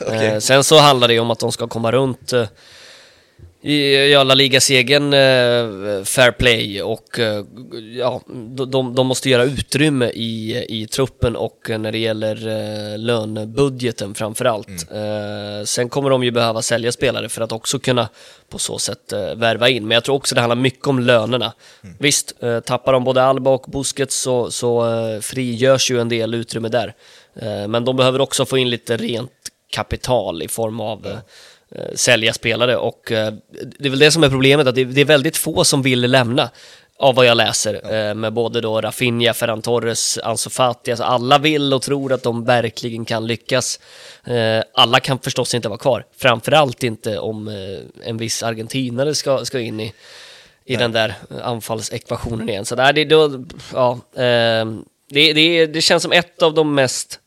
okay. 0.00 0.26
Eh, 0.26 0.38
sen 0.38 0.64
så 0.64 0.78
handlar 0.78 1.08
det 1.08 1.14
ju 1.14 1.20
om 1.20 1.30
att 1.30 1.38
de 1.38 1.52
ska 1.52 1.68
komma 1.68 1.92
runt 1.92 2.32
i 3.68 4.14
La 4.24 4.34
Ligas 4.34 4.70
egen 4.70 5.12
eh, 5.12 6.04
fair 6.04 6.30
play 6.30 6.82
och 6.82 7.18
eh, 7.18 7.44
ja, 7.96 8.20
de, 8.68 8.94
de 8.94 9.06
måste 9.06 9.30
göra 9.30 9.44
utrymme 9.44 10.10
i, 10.14 10.64
i 10.68 10.86
truppen 10.86 11.36
och 11.36 11.58
när 11.68 11.92
det 11.92 11.98
gäller 11.98 12.48
eh, 12.48 12.98
lönebudgeten 12.98 14.14
framförallt. 14.14 14.90
Mm. 14.90 15.60
Eh, 15.60 15.64
sen 15.64 15.88
kommer 15.88 16.10
de 16.10 16.24
ju 16.24 16.30
behöva 16.30 16.62
sälja 16.62 16.92
spelare 16.92 17.28
för 17.28 17.42
att 17.42 17.52
också 17.52 17.78
kunna 17.78 18.08
på 18.48 18.58
så 18.58 18.78
sätt 18.78 19.12
eh, 19.12 19.34
värva 19.34 19.68
in, 19.68 19.88
men 19.88 19.94
jag 19.94 20.04
tror 20.04 20.16
också 20.16 20.34
det 20.34 20.40
handlar 20.40 20.56
mycket 20.56 20.86
om 20.86 20.98
lönerna. 20.98 21.52
Mm. 21.84 21.96
Visst, 21.98 22.42
eh, 22.42 22.60
tappar 22.60 22.92
de 22.92 23.04
både 23.04 23.22
Alba 23.22 23.50
och 23.50 23.70
Busquets 23.70 24.16
så, 24.16 24.50
så 24.50 24.94
eh, 24.94 25.20
frigörs 25.20 25.90
ju 25.90 26.00
en 26.00 26.08
del 26.08 26.34
utrymme 26.34 26.68
där. 26.68 26.94
Eh, 27.40 27.68
men 27.68 27.84
de 27.84 27.96
behöver 27.96 28.20
också 28.20 28.46
få 28.46 28.58
in 28.58 28.70
lite 28.70 28.96
rent 28.96 29.32
kapital 29.70 30.42
i 30.42 30.48
form 30.48 30.80
av 30.80 31.06
mm 31.06 31.18
sälja 31.94 32.32
spelare 32.32 32.76
och 32.76 33.12
eh, 33.12 33.32
det 33.78 33.86
är 33.86 33.90
väl 33.90 33.98
det 33.98 34.10
som 34.10 34.24
är 34.24 34.28
problemet, 34.28 34.66
att 34.66 34.74
det, 34.74 35.00
är 35.00 35.04
väldigt 35.04 35.36
få 35.36 35.64
som 35.64 35.82
vill 35.82 36.00
lämna 36.00 36.50
av 36.98 37.14
vad 37.14 37.26
jag 37.26 37.36
läser, 37.36 37.80
ja. 37.82 37.90
eh, 37.90 38.14
med 38.14 38.32
både 38.32 38.60
då 38.60 38.80
Rafinha, 38.80 39.34
Ferran 39.34 39.62
Torres, 39.62 40.18
Ansu 40.18 40.50
Fati, 40.50 40.90
alltså 40.90 41.04
alla 41.04 41.38
vill 41.38 41.72
och 41.72 41.82
tror 41.82 42.12
att 42.12 42.22
de 42.22 42.44
verkligen 42.44 43.04
kan 43.04 43.26
lyckas. 43.26 43.80
Eh, 44.24 44.62
alla 44.74 45.00
kan 45.00 45.18
förstås 45.18 45.54
inte 45.54 45.68
vara 45.68 45.78
kvar, 45.78 46.04
framförallt 46.16 46.82
inte 46.82 47.18
om 47.18 47.48
eh, 47.48 48.08
en 48.08 48.16
viss 48.16 48.42
argentinare 48.42 49.14
ska, 49.14 49.44
ska 49.44 49.60
in 49.60 49.80
i, 49.80 49.92
i 50.64 50.76
den 50.76 50.92
där 50.92 51.14
anfallsekvationen 51.42 52.48
igen. 52.48 52.64
Så 52.64 52.74
där, 52.74 52.92
det, 52.92 53.04
då, 53.04 53.44
ja, 53.72 53.92
eh, 54.14 54.66
det, 55.10 55.32
det, 55.32 55.66
det 55.66 55.80
känns 55.80 56.02
som 56.02 56.12
ett 56.12 56.42
av 56.42 56.54
de 56.54 56.74
mest 56.74 57.20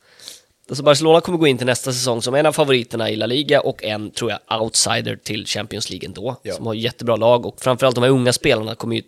Alltså 0.72 0.84
Barcelona 0.84 1.22
kommer 1.22 1.38
gå 1.38 1.48
in 1.48 1.58
till 1.58 1.68
nästa 1.68 1.94
säsong 1.94 2.22
som 2.22 2.36
en 2.36 2.46
av 2.46 2.54
favoriterna 2.54 3.10
i 3.10 3.16
La 3.16 3.26
Liga 3.26 3.62
och 3.62 3.84
en, 3.84 4.12
tror 4.12 4.32
jag, 4.32 4.62
outsider 4.62 5.16
till 5.16 5.46
Champions 5.46 5.90
League 5.90 6.08
ändå. 6.08 6.36
Ja. 6.44 6.54
Som 6.54 6.68
har 6.68 6.74
jättebra 6.74 7.16
lag 7.16 7.46
och 7.46 7.62
framförallt 7.62 7.96
de 7.96 8.04
här 8.04 8.12
unga 8.12 8.34
spelarna 8.34 8.76
kommer 8.76 8.96
ju... 8.96 9.02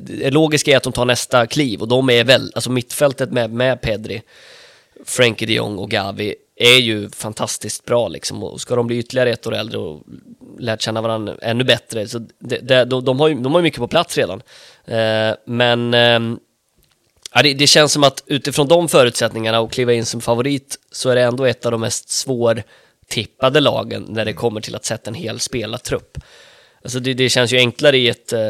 Det 0.00 0.30
logiska 0.30 0.72
är 0.72 0.76
att 0.76 0.82
de 0.82 0.92
tar 0.92 1.04
nästa 1.04 1.46
kliv 1.46 1.80
och 1.80 1.88
de 1.88 2.10
är 2.10 2.24
väl, 2.24 2.52
alltså 2.54 2.70
mittfältet 2.70 3.32
med, 3.32 3.50
med 3.50 3.80
Pedri, 3.80 4.22
Frenkie 5.04 5.46
de 5.46 5.54
Jong 5.54 5.78
och 5.78 5.90
Gavi 5.90 6.34
är 6.56 6.78
ju 6.78 7.10
fantastiskt 7.10 7.84
bra 7.84 8.08
liksom 8.08 8.42
och 8.42 8.60
ska 8.60 8.76
de 8.76 8.86
bli 8.86 8.98
ytterligare 8.98 9.30
ett 9.30 9.46
år 9.46 9.54
äldre 9.54 9.78
och 9.78 10.02
lärt 10.58 10.82
känna 10.82 11.02
varandra 11.02 11.34
ännu 11.42 11.64
bättre 11.64 12.08
så 12.08 12.18
det, 12.18 12.58
det, 12.58 12.84
de, 12.84 13.04
de, 13.04 13.20
har 13.20 13.28
ju, 13.28 13.34
de 13.34 13.54
har 13.54 13.62
mycket 13.62 13.80
på 13.80 13.88
plats 13.88 14.18
redan. 14.18 14.42
Eh, 14.84 15.34
men 15.44 15.94
eh, 15.94 16.20
Ja, 17.34 17.42
det, 17.42 17.54
det, 17.54 17.66
känns 17.66 17.92
som 17.92 18.04
att 18.04 18.22
utifrån 18.26 18.68
de 18.68 18.88
förutsättningarna 18.88 19.60
och 19.60 19.72
kliva 19.72 19.92
in 19.92 20.06
som 20.06 20.20
favorit 20.20 20.78
så 20.90 21.10
är 21.10 21.16
det 21.16 21.22
ändå 21.22 21.44
ett 21.44 21.66
av 21.66 21.72
de 21.72 21.80
mest 21.80 22.10
svårtippade 22.10 23.60
lagen 23.60 24.06
när 24.08 24.24
det 24.24 24.32
kommer 24.32 24.60
till 24.60 24.74
att 24.74 24.84
sätta 24.84 25.10
en 25.10 25.14
hel 25.14 25.40
spelartrupp. 25.40 26.18
Alltså 26.82 27.00
det, 27.00 27.14
det 27.14 27.28
känns 27.28 27.52
ju 27.52 27.58
enklare 27.58 27.98
i 27.98 28.08
ett 28.08 28.32
eh, 28.32 28.40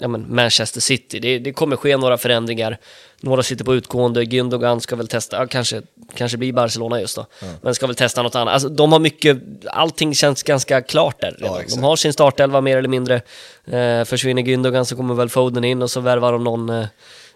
ja, 0.00 0.08
Manchester 0.08 0.80
City. 0.80 1.18
Det, 1.18 1.38
det, 1.38 1.52
kommer 1.52 1.76
ske 1.76 1.96
några 1.96 2.18
förändringar. 2.18 2.78
Några 3.20 3.42
sitter 3.42 3.64
på 3.64 3.74
utgående. 3.74 4.24
Gündogan 4.24 4.80
ska 4.80 4.96
väl 4.96 5.08
testa, 5.08 5.36
ja, 5.36 5.46
kanske, 5.46 5.82
kanske 6.14 6.38
blir 6.38 6.52
Barcelona 6.52 7.00
just 7.00 7.16
då. 7.16 7.26
Mm. 7.42 7.54
Men 7.62 7.74
ska 7.74 7.86
väl 7.86 7.96
testa 7.96 8.22
något 8.22 8.34
annat. 8.34 8.54
Alltså, 8.54 8.68
de 8.68 8.92
har 8.92 8.98
mycket, 8.98 9.38
allting 9.66 10.14
känns 10.14 10.42
ganska 10.42 10.82
klart 10.82 11.20
där. 11.20 11.36
Ja, 11.40 11.60
de 11.68 11.82
har 11.82 11.96
sin 11.96 12.12
startelva 12.12 12.60
mer 12.60 12.76
eller 12.76 12.88
mindre. 12.88 13.20
Eh, 13.64 14.04
försvinner 14.04 14.42
Gündogan 14.42 14.84
så 14.84 14.96
kommer 14.96 15.14
väl 15.14 15.28
Foden 15.28 15.64
in 15.64 15.82
och 15.82 15.90
så 15.90 16.00
värvar 16.00 16.32
de 16.32 16.44
någon 16.44 16.68
eh, 16.68 16.86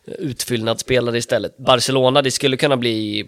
utfyllnadsspelare 0.06 1.18
istället. 1.18 1.56
Barcelona, 1.58 2.22
det 2.22 2.30
skulle 2.30 2.56
kunna 2.56 2.76
bli 2.76 3.26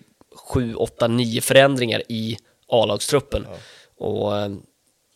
7, 0.52 0.74
8, 0.74 1.08
9 1.08 1.40
förändringar 1.40 2.02
i 2.08 2.38
A-lagstruppen. 2.68 3.46
Ja. 3.50 3.56
Och 4.06 4.38
eh, 4.38 4.50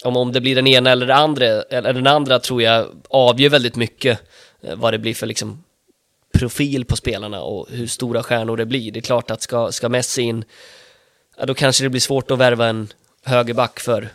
om, 0.05 0.17
om 0.17 0.33
det 0.33 0.41
blir 0.41 0.55
den 0.55 0.67
ena 0.67 0.91
eller 0.91 1.07
den 1.07 1.17
andra, 1.17 1.47
eller 1.47 1.93
den 1.93 2.07
andra 2.07 2.39
tror 2.39 2.63
jag 2.63 2.87
avgör 3.09 3.51
väldigt 3.51 3.77
mycket 3.77 4.21
eh, 4.63 4.77
vad 4.77 4.95
det 4.95 4.99
blir 4.99 5.15
för 5.15 5.27
liksom 5.27 5.65
profil 6.33 6.85
på 6.85 6.97
spelarna 6.97 7.43
och 7.43 7.67
hur 7.71 7.87
stora 7.87 8.23
stjärnor 8.23 8.57
det 8.57 8.67
blir. 8.67 8.93
Det 8.93 8.99
är 8.99 9.03
klart 9.03 9.31
att 9.31 9.43
ska, 9.43 9.73
ska 9.73 9.89
Messi 9.89 10.23
in, 10.23 10.45
ja, 11.39 11.47
då 11.47 11.55
kanske 11.55 11.85
det 11.85 11.89
blir 11.89 12.01
svårt 12.01 12.31
att 12.31 12.39
värva 12.39 12.67
en 12.67 12.89
högerback 13.25 13.81
för 13.81 14.09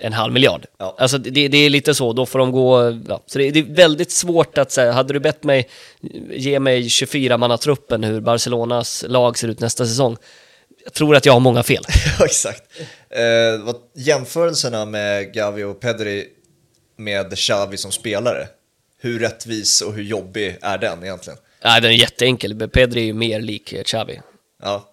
en 0.00 0.12
halv 0.12 0.32
miljard. 0.32 0.66
Ja. 0.78 0.94
Alltså 0.98 1.18
det, 1.18 1.48
det 1.48 1.58
är 1.58 1.70
lite 1.70 1.94
så, 1.94 2.12
då 2.12 2.26
får 2.26 2.38
de 2.38 2.52
gå... 2.52 2.98
Ja. 3.08 3.22
Så 3.26 3.38
det, 3.38 3.50
det 3.50 3.60
är 3.60 3.74
väldigt 3.74 4.10
svårt 4.10 4.58
att 4.58 4.72
säga, 4.72 4.92
hade 4.92 5.12
du 5.12 5.20
bett 5.20 5.44
mig 5.44 5.68
ge 6.30 6.60
mig 6.60 6.82
24-mannatruppen 6.82 8.06
hur 8.06 8.20
Barcelonas 8.20 9.04
lag 9.08 9.38
ser 9.38 9.48
ut 9.48 9.60
nästa 9.60 9.86
säsong, 9.86 10.16
jag 10.84 10.92
tror 10.92 11.16
att 11.16 11.26
jag 11.26 11.32
har 11.32 11.40
många 11.40 11.62
fel. 11.62 11.84
Ja, 12.18 12.24
exakt. 12.24 12.62
Eh, 13.10 13.64
vad, 13.64 13.76
jämförelserna 13.94 14.84
med 14.84 15.34
Gavi 15.34 15.62
och 15.62 15.80
Pedri 15.80 16.26
med 16.96 17.38
Xavi 17.38 17.76
som 17.76 17.92
spelare, 17.92 18.48
hur 18.98 19.18
rättvis 19.18 19.80
och 19.80 19.94
hur 19.94 20.02
jobbig 20.02 20.58
är 20.62 20.78
den 20.78 21.02
egentligen? 21.02 21.38
Nej, 21.64 21.80
den 21.80 21.90
är 21.90 21.94
jätteenkel. 21.94 22.68
Pedri 22.68 23.00
är 23.00 23.04
ju 23.04 23.12
mer 23.12 23.40
lik 23.40 23.74
Xavi. 23.84 24.20
Ja. 24.62 24.86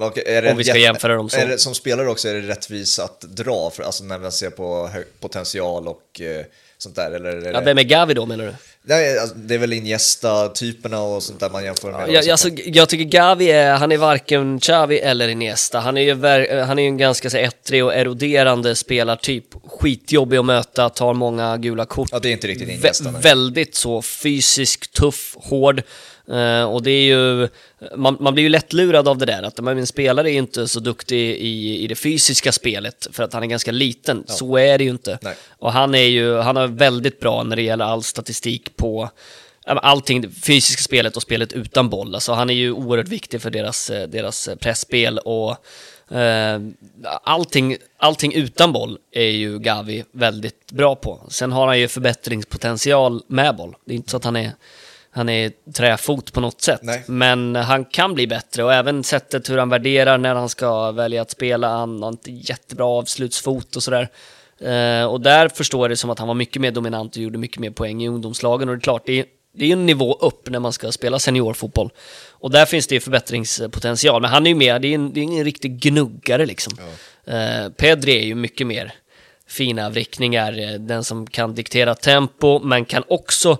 Okej, 0.00 0.50
Om 0.50 0.56
vi 0.56 0.64
ska 0.64 0.70
jätte- 0.70 0.78
jämföra 0.80 1.14
dem 1.14 1.30
så. 1.30 1.36
Är 1.36 1.46
det, 1.46 1.58
som 1.58 1.74
spelare 1.74 2.08
också 2.08 2.28
är 2.28 2.34
det 2.34 2.40
rättvist 2.40 2.98
att 2.98 3.20
dra, 3.20 3.70
för, 3.70 3.82
alltså 3.82 4.04
när 4.04 4.18
man 4.18 4.32
ser 4.32 4.50
på 4.50 4.90
potential 5.20 5.88
och 5.88 6.20
eh, 6.20 6.44
sånt 6.78 6.96
där? 6.96 7.10
Eller 7.10 7.28
är 7.28 7.52
Ja, 7.52 7.58
det, 7.60 7.64
vem 7.64 7.78
är 7.78 7.82
Gavi 7.82 8.14
då 8.14 8.26
menar 8.26 8.44
du? 8.44 8.54
Nej, 8.82 9.18
alltså, 9.18 9.36
det 9.36 9.54
är 9.54 9.58
väl 9.58 9.72
Iniesta-typerna 9.72 11.02
och 11.02 11.22
sånt 11.22 11.40
där 11.40 11.50
man 11.50 11.64
jämför 11.64 11.92
med? 11.92 12.10
Jag, 12.10 12.28
alltså, 12.28 12.48
jag 12.64 12.88
tycker 12.88 13.04
Gavi 13.04 13.50
är, 13.50 13.72
han 13.74 13.92
är 13.92 13.96
varken 13.96 14.60
Xavi 14.60 14.98
eller 14.98 15.28
Iniesta. 15.28 15.80
Han 15.80 15.96
är 15.96 16.02
ju 16.02 16.14
ver, 16.14 16.62
han 16.62 16.78
är 16.78 16.82
ju 16.82 16.88
en 16.88 16.96
ganska 16.98 17.30
så, 17.30 17.36
ettrig 17.36 17.84
och 17.84 17.94
eroderande 17.94 18.76
spelartyp. 18.76 19.44
Skitjobbig 19.66 20.36
att 20.38 20.44
möta, 20.44 20.88
tar 20.90 21.14
många 21.14 21.56
gula 21.56 21.84
kort. 21.86 22.08
ja, 22.12 22.18
det 22.18 22.28
är 22.28 22.32
inte 22.32 22.46
riktigt 22.46 22.68
Vä 22.68 22.72
Iniesta. 22.72 23.10
nej. 23.10 23.22
väldigt 23.22 23.74
så 23.74 24.02
fysisk, 24.02 24.92
tuff, 24.92 25.36
hård. 25.40 25.82
Eh, 26.28 26.64
och 26.64 26.82
det 26.82 26.90
är 26.90 27.02
ju, 27.02 27.48
man, 27.96 28.16
man 28.20 28.34
blir 28.34 28.44
ju 28.44 28.48
lättlurad 28.48 29.08
av 29.08 29.18
det 29.18 29.26
där, 29.26 29.42
att 29.42 29.60
men, 29.60 29.78
en 29.78 29.86
spelare 29.86 30.30
är 30.30 30.38
inte 30.38 30.68
så 30.68 30.80
duktig 30.80 31.30
i, 31.30 31.78
i 31.84 31.86
det 31.86 31.94
fysiska 31.94 32.52
spelet 32.52 33.06
för 33.12 33.22
att 33.22 33.32
han 33.32 33.42
är 33.42 33.46
ganska 33.46 33.72
liten. 33.72 34.24
Så 34.26 34.58
är 34.58 34.78
det 34.78 34.84
ju 34.84 34.90
inte. 34.90 35.18
Nej. 35.22 35.34
Och 35.58 35.72
han 35.72 35.94
är 35.94 36.08
ju, 36.08 36.36
han 36.36 36.56
är 36.56 36.66
väldigt 36.66 37.20
bra 37.20 37.42
när 37.42 37.56
det 37.56 37.62
gäller 37.62 37.84
all 37.84 38.02
statistik 38.02 38.76
på 38.76 39.10
ja, 39.64 39.72
allting, 39.78 40.20
det 40.20 40.28
fysiska 40.28 40.82
spelet 40.82 41.16
och 41.16 41.22
spelet 41.22 41.52
utan 41.52 41.88
boll. 41.88 42.14
Alltså 42.14 42.32
han 42.32 42.50
är 42.50 42.54
ju 42.54 42.72
oerhört 42.72 43.08
viktig 43.08 43.42
för 43.42 43.50
deras, 43.50 43.90
eh, 43.90 44.08
deras 44.08 44.48
pressspel 44.60 45.18
och 45.18 45.50
eh, 46.16 46.60
allting, 47.22 47.76
allting 47.96 48.32
utan 48.34 48.72
boll 48.72 48.98
är 49.12 49.30
ju 49.30 49.58
Gavi 49.58 50.04
väldigt 50.12 50.72
bra 50.72 50.94
på. 50.94 51.20
Sen 51.28 51.52
har 51.52 51.66
han 51.66 51.80
ju 51.80 51.88
förbättringspotential 51.88 53.22
med 53.26 53.56
boll. 53.56 53.76
Det 53.84 53.92
är 53.92 53.96
inte 53.96 54.10
så 54.10 54.16
att 54.16 54.24
han 54.24 54.36
är, 54.36 54.50
han 55.14 55.28
är 55.28 55.52
träfot 55.72 56.32
på 56.32 56.40
något 56.40 56.60
sätt. 56.60 56.80
Nej. 56.82 57.02
Men 57.06 57.56
han 57.56 57.84
kan 57.84 58.14
bli 58.14 58.26
bättre 58.26 58.64
och 58.64 58.74
även 58.74 59.04
sättet 59.04 59.50
hur 59.50 59.58
han 59.58 59.68
värderar 59.68 60.18
när 60.18 60.34
han 60.34 60.48
ska 60.48 60.90
välja 60.90 61.22
att 61.22 61.30
spela. 61.30 61.68
Han 61.68 62.02
har 62.02 62.08
inte 62.08 62.30
jättebra 62.30 62.86
avslutsfot 62.86 63.76
och 63.76 63.82
sådär. 63.82 64.08
Eh, 64.60 65.04
och 65.04 65.20
där 65.20 65.48
förstår 65.48 65.84
jag 65.84 65.90
det 65.90 65.96
som 65.96 66.10
att 66.10 66.18
han 66.18 66.28
var 66.28 66.34
mycket 66.34 66.62
mer 66.62 66.70
dominant 66.70 67.16
och 67.16 67.22
gjorde 67.22 67.38
mycket 67.38 67.58
mer 67.58 67.70
poäng 67.70 68.02
i 68.02 68.08
ungdomslagen. 68.08 68.68
Och 68.68 68.74
det 68.74 68.78
är 68.78 68.82
klart, 68.82 69.02
det 69.06 69.20
är, 69.20 69.26
det 69.56 69.64
är 69.64 69.72
en 69.72 69.86
nivå 69.86 70.14
upp 70.14 70.50
när 70.50 70.58
man 70.58 70.72
ska 70.72 70.92
spela 70.92 71.18
seniorfotboll. 71.18 71.90
Och 72.30 72.50
där 72.50 72.66
finns 72.66 72.86
det 72.86 73.00
förbättringspotential. 73.00 74.22
Men 74.22 74.30
han 74.30 74.46
är 74.46 74.50
ju 74.50 74.56
mer, 74.56 74.78
det 74.78 74.88
är, 74.88 74.94
en, 74.94 75.12
det 75.12 75.20
är 75.20 75.22
ingen 75.22 75.44
riktig 75.44 75.80
gnuggare 75.80 76.46
liksom. 76.46 76.78
Eh, 77.24 77.68
Pedri 77.76 78.18
är 78.18 78.24
ju 78.24 78.34
mycket 78.34 78.66
mer 78.66 78.92
fina 79.46 79.90
vrickningar, 79.90 80.58
eh, 80.58 80.80
den 80.80 81.04
som 81.04 81.26
kan 81.26 81.54
diktera 81.54 81.94
tempo, 81.94 82.58
men 82.58 82.84
kan 82.84 83.04
också 83.08 83.58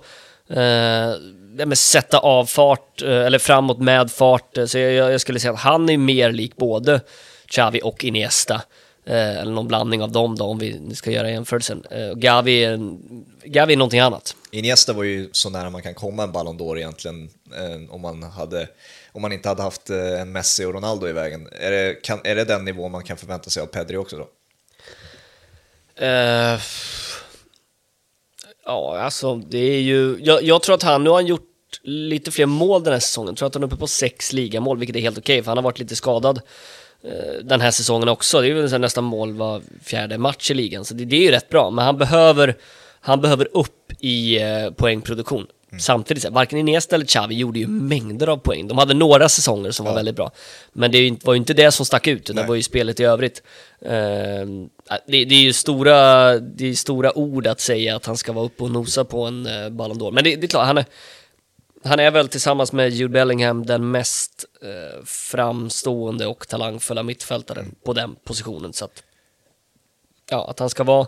eh, 0.49 0.63
ja, 0.63 1.15
men 1.57 1.75
sätta 1.75 2.19
av 2.19 2.45
fart, 2.45 3.01
eh, 3.01 3.09
eller 3.09 3.39
framåt 3.39 3.79
med 3.79 4.11
fart. 4.11 4.57
Eh, 4.57 4.65
Så 4.65 4.77
jag, 4.77 5.13
jag 5.13 5.21
skulle 5.21 5.39
säga 5.39 5.53
att 5.53 5.59
han 5.59 5.89
är 5.89 5.97
mer 5.97 6.31
lik 6.31 6.55
både 6.55 7.01
Xavi 7.47 7.81
och 7.83 8.03
Iniesta. 8.03 8.61
Eh, 9.05 9.39
eller 9.39 9.51
någon 9.51 9.67
blandning 9.67 10.03
av 10.03 10.11
dem 10.11 10.35
då, 10.35 10.45
om 10.45 10.59
vi 10.59 10.95
ska 10.95 11.11
göra 11.11 11.31
jämförelsen. 11.31 11.83
Gavi, 12.15 12.63
är 12.63 12.79
Gavi 13.43 13.73
är 13.73 13.77
någonting 13.77 13.99
annat. 13.99 14.35
Iniesta 14.51 14.93
var 14.93 15.03
ju 15.03 15.29
så 15.31 15.49
nära 15.49 15.69
man 15.69 15.81
kan 15.81 15.93
komma 15.93 16.23
en 16.23 16.31
Ballon 16.31 16.59
d'Or 16.59 16.77
egentligen 16.77 17.29
om, 17.89 18.01
man 18.01 18.23
hade, 18.23 18.67
om 19.11 19.21
man 19.21 19.31
inte 19.31 19.49
hade 19.49 19.61
haft 19.61 19.89
en 19.89 20.31
Messi 20.31 20.65
och 20.65 20.73
Ronaldo 20.73 21.07
i 21.07 21.11
vägen. 21.11 21.47
Är 21.59 21.71
det, 21.71 21.93
kan, 22.03 22.21
är 22.23 22.35
det 22.35 22.45
den 22.45 22.65
nivå 22.65 22.89
man 22.89 23.03
kan 23.03 23.17
förvänta 23.17 23.49
sig 23.49 23.63
av 23.63 23.67
Pedri 23.67 23.97
också 23.97 24.17
då? 24.17 24.27
Eh, 26.05 26.59
ja, 28.65 28.99
alltså 28.99 29.35
det 29.35 29.57
är 29.57 29.81
ju... 29.81 30.17
Jag, 30.21 30.43
jag 30.43 30.61
tror 30.61 30.75
att 30.75 30.83
han, 30.83 31.03
nu 31.03 31.09
har 31.09 31.17
han 31.17 31.25
gjort 31.25 31.51
lite 31.83 32.31
fler 32.31 32.45
mål 32.45 32.83
den 32.83 32.93
här 32.93 32.99
säsongen. 32.99 33.27
Jag 33.27 33.37
tror 33.37 33.47
att 33.47 33.53
han 33.53 33.63
är 33.63 33.67
uppe 33.67 33.75
på 33.75 33.87
sex 33.87 34.33
ligamål, 34.33 34.77
vilket 34.77 34.95
är 34.95 34.99
helt 34.99 35.17
okej, 35.17 35.43
för 35.43 35.51
han 35.51 35.57
har 35.57 35.63
varit 35.63 35.79
lite 35.79 35.95
skadad 35.95 36.41
eh, 37.03 37.43
den 37.43 37.61
här 37.61 37.71
säsongen 37.71 38.09
också. 38.09 38.41
Det 38.41 38.47
är 38.47 38.53
väl 38.53 38.81
nästan 38.81 39.03
mål 39.03 39.33
var 39.33 39.61
fjärde 39.83 40.17
match 40.17 40.51
i 40.51 40.53
ligan, 40.53 40.85
så 40.85 40.93
det, 40.93 41.05
det 41.05 41.15
är 41.15 41.21
ju 41.21 41.31
rätt 41.31 41.49
bra. 41.49 41.69
Men 41.69 41.85
han 41.85 41.97
behöver, 41.97 42.55
han 42.99 43.21
behöver 43.21 43.47
upp 43.57 43.91
i 43.99 44.41
eh, 44.41 44.71
poängproduktion. 44.71 45.47
Samtidigt, 45.79 46.23
så 46.23 46.29
här, 46.29 46.35
varken 46.35 46.59
Iniesta 46.59 46.95
eller 46.95 47.05
Xavi 47.05 47.35
gjorde 47.35 47.59
ju 47.59 47.67
mängder 47.67 48.27
av 48.27 48.37
poäng. 48.37 48.67
De 48.67 48.77
hade 48.77 48.93
några 48.93 49.29
säsonger 49.29 49.71
som 49.71 49.85
var 49.85 49.91
Ja. 49.91 49.95
väldigt 49.95 50.15
bra. 50.15 50.31
Men 50.73 50.91
det 50.91 51.25
var 51.25 51.33
ju 51.33 51.37
inte 51.37 51.53
det 51.53 51.71
som 51.71 51.85
stack 51.85 52.07
ut, 52.07 52.21
utan 52.21 52.35
det 52.35 52.43
var 52.43 52.55
ju 52.55 52.63
spelet 52.63 52.99
i 52.99 53.03
övrigt. 53.03 53.43
Ehm, 53.85 54.69
det, 55.07 55.25
det 55.25 55.35
är 55.35 55.41
ju 55.41 55.53
stora, 55.53 56.31
det 56.39 56.67
är 56.69 56.73
stora 56.73 57.17
ord 57.17 57.47
att 57.47 57.59
säga 57.59 57.95
att 57.95 58.05
han 58.05 58.17
ska 58.17 58.33
vara 58.33 58.45
uppe 58.45 58.63
och 58.63 58.71
nosa 58.71 59.05
på 59.05 59.23
en 59.23 59.47
uh, 59.47 59.69
Ballon 59.69 59.99
d'Or. 59.99 60.11
Men 60.11 60.23
det, 60.23 60.35
det 60.35 60.45
är 60.45 60.47
klart, 60.47 60.67
han 60.67 60.77
är, 60.77 60.85
han 61.83 61.99
är 61.99 62.11
väl 62.11 62.27
tillsammans 62.27 62.71
med 62.73 62.89
Jude 62.93 63.11
Bellingham 63.13 63.65
den 63.65 63.91
mest 63.91 64.45
eh, 64.61 65.03
framstående 65.05 66.27
och 66.27 66.47
talangfulla 66.47 67.03
mittfältaren 67.03 67.75
på 67.85 67.93
den 67.93 68.15
positionen. 68.23 68.73
Så 68.73 68.85
att, 68.85 69.03
ja, 70.29 70.49
att 70.49 70.59
han 70.59 70.69
ska 70.69 70.83
vara 70.83 71.07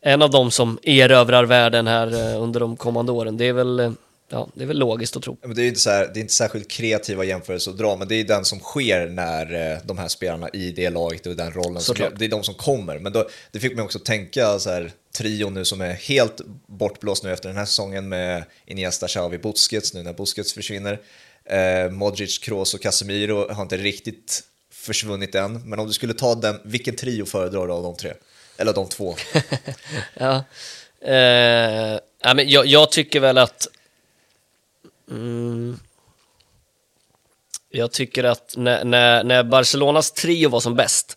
en 0.00 0.22
av 0.22 0.30
dem 0.30 0.50
som 0.50 0.78
erövrar 0.82 1.44
världen 1.44 1.86
här 1.86 2.34
eh, 2.34 2.42
under 2.42 2.60
de 2.60 2.76
kommande 2.76 3.12
åren, 3.12 3.36
det 3.36 3.44
är 3.44 3.52
väl, 3.52 3.80
eh, 3.80 3.92
ja, 4.28 4.48
det 4.54 4.62
är 4.62 4.66
väl 4.66 4.78
logiskt 4.78 5.16
att 5.16 5.22
tro. 5.22 5.36
Men 5.42 5.54
Det 5.54 5.62
är 5.62 5.68
inte, 5.68 5.80
så 5.80 5.90
här, 5.90 6.10
det 6.14 6.18
är 6.18 6.22
inte 6.22 6.32
särskilt 6.34 6.70
kreativa 6.70 7.24
jämförelser 7.24 7.70
att 7.70 7.78
dra, 7.78 7.96
men 7.96 8.08
det 8.08 8.14
är 8.14 8.24
den 8.24 8.44
som 8.44 8.58
sker 8.58 9.08
när 9.08 9.72
eh, 9.72 9.78
de 9.84 9.98
här 9.98 10.08
spelarna 10.08 10.48
i 10.48 10.72
det 10.72 10.90
laget 10.90 11.26
och 11.26 11.36
den 11.36 11.52
rollen, 11.52 11.82
som, 11.82 11.96
det 12.18 12.24
är 12.24 12.28
de 12.28 12.42
som 12.42 12.54
kommer. 12.54 12.98
Men 12.98 13.12
då, 13.12 13.28
det 13.50 13.60
fick 13.60 13.76
mig 13.76 13.84
också 13.84 13.98
tänka 13.98 14.58
så 14.58 14.70
här, 14.70 14.92
trion 15.18 15.54
nu 15.54 15.64
som 15.64 15.80
är 15.80 15.92
helt 15.92 16.40
bortblåst 16.66 17.24
nu 17.24 17.32
efter 17.32 17.48
den 17.48 17.58
här 17.58 17.64
säsongen 17.64 18.08
med 18.08 18.44
Iniesta, 18.66 19.08
Xavi, 19.08 19.38
Busquets 19.38 19.94
nu 19.94 20.02
när 20.02 20.12
Busquets 20.12 20.52
försvinner. 20.52 21.00
Eh, 21.44 21.90
Modric, 21.90 22.38
Kroos 22.38 22.74
och 22.74 22.80
Casemiro 22.80 23.52
har 23.52 23.62
inte 23.62 23.76
riktigt 23.76 24.42
försvunnit 24.72 25.34
än, 25.34 25.68
men 25.68 25.78
om 25.78 25.86
du 25.86 25.92
skulle 25.92 26.14
ta 26.14 26.34
den, 26.34 26.60
vilken 26.64 26.96
trio 26.96 27.24
föredrar 27.24 27.66
du 27.66 27.72
av 27.72 27.82
de 27.82 27.96
tre? 27.96 28.12
Eller 28.60 28.72
de 28.72 28.88
två? 28.88 29.16
Ja. 30.14 30.44
Eh, 31.02 31.98
ja, 32.22 32.34
men 32.34 32.48
jag, 32.48 32.66
jag 32.66 32.92
tycker 32.92 33.20
väl 33.20 33.38
att... 33.38 33.68
Mm, 35.10 35.78
jag 37.70 37.92
tycker 37.92 38.24
att 38.24 38.54
när, 38.56 38.84
när, 38.84 39.24
när 39.24 39.42
Barcelonas 39.42 40.12
trio 40.12 40.48
var 40.48 40.60
som 40.60 40.76
bäst, 40.76 41.16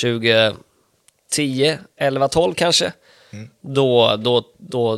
2010, 0.00 1.78
11, 1.96 2.28
12 2.28 2.54
kanske, 2.54 2.92
då, 3.60 4.16
då, 4.16 4.44
då, 4.58 4.96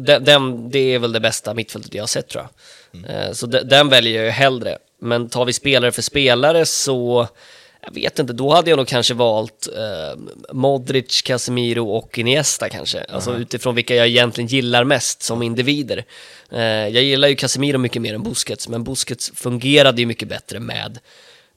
den, 0.00 0.24
den, 0.24 0.70
det 0.70 0.78
är 0.78 0.98
väl 0.98 1.12
det 1.12 1.20
bästa 1.20 1.54
mittfältet 1.54 1.94
jag 1.94 2.02
har 2.02 2.06
sett 2.08 2.28
tror 2.28 2.46
jag. 2.92 3.10
Eh, 3.10 3.32
så 3.32 3.46
de, 3.46 3.60
den 3.60 3.88
väljer 3.88 4.14
jag 4.16 4.24
ju 4.24 4.30
hellre. 4.30 4.78
Men 5.00 5.28
tar 5.28 5.44
vi 5.44 5.52
spelare 5.52 5.92
för 5.92 6.02
spelare 6.02 6.66
så, 6.66 7.28
jag 7.88 7.94
vet 7.94 8.18
inte, 8.18 8.32
då 8.32 8.54
hade 8.54 8.70
jag 8.70 8.76
nog 8.76 8.86
kanske 8.86 9.14
valt 9.14 9.68
eh, 9.76 10.20
Modric, 10.52 11.22
Casemiro 11.22 11.90
och 11.90 12.18
Iniesta 12.18 12.68
kanske. 12.68 13.04
Alltså 13.04 13.36
utifrån 13.36 13.74
vilka 13.74 13.94
jag 13.94 14.06
egentligen 14.06 14.48
gillar 14.48 14.84
mest 14.84 15.22
som 15.22 15.42
individer. 15.42 16.04
Eh, 16.52 16.60
jag 16.62 17.02
gillar 17.02 17.28
ju 17.28 17.36
Casemiro 17.36 17.78
mycket 17.78 18.02
mer 18.02 18.14
än 18.14 18.22
Busquets, 18.22 18.68
men 18.68 18.84
Busquets 18.84 19.32
fungerade 19.34 20.00
ju 20.00 20.06
mycket 20.06 20.28
bättre 20.28 20.60
med 20.60 20.98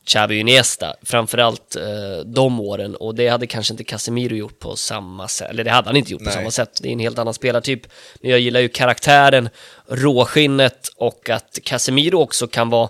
Xavi 0.05 0.39
Iniesta, 0.39 0.95
framförallt 1.03 1.75
eh, 1.75 2.25
de 2.25 2.59
åren, 2.59 2.95
och 2.95 3.15
det 3.15 3.27
hade 3.27 3.47
kanske 3.47 3.73
inte 3.73 3.83
Casemiro 3.83 4.35
gjort 4.35 4.59
på 4.59 4.75
samma 4.75 5.27
sätt, 5.27 5.49
eller 5.49 5.63
det 5.63 5.71
hade 5.71 5.89
han 5.89 5.97
inte 5.97 6.11
gjort 6.11 6.21
på 6.21 6.25
Nej. 6.25 6.33
samma 6.33 6.51
sätt, 6.51 6.79
det 6.81 6.89
är 6.89 6.93
en 6.93 6.99
helt 6.99 7.19
annan 7.19 7.33
spelartyp. 7.33 7.81
Men 8.21 8.31
jag 8.31 8.39
gillar 8.39 8.59
ju 8.59 8.69
karaktären, 8.69 9.49
råskinnet 9.87 10.91
och 10.95 11.29
att 11.29 11.59
Casemiro 11.63 12.19
också 12.19 12.47
kan 12.47 12.69
vara, 12.69 12.89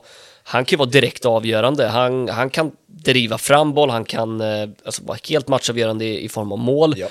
han 0.51 0.65
kan 0.65 0.75
ju 0.75 0.77
vara 0.77 0.89
direkt 0.89 1.25
avgörande, 1.25 1.87
han, 1.87 2.29
han 2.29 2.49
kan 2.49 2.71
driva 2.87 3.37
fram 3.37 3.73
boll, 3.73 3.89
han 3.89 4.05
kan 4.05 4.41
eh, 4.41 4.69
alltså 4.85 5.03
vara 5.03 5.17
helt 5.29 5.47
matchavgörande 5.47 6.05
i, 6.05 6.25
i 6.25 6.29
form 6.29 6.51
av 6.51 6.59
mål. 6.59 6.95
Ja. 6.97 7.07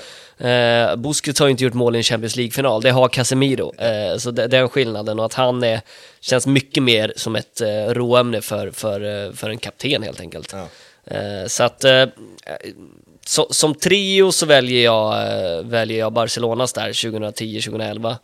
Eh, 0.47 0.95
Busquets 0.95 1.39
har 1.39 1.47
ju 1.47 1.51
inte 1.51 1.63
gjort 1.63 1.73
mål 1.73 1.95
i 1.95 1.97
en 1.97 2.03
Champions 2.03 2.35
League-final, 2.35 2.81
det 2.81 2.91
har 2.91 3.07
Casemiro. 3.07 3.73
Eh, 3.77 4.17
så 4.17 4.31
det, 4.31 4.47
den 4.47 4.69
skillnaden 4.69 5.19
och 5.19 5.25
att 5.25 5.33
han 5.33 5.63
är, 5.63 5.81
känns 6.19 6.47
mycket 6.47 6.83
mer 6.83 7.13
som 7.15 7.35
ett 7.35 7.61
eh, 7.61 7.93
råämne 7.93 8.41
för, 8.41 8.71
för, 8.71 9.25
eh, 9.25 9.33
för 9.33 9.49
en 9.49 9.57
kapten 9.57 10.03
helt 10.03 10.19
enkelt. 10.19 10.53
Ja. 10.53 10.67
Eh, 11.15 11.47
så 11.47 11.63
att 11.63 11.83
eh, 11.83 12.03
så, 13.25 13.47
som 13.49 13.75
trio 13.75 14.31
så 14.31 14.45
väljer 14.45 14.83
jag, 14.83 15.13
eh, 15.13 15.63
väljer 15.63 15.99
jag 15.99 16.13
Barcelonas 16.13 16.73
där 16.73 16.89
2010-2011. 16.89 18.15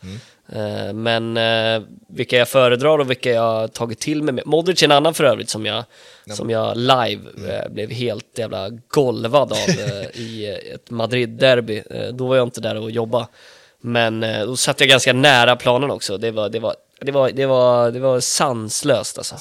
Eh, 0.50 0.94
men 0.94 1.38
eh, 1.38 1.82
vilka 2.08 2.38
jag 2.38 2.50
föredrar 2.50 3.00
och 3.00 3.10
vilka 3.10 3.32
jag 3.32 3.74
tagit 3.74 4.00
till 4.00 4.24
mig. 4.24 4.44
Modric 4.46 4.82
är 4.82 4.86
en 4.86 4.92
annan 4.92 5.14
för 5.14 5.24
övrigt 5.24 5.50
som 5.50 5.66
jag, 5.66 5.84
som 6.32 6.50
jag 6.50 6.78
live 6.78 7.22
eh, 7.50 7.70
blev 7.70 7.92
helt 7.92 8.38
jävla 8.38 8.70
golvad 8.88 9.52
av 9.52 9.58
i 10.14 10.60
ett 10.74 10.90
Madrid-derby. 10.90 11.84
Då 12.14 12.28
var 12.28 12.36
jag 12.36 12.48
inte 12.48 12.62
där 12.62 12.78
och 12.78 12.92
jobba. 12.92 13.28
Men 13.82 14.26
då 14.46 14.56
satt 14.56 14.80
jag 14.80 14.90
ganska 14.90 15.14
nära 15.14 15.56
planen 15.56 15.92
också. 15.92 16.18
Det 16.18 16.32
var, 16.32 16.50
det 16.50 16.60
var, 16.60 16.76
det 17.02 17.12
var, 17.12 17.32
det 17.32 17.46
var, 17.46 17.92
det 17.92 18.00
var 18.00 18.20
sanslöst 18.20 19.18
alltså. 19.18 19.36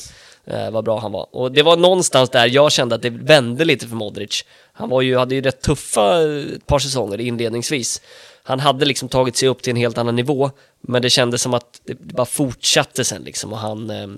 Eh, 0.50 0.70
vad 0.70 0.84
bra 0.84 1.00
han 1.00 1.12
var. 1.12 1.26
Och 1.30 1.52
det 1.52 1.62
var 1.62 1.76
någonstans 1.76 2.30
där 2.30 2.46
jag 2.46 2.72
kände 2.72 2.94
att 2.94 3.02
det 3.02 3.10
vände 3.10 3.64
lite 3.64 3.86
för 3.88 3.96
Modric. 3.96 4.44
Han 4.76 4.88
var 4.88 5.02
ju, 5.02 5.16
hade 5.16 5.34
ju 5.34 5.40
rätt 5.40 5.60
tuffa 5.60 6.22
eh, 6.22 6.54
ett 6.56 6.66
par 6.66 6.78
säsonger 6.78 7.20
inledningsvis. 7.20 8.02
Han 8.42 8.60
hade 8.60 8.84
liksom 8.84 9.08
tagit 9.08 9.36
sig 9.36 9.48
upp 9.48 9.62
till 9.62 9.70
en 9.70 9.76
helt 9.76 9.98
annan 9.98 10.16
nivå, 10.16 10.50
men 10.80 11.02
det 11.02 11.10
kändes 11.10 11.42
som 11.42 11.54
att 11.54 11.80
det 11.84 12.00
bara 12.00 12.26
fortsatte 12.26 13.04
sen 13.04 13.22
liksom 13.22 13.52
och 13.52 13.58
han, 13.58 13.90
eh, 13.90 14.08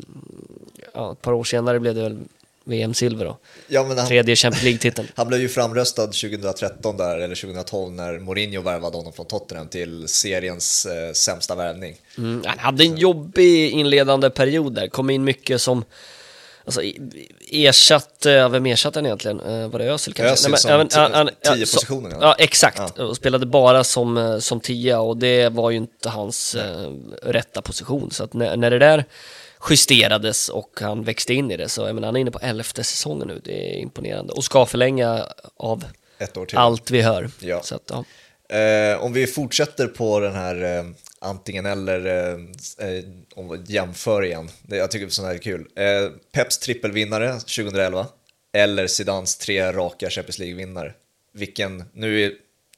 ja, 0.95 1.13
ett 1.13 1.23
par 1.23 1.33
år 1.33 1.45
senare 1.45 1.81
blev 1.81 1.95
det 1.95 2.03
väl 2.03 2.19
VM-silver 2.65 3.25
då. 3.25 3.39
Ja, 3.69 3.95
han, 3.97 4.07
Tredje 4.07 4.37
Champions 4.37 4.63
League-titeln. 4.63 5.09
han 5.15 5.29
blev 5.29 5.41
ju 5.41 5.49
framröstad 5.49 6.07
2013 6.07 6.97
där, 6.97 7.19
eller 7.19 7.35
2012 7.35 7.93
när 7.93 8.19
Mourinho 8.19 8.63
värvade 8.63 8.97
honom 8.97 9.13
från 9.13 9.27
Tottenham 9.27 9.69
till 9.69 10.09
seriens 10.09 10.87
eh, 10.87 11.13
sämsta 11.13 11.55
värvning. 11.55 11.97
Mm, 12.19 12.43
han 12.47 12.59
hade 12.59 12.85
en 12.85 12.97
jobbig 12.97 13.71
inledande 13.71 14.31
period 14.31 14.75
där, 14.75 14.89
kom 14.89 15.11
in 15.11 15.25
mycket 15.25 15.61
som 15.61 15.85
Alltså 16.69 16.83
i- 16.83 17.29
ersatt, 17.67 18.27
eh, 18.27 18.49
vem 18.49 18.67
ersatte 18.67 18.99
han 18.99 19.07
egentligen? 19.07 19.41
Eh, 19.41 19.69
Var 19.69 19.79
det 19.79 19.85
Özil 19.85 20.15
kanske? 20.15 20.33
Özil 20.33 20.51
men- 20.51 20.61
som 20.61 20.71
ja, 20.71 20.79
men, 20.79 20.89
ti- 20.89 21.11
han- 21.13 21.31
ja, 21.43 21.55
tio 21.55 21.67
positionen, 21.67 22.11
ja. 22.11 22.19
Ja, 22.21 22.35
exakt. 22.39 22.99
Och 22.99 23.17
spelade 23.17 23.47
bara 23.47 23.85
som, 23.85 24.17
eh, 24.17 24.39
som 24.39 24.61
tia 24.61 25.01
och 25.01 25.17
det 25.17 25.49
var 25.49 25.71
ju 25.71 25.77
inte 25.77 26.09
hans 26.09 26.55
eh, 26.55 26.91
rätta 27.23 27.63
position. 27.63 28.11
Så 28.11 28.25
att 28.25 28.33
när, 28.35 28.57
när 28.57 28.71
det 28.71 28.79
där 28.79 29.05
justerades 29.71 30.49
och 30.49 30.79
han 30.81 31.03
växte 31.05 31.35
in 31.35 31.51
i 31.51 31.57
det 31.57 31.69
så, 31.69 31.87
jag 31.87 31.95
menar, 31.95 32.09
han 32.09 32.17
är 32.17 32.21
inne 32.21 32.31
på 32.31 32.39
elfte 32.43 32.85
säsongen 32.85 33.29
nu. 33.29 33.41
Det 33.45 33.71
är 33.75 33.79
imponerande. 33.79 34.33
Och 34.33 34.45
ska 34.45 34.67
förlänga 34.67 35.25
av 35.57 35.85
allt 36.59 36.91
vi 36.91 37.03
hör. 37.03 37.31
Ja. 37.41 37.61
Så 37.63 37.75
att, 37.75 37.83
ja. 37.91 38.05
Eh, 38.49 39.05
om 39.05 39.13
vi 39.13 39.27
fortsätter 39.27 39.87
på 39.87 40.21
den 40.21 40.35
här 40.35 40.79
eh, 40.79 40.85
antingen 41.21 41.67
eller 41.67 42.07
eh, 42.07 42.89
eh, 42.89 43.05
om 43.35 43.65
jämför 43.69 44.25
igen. 44.25 44.51
Jag 44.67 44.91
tycker 44.91 45.09
sånt 45.09 45.27
här 45.29 45.35
är 45.35 45.39
kul. 45.39 45.69
Eh, 45.77 46.11
Peps 46.33 46.59
trippelvinnare 46.59 47.33
2011 47.33 48.07
eller 48.53 48.87
Zidans 48.87 49.37
tre 49.37 49.73
raka 49.73 50.11
Champions 50.11 50.39
League-vinnare. 50.39 50.93
Vilken, 51.33 51.85
nu 51.93 52.25
är 52.25 52.33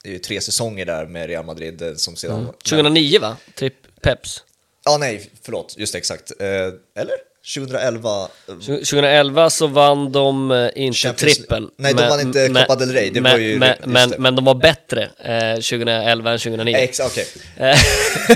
det 0.04 0.10
ju 0.10 0.18
tre 0.18 0.40
säsonger 0.40 0.86
där 0.86 1.06
med 1.06 1.26
Real 1.26 1.44
Madrid 1.44 1.82
eh, 1.82 1.94
som 1.94 2.16
Zidane. 2.16 2.40
Mm. 2.40 2.52
2009 2.52 3.20
va? 3.20 3.36
Tripp 3.54 3.74
Peps. 4.02 4.44
Ja, 4.84 4.98
nej, 5.00 5.30
förlåt, 5.42 5.74
just 5.78 5.92
det, 5.92 5.98
exakt. 5.98 6.32
Eller? 6.40 7.29
2011? 7.54 8.28
eh, 8.48 8.54
2011 8.54 9.50
så 9.50 9.66
vann 9.66 10.12
de 10.12 10.50
eh, 10.50 10.68
inte 10.74 10.96
Champions- 11.08 11.14
trippen. 11.14 11.68
Nej, 11.76 11.94
de 11.94 12.08
vann 12.08 12.20
inte 12.20 12.48
Copa 12.48 12.76
del 12.76 12.92
Rey, 12.92 13.10
det 13.10 13.20
men, 13.20 13.32
var 13.32 13.38
ju- 13.38 13.58
men, 13.58 13.74
men, 13.84 14.14
men 14.18 14.36
de 14.36 14.44
var 14.44 14.54
bättre 14.54 15.02
eh, 15.18 15.54
2011 15.54 16.30
än 16.32 16.38
2009. 16.38 16.76
Ex, 16.76 17.00
okej. 17.00 17.26
Eh, 17.56 17.78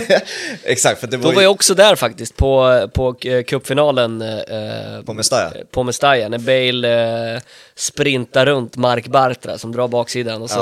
exakt, 0.65 1.01
för 1.01 1.07
det 1.07 1.17
var 1.17 1.23
Då 1.25 1.31
ju 1.31 1.35
var 1.35 1.43
jag 1.43 1.53
också 1.53 1.75
där 1.75 1.97
faktiskt, 1.97 2.37
på, 2.37 2.89
på 2.95 3.17
eh, 3.25 3.43
cupfinalen 3.45 4.23
eh, 4.23 5.03
på 5.05 5.13
Mestalla. 5.15 5.53
på 5.71 5.83
Mestalla, 5.83 6.29
när 6.29 6.39
Bale 6.39 7.35
eh, 7.35 7.41
sprintar 7.75 8.47
runt 8.47 8.77
Mark 8.77 9.07
Bartra 9.07 9.59
som 9.59 9.73
drar 9.73 9.89
baksidan 9.89 10.43
och 10.43 10.51
så 10.51 10.59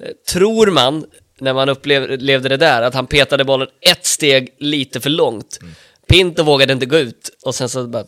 Ja. 0.00 0.06
tror 0.28 0.66
man, 0.66 1.04
när 1.40 1.54
man 1.54 1.68
upplevde 1.68 2.48
det 2.48 2.56
där, 2.56 2.82
att 2.82 2.94
han 2.94 3.06
petade 3.06 3.44
bollen 3.44 3.68
ett 3.80 4.06
steg 4.06 4.54
lite 4.58 5.00
för 5.00 5.10
långt. 5.10 5.58
Mm. 5.62 5.74
Pinto 6.08 6.42
vågade 6.42 6.72
inte 6.72 6.86
gå 6.86 6.96
ut 6.98 7.30
och 7.42 7.54
sen 7.54 7.68
så 7.68 7.86
bara 7.86 8.04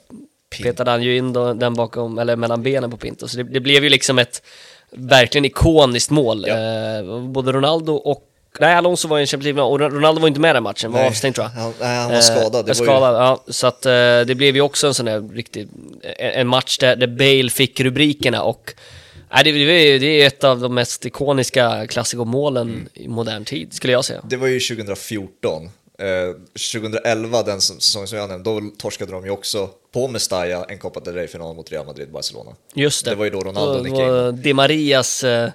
petade 0.63 0.91
han 0.91 1.03
ju 1.03 1.17
in 1.17 1.33
den 1.33 1.75
bakom, 1.75 2.19
eller 2.19 2.37
mellan 2.37 2.63
benen 2.63 2.91
på 2.91 2.97
Pinto. 2.97 3.29
Så 3.29 3.37
det, 3.37 3.43
det 3.43 3.61
blev 3.61 3.85
ju 3.85 3.91
liksom 3.91 4.19
ett 4.19 4.43
verkligen 4.91 5.45
ikoniskt 5.45 6.11
mål. 6.11 6.45
Ja. 6.49 6.55
Eh, 6.99 7.21
både 7.21 7.53
Ronaldo 7.53 7.93
och 7.95 8.27
Nej, 8.61 8.75
Alonso 8.75 9.09
var 9.09 9.17
ju 9.17 9.21
en 9.21 9.27
Champions 9.27 9.57
League 9.57 9.63
och 9.63 9.81
Ronaldo 9.81 10.21
var 10.21 10.29
inte 10.29 10.41
med 10.41 10.57
den 10.57 10.63
matchen, 10.63 10.93
var 10.93 11.05
avstängd 11.05 11.35
tror 11.35 11.47
jag. 11.47 11.63
Han, 11.63 11.73
nej, 11.81 11.97
han 11.97 12.13
var 12.13 12.21
skadad. 12.21 12.45
Eh, 12.47 12.51
Det 12.51 12.57
var 12.63 12.69
ju, 12.69 12.75
skadad, 12.75 13.15
ja. 13.15 13.45
Så 13.49 13.67
att 13.67 13.87
eh, 13.87 13.93
det 14.27 14.35
blev 14.37 14.55
ju 14.55 14.61
också 14.63 14.87
en 14.87 14.95
sån 14.95 15.07
där 15.07 15.35
riktig, 15.35 15.69
en, 16.19 16.47
match 16.49 16.79
där, 16.79 16.97
där 16.97 17.07
Bale 17.07 17.51
fick 17.51 17.81
rubrikerna 17.81 18.43
och 18.43 18.75
Nej, 19.35 19.45
det, 19.45 19.53
det, 19.53 19.59
är, 19.73 19.99
det 20.01 20.07
är 20.23 20.27
ett 20.27 20.45
av 20.45 20.61
de 20.61 20.75
mest 20.75 21.07
ikoniska 21.07 21.87
klassikomålen 21.87 22.69
Mm. 22.69 22.89
i 22.95 23.09
modern 23.09 23.45
tid, 23.45 23.73
skulle 23.73 23.93
jag 23.93 24.05
säga. 24.05 24.21
Det 24.25 24.37
var 24.37 24.47
ju 24.49 24.61
2014. 24.61 25.71
Eh, 26.01 26.35
2011, 26.73 27.43
den 27.43 27.61
som- 27.61 27.81
säsongen 27.81 28.09
som 28.09 28.19
jag 28.19 28.29
nämnde, 28.29 28.51
då 28.51 28.61
torskade 28.79 29.13
de 29.13 29.25
ju 29.25 29.31
också 29.31 29.71
på 29.93 30.09
Mestalla 30.09 30.65
en 30.65 30.79
Copa 30.79 31.01
del 31.01 31.15
Rey-final 31.15 31.55
mot 31.57 31.73
Real 31.73 31.87
Madrid-Barcelona. 31.87 32.55
Just 32.75 33.05
det. 33.05 33.11
Det 33.11 33.17
var 33.17 33.25
ju 33.25 33.31
då 33.31 33.41
Ronaldo 33.41 33.83
nickade 33.83 34.29
in. 34.29 34.43
Di 34.43 34.53
Marias 34.53 35.25
eh, 35.25 35.51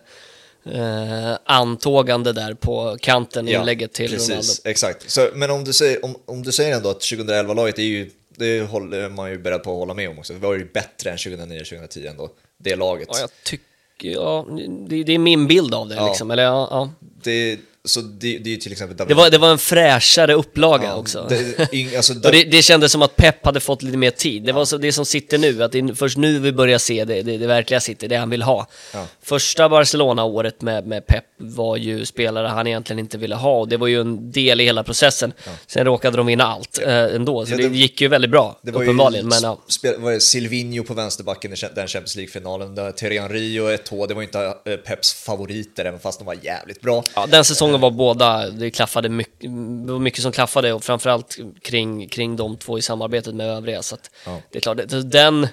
eh, 0.71 1.37
antågande 1.45 2.33
där 2.33 2.53
på 2.53 2.97
kanten, 3.01 3.47
inlägget 3.47 3.93
till 3.93 4.09
precis, 4.11 4.29
Ronaldo. 4.29 4.51
Exakt. 4.63 5.09
Så, 5.11 5.27
men 5.33 5.51
om 5.51 5.63
du, 5.63 5.73
säger, 5.73 6.05
om, 6.05 6.15
om 6.25 6.43
du 6.43 6.51
säger 6.51 6.75
ändå 6.75 6.89
att 6.89 6.99
2011-laget 7.01 7.79
är 7.79 7.83
ju, 7.83 8.11
det 8.37 8.61
håller 8.61 9.09
man 9.09 9.29
ju 9.31 9.37
beredd 9.37 9.63
på 9.63 9.71
att 9.71 9.77
hålla 9.77 9.93
med 9.93 10.09
om 10.09 10.19
också. 10.19 10.33
Det 10.33 10.39
var 10.39 10.53
ju 10.53 10.65
bättre 10.73 11.11
än 11.11 11.17
2009-2010 11.17 12.09
ändå, 12.09 12.29
det 12.57 12.75
laget. 12.75 13.07
Ja, 13.11 13.19
jag 13.19 13.29
tycker, 13.43 14.09
ja, 14.09 14.45
det, 14.87 15.03
det 15.03 15.13
är 15.13 15.19
min 15.19 15.47
bild 15.47 15.73
av 15.73 15.87
det 15.89 15.95
Ja. 15.95 16.07
liksom. 16.07 16.31
Eller, 16.31 16.43
ja, 16.43 16.67
ja. 16.71 16.89
Det, 17.23 17.59
så 17.85 18.01
det, 18.01 18.37
det 18.37 18.49
är 18.49 18.51
ju 18.51 18.57
till 18.57 18.71
exempel 18.71 18.97
David 18.97 19.11
Det, 19.11 19.21
var, 19.21 19.29
det 19.29 19.37
var 19.37 19.51
en 19.51 19.57
fräschare 19.57 20.33
upplaga 20.33 20.87
ja, 20.87 20.95
också. 20.95 21.25
Det, 21.29 21.73
yng, 21.73 21.95
alltså, 21.95 22.13
Och 22.23 22.31
det, 22.31 22.43
det 22.43 22.61
kändes 22.61 22.91
som 22.91 23.01
att 23.01 23.15
Pep 23.15 23.45
hade 23.45 23.59
fått 23.59 23.83
lite 23.83 23.97
mer 23.97 24.11
tid. 24.11 24.43
Det 24.43 24.51
var 24.51 24.65
så, 24.65 24.77
det 24.77 24.91
som 24.91 25.05
sitter 25.05 25.37
nu, 25.37 25.63
att 25.63 25.71
det 25.71 25.79
är 25.79 25.93
först 25.93 26.17
nu 26.17 26.39
vi 26.39 26.51
börjar 26.51 26.77
se 26.77 27.05
det, 27.05 27.21
det, 27.21 27.37
det 27.37 27.47
verkliga 27.47 27.79
City, 27.79 28.07
det 28.07 28.15
han 28.15 28.29
vill 28.29 28.41
ha. 28.41 28.67
Ja. 28.93 29.05
Första 29.23 29.69
Barcelona-året 29.69 30.61
med, 30.61 30.87
med 30.87 31.07
Pep 31.07 31.25
var 31.37 31.77
ju 31.77 32.05
spelare 32.05 32.47
han 32.47 32.67
egentligen 32.67 32.99
inte 32.99 33.17
ville 33.17 33.35
ha 33.35 33.59
och 33.59 33.67
det 33.67 33.77
var 33.77 33.87
ju 33.87 34.01
en 34.01 34.31
del 34.31 34.61
i 34.61 34.63
hela 34.63 34.83
processen. 34.83 35.33
Sen 35.67 35.85
råkade 35.85 36.17
de 36.17 36.25
vinna 36.25 36.43
allt 36.43 36.79
eh, 36.85 37.15
ändå, 37.15 37.45
så 37.45 37.51
Ja, 37.51 37.57
det, 37.57 37.77
gick 37.77 38.01
ju 38.01 38.07
väldigt 38.07 38.31
bra, 38.31 38.59
Det 38.61 38.71
var 38.71 38.83
uppenbarligen. 38.83 39.25
ju 39.25 39.29
Men, 39.29 39.43
ja. 39.43 39.59
spel, 39.67 39.99
var 39.99 40.11
det 40.11 40.19
Silvinho 40.19 40.83
på 40.83 40.93
vänsterbacken 40.93 41.53
i 41.53 41.55
den 41.75 41.87
Champions 41.87 42.15
League-finalen, 42.15 42.75
där 42.75 42.91
Thierry 42.91 43.19
Henry 43.19 43.59
och 43.59 43.69
Eto'o, 43.69 44.07
det 44.07 44.13
var 44.13 44.21
ju 44.21 44.27
inte 44.27 44.53
eh, 44.65 44.75
Peps 44.75 45.13
favoriter, 45.13 45.85
även 45.85 45.99
fast 45.99 46.19
de 46.19 46.25
var 46.25 46.37
jävligt 46.41 46.81
bra. 46.81 47.03
Ja, 47.15 47.25
den 47.25 47.45
säsongen 47.45 47.74
var 47.81 47.91
båda, 47.91 48.49
det 48.49 48.69
klaffade 48.71 49.09
mycket, 49.09 49.41
det 49.85 49.91
var 49.91 49.99
mycket 49.99 50.21
som 50.21 50.31
klaffade 50.31 50.73
och 50.73 50.83
framförallt 50.83 51.37
kring, 51.61 52.07
kring 52.09 52.35
de 52.35 52.57
två 52.57 52.77
i 52.77 52.81
samarbetet 52.81 53.35
med 53.35 53.47
övriga. 53.49 53.81
Så 53.81 53.97
Ja. 54.25 54.41
det 54.51 54.57
är 54.57 54.61
klart, 54.61 54.77
den, 55.03 55.43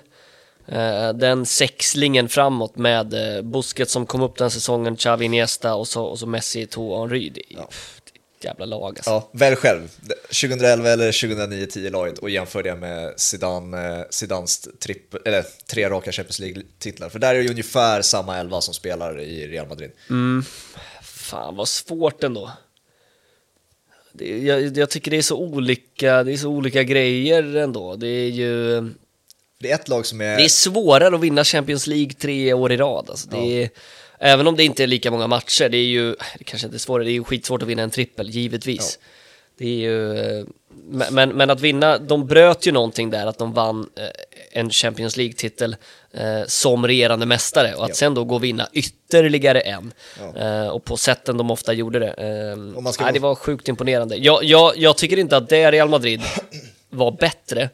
eh, 0.68 1.12
den 1.12 1.47
sexlingen 1.47 2.29
framåt 2.29 2.77
med 2.77 3.37
eh, 3.37 3.43
Busquets 3.43 3.93
som 3.93 4.07
kom 4.07 4.23
upp 4.23 4.37
den 4.39 4.51
säsongen, 4.51 4.97
Xavi 4.97 5.25
Iniesta 5.25 5.75
och 5.75 5.89
så, 5.89 6.05
och 6.05 6.18
så 6.18 6.27
Messi, 6.27 6.64
Eto'o 6.66 6.91
och 6.93 6.99
Henry. 7.01 7.27
Ett 8.39 8.45
jävla 8.45 8.64
lag 8.64 8.83
alltså. 8.99 9.11
Ja, 9.11 9.29
väl 9.33 9.57
själv. 9.57 9.89
2011 10.29 10.91
eller 10.91 11.12
2009-10-laget 11.12 12.18
och 12.18 12.31
jämför 12.31 12.62
det 12.62 12.75
med 12.77 13.14
Zidane, 13.16 13.99
eh, 13.99 14.05
Zidans 14.11 14.68
tripp, 14.81 15.27
eller, 15.27 15.45
tre 15.70 15.91
raka 15.91 16.12
Champions 16.12 16.39
League-titlar. 16.39 17.09
För 17.09 17.18
där 17.18 17.35
är 17.35 17.43
det 17.43 17.51
ungefär 17.51 18.03
samma 18.03 18.39
elva 18.39 18.61
som 18.61 18.75
spelar 18.75 19.20
i 19.20 19.49
Real 19.49 19.68
Madrid. 19.68 19.91
Fan 21.23 21.57
vad 21.57 21.68
svårt 21.68 22.25
ändå. 22.25 22.51
Det, 24.12 24.39
jag, 24.39 24.77
jag 24.77 24.91
tycker 24.91 25.11
det 25.11 25.16
är 25.16 25.23
så 25.23 25.37
olika, 25.37 26.25
det 26.25 26.33
är 26.33 26.37
så 26.37 26.49
olika 26.49 26.83
grejer 26.83 27.57
ändå. 27.57 27.97
Det 27.97 28.07
är 28.07 28.29
ju... 28.29 28.81
Det 29.59 29.70
är 29.70 29.75
ett 29.75 29.89
lag 29.89 30.07
som 30.07 30.20
är... 30.20 30.37
Det 30.37 30.45
är 30.45 30.49
svårare 30.49 31.14
att 31.14 31.20
vinna 31.20 31.45
Champions 31.45 31.87
League 31.87 32.12
tre 32.12 32.53
år 32.53 32.73
i 32.73 32.77
rad. 32.77 33.11
Alltså 33.11 33.29
det 33.31 33.62
är, 33.62 33.70
även 34.18 34.47
om 34.47 34.57
det 34.57 34.64
inte 34.64 34.83
är 34.83 34.87
lika 34.87 35.11
många 35.11 35.27
matcher, 35.27 35.68
det 35.68 35.77
är 35.77 35.85
ju, 35.85 36.16
det 36.39 36.45
kanske 36.45 36.66
inte 36.66 36.77
är 36.77 36.79
svårare, 36.79 37.05
det 37.05 37.11
är 37.11 37.12
ju 37.12 37.25
skitsvårt 37.25 37.62
att 37.62 37.68
vinna 37.68 37.83
en 37.83 37.91
trippel, 37.91 38.31
givetvis. 38.31 38.99
Det 39.59 39.66
är 39.66 39.79
ju, 39.79 40.18
eh, 40.18 40.45
men, 40.91 41.14
men, 41.14 41.29
men 41.29 41.51
att 41.51 41.61
vinna, 41.61 41.99
de 41.99 42.27
bröt 42.27 42.66
ju 42.66 42.73
någonting 42.73 43.11
där, 43.11 43.27
att 43.27 43.39
de 43.39 43.53
vann 43.53 43.91
eh, 43.97 44.05
en 44.53 44.70
Champions 44.70 45.16
League-titel 45.16 45.77
eh, 46.14 46.43
som 46.47 46.86
regerande 46.86 47.26
mästare 47.26 47.74
och 47.74 47.84
att 47.84 47.89
Ja. 47.89 47.94
sen 47.94 48.14
då 48.14 48.24
gå 48.24 48.34
och 48.34 48.44
vinna 48.44 48.68
ytterligare 48.72 49.60
en. 49.60 49.93
Ja. 50.34 50.40
Eh, 50.40 50.68
och 50.68 50.84
på 50.84 50.97
sätten 50.97 51.36
de 51.36 51.51
ofta 51.51 51.72
gjorde 51.72 51.98
det. 51.98 52.09
Eh, 52.12 52.56
nej, 52.56 52.82
vara- 53.06 53.12
det 53.12 53.18
var 53.20 53.34
sjukt 53.34 53.68
imponerande. 53.68 54.16
Jag, 54.16 54.44
jag, 54.44 54.72
jag 54.76 54.97
tycker 54.97 55.18
inte 55.18 55.36
att 55.36 55.48
det 55.48 55.70
Real 55.70 55.89
Madrid 55.89 56.20
var 56.90 57.10
bättre. 57.12 57.70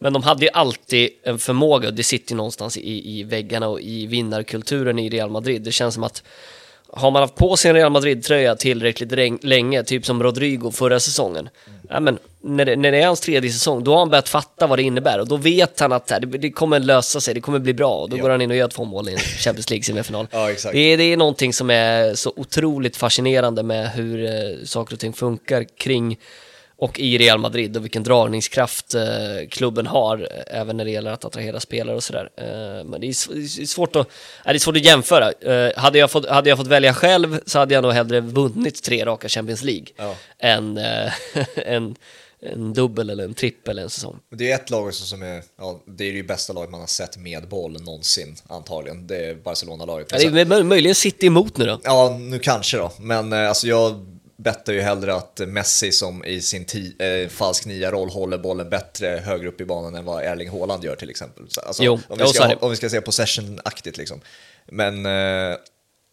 Men 0.00 0.12
de 0.12 0.22
hade 0.22 0.44
ju 0.44 0.50
alltid 0.52 1.10
en 1.22 1.38
förmåga, 1.38 1.88
och 1.88 1.94
det 1.94 2.02
sitter 2.04 2.30
ju 2.32 2.36
någonstans 2.36 2.76
i, 2.76 3.18
i 3.18 3.22
väggarna 3.24 3.68
och 3.68 3.80
i 3.80 4.06
vinnarkulturen 4.06 4.98
i 4.98 5.08
Real 5.08 5.30
Madrid. 5.30 5.62
Det 5.62 5.72
känns 5.72 5.94
som 5.94 6.04
att 6.04 6.22
har 6.92 7.10
man 7.10 7.22
haft 7.22 7.34
på 7.34 7.56
sig 7.56 7.68
en 7.68 7.74
Real 7.76 7.92
Madrid-tröja 7.92 8.56
tillräckligt 8.56 9.44
länge, 9.44 9.84
typ 9.84 10.06
som 10.06 10.22
Rodrigo 10.22 10.70
förra 10.70 11.00
säsongen, 11.00 11.48
ja, 11.88 12.00
men 12.00 12.18
när, 12.40 12.64
det, 12.64 12.76
när 12.76 12.92
det 12.92 12.98
är 13.02 13.06
hans 13.06 13.20
tredje 13.20 13.50
säsong, 13.50 13.84
då 13.84 13.92
har 13.92 13.98
han 13.98 14.10
börjat 14.10 14.28
fatta 14.28 14.66
vad 14.66 14.78
det 14.78 14.82
innebär 14.82 15.18
och 15.20 15.28
då 15.28 15.36
vet 15.36 15.80
han 15.80 15.92
att 15.92 16.10
här, 16.10 16.20
det, 16.20 16.38
det 16.38 16.50
kommer 16.50 16.78
lösa 16.80 17.20
sig, 17.20 17.34
det 17.34 17.40
kommer 17.40 17.58
bli 17.58 17.74
bra 17.74 17.94
och 17.94 18.08
då 18.10 18.16
Ja. 18.16 18.22
går 18.22 18.30
han 18.30 18.40
in 18.40 18.50
och 18.50 18.56
gör 18.56 18.68
två 18.68 18.84
mål 18.84 19.08
i 19.08 19.12
en 19.12 19.18
Champions 19.18 19.70
League 19.70 19.84
semifinal. 19.84 20.26
Ja, 20.32 20.50
exakt. 20.50 20.72
Det, 20.72 20.78
är, 20.80 20.96
det 20.96 21.04
är 21.04 21.16
någonting 21.16 21.52
som 21.52 21.70
är 21.70 22.14
så 22.14 22.32
otroligt 22.36 22.96
fascinerande 22.96 23.62
med 23.62 23.90
hur 23.90 24.24
eh, 24.24 24.30
saker 24.64 24.94
och 24.94 25.00
ting 25.00 25.12
funkar 25.12 25.64
kring 25.78 26.18
och 26.80 27.00
i 27.00 27.18
Real 27.18 27.38
Madrid 27.38 27.76
och 27.76 27.84
vilken 27.84 28.02
dragningskraft 28.02 28.94
eh, 28.94 29.02
klubben 29.50 29.86
har, 29.86 30.18
eh, 30.18 30.60
även 30.60 30.76
när 30.76 30.84
det 30.84 30.90
gäller 30.90 31.10
att 31.10 31.24
attrahera 31.24 31.60
spelare 31.60 31.96
och 31.96 32.02
sådär. 32.04 32.30
Eh, 32.36 32.84
men 32.84 33.00
det 33.00 33.06
är, 33.06 33.34
det 33.60 33.66
svårt 33.66 33.96
att, 33.96 34.08
det 34.44 34.50
är 34.50 34.58
svårt 34.58 34.76
att 34.76 34.84
jämföra. 34.84 35.32
Hade, 35.76 35.98
jag 35.98 36.10
fått, 36.10 36.28
hade 36.28 36.48
jag 36.48 36.58
fått 36.58 36.66
välja 36.66 36.94
själv 36.94 37.40
så 37.46 37.58
hade 37.58 37.74
jag 37.74 37.82
nog 37.82 37.92
hellre 37.92 38.20
vunnit 38.20 38.82
tre 38.82 39.04
raka 39.04 39.28
Champions 39.28 39.62
League 39.62 39.86
Ja. 39.96 40.14
än 40.38 40.78
en, 41.56 41.96
en 42.40 42.72
dubbel 42.72 43.10
eller 43.10 43.24
en 43.24 43.34
trippel 43.34 43.78
en 43.78 43.90
säsong. 43.90 44.16
Det 44.36 44.50
är 44.50 44.54
ett 44.54 44.70
lag 44.70 44.94
som 44.94 45.22
är, 45.22 45.42
ja, 45.58 45.80
det 45.86 46.04
är 46.04 46.12
ju 46.12 46.22
bästa 46.22 46.52
laget 46.52 46.70
man 46.70 46.80
har 46.80 46.86
sett 46.86 47.16
med 47.16 47.48
boll 47.48 47.72
någonsin 47.82 48.36
antagligen. 48.48 49.06
Det 49.06 49.16
är 49.26 49.34
Barcelona-laget. 49.34 50.08
Ja, 50.12 50.30
det 50.30 50.40
är 50.40 50.44
mö- 50.44 50.62
möjligen 50.62 50.94
City 50.94 51.26
emot 51.26 51.56
nu 51.56 51.64
då. 51.66 51.80
Ja, 51.84 52.16
nu 52.20 52.38
kanske 52.38 52.76
då. 52.76 52.92
Men 52.98 53.32
alltså 53.32 53.66
jag 53.66 54.06
bettar 54.38 54.72
ju 54.72 54.80
hellre 54.80 55.14
att 55.14 55.40
Messi 55.46 55.92
som 55.92 56.24
i 56.24 56.40
sin 56.40 56.66
eh, 56.98 57.28
falsk 57.28 57.66
nia-roll 57.66 58.08
håller 58.08 58.38
bollen 58.38 58.70
bättre 58.70 59.22
högre 59.24 59.48
upp 59.48 59.60
i 59.60 59.64
banan 59.64 59.94
än 59.94 60.04
vad 60.04 60.24
Erling 60.24 60.50
Haaland 60.50 60.84
gör 60.84 60.96
till 60.96 61.10
exempel. 61.10 61.44
Så, 61.48 61.60
Alltså, 61.60 61.82
Jo, 61.82 62.00
om, 62.08 62.18
vi 62.18 62.26
ska, 62.26 62.56
om 62.56 62.70
vi 62.70 62.76
ska 62.76 62.90
säga 62.90 63.00
possession-aktigt 63.00 63.98
liksom. 63.98 64.20
Men, 64.66 65.06
eh, 65.06 65.56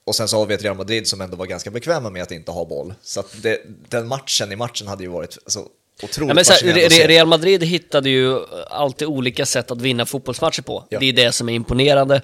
och 0.05 0.15
sen 0.15 0.27
så 0.27 0.37
har 0.37 0.45
vi 0.45 0.53
ett 0.53 0.63
Real 0.63 0.77
Madrid 0.77 1.07
som 1.07 1.21
ändå 1.21 1.37
var 1.37 1.45
ganska 1.45 1.71
bekväma 1.71 2.09
med 2.09 2.23
att 2.23 2.31
inte 2.31 2.51
ha 2.51 2.65
boll. 2.65 2.93
Så 3.01 3.23
det, 3.41 3.61
den 3.89 4.07
matchen 4.07 4.51
i 4.51 4.55
matchen 4.55 4.87
hade 4.87 5.03
ju 5.03 5.09
varit 5.09 5.37
alltså, 5.43 5.59
otroligt 6.03 6.29
Ja, 6.29 6.33
men 6.33 6.45
så 6.45 6.53
här, 6.53 7.07
Real 7.07 7.27
Madrid 7.27 7.63
hittade 7.63 8.09
ju 8.09 8.39
alltid 8.69 9.07
olika 9.07 9.45
sätt 9.45 9.71
att 9.71 9.81
vinna 9.81 10.05
fotbollsmatcher 10.05 10.61
på. 10.61 10.83
Ja. 10.89 10.99
Det 10.99 11.05
är 11.05 11.13
det 11.13 11.31
som 11.31 11.49
är 11.49 11.53
imponerande. 11.53 12.21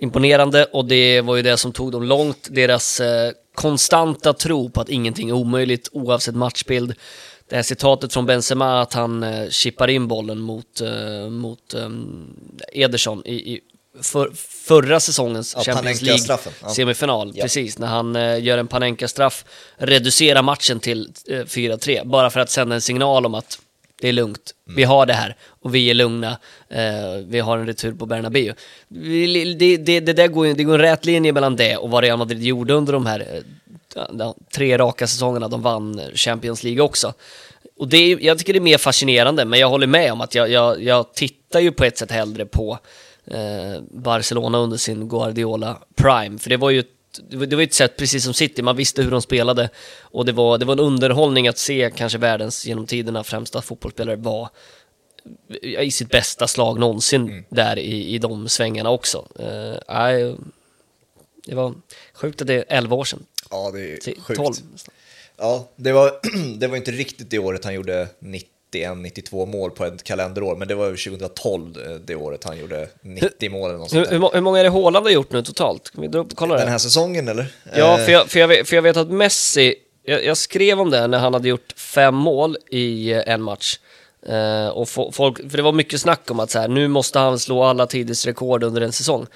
Imponerande 0.00 0.64
och 0.64 0.84
det 0.84 1.20
var 1.20 1.36
ju 1.36 1.42
det 1.42 1.56
som 1.56 1.72
tog 1.72 1.92
dem 1.92 2.02
långt. 2.02 2.48
Deras 2.50 3.00
eh, 3.00 3.32
konstanta 3.54 4.32
tro 4.32 4.70
på 4.70 4.80
att 4.80 4.88
ingenting 4.88 5.28
är 5.28 5.32
omöjligt 5.32 5.88
oavsett 5.92 6.34
matchbild. 6.34 6.94
Det 7.48 7.56
här 7.56 7.62
citatet 7.62 8.12
från 8.12 8.26
Benzema 8.26 8.80
att 8.80 8.92
han 8.94 9.22
eh, 9.22 9.48
chippar 9.48 9.88
in 9.88 10.08
bollen 10.08 10.38
mot, 10.40 10.80
eh, 10.80 11.30
mot 11.30 11.74
eh, 11.74 11.88
Ederson 12.72 13.22
i, 13.26 13.34
i 13.34 13.60
för, 14.02 14.30
förra 14.66 15.00
säsongens 15.00 15.54
Ja, 15.56 15.62
Champions 15.64 16.02
League 16.02 16.18
Panenka-straffen, 16.26 16.52
ja. 17.34 17.42
Precis, 17.42 17.78
när 17.78 17.86
han 17.86 18.16
eh, 18.16 18.42
gör 18.44 18.58
en 18.58 18.66
Panenka-straff, 18.68 19.44
reducerar 19.76 20.42
matchen 20.42 20.80
till 20.80 21.12
eh, 21.28 21.34
4-3, 21.34 22.06
bara 22.06 22.30
för 22.30 22.40
att 22.40 22.50
sända 22.50 22.74
en 22.74 22.80
signal 22.80 23.26
om 23.26 23.34
att 23.34 23.58
det 24.00 24.08
är 24.08 24.12
lugnt, 24.12 24.54
Mm. 24.66 24.76
vi 24.76 24.84
har 24.84 25.06
det 25.06 25.12
här 25.14 25.36
och 25.62 25.74
vi 25.74 25.90
är 25.90 25.94
lugna, 25.94 26.38
Eh, 26.70 27.24
vi 27.26 27.40
har 27.40 27.58
en 27.58 27.66
retur 27.66 27.92
på 27.92 28.06
Bernabéu. 28.06 28.54
Det, 28.88 29.76
det, 29.76 30.00
det, 30.00 30.12
där 30.12 30.28
går, 30.28 30.46
ju- 30.46 30.54
det 30.54 30.64
går 30.64 30.74
en 30.74 30.80
rät 30.80 31.04
linje 31.04 31.32
mellan 31.32 31.56
det 31.56 31.76
och 31.76 31.90
vad 31.90 32.04
Real 32.04 32.18
Madrid 32.18 32.42
gjorde 32.42 32.72
under 32.74 32.92
de 32.92 33.06
här 33.06 33.42
eh, 34.18 34.32
tre 34.54 34.78
raka 34.78 35.06
säsongerna 35.06 35.48
de 35.48 35.62
vann 35.62 35.98
eh, 35.98 36.04
Champions 36.14 36.62
League 36.62 36.82
också. 36.82 37.12
Och 37.78 37.88
det 37.88 37.96
är, 37.96 38.18
jag 38.20 38.38
tycker 38.38 38.52
det 38.52 38.58
är 38.58 38.60
mer 38.60 38.78
fascinerande, 38.78 39.44
men 39.44 39.60
jag 39.60 39.68
håller 39.68 39.86
med 39.86 40.12
om 40.12 40.20
att 40.20 40.34
jag, 40.34 40.50
jag, 40.50 40.82
jag 40.82 41.14
tittar 41.14 41.60
ju 41.60 41.72
på 41.72 41.84
ett 41.84 41.98
sätt 41.98 42.10
hellre 42.10 42.46
på 42.46 42.78
eh, 43.26 43.82
Barcelona 43.90 44.58
under 44.58 44.76
sin 44.76 45.08
Guardiola 45.08 45.78
Prime, 45.96 46.38
för 46.38 46.50
det 46.50 46.56
var 46.56 46.70
ju 46.70 46.78
ett, 46.80 46.86
det 47.30 47.36
var 47.36 47.46
det 47.46 47.56
var 47.56 47.62
ett 47.62 47.74
sätt, 47.74 47.96
precis 47.96 48.24
som 48.24 48.34
City, 48.34 48.62
man 48.62 48.76
visste 48.76 49.02
hur 49.02 49.10
de 49.10 49.22
spelade 49.22 49.68
och 50.00 50.24
det 50.26 50.32
var, 50.32 50.58
det 50.58 50.64
var 50.64 50.72
en 50.72 50.80
underhållning 50.80 51.48
att 51.48 51.58
se 51.58 51.90
kanske 51.96 52.18
världens 52.18 52.66
genom 52.66 52.86
tiderna 52.86 53.24
främsta 53.24 53.62
fotbollsspelare 53.62 54.16
var 54.16 54.48
i 55.62 55.90
sitt 55.90 56.10
bästa 56.10 56.46
slag 56.48 56.78
någonsin 56.78 57.44
där 57.48 57.78
i, 57.78 58.14
i 58.14 58.18
de 58.18 58.48
svängarna 58.48 58.90
också. 58.90 59.26
Eh, 59.38 59.94
nej, 59.94 60.36
det 61.46 61.54
var 61.54 61.74
sjukt 62.14 62.40
att 62.40 62.46
det 62.46 62.54
är 62.54 62.64
11 62.68 62.96
år 62.96 63.04
sedan. 63.04 63.26
Ja, 63.50 63.70
det 63.74 63.80
är 63.80 64.20
sjukt. 64.20 64.36
12. 64.40 64.54
Ja, 65.38 65.68
det 65.76 65.92
var, 65.92 66.12
det 66.58 66.66
var 66.66 66.76
inte 66.76 66.90
riktigt 66.90 67.30
det 67.30 67.38
året 67.38 67.64
han 67.64 67.74
gjorde 67.74 68.08
91-92 68.20 69.46
mål 69.46 69.70
på 69.70 69.84
ett 69.84 70.02
kalenderår, 70.04 70.56
men 70.56 70.68
det 70.68 70.74
var 70.74 70.86
ju 70.90 70.96
2012 70.96 71.78
eh, 71.78 71.94
det 72.04 72.14
året 72.14 72.44
han 72.44 72.58
gjorde 72.58 72.88
90 73.02 73.50
mål 73.50 73.70
eller 73.70 73.78
något 73.78 73.92
Hur, 73.92 73.96
sånt 73.98 74.06
hur, 74.08 74.12
där. 74.12 74.18
må- 74.18 74.30
hur 74.34 74.40
många 74.40 74.58
är 74.60 74.64
det 74.64 74.70
Haaland 74.70 75.06
har 75.06 75.10
gjort 75.12 75.32
nu 75.32 75.42
totalt? 75.42 75.90
Kan 75.90 76.02
vi 76.02 76.08
dra 76.08 76.18
upp 76.18 76.36
kolla 76.36 76.54
Den 76.56 76.64
det? 76.64 76.70
här 76.70 76.78
säsongen 76.78 77.28
eller? 77.28 77.46
Ja, 77.76 77.98
Eh, 77.98 78.04
för 78.04 78.12
jag, 78.12 78.30
för, 78.30 78.40
jag 78.40 78.48
vet, 78.48 78.68
för 78.68 78.76
jag 78.76 78.82
vet 78.82 78.96
att 78.96 79.10
Messi, 79.10 79.74
jag, 80.02 80.24
jag 80.24 80.36
skrev 80.36 80.80
om 80.80 80.90
det 80.90 81.06
när 81.06 81.18
han 81.18 81.34
hade 81.34 81.48
gjort 81.48 81.72
fem 81.76 82.14
mål 82.14 82.56
i 82.70 83.12
eh, 83.12 83.22
en 83.26 83.42
match. 83.42 83.78
Eh, 84.28 84.68
och 84.68 84.86
fo- 84.88 85.12
folk, 85.12 85.50
för 85.50 85.56
det 85.56 85.62
var 85.62 85.72
mycket 85.72 86.00
snack 86.00 86.30
om 86.30 86.40
att 86.40 86.50
så 86.50 86.58
här, 86.58 86.68
nu 86.68 86.88
måste 86.88 87.18
han 87.18 87.38
slå 87.38 87.62
alla 87.64 87.86
tiders 87.86 88.26
rekord 88.26 88.64
under 88.64 88.80
en 88.80 88.92
säsong. 88.92 89.26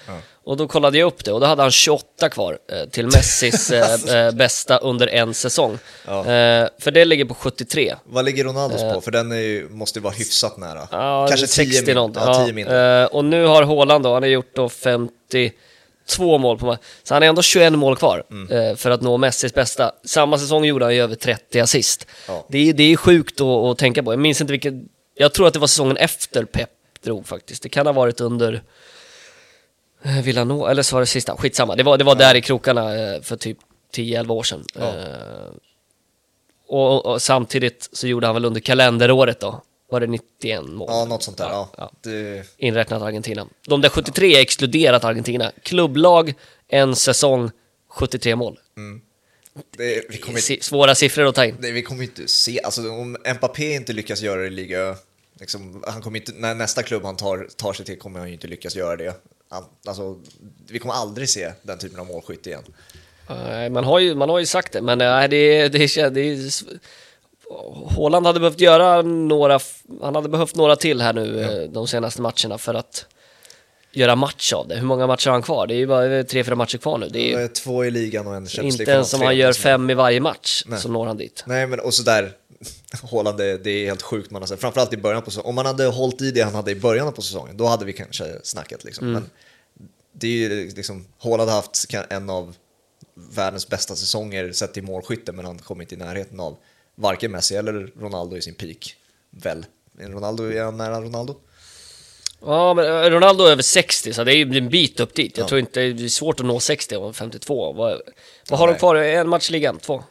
Och 0.45 0.57
då 0.57 0.69
kollade 0.69 0.99
jag 0.99 1.07
upp 1.07 1.25
det 1.25 1.33
och 1.33 1.41
då 1.41 1.47
hade 1.47 1.63
han 1.63 1.71
28 1.71 2.29
kvar 2.29 2.59
eh, 2.73 2.89
till 2.91 3.07
Messis 3.07 3.71
eh, 4.11 4.31
bästa 4.33 4.77
under 4.79 5.07
en 5.07 5.35
säsong. 5.35 5.79
Ja. 6.07 6.25
För 6.79 6.91
det 6.91 7.05
ligger 7.05 7.25
på 7.25 7.35
73. 7.35 7.95
Vad 8.05 8.25
ligger 8.25 8.45
Ronaldos 8.45 8.81
på? 8.81 9.01
För 9.01 9.11
den 9.11 9.31
ju, 9.31 9.69
måste 9.71 9.99
ju 9.99 10.03
vara 10.03 10.15
hyfsat 10.15 10.57
nära. 10.57 10.87
Kanske 11.29 11.47
10 11.47 11.67
60 11.73 11.87
min- 11.87 11.95
någonting. 11.95 12.23
Ja, 12.27 12.39
Ja, 12.41 12.45
10 12.45 12.53
mindre. 12.53 13.07
och 13.07 13.25
nu 13.25 13.47
har 13.47 13.63
Haaland 13.63 14.05
då, 14.05 14.15
han 14.15 14.23
har 14.23 14.31
gjort 14.31 14.55
då 14.55 14.69
52 16.07 16.39
mål 16.39 16.59
på 16.59 16.67
match. 16.67 16.81
Så 17.03 17.15
han 17.15 17.23
har 17.23 17.29
ändå 17.29 17.43
21 17.43 17.73
mål 17.73 17.97
kvar 17.97 18.25
Mm. 18.31 18.71
eh, 18.71 18.77
för 18.77 18.91
att 18.91 19.03
nå 19.03 19.17
Messis 19.17 19.55
bästa. 19.55 19.93
Samma 20.05 20.39
säsong 20.39 20.65
gjorde 20.65 20.85
han 20.85 20.95
ju 20.95 21.01
över 21.03 21.15
30 21.15 21.61
assist. 21.61 22.07
Ja. 22.29 22.47
Det, 22.49 22.69
är, 22.69 22.73
det 22.73 22.83
är 22.93 22.97
sjukt 22.97 23.41
att, 23.41 23.47
att 23.47 23.79
tänka 23.79 24.03
på. 24.03 24.13
Jag 24.13 24.19
minns 24.21 24.41
inte 24.41 24.53
vilken... 24.53 24.89
Jag 25.15 25.35
tror 25.35 25.47
att 25.47 25.53
det 25.53 25.59
var 25.59 25.67
säsongen 25.67 25.97
efter 25.97 26.45
Pep 26.45 26.71
drog 27.05 27.27
faktiskt. 27.27 27.63
Det 27.63 27.69
kan 27.69 27.87
ha 27.87 27.93
varit 27.93 28.21
under 28.21 28.63
eh, 30.05 30.23
Villanova, 30.23 30.71
eller 30.71 30.83
så 30.83 30.97
var 30.97 31.01
det 31.01 31.07
sista. 31.07 31.37
Skitsamma. 31.37 31.77
Det 31.77 31.83
var, 31.83 31.99
det 31.99 32.05
var 32.05 32.15
där 32.15 32.35
i 32.35 32.41
krokarna 32.43 32.95
eh, 32.95 33.21
för 33.23 33.37
typ 33.37 33.59
10-11 33.97 34.31
år 34.31 34.43
sedan. 34.43 34.65
Ja. 34.75 34.93
Och, 36.69 37.07
och 37.07 37.23
samtidigt 37.23 37.89
så 37.93 38.07
gjorde 38.07 38.27
han 38.27 38.35
väl 38.35 38.45
under 38.45 38.61
kalenderåret 38.61 39.41
då, 39.41 39.63
var 39.95 40.01
det 40.01 40.07
91 40.07 40.65
mål? 40.65 40.87
Ja, 40.91 41.05
något 41.05 41.23
sånt 41.23 41.39
där. 41.39 41.49
Ja, 41.49 41.71
ja. 41.79 41.93
Det, 42.01 42.47
Inräknat 42.57 43.03
Argentina. 43.03 43.47
De 43.67 43.81
där 43.81 43.89
73 43.89 44.37
är 44.37 44.41
exkluderat 44.41 45.05
Argentina. 45.05 45.53
Klubblag, 45.63 46.35
en 46.69 46.97
säsong, 46.97 47.51
73 47.89 48.37
mål. 48.37 48.59
det, 49.77 50.05
vi 50.09 50.19
kommer 50.19 50.51
inte 50.51 50.65
Svåra 50.65 50.95
siffror 50.95 51.27
att 51.27 51.35
ta 51.35 51.45
in. 51.45 51.57
Nej, 51.59 51.73
vi 51.73 51.83
kommer 51.83 52.03
inte 52.03 52.29
se, 52.29 52.61
alltså 52.61 52.91
om 52.91 53.17
Mbappé 53.37 53.75
inte 53.75 53.93
lyckas 53.93 54.23
göra 54.23 54.41
det 54.41 54.47
i 54.47 54.51
liga, 54.51 54.97
liksom, 55.41 55.85
han 55.87 56.03
kommer 56.03 56.19
inte, 56.19 56.33
när 56.33 56.55
nästa 56.55 56.83
klubb 56.83 57.05
han 57.05 57.17
tar, 57.17 57.49
tar 57.57 57.73
sig 57.73 57.87
till 57.87 57.99
kommer 57.99 58.19
han 58.19 58.29
ju 58.29 58.35
inte 58.35 58.47
lyckas 58.47 58.77
göra 58.77 58.97
det. 58.97 59.15
Han, 59.49 59.65
alltså, 59.87 60.21
vi 60.69 60.79
kommer 60.79 60.95
aldrig 60.95 61.29
se 61.29 61.53
den 61.63 61.79
typen 61.79 62.01
av 62.01 62.07
målskytt 62.07 62.47
igen. 62.47 62.63
Man, 63.71 63.85
har 63.85 63.99
ju, 63.99 64.15
man 64.15 64.29
har 64.29 64.39
ju 64.39 64.47
sagt 64.47 64.73
det, 64.73 64.83
men 64.83 64.99
det, 64.99 65.29
det, 65.29 65.69
det, 65.69 66.11
det 66.11 66.51
Haaland 67.97 68.27
hade 68.27 68.41
behövt 68.41 68.61
göra 68.61 69.03
några, 69.03 69.61
han 70.03 70.15
hade 70.15 70.29
behövt 70.29 70.55
några 70.55 70.77
till 70.77 71.01
här 71.01 71.13
nu 71.13 71.41
eh, 71.43 71.71
de 71.71 71.87
senaste 71.87 72.23
matcherna 72.23 72.59
för 72.59 72.75
att 72.75 73.07
göra 73.93 74.17
match 74.17 74.53
av 74.53 74.69
det. 74.69 74.75
Hur 74.75 74.87
många 74.87 75.07
matcher 75.07 75.27
har 75.27 75.33
han 75.33 75.43
kvar? 75.43 75.67
Det 75.67 75.75
är 75.75 75.77
ju 75.77 75.87
bara 75.87 76.25
tre, 76.25 76.45
fyra 76.45 76.55
matcher 76.55 76.79
kvar 76.79 76.99
nu. 76.99 77.09
Det 77.09 77.33
är 77.35 77.41
ju 77.41 77.49
Två 77.49 77.85
i 77.85 77.91
ligan 77.91 78.27
och 78.27 78.35
en 78.35 78.47
Champions 78.47 78.81
inte 78.81 78.93
ens 78.93 79.15
om 79.15 79.23
han 79.23 79.37
gör 79.37 79.53
fem 79.53 79.91
i 79.91 79.95
varje 79.95 80.21
match 80.21 80.63
Nej. 80.67 80.81
så 80.81 80.89
når 80.89 81.07
han 81.07 81.17
dit. 81.17 81.45
Nej, 81.47 81.67
men 81.67 81.81
och 81.81 81.95
sådär, 81.95 82.33
Haaland, 83.11 83.39
det, 83.39 83.59
det 83.59 83.71
är 83.71 83.87
helt 83.87 84.03
sjukt 84.03 84.31
man 84.31 84.43
har 84.43 84.47
sett. 84.47 84.61
Framförallt 84.61 84.93
i 84.93 84.97
början 84.97 85.23
på 85.23 85.31
säsongen. 85.31 85.49
Om 85.49 85.55
man 85.55 85.67
hade 85.67 85.87
hållit 85.87 86.23
i 86.23 86.31
det 86.31 86.43
han 86.43 86.55
hade 86.55 86.71
i 86.71 86.77
början 86.77 87.13
på 87.13 87.23
säsongen, 87.23 87.57
då 87.57 87.67
hade 87.67 87.85
vi 87.85 87.93
kanske 87.93 88.25
snackat 88.43 88.85
liksom. 88.85 89.09
Mm. 89.09 89.21
Men 89.21 89.31
det 90.13 90.27
är 90.27 90.31
ju 90.31 90.71
liksom, 90.71 91.07
Haaland 91.19 91.51
har 91.51 91.57
haft 91.57 91.95
en 92.11 92.31
av 92.31 92.57
världens 93.35 93.69
bästa 93.69 93.97
säsonger 93.97 94.53
sett 94.53 94.75
till 94.75 94.83
målskytte, 94.83 95.33
men 95.33 95.45
han 95.45 95.59
kom 95.59 95.81
inte 95.81 95.95
i 95.95 95.99
närheten 95.99 96.41
av 96.41 96.57
varken 96.95 97.33
Messi 97.33 97.57
eller 97.57 97.93
Ronaldo 98.01 98.37
i 98.37 98.43
sin 98.43 98.55
peak. 98.55 98.95
Väl? 99.31 99.67
Är 99.99 100.09
Ronaldo, 100.09 100.45
är 100.53 100.63
han 100.65 100.77
nära 100.77 101.01
Ronaldo? 101.01 101.37
Ja, 102.47 102.75
men 102.75 102.85
eh, 102.85 103.11
Ronaldo 103.11 103.45
är 103.45 103.51
över 103.51 103.63
60, 103.63 104.13
så 104.13 104.25
det 104.25 104.33
är 104.35 104.37
ju 104.37 104.59
en 104.59 104.69
bit 104.69 105.01
upp 105.01 105.15
dit. 105.15 105.39
Jag 105.39 105.45
Ja. 105.45 105.49
tror 105.49 105.61
inte 105.61 105.81
det 105.81 106.05
är 106.05 106.09
svårt 106.09 106.41
att 106.41 106.47
nå 106.47 106.61
60 106.61 106.97
och 106.97 107.17
52. 107.17 107.73
Vad, 107.73 108.01
vad 108.51 108.59
har 108.59 108.67
nej. 108.67 108.75
de 108.75 108.79
kvar? 108.79 108.95
En 108.97 109.29
match 109.29 109.51
i 109.51 109.53
ligan? 109.53 109.79
Två? 109.79 110.03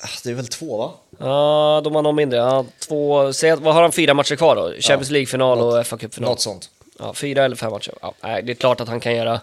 Ah, 0.00 0.08
Det 0.24 0.30
är 0.30 0.34
väl 0.34 0.46
två 0.48 0.76
va? 0.78 0.92
Ja, 1.18 1.80
de 1.84 1.94
har 1.94 2.02
någon 2.02 2.16
mindre. 2.16 2.38
Ja, 2.38 2.64
två, 2.88 3.32
säg 3.32 3.56
vad 3.56 3.74
har 3.74 3.82
han 3.82 3.92
fyra 3.92 4.14
matcher 4.14 4.36
kvar 4.36 4.56
då? 4.56 4.72
Champions 4.80 5.10
League-final 5.10 5.58
och 5.60 5.86
fa 5.86 5.96
Cup-final. 5.98 6.30
Något 6.30 6.40
sånt. 6.40 6.70
Ja, 6.98 7.14
fyra 7.14 7.44
eller 7.44 7.56
fem 7.56 7.70
matcher. 7.70 7.94
Ja, 8.02 8.14
nej, 8.20 8.42
det 8.42 8.52
är 8.52 8.54
klart 8.54 8.80
att 8.80 8.88
han 8.88 9.00
kan 9.00 9.14
göra 9.16 9.40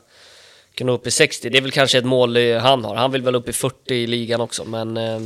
kan 0.76 0.88
nå 0.88 0.94
upp 0.94 1.08
i 1.08 1.12
60. 1.12 1.50
Det 1.50 1.58
är 1.58 1.62
väl 1.62 1.72
kanske 1.72 1.98
ett 1.98 2.06
mål 2.06 2.38
han 2.54 2.86
har. 2.86 2.96
Han 2.96 3.12
vill 3.12 3.22
väl 3.22 3.36
upp 3.36 3.50
i 3.50 3.54
40 3.54 3.94
i 3.96 4.08
ligan 4.08 4.42
också, 4.42 4.64
men 4.66 4.98
eh, 4.98 5.20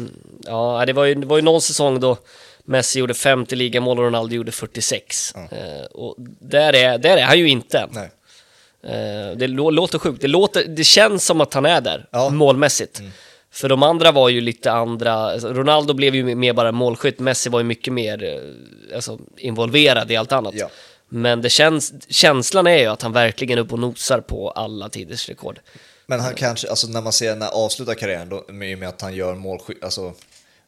ja, 0.45 0.84
det 0.88 0.94
var 0.94 1.06
ju, 1.06 1.15
det 1.15 1.26
var 1.28 1.38
ju 1.38 1.44
någon 1.44 1.61
säsong 1.61 1.99
då 1.99 2.18
Messi 2.65 2.99
gjorde 2.99 3.14
50 3.14 3.56
ligamål 3.56 3.98
och 3.99 4.06
Ronaldo 4.06 4.36
gjorde 4.36 4.52
46. 4.52 5.34
Ja. 5.36 5.57
Eh, 5.57 5.86
och 5.86 6.15
där 6.40 6.74
är, 6.76 6.98
där 6.98 7.18
är 7.18 7.24
han 7.24 7.40
ju 7.40 7.49
inte 7.49 7.80
än. 7.80 7.90
Nej. 7.91 8.10
Eh, 8.84 9.38
det 9.38 9.48
lå- 9.48 9.72
låter 9.72 9.99
sjukt, 9.99 10.22
det, 10.22 10.28
låter, 10.28 10.64
det 10.68 10.84
känns 10.84 11.26
som 11.26 11.41
att 11.41 11.53
han 11.53 11.65
är 11.65 11.82
där, 11.82 12.06
Ja. 12.11 12.30
målmässigt. 12.30 13.02
För 13.52 13.69
de 13.69 13.84
andra 13.84 14.11
var 14.11 14.30
ju 14.30 14.41
lite 14.41 14.72
andra, 14.72 15.14
alltså, 15.14 15.53
Ronaldo 15.53 15.94
blev 15.94 16.15
ju 16.15 16.36
mer 16.36 16.53
bara 16.53 16.72
målskytt, 16.72 17.19
Messi 17.19 17.49
var 17.49 17.60
ju 17.60 17.64
mycket 17.64 17.94
mer 17.94 18.24
eh, 18.24 18.95
alltså, 18.95 19.19
involverad 19.38 20.11
i 20.11 20.15
allt 20.15 20.32
annat. 20.32 20.53
Ja. 20.57 20.69
Men 21.10 21.42
det 21.42 21.50
känns, 21.50 21.94
känslan 22.10 22.68
är 22.68 22.78
ju 22.78 22.86
att 22.86 23.02
han 23.02 23.14
verkligen 23.14 23.58
är 23.58 23.62
uppe 23.62 23.74
och 23.74 23.80
nosar 23.80 24.22
på 24.22 24.52
alla 24.52 24.90
tiders 24.90 25.30
rekord. 25.30 25.60
Men 26.06 26.20
han 26.20 26.34
kanske, 26.34 26.70
alltså 26.70 26.88
när 26.88 27.02
man 27.02 27.14
ser 27.14 27.36
när 27.36 27.48
avslutar 27.48 27.94
karriären, 27.94 28.30
då, 28.30 28.46
med, 28.48 28.78
med 28.78 28.90
att 28.90 29.02
han 29.02 29.16
gör 29.16 29.36
målskytt, 29.36 29.84
alltså 29.84 30.14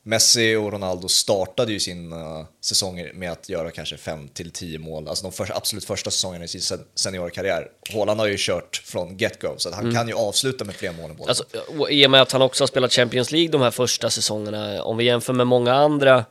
Messi 0.03 0.55
och 0.55 0.71
Ronaldo 0.71 1.07
startade 1.07 1.73
ju 1.73 1.79
sina 1.79 2.45
säsonger 2.61 3.13
med 3.13 3.31
att 3.31 3.49
göra 3.49 3.71
kanske 3.71 3.97
5 3.97 4.27
till 4.27 4.51
10 4.51 4.79
mål, 4.79 5.07
alltså 5.07 5.23
de 5.23 5.31
för, 5.31 5.57
absolut 5.57 5.85
första 5.85 6.11
säsongerna 6.11 6.45
i 6.45 6.47
sin 6.47 6.61
sen- 6.61 6.85
seniorkarriär. 6.95 7.67
Haaland 7.93 8.19
har 8.19 8.27
ju 8.27 8.35
kört 8.37 8.81
från 8.85 9.17
get-go, 9.17 9.53
så 9.57 9.71
han 9.73 9.93
kan 9.93 10.07
ju 10.07 10.13
avsluta 10.13 10.65
med 10.65 10.75
fler 10.75 10.91
mål 10.91 11.09
än 11.09 11.15
båda. 11.17 11.29
Alltså, 11.29 11.43
och 11.77 11.91
I 11.91 12.05
och 12.07 12.11
med 12.11 12.21
att 12.21 12.31
han 12.31 12.41
också 12.41 12.63
har 12.63 12.67
spelat 12.67 12.93
Champions 12.93 13.31
League 13.31 13.49
de 13.51 13.61
här 13.61 13.71
första 13.71 14.09
säsongerna, 14.09 14.83
om 14.83 14.97
vi 14.97 15.03
jämför 15.03 15.33
med 15.33 15.47
många 15.47 15.73
andra 15.73 16.25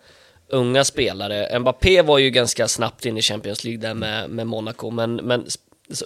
unga 0.49 0.85
spelare. 0.85 1.59
Mbappé 1.59 2.03
var 2.03 2.19
ju 2.19 2.31
ganska 2.31 2.69
snabbt 2.69 3.07
in 3.07 3.19
i 3.19 3.23
Champions 3.23 3.65
League 3.65 3.81
där 3.89 3.95
med, 3.95 4.31
med 4.31 4.47
Monaco, 4.47 4.91
men, 4.91 5.15
men 5.17 5.47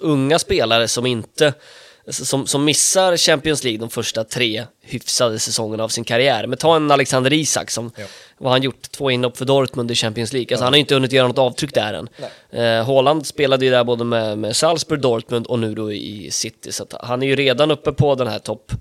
unga 0.01 0.39
spelare 0.39 0.87
som 0.87 1.05
inte 1.05 1.53
som, 2.07 2.47
som 2.47 2.65
missar 2.65 3.17
Champions 3.17 3.63
League 3.63 3.79
de 3.79 3.89
första 3.89 4.23
tre 4.23 4.63
hyfsade 4.81 5.39
säsongerna 5.39 5.83
av 5.83 5.87
sin 5.89 6.03
karriär. 6.03 6.47
Men 6.47 6.57
ta 6.57 6.75
en 6.75 6.91
Alexander 6.91 7.33
Isak 7.33 7.71
som, 7.71 7.91
Ja. 7.97 8.05
vad 8.37 8.49
har 8.49 8.51
han 8.57 8.63
gjort? 8.63 8.81
Två 8.91 9.11
inhopp 9.11 9.37
för 9.37 9.45
Dortmund 9.45 9.91
i 9.91 9.95
Champions 9.95 10.33
League. 10.33 10.55
Alltså 10.55 10.63
han 10.63 10.73
har 10.73 10.77
inte 10.79 10.93
hunnit 10.93 11.11
göra 11.11 11.27
något 11.27 11.37
avtryck 11.37 11.73
där 11.73 11.93
än. 11.93 12.09
Eh, 12.51 12.85
Haaland 12.85 13.25
spelade 13.27 13.65
ju 13.65 13.71
där 13.71 13.83
både 13.83 14.03
med, 14.03 14.37
med 14.37 14.55
Salzburg, 14.55 15.01
Dortmund 15.01 15.47
och 15.47 15.59
nu 15.59 15.75
då 15.75 15.91
i 15.93 16.31
City. 16.31 16.71
Så 16.71 16.83
att 16.83 16.93
han 17.01 17.23
är 17.23 17.27
ju 17.27 17.35
redan 17.35 17.71
uppe 17.71 17.91
på 17.91 18.15
den 18.15 18.27
här 18.27 18.39
topp 18.39 18.71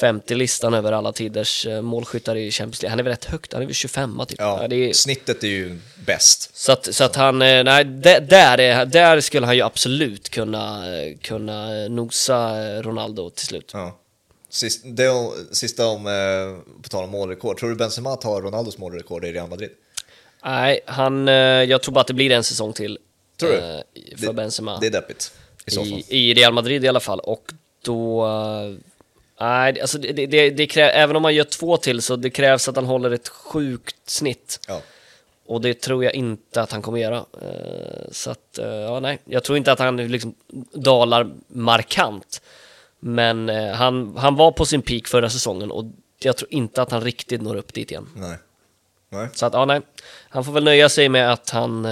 50-listan 0.00 0.74
över 0.74 0.92
alla 0.92 1.12
tiders 1.12 1.66
eh, 1.66 1.82
målskyttar 1.82 2.36
i 2.36 2.50
Champions 2.50 2.82
League. 2.82 2.90
Han 2.90 2.98
är 2.98 3.02
väl 3.02 3.10
rätt 3.12 3.24
högt, 3.24 3.52
han 3.52 3.62
är 3.62 3.66
väl 3.66 3.74
25 3.74 4.20
typ. 4.28 4.38
ja, 4.40 4.58
Ja, 4.70 4.76
är, 4.76 4.92
Snittet 4.92 5.44
är 5.44 5.48
ju 5.48 5.78
bäst. 6.06 6.50
så 6.56 6.72
att, 6.72 6.94
så 6.94 7.04
att 7.04 7.16
han, 7.16 7.42
eh, 7.42 7.64
nej, 7.64 7.84
där, 7.84 8.60
är, 8.60 8.86
där 8.86 9.20
skulle 9.20 9.46
han 9.46 9.56
ju 9.56 9.62
absolut 9.62 10.28
kunna, 10.28 10.96
eh, 11.00 11.16
kunna 11.16 11.88
nosa 11.88 12.52
Ronaldo 12.82 13.30
till 13.30 13.46
slut. 13.46 13.70
Ja. 13.74 13.98
Sist, 14.48 14.84
om- 14.84 15.46
sista 15.52 15.86
om, 15.86 16.06
eh, 16.06 16.82
på 16.82 16.88
tal 16.88 17.04
om 17.04 17.10
målrekord, 17.10 17.58
tror 17.58 17.70
du 17.70 17.76
Benzema 17.76 18.16
tar 18.16 18.42
Ronaldos 18.42 18.78
målrekord 18.78 19.24
i 19.24 19.32
Real 19.32 19.48
Madrid? 19.48 19.70
Nej, 20.44 20.80
han, 20.86 21.26
jag 21.68 21.82
tror 21.82 21.92
bara 21.94 22.00
att 22.00 22.06
det 22.06 22.14
blir 22.14 22.30
en 22.30 22.44
säsong 22.44 22.72
till. 22.72 22.98
Tror 23.40 23.50
du? 23.50 23.56
eh, 23.56 23.80
För 24.18 24.26
Det- 24.26 24.32
Benzema. 24.32 24.78
Det 24.80 24.86
är 24.86 24.90
deppigt 24.90 25.32
i. 25.66 25.78
I, 26.08 26.30
I 26.30 26.34
Real 26.34 26.52
Madrid 26.52 26.84
i 26.84 26.88
alla 26.88 27.00
fall. 27.00 27.20
Och 27.20 27.52
då... 27.84 28.26
Nej, 29.40 29.80
alltså 29.80 29.98
det, 29.98 30.12
det, 30.12 30.26
det, 30.26 30.50
det 30.50 30.66
krä, 30.66 30.90
även 30.90 31.16
om 31.16 31.22
man 31.22 31.34
gör 31.34 31.44
två 31.44 31.76
till 31.76 32.02
så 32.02 32.16
det 32.16 32.30
krävs 32.30 32.68
att 32.68 32.76
han 32.76 32.84
håller 32.84 33.10
ett 33.10 33.28
sjukt 33.28 34.10
snitt. 34.10 34.60
Ja. 34.68 34.80
Och 35.46 35.60
det 35.60 35.80
tror 35.80 36.04
jag 36.04 36.14
inte 36.14 36.62
att 36.62 36.72
han 36.72 36.82
kommer 36.82 36.98
göra. 36.98 37.16
Eh, 37.16 38.08
Så 38.10 38.30
att, 38.30 38.58
eh, 38.58 38.66
ja 38.66 39.00
nej. 39.00 39.18
Jag 39.24 39.44
tror 39.44 39.58
inte 39.58 39.72
att 39.72 39.78
han 39.78 39.96
liksom 39.96 40.34
dalar 40.72 41.30
markant. 41.48 42.42
Men 43.00 43.48
eh, 43.48 43.72
han, 43.72 44.16
han 44.16 44.36
var 44.36 44.52
på 44.52 44.66
sin 44.66 44.82
peak 44.82 45.08
förra 45.08 45.30
säsongen 45.30 45.70
och 45.70 45.84
jag 46.18 46.36
tror 46.36 46.52
inte 46.52 46.82
att 46.82 46.90
han 46.90 47.00
riktigt 47.00 47.42
når 47.42 47.56
upp 47.56 47.74
dit 47.74 47.90
igen. 47.90 48.08
Nej. 48.16 48.36
Nej. 49.08 49.28
Så 49.32 49.46
att, 49.46 49.52
ja 49.52 49.64
nej. 49.64 49.80
Han 50.28 50.44
får 50.44 50.52
väl 50.52 50.64
nöja 50.64 50.88
sig 50.88 51.08
med 51.08 51.32
att 51.32 51.50
han 51.50 51.84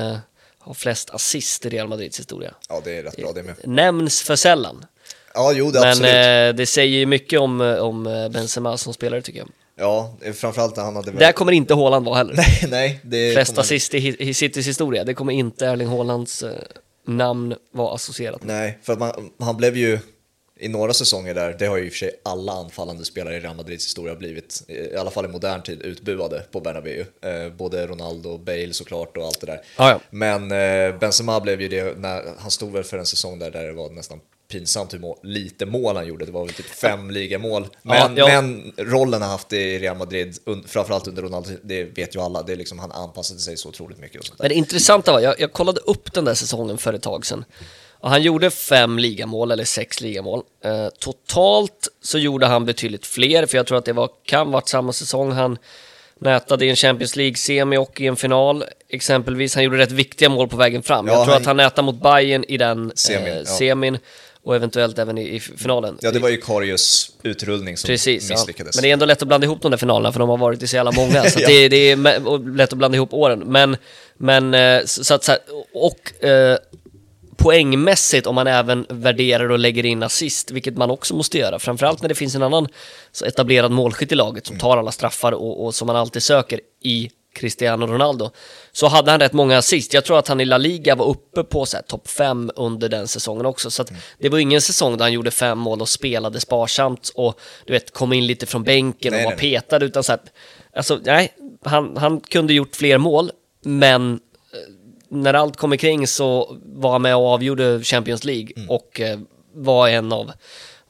har 0.58 0.74
flest 0.74 1.10
assist 1.10 1.66
i 1.66 1.68
Real 1.68 1.88
Madrids 1.88 2.18
historia. 2.18 2.54
Ja, 2.68 2.80
det 2.84 2.98
är 2.98 3.02
rätt 3.02 3.16
bra 3.16 3.32
det 3.32 3.42
med. 3.42 3.54
Nämns 3.64 4.22
för 4.22 4.36
sällan. 4.36 4.86
Ja, 5.34 5.52
jo, 5.52 5.70
det 5.70 5.80
Men 5.80 5.88
absolut. 5.88 6.10
eh, 6.10 6.56
det 6.56 6.66
säger 6.66 6.98
ju 6.98 7.06
mycket 7.06 7.40
om, 7.40 7.60
eh, 7.60 7.76
om 7.76 8.06
eh, 8.06 8.28
Benzema 8.28 8.76
som 8.76 8.94
spelare 8.94 9.22
tycker 9.22 9.38
jag. 9.38 9.48
Ja, 9.76 10.16
framförallt 10.34 10.76
när 10.76 10.84
han 10.84 10.96
hade... 10.96 11.10
Där 11.10 11.32
kommer 11.32 11.52
inte 11.52 11.74
Haaland 11.74 12.06
vara 12.06 12.16
heller. 12.16 12.34
Nej, 12.36 12.64
nej. 12.68 13.00
Det 13.02 13.32
Flest 13.34 13.58
assist 13.58 13.94
i, 13.94 14.34
Citys 14.34 14.66
historia, 14.66 15.04
det 15.04 15.14
kommer 15.14 15.32
inte 15.32 15.66
Erling 15.66 15.88
Haalands 15.88 16.42
eh, 16.42 16.52
namn 17.06 17.54
vara 17.72 17.94
associerat 17.94 18.42
med. 18.42 18.56
Nej, 18.56 18.78
för 18.82 18.92
att 18.92 18.98
man, 18.98 19.30
han 19.38 19.56
blev 19.56 19.76
ju 19.76 19.98
i 20.58 20.68
några 20.68 20.92
säsonger 20.92 21.34
där, 21.34 21.56
det 21.58 21.66
har 21.66 21.76
ju 21.76 21.84
i 21.84 21.88
och 21.88 21.92
för 21.92 21.98
sig 21.98 22.10
alla 22.22 22.52
anfallande 22.52 23.04
spelare 23.04 23.36
i 23.36 23.40
Real 23.40 23.56
Madrids 23.56 23.86
historia 23.86 24.14
blivit, 24.14 24.62
i 24.68 24.96
alla 24.96 25.10
fall 25.10 25.24
i 25.24 25.28
modern 25.28 25.62
tid, 25.62 25.82
utbuade 25.82 26.40
på 26.50 26.60
Bernabéu. 26.60 27.00
Eh, 27.00 27.52
både 27.56 27.86
Ronaldo, 27.86 28.38
Bale 28.38 28.72
såklart 28.72 29.16
och 29.16 29.24
allt 29.24 29.40
det 29.40 29.46
där. 29.46 29.60
Ja, 29.78 29.90
ja. 29.90 30.00
Men 30.10 30.52
eh, 30.52 30.98
Benzema 30.98 31.40
blev 31.40 31.62
ju 31.62 31.68
det, 31.68 31.98
när, 31.98 32.22
han 32.38 32.50
stod 32.50 32.72
väl 32.72 32.84
för 32.84 32.98
en 32.98 33.06
säsong 33.06 33.38
där, 33.38 33.50
där 33.50 33.64
det 33.64 33.72
var 33.72 33.90
nästan 33.90 34.20
pinsamt 34.58 34.94
hur 34.94 34.98
må, 34.98 35.18
lite 35.22 35.66
mål 35.66 35.96
han 35.96 36.06
gjorde. 36.06 36.24
Det 36.24 36.32
var 36.32 36.44
väl 36.44 36.54
typ 36.54 36.66
fem 36.66 37.10
ligamål. 37.10 37.66
Men, 37.82 37.96
Ja, 37.96 38.10
ja. 38.16 38.42
men 38.42 38.72
rollen 38.78 39.22
han 39.22 39.30
haft 39.30 39.52
i 39.52 39.78
Real 39.78 39.96
Madrid, 39.96 40.38
un, 40.46 40.64
framförallt 40.68 41.06
under 41.06 41.22
Ronaldo, 41.22 41.50
det 41.62 41.84
vet 41.84 42.16
ju 42.16 42.20
alla. 42.20 42.42
Det 42.42 42.52
är 42.52 42.56
liksom, 42.56 42.78
han 42.78 42.92
anpassade 42.92 43.40
sig 43.40 43.56
så 43.56 43.68
otroligt 43.68 43.98
mycket. 43.98 44.20
Och 44.20 44.26
sånt 44.26 44.38
där. 44.38 44.42
Men 44.44 44.48
det 44.48 44.54
intressanta 44.54 45.12
var, 45.12 45.20
jag, 45.20 45.40
jag 45.40 45.52
kollade 45.52 45.80
upp 45.80 46.12
den 46.14 46.24
där 46.24 46.34
säsongen 46.34 46.78
för 46.78 46.92
ett 46.92 47.02
tag 47.02 47.26
sedan. 47.26 47.44
Och 48.00 48.10
han 48.10 48.22
gjorde 48.22 48.50
fem 48.50 48.98
ligamål, 48.98 49.50
eller 49.50 49.64
sex 49.64 50.00
ligamål. 50.00 50.42
Eh, 50.64 50.88
totalt 50.98 51.88
så 52.02 52.18
gjorde 52.18 52.46
han 52.46 52.64
betydligt 52.64 53.06
fler, 53.06 53.46
för 53.46 53.56
jag 53.56 53.66
tror 53.66 53.78
att 53.78 53.84
det 53.84 53.92
var, 53.92 54.10
kan 54.24 54.50
varit 54.50 54.68
samma 54.68 54.92
säsong 54.92 55.32
han 55.32 55.58
nätade 56.18 56.66
i 56.66 56.70
en 56.70 56.76
Champions 56.76 57.16
League-semi 57.16 57.76
och 57.76 58.00
i 58.00 58.06
en 58.06 58.16
final. 58.16 58.64
Exempelvis, 58.88 59.54
han 59.54 59.64
gjorde 59.64 59.78
rätt 59.78 59.92
viktiga 59.92 60.28
mål 60.28 60.48
på 60.48 60.56
vägen 60.56 60.82
fram. 60.82 61.06
Ja, 61.06 61.12
jag 61.12 61.24
tror 61.24 61.32
han- 61.32 61.42
att 61.42 61.46
han 61.46 61.56
nätade 61.56 61.82
mot 61.86 62.02
Bayern 62.02 62.44
i 62.48 62.56
den 62.56 62.92
Semin, 62.94 63.26
eh, 63.28 63.36
ja. 63.38 63.44
Och 64.44 64.56
eventuellt 64.56 64.98
även 64.98 65.18
i, 65.18 65.22
i 65.34 65.40
finalen. 65.40 65.98
Ja, 66.00 66.10
det 66.10 66.18
var 66.18 66.28
ju 66.28 66.36
Karius 66.36 67.10
utrullning 67.22 67.76
som 67.76 67.88
Precis, 67.88 68.30
ja. 68.30 68.34
misslyckades. 68.36 68.76
men 68.76 68.82
det 68.82 68.88
är 68.88 68.92
ändå 68.92 69.06
lätt 69.06 69.22
att 69.22 69.28
blanda 69.28 69.44
ihop 69.44 69.62
de 69.62 69.70
där 69.70 69.78
finalerna 69.78 70.12
för 70.12 70.20
de 70.20 70.28
har 70.28 70.36
varit 70.36 70.62
i 70.62 70.66
så 70.66 70.76
jävla 70.76 70.92
många. 70.92 71.24
Så 71.30 71.40
Ja. 71.40 71.48
det, 71.48 71.68
det 71.68 71.76
är 71.90 72.56
lätt 72.56 72.72
att 72.72 72.78
blanda 72.78 72.96
ihop 72.96 73.12
åren. 73.14 73.38
Men, 73.46 73.76
men 74.18 74.54
eh, 74.54 74.84
så 74.84 75.14
att 75.14 75.24
så 75.24 75.32
här, 75.32 75.40
och 75.74 76.24
eh, 76.24 76.58
poängmässigt 77.36 78.26
om 78.26 78.34
man 78.34 78.46
även 78.46 78.86
värderar 78.88 79.48
och 79.50 79.58
lägger 79.58 79.84
in 79.86 80.02
assist, 80.02 80.50
vilket 80.50 80.76
man 80.76 80.90
också 80.90 81.14
måste 81.14 81.38
göra. 81.38 81.58
Framförallt 81.58 82.02
när 82.02 82.08
det 82.08 82.14
finns 82.14 82.34
en 82.34 82.42
annan 82.42 82.68
etablerad 83.26 83.70
målskytt 83.70 84.12
i 84.12 84.14
laget 84.14 84.46
som 84.46 84.58
tar 84.58 84.76
alla 84.76 84.92
straffar 84.92 85.32
och, 85.32 85.64
och 85.64 85.74
som 85.74 85.86
man 85.86 85.96
alltid 85.96 86.22
söker 86.22 86.60
i 86.82 87.10
Cristiano 87.34 87.86
Ronaldo. 87.86 88.30
Så 88.72 88.86
hade 88.88 89.10
han 89.10 89.20
rätt 89.20 89.32
många 89.32 89.58
assist. 89.58 89.94
Jag 89.94 90.04
tror 90.04 90.18
att 90.18 90.28
han 90.28 90.40
i 90.40 90.44
La 90.44 90.58
Liga 90.58 90.94
var 90.94 91.06
uppe 91.06 91.44
på 91.44 91.66
topp 91.66 92.08
fem 92.08 92.50
under 92.56 92.88
den 92.88 93.08
säsongen 93.08 93.46
också. 93.46 93.70
Så 93.70 93.82
att 93.82 93.92
det 94.18 94.28
var 94.28 94.38
ingen 94.38 94.60
säsong 94.60 94.96
där 94.96 95.04
han 95.04 95.12
gjorde 95.12 95.30
fem 95.30 95.58
mål 95.58 95.80
och 95.80 95.88
spelade 95.88 96.40
sparsamt 96.40 97.12
och 97.14 97.40
du 97.66 97.72
vet, 97.72 97.90
kom 97.90 98.12
in 98.12 98.26
lite 98.26 98.46
från 98.46 98.62
bänken 98.62 99.12
Nej, 99.12 99.20
och 99.20 99.24
var 99.24 99.38
nej. 99.38 99.60
petad. 99.60 99.84
Utan 99.84 100.04
så 100.04 100.12
här, 100.12 100.20
alltså, 100.76 101.00
nej, 101.04 101.32
han, 101.64 101.96
han 101.96 102.20
kunde 102.20 102.54
gjort 102.54 102.76
fler 102.76 102.98
mål, 102.98 103.30
men 103.62 104.12
eh, 104.12 104.18
när 105.08 105.34
allt 105.34 105.56
kom 105.56 105.72
omkring 105.72 106.06
så 106.06 106.56
var 106.64 106.92
han 106.92 107.02
med 107.02 107.16
och 107.16 107.26
avgjorde 107.26 107.82
Champions 107.82 108.24
League 108.24 108.48
Mm. 108.56 108.70
och 108.70 109.00
eh, 109.00 109.18
var 109.54 109.88
en 109.88 110.12
av 110.12 110.32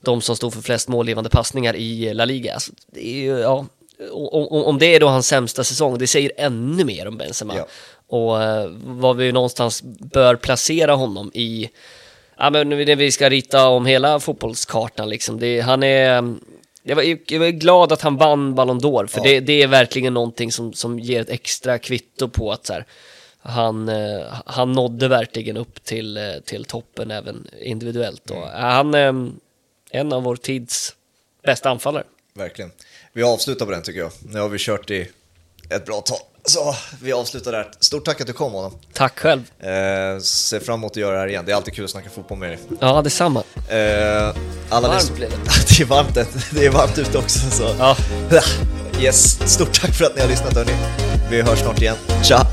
de 0.00 0.20
som 0.20 0.36
stod 0.36 0.54
för 0.54 0.62
flest 0.62 0.88
målgivande 0.88 1.30
passningar 1.30 1.76
i 1.76 2.14
La 2.14 2.24
Liga. 2.24 2.54
Alltså, 2.54 2.72
det 2.86 3.06
är 3.06 3.14
ju, 3.14 3.38
ja, 3.38 3.66
om, 4.10 4.78
det 4.78 4.86
är 4.86 5.00
då 5.00 5.08
hans 5.08 5.26
sämsta 5.28 5.64
säsong, 5.64 5.98
det 5.98 6.06
säger 6.06 6.32
ännu 6.36 6.84
mer 6.84 7.08
om 7.08 7.16
Benzema. 7.16 7.56
Ja. 7.56 7.66
Och 8.06 8.42
eh, 8.42 8.70
vad 8.84 9.16
vi 9.16 9.32
någonstans 9.32 9.82
bör 9.82 10.36
placera 10.36 10.94
honom 10.94 11.30
i, 11.34 11.70
ja 12.36 12.50
men 12.50 12.68
när 12.68 12.96
vi 12.96 13.12
ska 13.12 13.30
rita 13.30 13.68
om 13.68 13.86
hela 13.86 14.20
fotbollskartan 14.20 15.08
liksom, 15.08 15.40
det, 15.40 15.60
han 15.60 15.82
är, 15.82 16.34
jag 16.82 16.96
var, 16.96 17.02
jag 17.26 17.38
var 17.38 17.48
glad 17.48 17.92
att 17.92 18.02
han 18.02 18.16
vann 18.16 18.54
Ballon 18.54 18.80
d'Or, 18.80 19.06
för 19.06 19.18
Ja. 19.18 19.24
det, 19.24 19.40
det 19.40 19.62
är 19.62 19.66
verkligen 19.66 20.14
någonting 20.14 20.52
som, 20.52 20.72
som 20.72 20.98
ger 20.98 21.20
ett 21.20 21.30
extra 21.30 21.78
kvitto 21.78 22.28
på 22.28 22.52
att 22.52 22.66
så 22.66 22.72
här, 22.72 22.84
han, 23.42 23.88
eh, 23.88 24.24
han 24.46 24.72
nådde 24.72 25.08
verkligen 25.08 25.56
upp 25.56 25.84
till, 25.84 26.16
eh, 26.16 26.22
till 26.44 26.64
toppen 26.64 27.10
även 27.10 27.48
individuellt. 27.60 28.30
Mm. 28.30 28.42
han 28.52 28.94
är 28.94 29.30
en 29.90 30.12
av 30.12 30.22
vår 30.22 30.36
tids 30.36 30.96
bästa 31.42 31.70
anfallare. 31.70 32.04
Verkligen. 32.34 32.70
Vi 33.16 33.22
avslutar 33.22 33.66
på 33.66 33.72
den 33.72 33.82
tycker 33.82 34.00
jag. 34.00 34.10
Nu 34.22 34.40
har 34.40 34.48
vi 34.48 34.58
kört 34.60 34.90
i 34.90 35.08
ett 35.70 35.86
bra 35.86 36.00
tag. 36.00 36.18
Så 36.44 36.74
vi 37.02 37.12
avslutar 37.12 37.52
där. 37.52 37.70
Stort 37.80 38.04
tack 38.04 38.20
att 38.20 38.26
du 38.26 38.32
kom 38.32 38.54
Adam. 38.54 38.72
Tack 38.92 39.18
själv. 39.18 39.40
Eh, 39.60 40.18
ser 40.20 40.60
fram 40.60 40.80
emot 40.80 40.90
att 40.92 40.96
göra 40.96 41.12
det 41.14 41.18
här 41.20 41.26
igen. 41.28 41.44
Det 41.46 41.52
är 41.52 41.56
alltid 41.56 41.74
kul 41.74 41.84
att 41.84 41.90
snacka 41.90 42.10
fotboll 42.10 42.38
med 42.38 42.50
dig. 42.50 42.58
Ja, 42.80 43.02
detsamma. 43.02 43.42
Eh, 43.68 44.34
alla 44.68 44.88
Varmt 44.88 45.02
lys- 45.02 45.14
blev 45.16 45.30
det. 45.30 45.36
det 45.76 45.80
är 45.82 45.86
varmt, 45.86 46.14
det 46.50 46.66
är 46.66 46.70
varmt 46.70 46.98
ute 46.98 47.18
också. 47.18 47.50
Så. 47.50 47.74
Ja. 47.78 47.96
Yes, 49.00 49.52
stort 49.52 49.80
tack 49.80 49.94
för 49.94 50.04
att 50.04 50.14
ni 50.14 50.20
har 50.20 50.28
lyssnat 50.28 50.54
hörni. 50.54 50.72
Vi 51.30 51.42
hörs 51.42 51.58
snart 51.58 51.80
igen. 51.82 51.96
Tja! 52.22 52.46